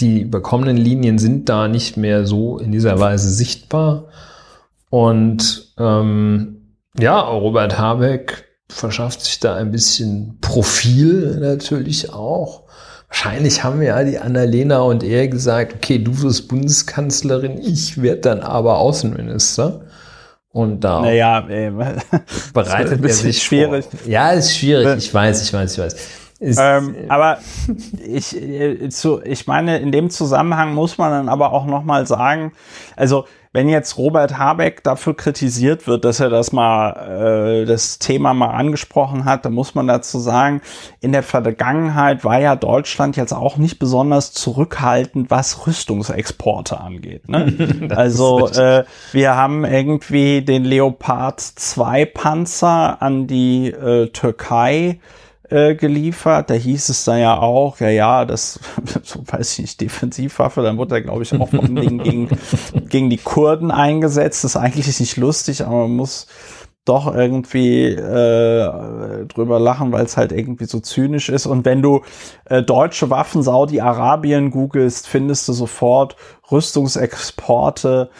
die 0.00 0.22
überkommenen 0.22 0.76
Linien 0.76 1.18
sind 1.18 1.48
da 1.48 1.68
nicht 1.68 1.96
mehr 1.96 2.26
so 2.26 2.58
in 2.58 2.72
dieser 2.72 2.98
Weise 3.00 3.30
sichtbar. 3.30 4.08
Und 4.90 5.72
ähm, 5.78 6.76
ja, 6.98 7.20
Robert 7.20 7.78
Habeck 7.78 8.44
verschafft 8.68 9.22
sich 9.22 9.40
da 9.40 9.54
ein 9.54 9.70
bisschen 9.70 10.38
Profil 10.40 11.38
natürlich 11.40 12.12
auch. 12.12 12.64
Wahrscheinlich 13.08 13.64
haben 13.64 13.82
ja 13.82 14.04
die 14.04 14.18
Annalena 14.18 14.80
und 14.80 15.02
er 15.02 15.26
gesagt, 15.28 15.74
okay, 15.74 15.98
du 15.98 16.22
wirst 16.22 16.48
Bundeskanzlerin, 16.48 17.58
ich 17.58 18.00
werde 18.00 18.20
dann 18.20 18.40
aber 18.40 18.78
Außenminister. 18.78 19.86
Und 20.52 20.80
da 20.80 21.00
naja, 21.00 21.44
ey, 21.48 21.70
bereitet 22.52 23.04
er 23.04 23.12
sich 23.12 23.42
schwierig. 23.42 23.86
Vor. 23.86 24.10
Ja, 24.10 24.30
ist 24.30 24.56
schwierig. 24.56 24.98
Ich 24.98 25.14
weiß, 25.14 25.42
ich 25.42 25.52
weiß, 25.52 25.72
ich 25.72 25.78
weiß. 25.78 25.96
Ist, 26.40 26.58
ähm, 26.60 26.94
aber 27.08 27.38
ich, 28.02 28.34
äh, 28.34 28.88
ich 29.24 29.46
meine, 29.46 29.78
in 29.78 29.92
dem 29.92 30.08
Zusammenhang 30.10 30.74
muss 30.74 30.96
man 30.96 31.10
dann 31.10 31.28
aber 31.28 31.52
auch 31.52 31.66
noch 31.66 31.84
mal 31.84 32.06
sagen, 32.06 32.52
also 32.96 33.26
wenn 33.52 33.68
jetzt 33.68 33.98
Robert 33.98 34.38
Habeck 34.38 34.84
dafür 34.84 35.16
kritisiert 35.16 35.88
wird, 35.88 36.04
dass 36.04 36.20
er 36.20 36.30
das 36.30 36.52
mal, 36.52 37.62
äh, 37.62 37.64
das 37.66 37.98
Thema 37.98 38.32
mal 38.32 38.50
angesprochen 38.50 39.24
hat, 39.24 39.44
dann 39.44 39.54
muss 39.54 39.74
man 39.74 39.88
dazu 39.88 40.20
sagen, 40.20 40.62
in 41.00 41.10
der 41.10 41.24
Vergangenheit 41.24 42.24
war 42.24 42.38
ja 42.38 42.54
Deutschland 42.54 43.16
jetzt 43.16 43.32
auch 43.32 43.56
nicht 43.56 43.80
besonders 43.80 44.32
zurückhaltend, 44.32 45.30
was 45.30 45.66
Rüstungsexporte 45.66 46.80
angeht. 46.80 47.28
Ne? 47.28 47.88
also 47.96 48.48
äh, 48.48 48.84
wir 49.10 49.34
haben 49.34 49.64
irgendwie 49.64 50.42
den 50.42 50.64
Leopard 50.64 51.40
2 51.40 52.04
Panzer 52.04 53.02
an 53.02 53.26
die 53.26 53.68
äh, 53.68 54.10
Türkei 54.10 55.00
äh, 55.50 55.74
geliefert. 55.74 56.50
Da 56.50 56.54
hieß 56.54 56.88
es 56.88 57.04
dann 57.04 57.18
ja 57.18 57.38
auch, 57.38 57.80
ja, 57.80 57.88
ja, 57.88 58.24
das, 58.24 58.60
so 59.02 59.20
weiß 59.26 59.52
ich 59.54 59.58
nicht, 59.60 59.80
Defensivwaffe, 59.80 60.62
dann 60.62 60.78
wurde 60.78 60.96
er, 60.96 61.02
glaube 61.02 61.22
ich, 61.22 61.34
auch 61.34 61.52
allem 61.52 62.02
gegen, 62.02 62.28
gegen 62.88 63.10
die 63.10 63.18
Kurden 63.18 63.70
eingesetzt. 63.70 64.44
Das 64.44 64.52
ist 64.52 64.56
eigentlich 64.56 65.00
nicht 65.00 65.16
lustig, 65.16 65.64
aber 65.64 65.88
man 65.88 65.96
muss 65.96 66.26
doch 66.84 67.14
irgendwie 67.14 67.86
äh, 67.88 69.26
drüber 69.26 69.60
lachen, 69.60 69.92
weil 69.92 70.04
es 70.04 70.16
halt 70.16 70.32
irgendwie 70.32 70.64
so 70.64 70.80
zynisch 70.80 71.28
ist. 71.28 71.46
Und 71.46 71.64
wenn 71.64 71.82
du 71.82 72.02
äh, 72.46 72.62
deutsche 72.62 73.10
Waffen 73.10 73.42
Saudi-Arabien 73.42 74.50
googelst, 74.50 75.06
findest 75.06 75.46
du 75.48 75.52
sofort 75.52 76.16
Rüstungsexporte 76.50 78.10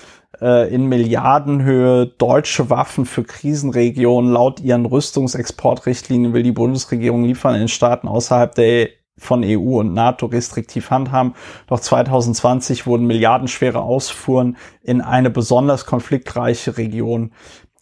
äh, 0.41 0.73
in 0.73 0.87
Milliardenhöhe, 0.87 2.07
deutsche 2.07 2.71
Waffen 2.71 3.07
für 3.07 3.25
Krisenregionen. 3.25 4.33
Laut 4.33 4.61
ihren 4.61 4.87
Rüstungsexportrichtlinien 4.87 6.33
will 6.33 6.43
die 6.43 6.53
Bundesregierung 6.53 7.25
liefern 7.25 7.55
in 7.55 7.69
Staaten 7.69 8.09
außerhalb 8.09 8.55
der 8.55 8.89
von 9.19 9.45
EU 9.45 9.81
und 9.81 9.93
NATO 9.93 10.27
restriktiv 10.27 10.91
handhaben. 10.91 11.35
Doch 11.67 11.79
2020 11.79 12.87
wurden 12.87 13.07
milliardenschwere 13.07 13.81
Ausfuhren 13.81 14.57
in 14.83 15.03
eine 15.03 15.29
besonders 15.29 15.85
konfliktreiche 15.85 16.79
Region 16.79 17.33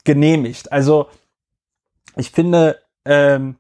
genehmigt. 0.05 0.73
Also 0.73 1.07
ich 2.17 2.33
finde, 2.33 2.79
ähm, 3.05 3.57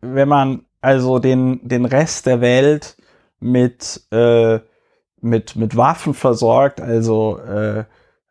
wenn 0.00 0.28
man 0.28 0.66
also 0.80 1.18
den, 1.18 1.66
den 1.66 1.86
Rest 1.86 2.26
der 2.26 2.40
Welt 2.40 2.96
mit, 3.40 4.02
äh, 4.10 4.60
mit, 5.20 5.56
mit 5.56 5.76
Waffen 5.76 6.14
versorgt, 6.14 6.80
also 6.80 7.38
äh, 7.38 7.84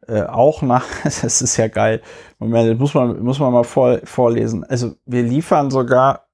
äh, 0.08 0.24
auch 0.24 0.62
nach, 0.62 0.86
das 1.04 1.42
ist 1.42 1.58
ja 1.58 1.68
geil, 1.68 2.02
Moment, 2.40 2.80
muss 2.80 2.94
man, 2.94 3.22
muss 3.24 3.40
man 3.40 3.52
mal 3.54 3.64
vor, 3.64 4.00
vorlesen. 4.04 4.64
Also 4.64 4.96
wir 5.06 5.24
liefern 5.24 5.72
sogar, 5.72 6.28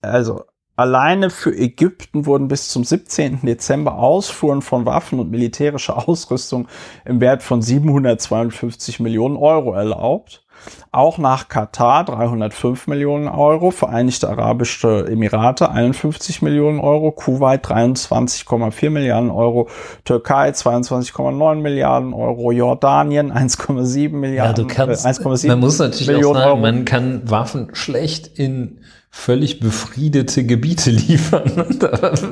also 0.00 0.42
Alleine 0.74 1.28
für 1.28 1.54
Ägypten 1.54 2.24
wurden 2.24 2.48
bis 2.48 2.70
zum 2.70 2.82
17. 2.82 3.40
Dezember 3.42 3.98
Ausfuhren 3.98 4.62
von 4.62 4.86
Waffen 4.86 5.20
und 5.20 5.30
militärischer 5.30 6.08
Ausrüstung 6.08 6.66
im 7.04 7.20
Wert 7.20 7.42
von 7.42 7.60
752 7.60 8.98
Millionen 8.98 9.36
Euro 9.36 9.74
erlaubt. 9.74 10.41
Auch 10.90 11.18
nach 11.18 11.48
Katar 11.48 12.04
305 12.04 12.86
Millionen 12.86 13.28
Euro, 13.28 13.70
Vereinigte 13.70 14.28
Arabische 14.28 15.06
Emirate 15.08 15.70
51 15.70 16.42
Millionen 16.42 16.80
Euro, 16.80 17.12
Kuwait 17.12 17.64
23,4 17.64 18.90
Milliarden 18.90 19.30
Euro, 19.30 19.68
Türkei 20.04 20.50
22,9 20.50 21.54
Milliarden 21.56 22.12
Euro, 22.12 22.52
Jordanien 22.52 23.32
1,7 23.32 24.10
Milliarden. 24.10 24.36
Ja, 24.36 24.52
du 24.52 24.66
kannst, 24.66 25.04
äh, 25.04 25.08
1,7 25.08 25.48
man 25.48 25.60
muss 25.60 25.78
natürlich 25.78 26.08
Millionen 26.08 26.36
auch 26.36 26.40
sagen, 26.40 26.50
Euro. 26.50 26.60
man 26.60 26.84
kann 26.84 27.30
Waffen 27.30 27.68
schlecht 27.72 28.38
in 28.38 28.80
völlig 29.14 29.60
befriedete 29.60 30.44
Gebiete 30.44 30.90
liefern. 30.90 31.52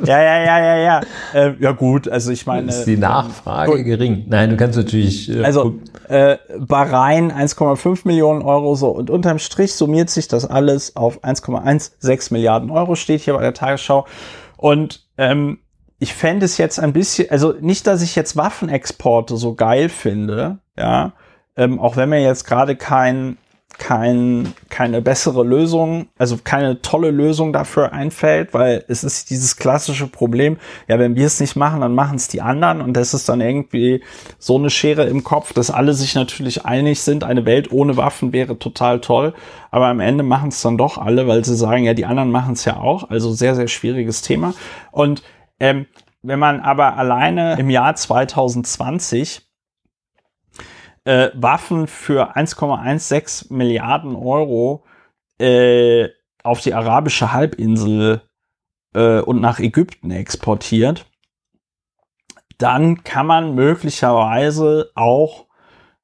ja, 0.07 0.21
ja, 0.21 0.43
ja, 0.43 0.59
ja, 0.59 0.77
ja. 0.79 1.01
Äh, 1.35 1.55
ja 1.61 1.73
gut, 1.73 2.09
also 2.09 2.33
ich 2.33 2.47
meine. 2.47 2.71
Ist 2.71 2.85
die 2.85 2.97
Nachfrage 2.97 3.71
gut. 3.71 3.85
gering? 3.85 4.25
Nein, 4.29 4.51
du 4.51 4.57
kannst 4.57 4.79
natürlich. 4.79 5.31
Äh, 5.31 5.45
also 5.45 5.79
äh, 6.09 6.39
Bahrain 6.59 7.31
1,5 7.31 8.01
Millionen 8.05 8.43
Euro 8.43 8.75
so 8.75 8.89
und 8.89 9.11
unterm 9.11 9.39
Strich 9.39 9.75
summiert 9.75 10.11
sich 10.11 10.27
das 10.27 10.47
alles 10.47 10.97
auf 10.97 11.23
1,16 11.23 12.33
Milliarden 12.33 12.71
Euro 12.71 12.97
steht 12.97 13.21
hier 13.21 13.35
bei 13.35 13.43
der 13.43 13.55
Tagesschau 13.55 14.07
und 14.57 15.07
ähm, 15.19 15.59
ich 15.99 16.15
fände 16.15 16.47
es 16.47 16.57
jetzt 16.57 16.81
ein 16.81 16.95
bisschen, 16.95 17.31
also 17.31 17.55
nicht, 17.61 17.87
dass 17.87 18.01
ich 18.01 18.17
jetzt 18.17 18.37
Waffenexporte 18.37 19.37
so 19.37 19.55
geil 19.55 19.91
finde, 19.91 20.59
ja, 20.79 21.13
ähm, 21.57 21.79
auch 21.79 21.97
wenn 21.97 22.09
mir 22.09 22.23
jetzt 22.23 22.47
gerade 22.47 22.75
kein 22.75 23.37
kein, 23.81 24.53
keine 24.69 25.01
bessere 25.01 25.43
Lösung, 25.43 26.09
also 26.19 26.39
keine 26.45 26.83
tolle 26.83 27.11
Lösung 27.11 27.53
dafür 27.53 27.93
einfällt, 27.93 28.53
weil 28.53 28.85
es 28.89 29.03
ist 29.03 29.31
dieses 29.31 29.57
klassische 29.57 30.07
Problem, 30.07 30.59
ja, 30.87 30.99
wenn 30.99 31.17
wir 31.17 31.27
es 31.27 31.41
nicht 31.41 31.57
machen, 31.57 31.81
dann 31.81 31.95
machen 31.95 32.17
es 32.17 32.29
die 32.29 32.43
anderen 32.43 32.83
und 32.83 32.93
das 32.93 33.15
ist 33.15 33.29
dann 33.29 33.41
irgendwie 33.41 34.03
so 34.39 34.59
eine 34.59 34.69
Schere 34.69 35.05
im 35.05 35.25
Kopf, 35.25 35.55
dass 35.55 35.71
alle 35.71 35.95
sich 35.95 36.15
natürlich 36.15 36.67
einig 36.67 37.01
sind, 37.01 37.25
eine 37.25 37.47
Welt 37.47 37.73
ohne 37.73 37.97
Waffen 37.97 38.35
wäre 38.35 38.59
total 38.59 39.01
toll, 39.01 39.33
aber 39.71 39.87
am 39.87 40.01
Ende 40.01 40.25
machen 40.25 40.51
es 40.51 40.61
dann 40.61 40.77
doch 40.77 40.99
alle, 40.99 41.27
weil 41.27 41.43
sie 41.45 41.57
sagen, 41.57 41.85
ja, 41.85 41.95
die 41.95 42.05
anderen 42.05 42.31
machen 42.31 42.53
es 42.53 42.67
ja 42.67 42.77
auch, 42.77 43.09
also 43.09 43.33
sehr, 43.33 43.55
sehr 43.55 43.67
schwieriges 43.69 44.21
Thema. 44.21 44.53
Und 44.93 45.23
ähm, 45.59 45.87
wenn 46.23 46.39
man 46.39 46.61
aber 46.61 46.99
alleine 46.99 47.59
im 47.59 47.71
Jahr 47.71 47.95
2020 47.95 49.50
äh, 51.05 51.31
Waffen 51.35 51.87
für 51.87 52.37
1,16 52.37 53.53
Milliarden 53.53 54.15
Euro 54.17 54.85
äh, 55.39 56.09
auf 56.43 56.61
die 56.61 56.75
arabische 56.75 57.33
Halbinsel 57.33 58.23
äh, 58.95 59.21
und 59.21 59.41
nach 59.41 59.59
Ägypten 59.59 60.11
exportiert, 60.11 61.07
dann 62.59 63.05
kann 63.05 63.27
man 63.27 63.55
möglicherweise 63.55 64.91
auch 64.95 65.47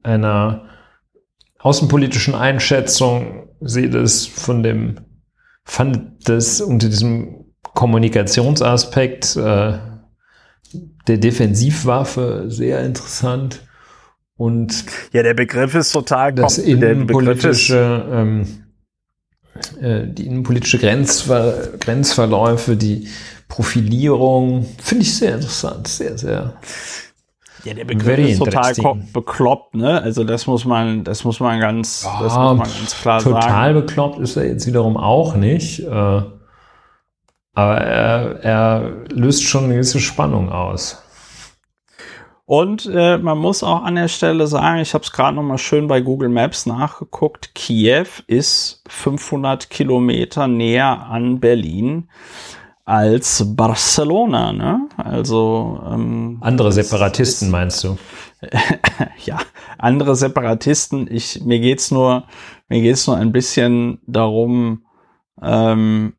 einer 0.03 0.65
außenpolitischen 1.59 2.35
Einschätzung, 2.35 3.51
sehe 3.61 3.91
das 3.91 4.25
von 4.27 4.63
dem, 4.63 5.01
fand 5.65 6.27
das 6.29 6.63
unter 6.63 6.89
diesem 6.89 7.53
Kommunikationsaspekt 7.75 9.37
äh, 9.37 9.79
der 11.07 11.19
Defensivwaffe 11.19 12.47
sehr 12.49 12.83
interessant. 12.83 13.68
Und 14.39 14.85
ja, 15.13 15.25
der 15.25 15.35
Begriff 15.35 15.75
ist 15.75 15.93
total 15.93 16.33
das 16.33 16.59
innenpolitische, 16.59 18.07
ähm, 18.11 18.47
äh, 19.81 20.07
die 20.07 20.27
innenpolitische 20.27 20.79
Grenzver 20.79 21.73
Grenzverläufe, 21.81 22.77
die 22.77 23.09
Profilierung, 23.49 24.65
finde 24.81 25.03
ich 25.03 25.17
sehr 25.17 25.35
interessant, 25.35 25.89
sehr, 25.89 26.17
sehr. 26.17 26.55
Ja, 27.65 27.75
der 27.75 27.85
Begriff 27.85 28.17
ist 28.17 28.39
total 28.39 28.73
bekloppt, 29.13 29.75
ne? 29.75 30.01
Also 30.01 30.23
das 30.23 30.47
muss 30.47 30.65
man, 30.65 31.03
das 31.03 31.25
muss 31.25 31.41
man 31.41 31.59
ganz, 31.59 32.05
ja, 32.05 32.23
das 32.23 32.33
muss 32.33 32.59
man 32.59 32.59
ganz 32.59 33.01
klar 33.01 33.21
total 33.21 33.43
sagen. 33.43 33.53
Total 33.53 33.75
bekloppt 33.75 34.21
ist 34.21 34.37
er 34.37 34.47
jetzt 34.47 34.69
wiederum 34.69 34.97
auch 34.97 35.35
nicht. 35.35 35.81
Äh, 35.81 36.23
aber 37.55 37.77
er, 37.79 38.45
er 38.45 38.93
löst 39.11 39.43
schon 39.43 39.65
eine 39.65 39.75
gewisse 39.75 39.99
Spannung 39.99 40.53
aus. 40.53 41.03
Und 42.49 42.87
äh, 42.91 43.19
man 43.19 43.37
muss 43.37 43.63
auch 43.63 43.83
an 43.83 43.97
der 43.97 44.09
Stelle 44.09 44.47
sagen, 44.47 44.81
ich 44.81 44.95
habe 44.95 45.05
es 45.05 45.13
gerade 45.13 45.37
noch 45.37 45.43
mal 45.43 45.59
schön 45.59 45.87
bei 45.87 46.01
Google 46.01 46.31
Maps 46.31 46.65
nachgeguckt, 46.65 47.55
Kiew 47.55 48.07
ist 48.27 48.83
500 48.89 49.69
Kilometer 49.69 50.49
näher 50.49 51.09
an 51.11 51.41
Berlin 51.41 52.09
als 52.87 53.45
Barcelona. 53.55 54.55
Ne? 54.55 54.89
Also 54.97 55.79
ähm, 55.93 56.39
andere 56.41 56.73
Separatisten 56.73 57.49
ist, 57.49 57.53
meinst 57.53 57.85
du? 57.85 57.99
ja, 59.27 59.41
andere 59.77 60.17
Separatisten. 60.17 61.07
Ich 61.11 61.45
mir 61.45 61.61
geht's 61.61 61.91
nur 61.91 62.25
mir 62.71 62.81
geht's 62.81 63.07
nur 63.07 63.19
ein 63.19 63.31
bisschen 63.31 64.01
darum. 64.07 64.87
Ähm, 65.43 66.15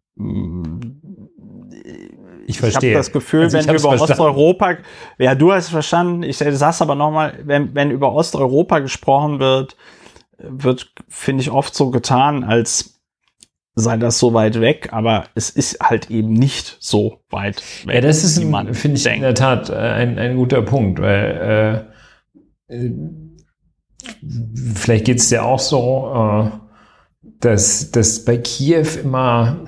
ich 2.50 2.60
verstehe. 2.60 2.90
Ich 2.90 2.96
habe 2.96 3.00
das 3.00 3.12
Gefühl, 3.12 3.44
also 3.44 3.58
wenn 3.58 3.64
über 3.66 3.80
verstanden. 3.80 4.12
Osteuropa, 4.12 4.78
ja, 5.20 5.36
du 5.36 5.54
hast 5.54 5.70
verstanden, 5.70 6.24
ich 6.24 6.38
sag's 6.38 6.82
aber 6.82 6.96
nochmal, 6.96 7.38
wenn, 7.44 7.76
wenn 7.76 7.92
über 7.92 8.12
Osteuropa 8.12 8.80
gesprochen 8.80 9.40
wird, 9.40 9.78
wird, 10.40 10.92
finde 11.08 11.42
ich, 11.44 11.52
oft 11.52 11.76
so 11.76 11.92
getan, 11.92 12.44
als 12.44 13.00
sei 13.76 13.98
das 13.98 14.18
so 14.18 14.34
weit 14.34 14.60
weg, 14.60 14.90
aber 14.92 15.26
es 15.36 15.52
ist 15.52 15.80
halt 15.80 16.10
eben 16.10 16.34
nicht 16.34 16.78
so 16.80 17.20
weit 17.30 17.62
weg. 17.86 17.96
Ja, 17.96 18.02
das 18.02 18.24
ist, 18.24 18.40
finde 18.40 18.98
ich, 18.98 19.04
denkt. 19.04 19.18
in 19.18 19.22
der 19.22 19.36
Tat 19.36 19.70
äh, 19.70 19.76
ein, 19.76 20.18
ein 20.18 20.36
guter 20.36 20.64
Punkt, 20.64 21.00
weil 21.00 21.86
äh, 22.70 22.76
äh 22.76 22.92
vielleicht 24.74 25.06
geht 25.06 25.20
es 25.20 25.30
dir 25.30 25.46
auch 25.46 25.60
so, 25.60 26.12
äh, 26.16 26.50
dass, 27.42 27.92
dass 27.92 28.26
bei 28.26 28.38
Kiew 28.38 28.88
immer 29.04 29.66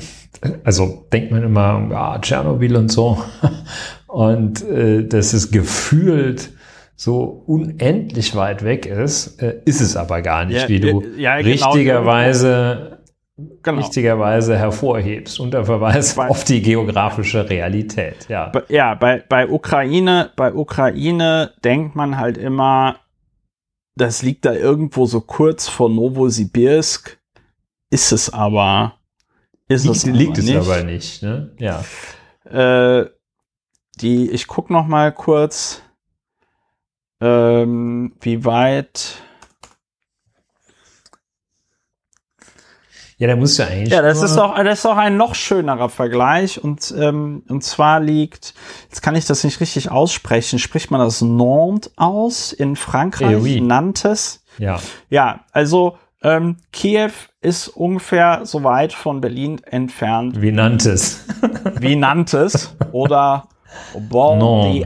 also 0.64 1.08
denkt 1.12 1.32
man 1.32 1.44
immer, 1.44 1.88
ja, 1.90 2.20
Tschernobyl 2.20 2.76
und 2.76 2.92
so. 2.92 3.22
Und 4.08 4.62
äh, 4.68 5.08
dass 5.08 5.32
es 5.32 5.52
gefühlt 5.52 6.52
so 6.98 7.44
unendlich 7.48 8.36
weit 8.36 8.64
weg 8.64 8.86
ist, 8.86 9.42
äh, 9.42 9.62
ist 9.66 9.80
es 9.80 9.96
aber 9.96 10.22
gar 10.22 10.46
nicht, 10.46 10.64
ja, 10.64 10.70
wie 10.70 10.80
du 10.80 11.02
ja, 11.18 11.38
genau, 11.38 11.50
richtigerweise, 11.50 13.00
genau. 13.64 13.78
richtigerweise 13.80 14.58
hervorhebst 14.58 15.40
unter 15.40 15.64
Verweis 15.66 16.16
bei, 16.16 16.28
auf 16.28 16.44
die 16.44 16.62
geografische 16.62 17.50
Realität. 17.50 18.28
Ja, 18.28 18.50
bei, 18.50 18.64
ja 18.68 18.96
bei, 18.96 19.24
bei 19.28 19.48
Ukraine, 19.48 20.32
bei 20.36 20.54
Ukraine 20.54 21.54
denkt 21.64 21.96
man 21.96 22.18
halt 22.18 22.38
immer, 22.38 22.98
das 23.96 24.22
liegt 24.22 24.46
da 24.46 24.54
irgendwo 24.54 25.06
so 25.06 25.22
kurz 25.22 25.70
vor 25.70 25.90
Novosibirsk, 25.90 27.18
ist 27.90 28.12
es 28.12 28.32
aber 28.32 28.96
Ist 29.74 29.84
liegt, 29.86 29.96
es, 29.96 30.06
liegt 30.06 30.38
es 30.38 30.46
nicht. 30.46 30.58
aber 30.58 30.84
nicht. 30.84 31.24
Ne? 31.24 31.56
Ja. 31.60 31.84
Äh, 32.46 33.10
die, 34.02 34.30
ich 34.32 34.48
gucke 34.48 34.74
noch 34.74 34.88
mal 34.88 35.12
kurz, 35.12 35.82
ähm, 37.20 38.14
wie 38.22 38.46
weit 38.46 39.22
Ja, 43.22 43.28
da 43.28 43.36
musst 43.36 43.60
du 43.60 43.68
eigentlich. 43.68 43.94
Ja, 43.94 44.02
das 44.02 44.24
ist 44.24 44.36
doch, 44.36 44.56
das 44.56 44.80
ist 44.80 44.86
doch 44.86 44.98
ein 44.98 45.16
noch 45.16 45.36
schönerer 45.36 45.90
Vergleich 45.90 46.64
und 46.64 46.92
ähm, 46.98 47.44
und 47.48 47.64
zwar 47.64 48.00
liegt, 48.00 48.56
jetzt 48.90 49.04
kann 49.04 49.16
ich 49.16 49.26
das 49.26 49.44
nicht 49.44 49.60
richtig 49.60 49.92
aussprechen, 49.92 50.58
spricht 50.58 50.90
man 50.90 51.02
das 51.02 51.22
Nantes 51.22 51.92
aus 51.98 52.52
in 52.52 52.76
Frankreich, 52.76 53.34
eh 53.34 53.36
oui. 53.36 53.62
Nantes. 53.62 54.44
Ja. 54.58 54.80
Ja, 55.12 55.42
also 55.52 56.00
ähm, 56.24 56.58
Kiew 56.72 57.12
ist 57.42 57.68
ungefähr 57.70 58.42
so 58.44 58.64
weit 58.64 58.94
von 58.94 59.22
Berlin 59.22 59.62
entfernt. 59.64 60.42
Wie 60.42 60.52
Nantes. 60.52 61.26
wie 61.80 61.96
Nantes 61.96 62.76
oder 62.92 63.48
Bordeaux. 64.10 64.86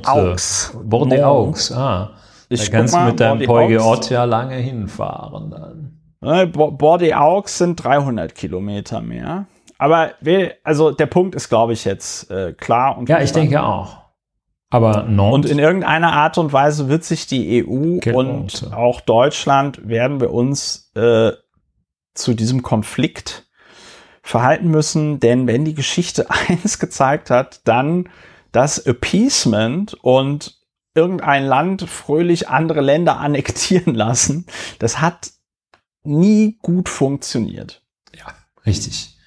Bordeaux, 0.83 1.71
ah. 1.71 2.11
Ich 2.47 2.69
da 2.69 2.77
kannst 2.77 2.95
du 2.95 2.99
mit 2.99 3.19
deinem 3.19 3.45
Peugeot 3.45 4.01
ja 4.09 4.23
lange 4.23 4.55
hinfahren 4.55 5.49
dann. 5.49 5.99
Ne, 6.21 6.47
Bordeaux 6.47 7.43
sind 7.47 7.83
300 7.83 8.33
Kilometer 8.33 9.01
mehr. 9.01 9.45
Aber 9.77 10.11
also 10.63 10.91
der 10.91 11.05
Punkt 11.07 11.35
ist, 11.35 11.49
glaube 11.49 11.73
ich, 11.73 11.85
jetzt 11.85 12.31
äh, 12.31 12.53
klar. 12.53 12.97
Und 12.97 13.09
ja, 13.09 13.19
ich 13.19 13.31
denke 13.31 13.61
auch. 13.61 14.04
Aber 14.69 15.03
Nord 15.03 15.33
und 15.33 15.45
in 15.45 15.59
irgendeiner 15.59 16.13
Art 16.13 16.37
und 16.37 16.51
Weise 16.51 16.89
wird 16.89 17.03
sich 17.03 17.27
die 17.27 17.63
EU 17.63 17.99
genau. 17.99 18.19
und 18.19 18.73
auch 18.73 19.01
Deutschland 19.01 19.87
werden 19.87 20.19
wir 20.19 20.31
uns 20.31 20.91
äh, 20.95 21.31
zu 22.13 22.33
diesem 22.33 22.63
Konflikt 22.63 23.45
verhalten 24.23 24.69
müssen, 24.69 25.19
denn 25.19 25.45
wenn 25.45 25.65
die 25.65 25.75
Geschichte 25.75 26.27
eins 26.47 26.79
gezeigt 26.79 27.29
hat, 27.29 27.61
dann 27.65 28.09
das 28.51 28.79
Appeasement 28.79 29.93
und 29.93 30.59
irgendein 30.95 31.45
Land 31.45 31.87
fröhlich 31.87 32.49
andere 32.49 32.81
Länder 32.81 33.17
annektieren 33.19 33.93
lassen, 33.93 34.45
das 34.79 34.99
hat 34.99 35.31
nie 36.03 36.57
gut 36.61 36.89
funktioniert. 36.89 37.83
Ja, 38.17 38.33
richtig. 38.65 39.17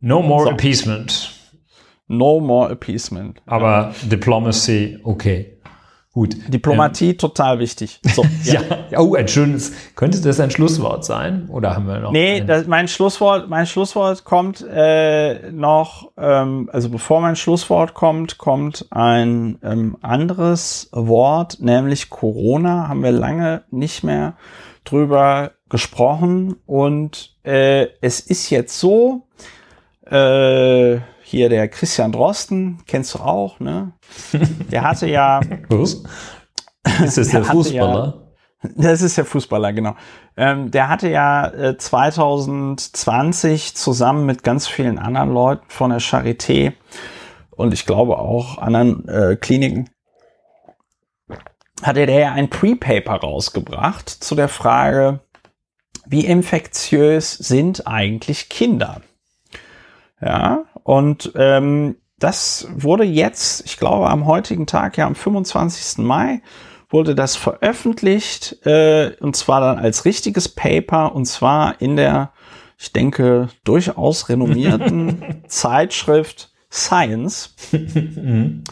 No 0.00 0.22
more 0.22 0.44
so. 0.44 0.50
appeasement. 0.50 1.33
No 2.16 2.40
more 2.40 2.70
appeasement. 2.70 3.40
Aber 3.46 3.92
ja. 4.02 4.08
Diplomacy, 4.08 4.98
okay. 5.02 5.54
Gut. 6.14 6.36
Diplomatie 6.46 7.10
ähm, 7.10 7.18
total 7.18 7.58
wichtig. 7.58 8.00
So, 8.14 8.24
ja. 8.44 8.60
ja. 8.88 9.00
Oh, 9.00 9.16
ein 9.16 9.26
schönes. 9.26 9.72
Könnte 9.96 10.20
das 10.20 10.38
ein 10.38 10.52
Schlusswort 10.52 11.04
sein? 11.04 11.48
Oder 11.50 11.74
haben 11.74 11.88
wir 11.88 11.98
noch? 11.98 12.12
Nee, 12.12 12.40
das, 12.40 12.68
mein 12.68 12.86
Schlusswort, 12.86 13.48
mein 13.50 13.66
Schlusswort 13.66 14.22
kommt 14.22 14.64
äh, 14.64 15.50
noch, 15.50 16.12
ähm, 16.16 16.70
also 16.72 16.88
bevor 16.88 17.20
mein 17.20 17.34
Schlusswort 17.34 17.94
kommt, 17.94 18.38
kommt 18.38 18.86
ein 18.90 19.58
ähm, 19.64 19.96
anderes 20.02 20.88
Wort, 20.92 21.58
nämlich 21.58 22.10
Corona. 22.10 22.86
Haben 22.86 23.02
wir 23.02 23.10
lange 23.10 23.64
nicht 23.72 24.04
mehr 24.04 24.34
drüber 24.84 25.50
gesprochen 25.68 26.54
und 26.64 27.34
äh, 27.42 27.88
es 28.00 28.20
ist 28.20 28.50
jetzt 28.50 28.78
so, 28.78 29.26
äh, 30.08 30.98
hier 31.34 31.48
der 31.48 31.68
Christian 31.68 32.12
Drosten, 32.12 32.78
kennst 32.86 33.14
du 33.14 33.18
auch, 33.18 33.60
ne? 33.60 33.92
Der 34.70 34.82
hatte 34.82 35.06
ja. 35.06 35.40
Was? 35.68 36.04
Ist 37.02 37.18
das 37.18 37.28
der, 37.30 37.40
der 37.40 37.44
Fußballer? 37.44 38.34
Ja, 38.62 38.70
das 38.76 39.02
ist 39.02 39.18
der 39.18 39.24
Fußballer, 39.24 39.72
genau. 39.72 39.94
Ähm, 40.36 40.70
der 40.70 40.88
hatte 40.88 41.10
ja 41.10 41.48
äh, 41.48 41.76
2020 41.76 43.76
zusammen 43.76 44.26
mit 44.26 44.42
ganz 44.42 44.66
vielen 44.66 44.98
anderen 44.98 45.32
Leuten 45.32 45.64
von 45.68 45.90
der 45.90 46.00
Charité 46.00 46.72
und 47.50 47.74
ich 47.74 47.86
glaube 47.86 48.18
auch 48.18 48.58
anderen 48.58 49.08
äh, 49.08 49.36
Kliniken 49.36 49.90
hatte 51.82 52.06
der 52.06 52.18
ja 52.18 52.32
ein 52.32 52.48
Pre-Paper 52.48 53.16
rausgebracht 53.16 54.08
zu 54.08 54.34
der 54.34 54.48
Frage, 54.48 55.20
wie 56.06 56.24
infektiös 56.24 57.32
sind 57.32 57.86
eigentlich 57.86 58.48
Kinder? 58.48 59.02
Ja, 60.20 60.64
und 60.84 61.32
ähm, 61.34 61.96
das 62.18 62.68
wurde 62.72 63.04
jetzt, 63.04 63.66
ich 63.66 63.78
glaube, 63.78 64.08
am 64.08 64.26
heutigen 64.26 64.66
Tag, 64.66 64.96
ja 64.96 65.06
am 65.06 65.16
25. 65.16 66.04
Mai, 66.04 66.40
wurde 66.88 67.14
das 67.14 67.34
veröffentlicht, 67.34 68.64
äh, 68.66 69.16
und 69.18 69.34
zwar 69.34 69.60
dann 69.60 69.78
als 69.78 70.04
richtiges 70.04 70.48
Paper, 70.48 71.14
und 71.14 71.24
zwar 71.26 71.80
in 71.80 71.96
der, 71.96 72.32
ich 72.78 72.92
denke, 72.92 73.48
durchaus 73.64 74.28
renommierten 74.28 75.42
Zeitschrift 75.48 76.52
Science. 76.70 77.54
mhm. 77.72 78.62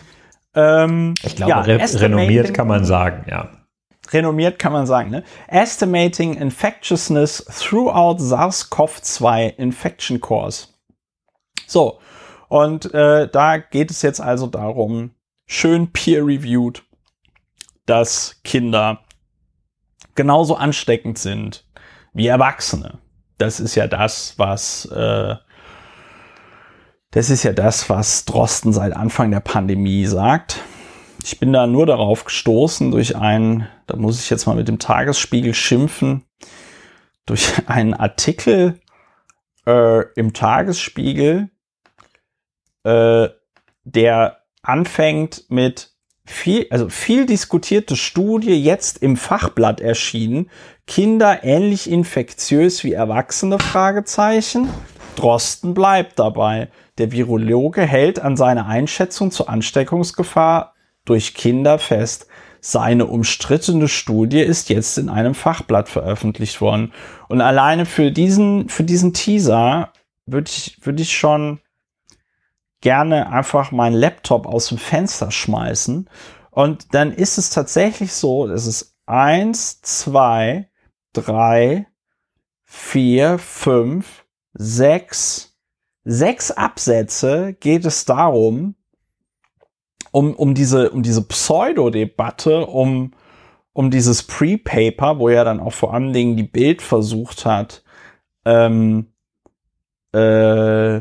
Ähm, 0.55 1.15
ich 1.23 1.37
glaube, 1.37 1.51
ja, 1.51 1.61
re 1.63 1.79
renommiert 2.01 2.53
kann 2.53 2.69
man 2.69 2.85
sagen, 2.85 3.25
ja. 3.29 3.51
Renommiert 4.11 4.59
kann 4.59 4.73
man 4.73 4.87
sagen, 4.87 5.11
ne? 5.11 5.25
Estimating 5.49 6.35
Infectiousness 6.35 7.45
throughout 7.59 8.19
SARS-CoV-2 8.19 9.57
Infection 9.57 10.21
Course. 10.21 10.69
So, 11.73 12.01
und 12.49 12.93
äh, 12.93 13.29
da 13.29 13.57
geht 13.57 13.91
es 13.91 14.03
jetzt 14.03 14.21
also 14.21 14.47
darum, 14.47 15.15
schön 15.47 15.91
peer-reviewed, 15.91 16.83
dass 17.87 18.43
Kinder 18.45 19.01
genauso 20.15 20.55
ansteckend 20.55 21.17
sind 21.17 21.67
wie 22.13 22.27
Erwachsene. 22.27 22.99
Das 23.39 23.59
ist 23.59 23.75
ja 23.75 23.87
das, 23.87 24.39
was 24.39 24.85
äh, 24.85 25.35
das 27.13 27.31
ist 27.31 27.43
ja 27.43 27.55
das, 27.55 27.89
was 27.89 28.27
Drosten 28.27 28.75
seit 28.75 28.95
Anfang 28.95 29.31
der 29.31 29.41
Pandemie 29.41 30.05
sagt. 30.05 30.61
Ich 31.25 31.39
bin 31.41 31.55
da 31.55 31.67
nur 31.67 31.87
darauf 31.87 32.25
gestoßen 32.25 32.91
durch 32.91 33.17
einen, 33.17 33.67
da 33.87 33.97
muss 33.97 34.21
ich 34.21 34.29
jetzt 34.29 34.47
mal 34.47 34.57
mit 34.57 34.69
dem 34.69 34.79
Tagesspiegel 34.79 35.55
schimpfen, 35.55 36.25
durch 37.25 37.67
einen 37.67 37.95
Artikel 37.95 38.79
äh, 39.67 40.03
im 40.17 40.35
Tagesspiegel, 40.35 41.51
äh, 42.85 43.29
der 43.85 44.39
anfängt 44.63 45.45
mit 45.49 45.91
viel, 46.25 46.67
also 46.71 46.89
viel 46.89 47.27
diskutierte 47.27 47.97
Studie 47.97 48.55
jetzt 48.55 48.99
im 49.03 49.17
Fachblatt 49.17 49.81
erschienen. 49.81 50.51
Kinder 50.87 51.45
ähnlich 51.45 51.91
infektiös 51.91 52.85
wie 52.85 52.93
Erwachsene? 52.93 53.59
Fragezeichen. 53.59 54.69
Drosten 55.17 55.75
bleibt 55.75 56.19
dabei. 56.19 56.69
Der 56.99 57.13
Virologe 57.13 57.83
hält 57.83 58.21
an 58.21 58.37
seiner 58.37 58.67
Einschätzung 58.67 59.31
zur 59.31 59.49
Ansteckungsgefahr 59.49 60.75
durch 61.05 61.35
Kinder 61.35 61.79
fest. 61.79 62.27
Seine 62.61 63.07
umstrittene 63.07 63.89
Studie 63.89 64.41
ist 64.41 64.69
jetzt 64.69 64.97
in 64.97 65.09
einem 65.09 65.35
Fachblatt 65.35 65.89
veröffentlicht 65.89 66.61
worden. 66.61 66.93
Und 67.29 67.41
alleine 67.41 67.87
für 67.87 68.13
diesen, 68.13 68.69
für 68.69 68.85
diesen 68.85 69.13
Teaser 69.13 69.93
würde 70.27 70.49
ich, 70.49 70.79
würde 70.81 71.03
ich 71.03 71.17
schon 71.17 71.59
gerne 72.83 73.31
einfach 73.31 73.73
meinen 73.73 73.97
Laptop 73.97 74.47
aus 74.47 74.69
dem 74.69 74.79
Fenster 74.79 75.31
schmeißen. 75.31 76.11
Und 76.51 76.95
dann 76.95 77.13
ist 77.13 77.39
es 77.39 77.49
tatsächlich 77.49 78.13
so, 78.13 78.47
es 78.47 78.67
ist 78.67 78.99
eins, 79.07 79.81
zwei, 79.81 80.69
drei, 81.15 81.87
vier, 82.65 83.39
fünf, 83.39 84.27
sechs, 84.53 85.57
sechs 86.05 86.51
Absätze 86.51 87.55
geht 87.55 87.87
es 87.87 88.05
darum, 88.05 88.75
um, 90.11 90.35
um 90.35 90.55
diese, 90.55 90.91
um 90.91 91.03
diese 91.03 91.27
Pseudo-Debatte, 91.27 92.67
um, 92.67 93.13
um 93.73 93.91
dieses 93.91 94.23
Pre-Paper, 94.25 95.19
wo 95.19 95.31
ja 95.31 95.45
dann 95.45 95.61
auch 95.61 95.73
vor 95.73 95.95
allen 95.95 96.13
Dingen 96.13 96.37
die 96.37 96.43
Bild 96.43 96.83
versucht 96.83 97.47
hat, 97.47 97.83
ähm, 98.45 99.13
äh, 100.13 101.01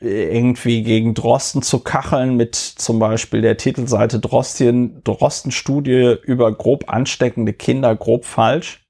irgendwie 0.00 0.82
gegen 0.82 1.14
Drosten 1.14 1.62
zu 1.62 1.80
kacheln 1.80 2.36
mit 2.36 2.54
zum 2.54 2.98
Beispiel 2.98 3.42
der 3.42 3.56
Titelseite 3.56 4.20
Drostien, 4.20 5.02
Drosten-Studie 5.04 6.16
über 6.22 6.52
grob 6.52 6.84
ansteckende 6.88 7.52
Kinder, 7.52 7.96
grob 7.96 8.24
falsch. 8.24 8.86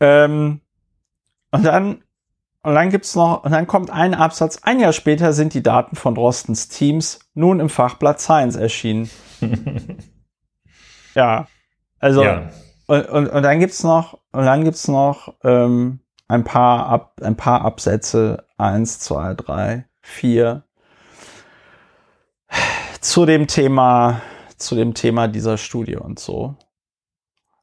Ähm, 0.00 0.60
und 1.50 1.64
dann 1.64 2.02
und 2.64 2.74
dann 2.74 2.88
gibt's 2.88 3.14
noch, 3.14 3.44
und 3.44 3.52
dann 3.52 3.66
kommt 3.66 3.90
ein 3.90 4.14
Absatz. 4.14 4.60
Ein 4.62 4.80
Jahr 4.80 4.94
später 4.94 5.34
sind 5.34 5.52
die 5.52 5.62
Daten 5.62 5.96
von 5.96 6.14
Drostens 6.14 6.68
Teams 6.68 7.18
nun 7.34 7.60
im 7.60 7.68
Fachblatt 7.68 8.20
Science 8.20 8.56
erschienen. 8.56 9.10
ja, 11.14 11.46
also 11.98 12.24
ja. 12.24 12.48
Und, 12.86 13.06
und, 13.06 13.28
und 13.28 13.42
dann 13.42 13.60
gibt's 13.60 13.82
noch, 13.82 14.14
und 14.32 14.46
dann 14.46 14.64
gibt's 14.64 14.88
noch 14.88 15.34
ähm, 15.42 16.00
ein 16.28 16.44
paar 16.44 16.86
Ab, 16.86 17.20
ein 17.22 17.36
paar 17.36 17.62
Absätze. 17.62 18.46
Eins, 18.56 19.00
zwei, 19.00 19.34
drei, 19.34 19.86
vier. 20.00 20.64
Zu 23.00 23.26
dem 23.26 23.46
Thema, 23.46 24.22
zu 24.56 24.74
dem 24.74 24.94
Thema 24.94 25.28
dieser 25.28 25.58
Studie 25.58 25.96
und 25.96 26.18
so. 26.18 26.56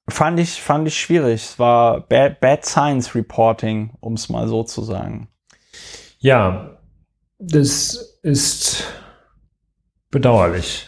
Fand 0.10 0.40
ich, 0.40 0.62
fand 0.62 0.88
ich 0.88 1.00
schwierig. 1.00 1.44
Es 1.44 1.60
war 1.60 2.02
Bad, 2.02 2.40
Bad 2.40 2.66
Science 2.66 3.16
Reporting, 3.16 3.96
um 4.02 4.14
es 4.14 4.30
mal 4.30 4.48
so 4.48 4.64
zu 4.64 4.84
sagen. 4.84 5.30
Ja, 6.20 6.78
das 7.40 8.20
ist 8.22 8.84
bedauerlich. 10.12 10.88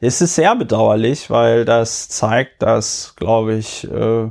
Es 0.00 0.20
ist 0.20 0.34
sehr 0.34 0.54
bedauerlich, 0.54 1.30
weil 1.30 1.64
das 1.64 2.08
zeigt, 2.08 2.62
dass, 2.62 3.14
glaube 3.16 3.54
ich, 3.54 3.90
äh, 3.90 4.30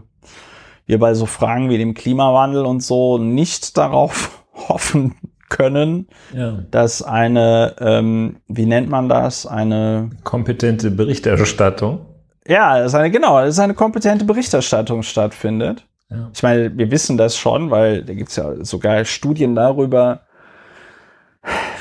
wir 0.92 1.00
bei 1.00 1.14
so 1.14 1.26
Fragen 1.26 1.70
wie 1.70 1.78
dem 1.78 1.94
Klimawandel 1.94 2.66
und 2.66 2.84
so 2.84 3.18
nicht 3.18 3.78
darauf 3.78 4.44
hoffen 4.54 5.16
können, 5.50 6.08
ja. 6.34 6.60
dass 6.70 7.02
eine, 7.02 7.76
ähm, 7.80 8.38
wie 8.48 8.66
nennt 8.66 8.90
man 8.90 9.08
das, 9.10 9.46
eine 9.46 10.10
kompetente 10.24 10.92
Berichterstattung. 10.92 12.06
Ja, 12.46 12.80
das 12.80 12.88
ist 12.92 12.96
eine, 12.96 13.10
genau, 13.10 13.40
das 13.40 13.56
ist 13.56 13.60
eine 13.60 13.74
kompetente 13.74 14.26
Berichterstattung 14.26 15.04
stattfindet. 15.04 15.86
Ja. 16.10 16.30
Ich 16.34 16.44
meine, 16.44 16.78
wir 16.78 16.92
wissen 16.92 17.18
das 17.18 17.38
schon, 17.38 17.72
weil 17.72 18.04
da 18.04 18.14
gibt 18.14 18.30
es 18.30 18.36
ja 18.36 18.64
sogar 18.64 19.06
Studien 19.06 19.56
darüber, 19.56 20.22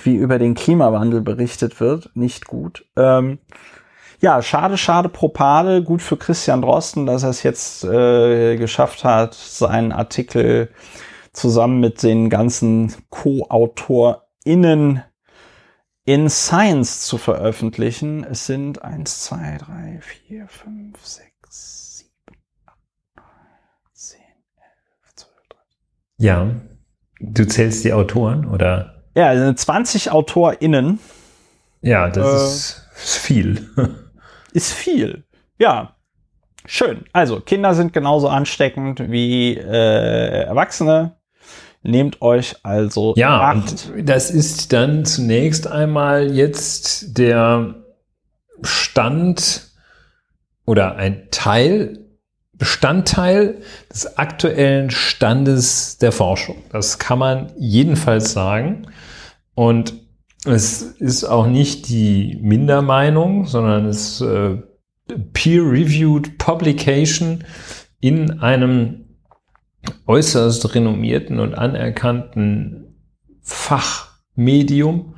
wie 0.05 0.15
über 0.15 0.39
den 0.39 0.55
Klimawandel 0.55 1.21
berichtet 1.21 1.81
wird. 1.81 2.11
Nicht 2.15 2.47
gut. 2.47 2.85
Ähm, 2.97 3.39
ja, 4.21 4.43
schade, 4.43 4.77
schade 4.77 5.09
Propade. 5.09 5.83
Gut 5.83 6.03
für 6.03 6.17
Christian 6.17 6.63
Drosten, 6.63 7.07
dass 7.07 7.23
er 7.23 7.31
es 7.31 7.43
jetzt 7.43 7.85
äh, 7.85 8.57
geschafft 8.57 9.05
hat, 9.05 9.35
seinen 9.35 9.93
Artikel 9.93 10.71
zusammen 11.33 11.81
mit 11.81 12.03
den 12.03 12.29
ganzen 12.29 12.95
Co-AutorInnen 13.09 15.03
in 16.05 16.29
Science 16.29 17.07
zu 17.07 17.19
veröffentlichen. 17.19 18.25
Es 18.25 18.47
sind 18.47 18.83
eins, 18.83 19.25
zwei, 19.25 19.59
drei, 19.59 20.01
vier, 20.03 20.49
fünf, 20.49 20.99
sechs, 21.05 21.99
sieben, 21.99 22.37
acht, 22.67 22.77
neun, 23.17 23.25
zehn, 23.93 24.21
elf, 24.57 25.15
zwölf, 25.15 25.49
dreizehn. 25.49 25.79
Ja, 26.19 26.51
du 27.21 27.47
zählst 27.47 27.85
die 27.85 27.93
Autoren, 27.93 28.47
oder? 28.47 29.05
Ja, 29.15 29.33
es 29.33 29.41
sind 29.41 29.59
20 29.59 30.11
AutorInnen. 30.11 30.99
Ja, 31.81 32.11
das 32.11 32.85
äh, 32.97 33.03
ist 33.03 33.17
viel. 33.17 33.71
ist 34.51 34.73
viel. 34.73 35.25
Ja. 35.59 35.97
Schön. 36.67 37.05
Also, 37.13 37.41
Kinder 37.41 37.75
sind 37.75 37.93
genauso 37.93 38.29
ansteckend 38.29 39.11
wie 39.11 39.57
äh, 39.57 40.43
Erwachsene. 40.45 41.17
Nehmt 41.83 42.21
euch 42.21 42.57
also 42.63 43.15
ja, 43.17 43.41
acht. 43.41 43.89
Und 43.95 44.07
das 44.07 44.31
ist 44.31 44.73
dann 44.73 45.07
zunächst 45.07 45.67
einmal 45.67 46.31
jetzt 46.31 47.17
der 47.17 47.77
Stand 48.63 49.71
oder 50.67 50.97
ein 50.97 51.29
Teil, 51.31 51.99
Bestandteil 52.53 53.63
des 53.91 54.19
aktuellen 54.19 54.91
Standes 54.91 55.97
der 55.97 56.13
Forschung. 56.13 56.63
Das 56.71 56.99
kann 56.99 57.19
man 57.19 57.51
jedenfalls 57.57 58.33
sagen. 58.33 58.87
Und 59.55 59.95
es 60.47 60.83
ist 60.83 61.25
auch 61.25 61.47
nicht 61.47 61.89
die 61.89 62.39
Mindermeinung, 62.41 63.47
sondern 63.47 63.87
es 63.87 64.21
ist 64.21 64.21
äh, 64.23 64.57
peer-reviewed 65.33 66.39
Publication 66.39 67.45
in 68.01 68.41
einem 68.41 69.07
äußerst 70.07 70.75
renommierten 70.75 71.41
und 71.41 71.55
anerkannten 71.55 72.97
Fachmedium. 73.43 75.15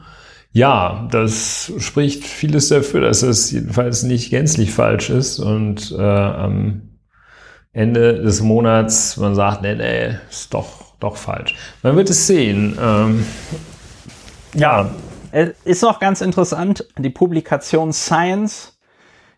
Ja, 0.52 1.08
das 1.10 1.72
spricht 1.78 2.24
vieles 2.24 2.68
dafür, 2.68 3.00
dass 3.00 3.22
es 3.22 3.50
jedenfalls 3.50 4.02
nicht 4.02 4.30
gänzlich 4.30 4.70
falsch 4.70 5.08
ist 5.08 5.38
und 5.38 5.92
äh, 5.92 6.02
am 6.02 6.98
Ende 7.72 8.20
des 8.22 8.42
Monats 8.42 9.16
man 9.16 9.34
sagt, 9.34 9.62
nee, 9.62 9.74
nee, 9.74 10.16
ist 10.28 10.52
doch, 10.52 10.96
doch 11.00 11.16
falsch. 11.16 11.54
Man 11.82 11.96
wird 11.96 12.10
es 12.10 12.26
sehen. 12.26 12.76
Ähm, 12.80 13.24
ja, 14.54 14.90
ist 15.64 15.82
noch 15.82 15.98
ganz 15.98 16.20
interessant, 16.20 16.86
die 16.98 17.10
Publikation 17.10 17.92
Science 17.92 18.78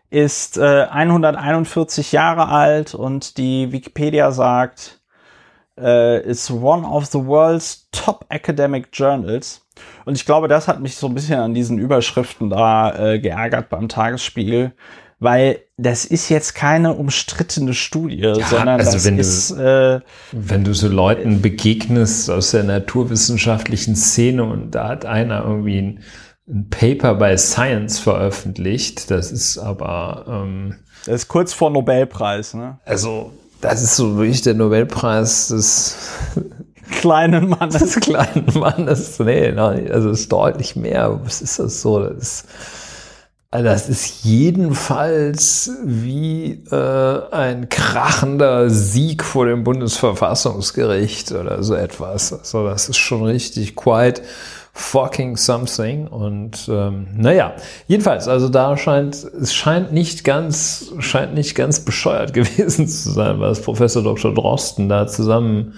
ist 0.09 0.57
äh, 0.57 0.87
141 0.89 2.11
Jahre 2.11 2.47
alt 2.47 2.93
und 2.93 3.37
die 3.37 3.71
Wikipedia 3.71 4.31
sagt, 4.31 5.01
äh, 5.77 6.21
ist 6.21 6.51
one 6.51 6.87
of 6.87 7.05
the 7.05 7.25
world's 7.25 7.89
top 7.91 8.25
academic 8.29 8.89
journals. 8.93 9.65
Und 10.05 10.15
ich 10.15 10.25
glaube, 10.25 10.47
das 10.47 10.67
hat 10.67 10.79
mich 10.79 10.95
so 10.95 11.07
ein 11.07 11.13
bisschen 11.13 11.39
an 11.39 11.53
diesen 11.53 11.79
Überschriften 11.79 12.49
da 12.49 13.13
äh, 13.13 13.19
geärgert 13.19 13.69
beim 13.69 13.89
Tagesspiegel, 13.89 14.73
weil 15.19 15.59
das 15.77 16.05
ist 16.05 16.29
jetzt 16.29 16.55
keine 16.55 16.93
umstrittene 16.93 17.73
Studie, 17.73 18.19
ja, 18.19 18.35
sondern 18.35 18.79
also 18.79 18.93
das 18.93 19.05
wenn 19.05 19.19
ist. 19.19 19.51
Du, 19.51 19.55
äh, 19.55 20.01
wenn 20.31 20.63
du 20.63 20.73
so 20.73 20.87
Leuten 20.87 21.41
begegnest 21.41 22.29
aus 22.29 22.51
der 22.51 22.63
naturwissenschaftlichen 22.63 23.95
Szene 23.95 24.45
und 24.45 24.71
da 24.71 24.87
hat 24.87 25.05
einer 25.05 25.43
irgendwie 25.43 25.81
ein, 25.81 25.99
ein 26.47 26.69
Paper 26.69 27.15
bei 27.15 27.35
Science 27.35 27.99
veröffentlicht, 27.99 29.11
das 29.11 29.31
ist 29.31 29.57
aber. 29.57 30.25
Ähm, 30.29 30.75
das 31.05 31.15
ist 31.15 31.27
kurz 31.27 31.53
vor 31.53 31.69
Nobelpreis, 31.71 32.53
ne? 32.53 32.79
Also 32.85 33.33
das 33.59 33.81
ist 33.81 33.97
so 33.97 34.17
wirklich 34.17 34.41
der 34.41 34.53
Nobelpreis 34.53 35.49
des 35.49 35.97
kleinen 36.91 37.49
Mannes. 37.49 37.79
Des 37.79 37.99
kleinen 37.99 38.47
Mannes. 38.53 39.19
Nee, 39.19 39.51
nein, 39.51 39.91
also 39.91 40.09
es 40.09 40.21
ist 40.21 40.31
deutlich 40.31 40.77
mehr. 40.77 41.19
Was 41.23 41.41
ist 41.41 41.59
das 41.59 41.81
so? 41.81 41.99
Das 41.99 42.17
ist, 42.17 42.47
das 43.63 43.89
ist 43.89 44.23
jedenfalls 44.23 45.71
wie 45.83 46.63
äh, 46.71 47.31
ein 47.31 47.69
krachender 47.69 48.69
Sieg 48.69 49.23
vor 49.23 49.45
dem 49.45 49.63
Bundesverfassungsgericht 49.63 51.31
oder 51.31 51.61
so 51.63 51.75
etwas. 51.75 52.33
Also 52.33 52.67
das 52.67 52.89
ist 52.89 52.97
schon 52.97 53.23
richtig 53.23 53.75
quite 53.75 54.21
fucking 54.75 55.37
something. 55.37 56.07
Und 56.07 56.67
ähm, 56.69 57.07
naja, 57.15 57.53
jedenfalls, 57.87 58.27
also 58.27 58.49
da 58.49 58.77
scheint, 58.77 59.15
es 59.15 59.53
scheint 59.53 59.93
nicht 59.93 60.23
ganz, 60.23 60.91
scheint 60.99 61.33
nicht 61.33 61.55
ganz 61.55 61.79
bescheuert 61.79 62.33
gewesen 62.33 62.87
zu 62.87 63.11
sein, 63.11 63.39
was 63.39 63.61
Professor 63.61 64.03
Dr. 64.03 64.33
Drosten 64.33 64.89
da 64.89 65.07
zusammen 65.07 65.73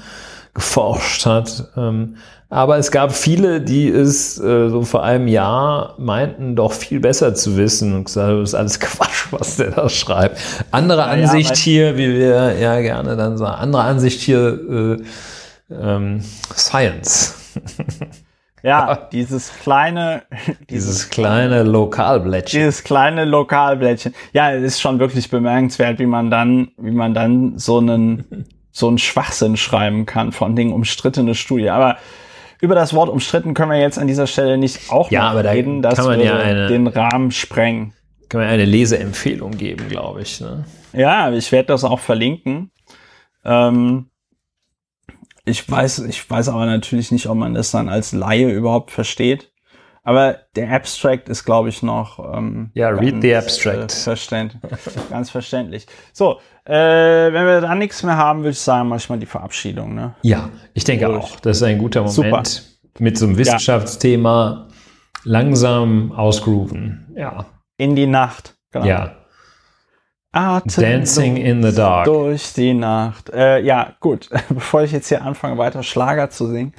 geforscht 0.57 1.25
hat. 1.25 1.71
Ähm, 1.77 2.17
aber 2.49 2.77
es 2.77 2.91
gab 2.91 3.13
viele, 3.13 3.61
die 3.61 3.89
es 3.89 4.39
äh, 4.39 4.69
so 4.69 4.81
vor 4.83 5.03
einem 5.03 5.27
Jahr 5.27 5.95
meinten, 5.97 6.55
doch 6.55 6.71
viel 6.71 6.99
besser 6.99 7.35
zu 7.35 7.57
wissen 7.57 7.93
und 7.93 8.05
gesagt, 8.05 8.31
das 8.31 8.49
ist 8.49 8.55
alles 8.55 8.79
Quatsch, 8.79 9.27
was 9.31 9.57
der 9.57 9.71
da 9.71 9.87
schreibt. 9.87 10.39
Andere 10.71 11.01
ja, 11.01 11.07
Ansicht 11.07 11.49
ja, 11.49 11.55
hier, 11.55 11.97
wie 11.97 12.13
wir 12.13 12.57
ja 12.57 12.79
gerne 12.81 13.15
dann 13.15 13.37
sagen, 13.37 13.61
andere 13.61 13.83
Ansicht 13.83 14.21
hier, 14.21 14.97
äh, 15.69 15.73
ähm, 15.73 16.21
Science. 16.55 17.35
Ja, 18.63 18.95
dieses 19.11 19.51
kleine, 19.61 20.23
dieses, 20.47 20.65
dieses 20.69 21.09
kleine 21.09 21.63
Lokalblättchen. 21.63 22.59
Dieses 22.59 22.83
kleine 22.83 23.25
Lokalblättchen. 23.25 24.15
Ja, 24.33 24.51
es 24.53 24.63
ist 24.63 24.81
schon 24.81 24.99
wirklich 24.99 25.29
bemerkenswert, 25.29 25.99
wie 25.99 26.05
man 26.05 26.31
dann, 26.31 26.69
wie 26.77 26.91
man 26.91 27.13
dann 27.13 27.59
so 27.59 27.77
einen, 27.77 28.47
so 28.77 28.87
einen 28.87 28.99
Schwachsinn 28.99 29.57
schreiben 29.57 30.05
kann 30.05 30.31
von 30.31 30.55
Dingen 30.55 30.71
umstrittene 30.71 31.33
Studie. 31.33 31.71
Aber 31.71 31.97
über 32.61 32.75
das 32.75 32.93
Wort 32.93 33.09
umstritten 33.09 33.55
können 33.55 33.71
wir 33.71 33.79
jetzt 33.79 33.97
an 33.97 34.07
dieser 34.07 34.27
Stelle 34.27 34.57
nicht 34.57 34.91
auch 34.91 35.09
ja, 35.09 35.29
aber 35.29 35.43
reden, 35.43 35.81
da 35.81 35.89
dass 35.89 36.07
wir 36.07 36.23
ja 36.23 36.37
eine, 36.37 36.67
den 36.67 36.85
Rahmen 36.85 37.31
sprengen. 37.31 37.93
Kann 38.29 38.41
man 38.41 38.49
eine 38.49 38.65
Leseempfehlung 38.65 39.51
geben, 39.51 39.89
glaube 39.89 40.21
ich. 40.21 40.41
Ne? 40.41 40.65
Ja, 40.93 41.31
ich 41.31 41.51
werde 41.51 41.67
das 41.67 41.83
auch 41.83 41.99
verlinken. 41.99 42.71
Ähm, 43.43 44.11
ich 45.45 45.67
weiß, 45.69 45.99
ich 45.99 46.29
weiß 46.29 46.49
aber 46.49 46.65
natürlich 46.67 47.11
nicht, 47.11 47.27
ob 47.27 47.37
man 47.37 47.55
das 47.55 47.71
dann 47.71 47.89
als 47.89 48.11
Laie 48.11 48.51
überhaupt 48.51 48.91
versteht. 48.91 49.51
Aber 50.03 50.37
der 50.55 50.69
Abstract 50.71 51.27
ist, 51.29 51.43
glaube 51.43 51.69
ich, 51.69 51.83
noch. 51.83 52.19
Ähm, 52.33 52.71
ja, 52.75 52.89
read 52.89 53.21
the 53.21 53.35
Abstract. 53.35 53.91
Äh, 53.91 53.95
verständ, 53.95 54.57
ganz 55.09 55.29
verständlich. 55.29 55.85
So, 56.13 56.39
äh, 56.67 57.31
wenn 57.31 57.45
wir 57.45 57.61
dann 57.61 57.79
nichts 57.79 58.03
mehr 58.03 58.17
haben, 58.17 58.39
würde 58.39 58.51
ich 58.51 58.59
sagen, 58.59 58.89
manchmal 58.89 59.19
die 59.19 59.25
Verabschiedung. 59.25 59.95
Ne? 59.95 60.15
Ja, 60.21 60.49
ich 60.73 60.83
denke 60.83 61.05
Durch. 61.05 61.23
auch. 61.23 61.39
Das 61.39 61.57
ist 61.57 61.63
ein 61.63 61.77
guter 61.77 62.01
Moment. 62.01 62.13
Super. 62.13 62.43
Mit 62.99 63.17
so 63.17 63.25
einem 63.25 63.37
Wissenschaftsthema 63.37 64.67
ja. 64.69 64.75
langsam 65.23 66.11
ausgrooven. 66.11 67.13
Ja. 67.15 67.45
In 67.77 67.95
die 67.95 68.07
Nacht. 68.07 68.55
Genau. 68.71 68.85
Ja. 68.85 69.15
Atem 70.33 70.83
Dancing 70.83 71.37
in 71.37 71.63
the 71.63 71.73
Dark. 71.73 72.05
Durch 72.05 72.53
die 72.53 72.73
Nacht. 72.73 73.29
Äh, 73.29 73.61
ja, 73.61 73.93
gut. 74.01 74.29
Bevor 74.49 74.83
ich 74.83 74.91
jetzt 74.91 75.07
hier 75.07 75.21
anfange, 75.21 75.57
weiter 75.57 75.83
Schlager 75.83 76.29
zu 76.29 76.47
singen. 76.47 76.73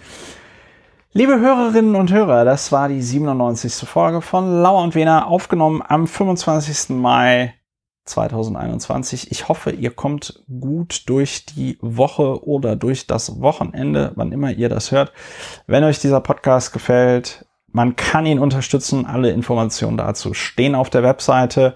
Liebe 1.12 1.40
Hörerinnen 1.40 1.94
und 1.94 2.12
Hörer, 2.12 2.44
das 2.44 2.70
war 2.72 2.88
die 2.88 3.00
97. 3.00 3.88
Folge 3.88 4.20
von 4.20 4.60
Lauer 4.60 4.82
und 4.82 4.94
Wiener, 4.94 5.26
aufgenommen 5.28 5.82
am 5.86 6.06
25. 6.06 6.90
Mai 6.90 7.54
2021. 8.08 9.30
Ich 9.30 9.48
hoffe, 9.48 9.70
ihr 9.70 9.90
kommt 9.90 10.42
gut 10.60 11.04
durch 11.06 11.46
die 11.46 11.78
Woche 11.80 12.46
oder 12.46 12.76
durch 12.76 13.06
das 13.06 13.40
Wochenende, 13.40 14.12
wann 14.16 14.32
immer 14.32 14.50
ihr 14.50 14.68
das 14.68 14.90
hört. 14.90 15.12
Wenn 15.66 15.84
euch 15.84 15.98
dieser 16.00 16.20
Podcast 16.20 16.72
gefällt, 16.72 17.46
man 17.70 17.96
kann 17.96 18.26
ihn 18.26 18.38
unterstützen. 18.38 19.06
Alle 19.06 19.30
Informationen 19.30 19.96
dazu 19.96 20.34
stehen 20.34 20.74
auf 20.74 20.90
der 20.90 21.02
Webseite. 21.02 21.74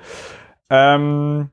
Ähm, 0.70 1.50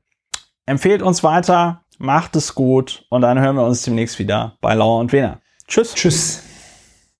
Empfehlt 0.70 1.02
uns 1.02 1.24
weiter, 1.24 1.82
macht 1.98 2.36
es 2.36 2.54
gut 2.54 3.04
und 3.08 3.22
dann 3.22 3.40
hören 3.40 3.56
wir 3.56 3.64
uns 3.64 3.82
demnächst 3.82 4.20
wieder 4.20 4.56
bei 4.60 4.72
Lauer 4.74 5.00
und 5.00 5.12
Wiener. 5.12 5.40
Tschüss. 5.66 5.94
Tschüss. 5.96 6.49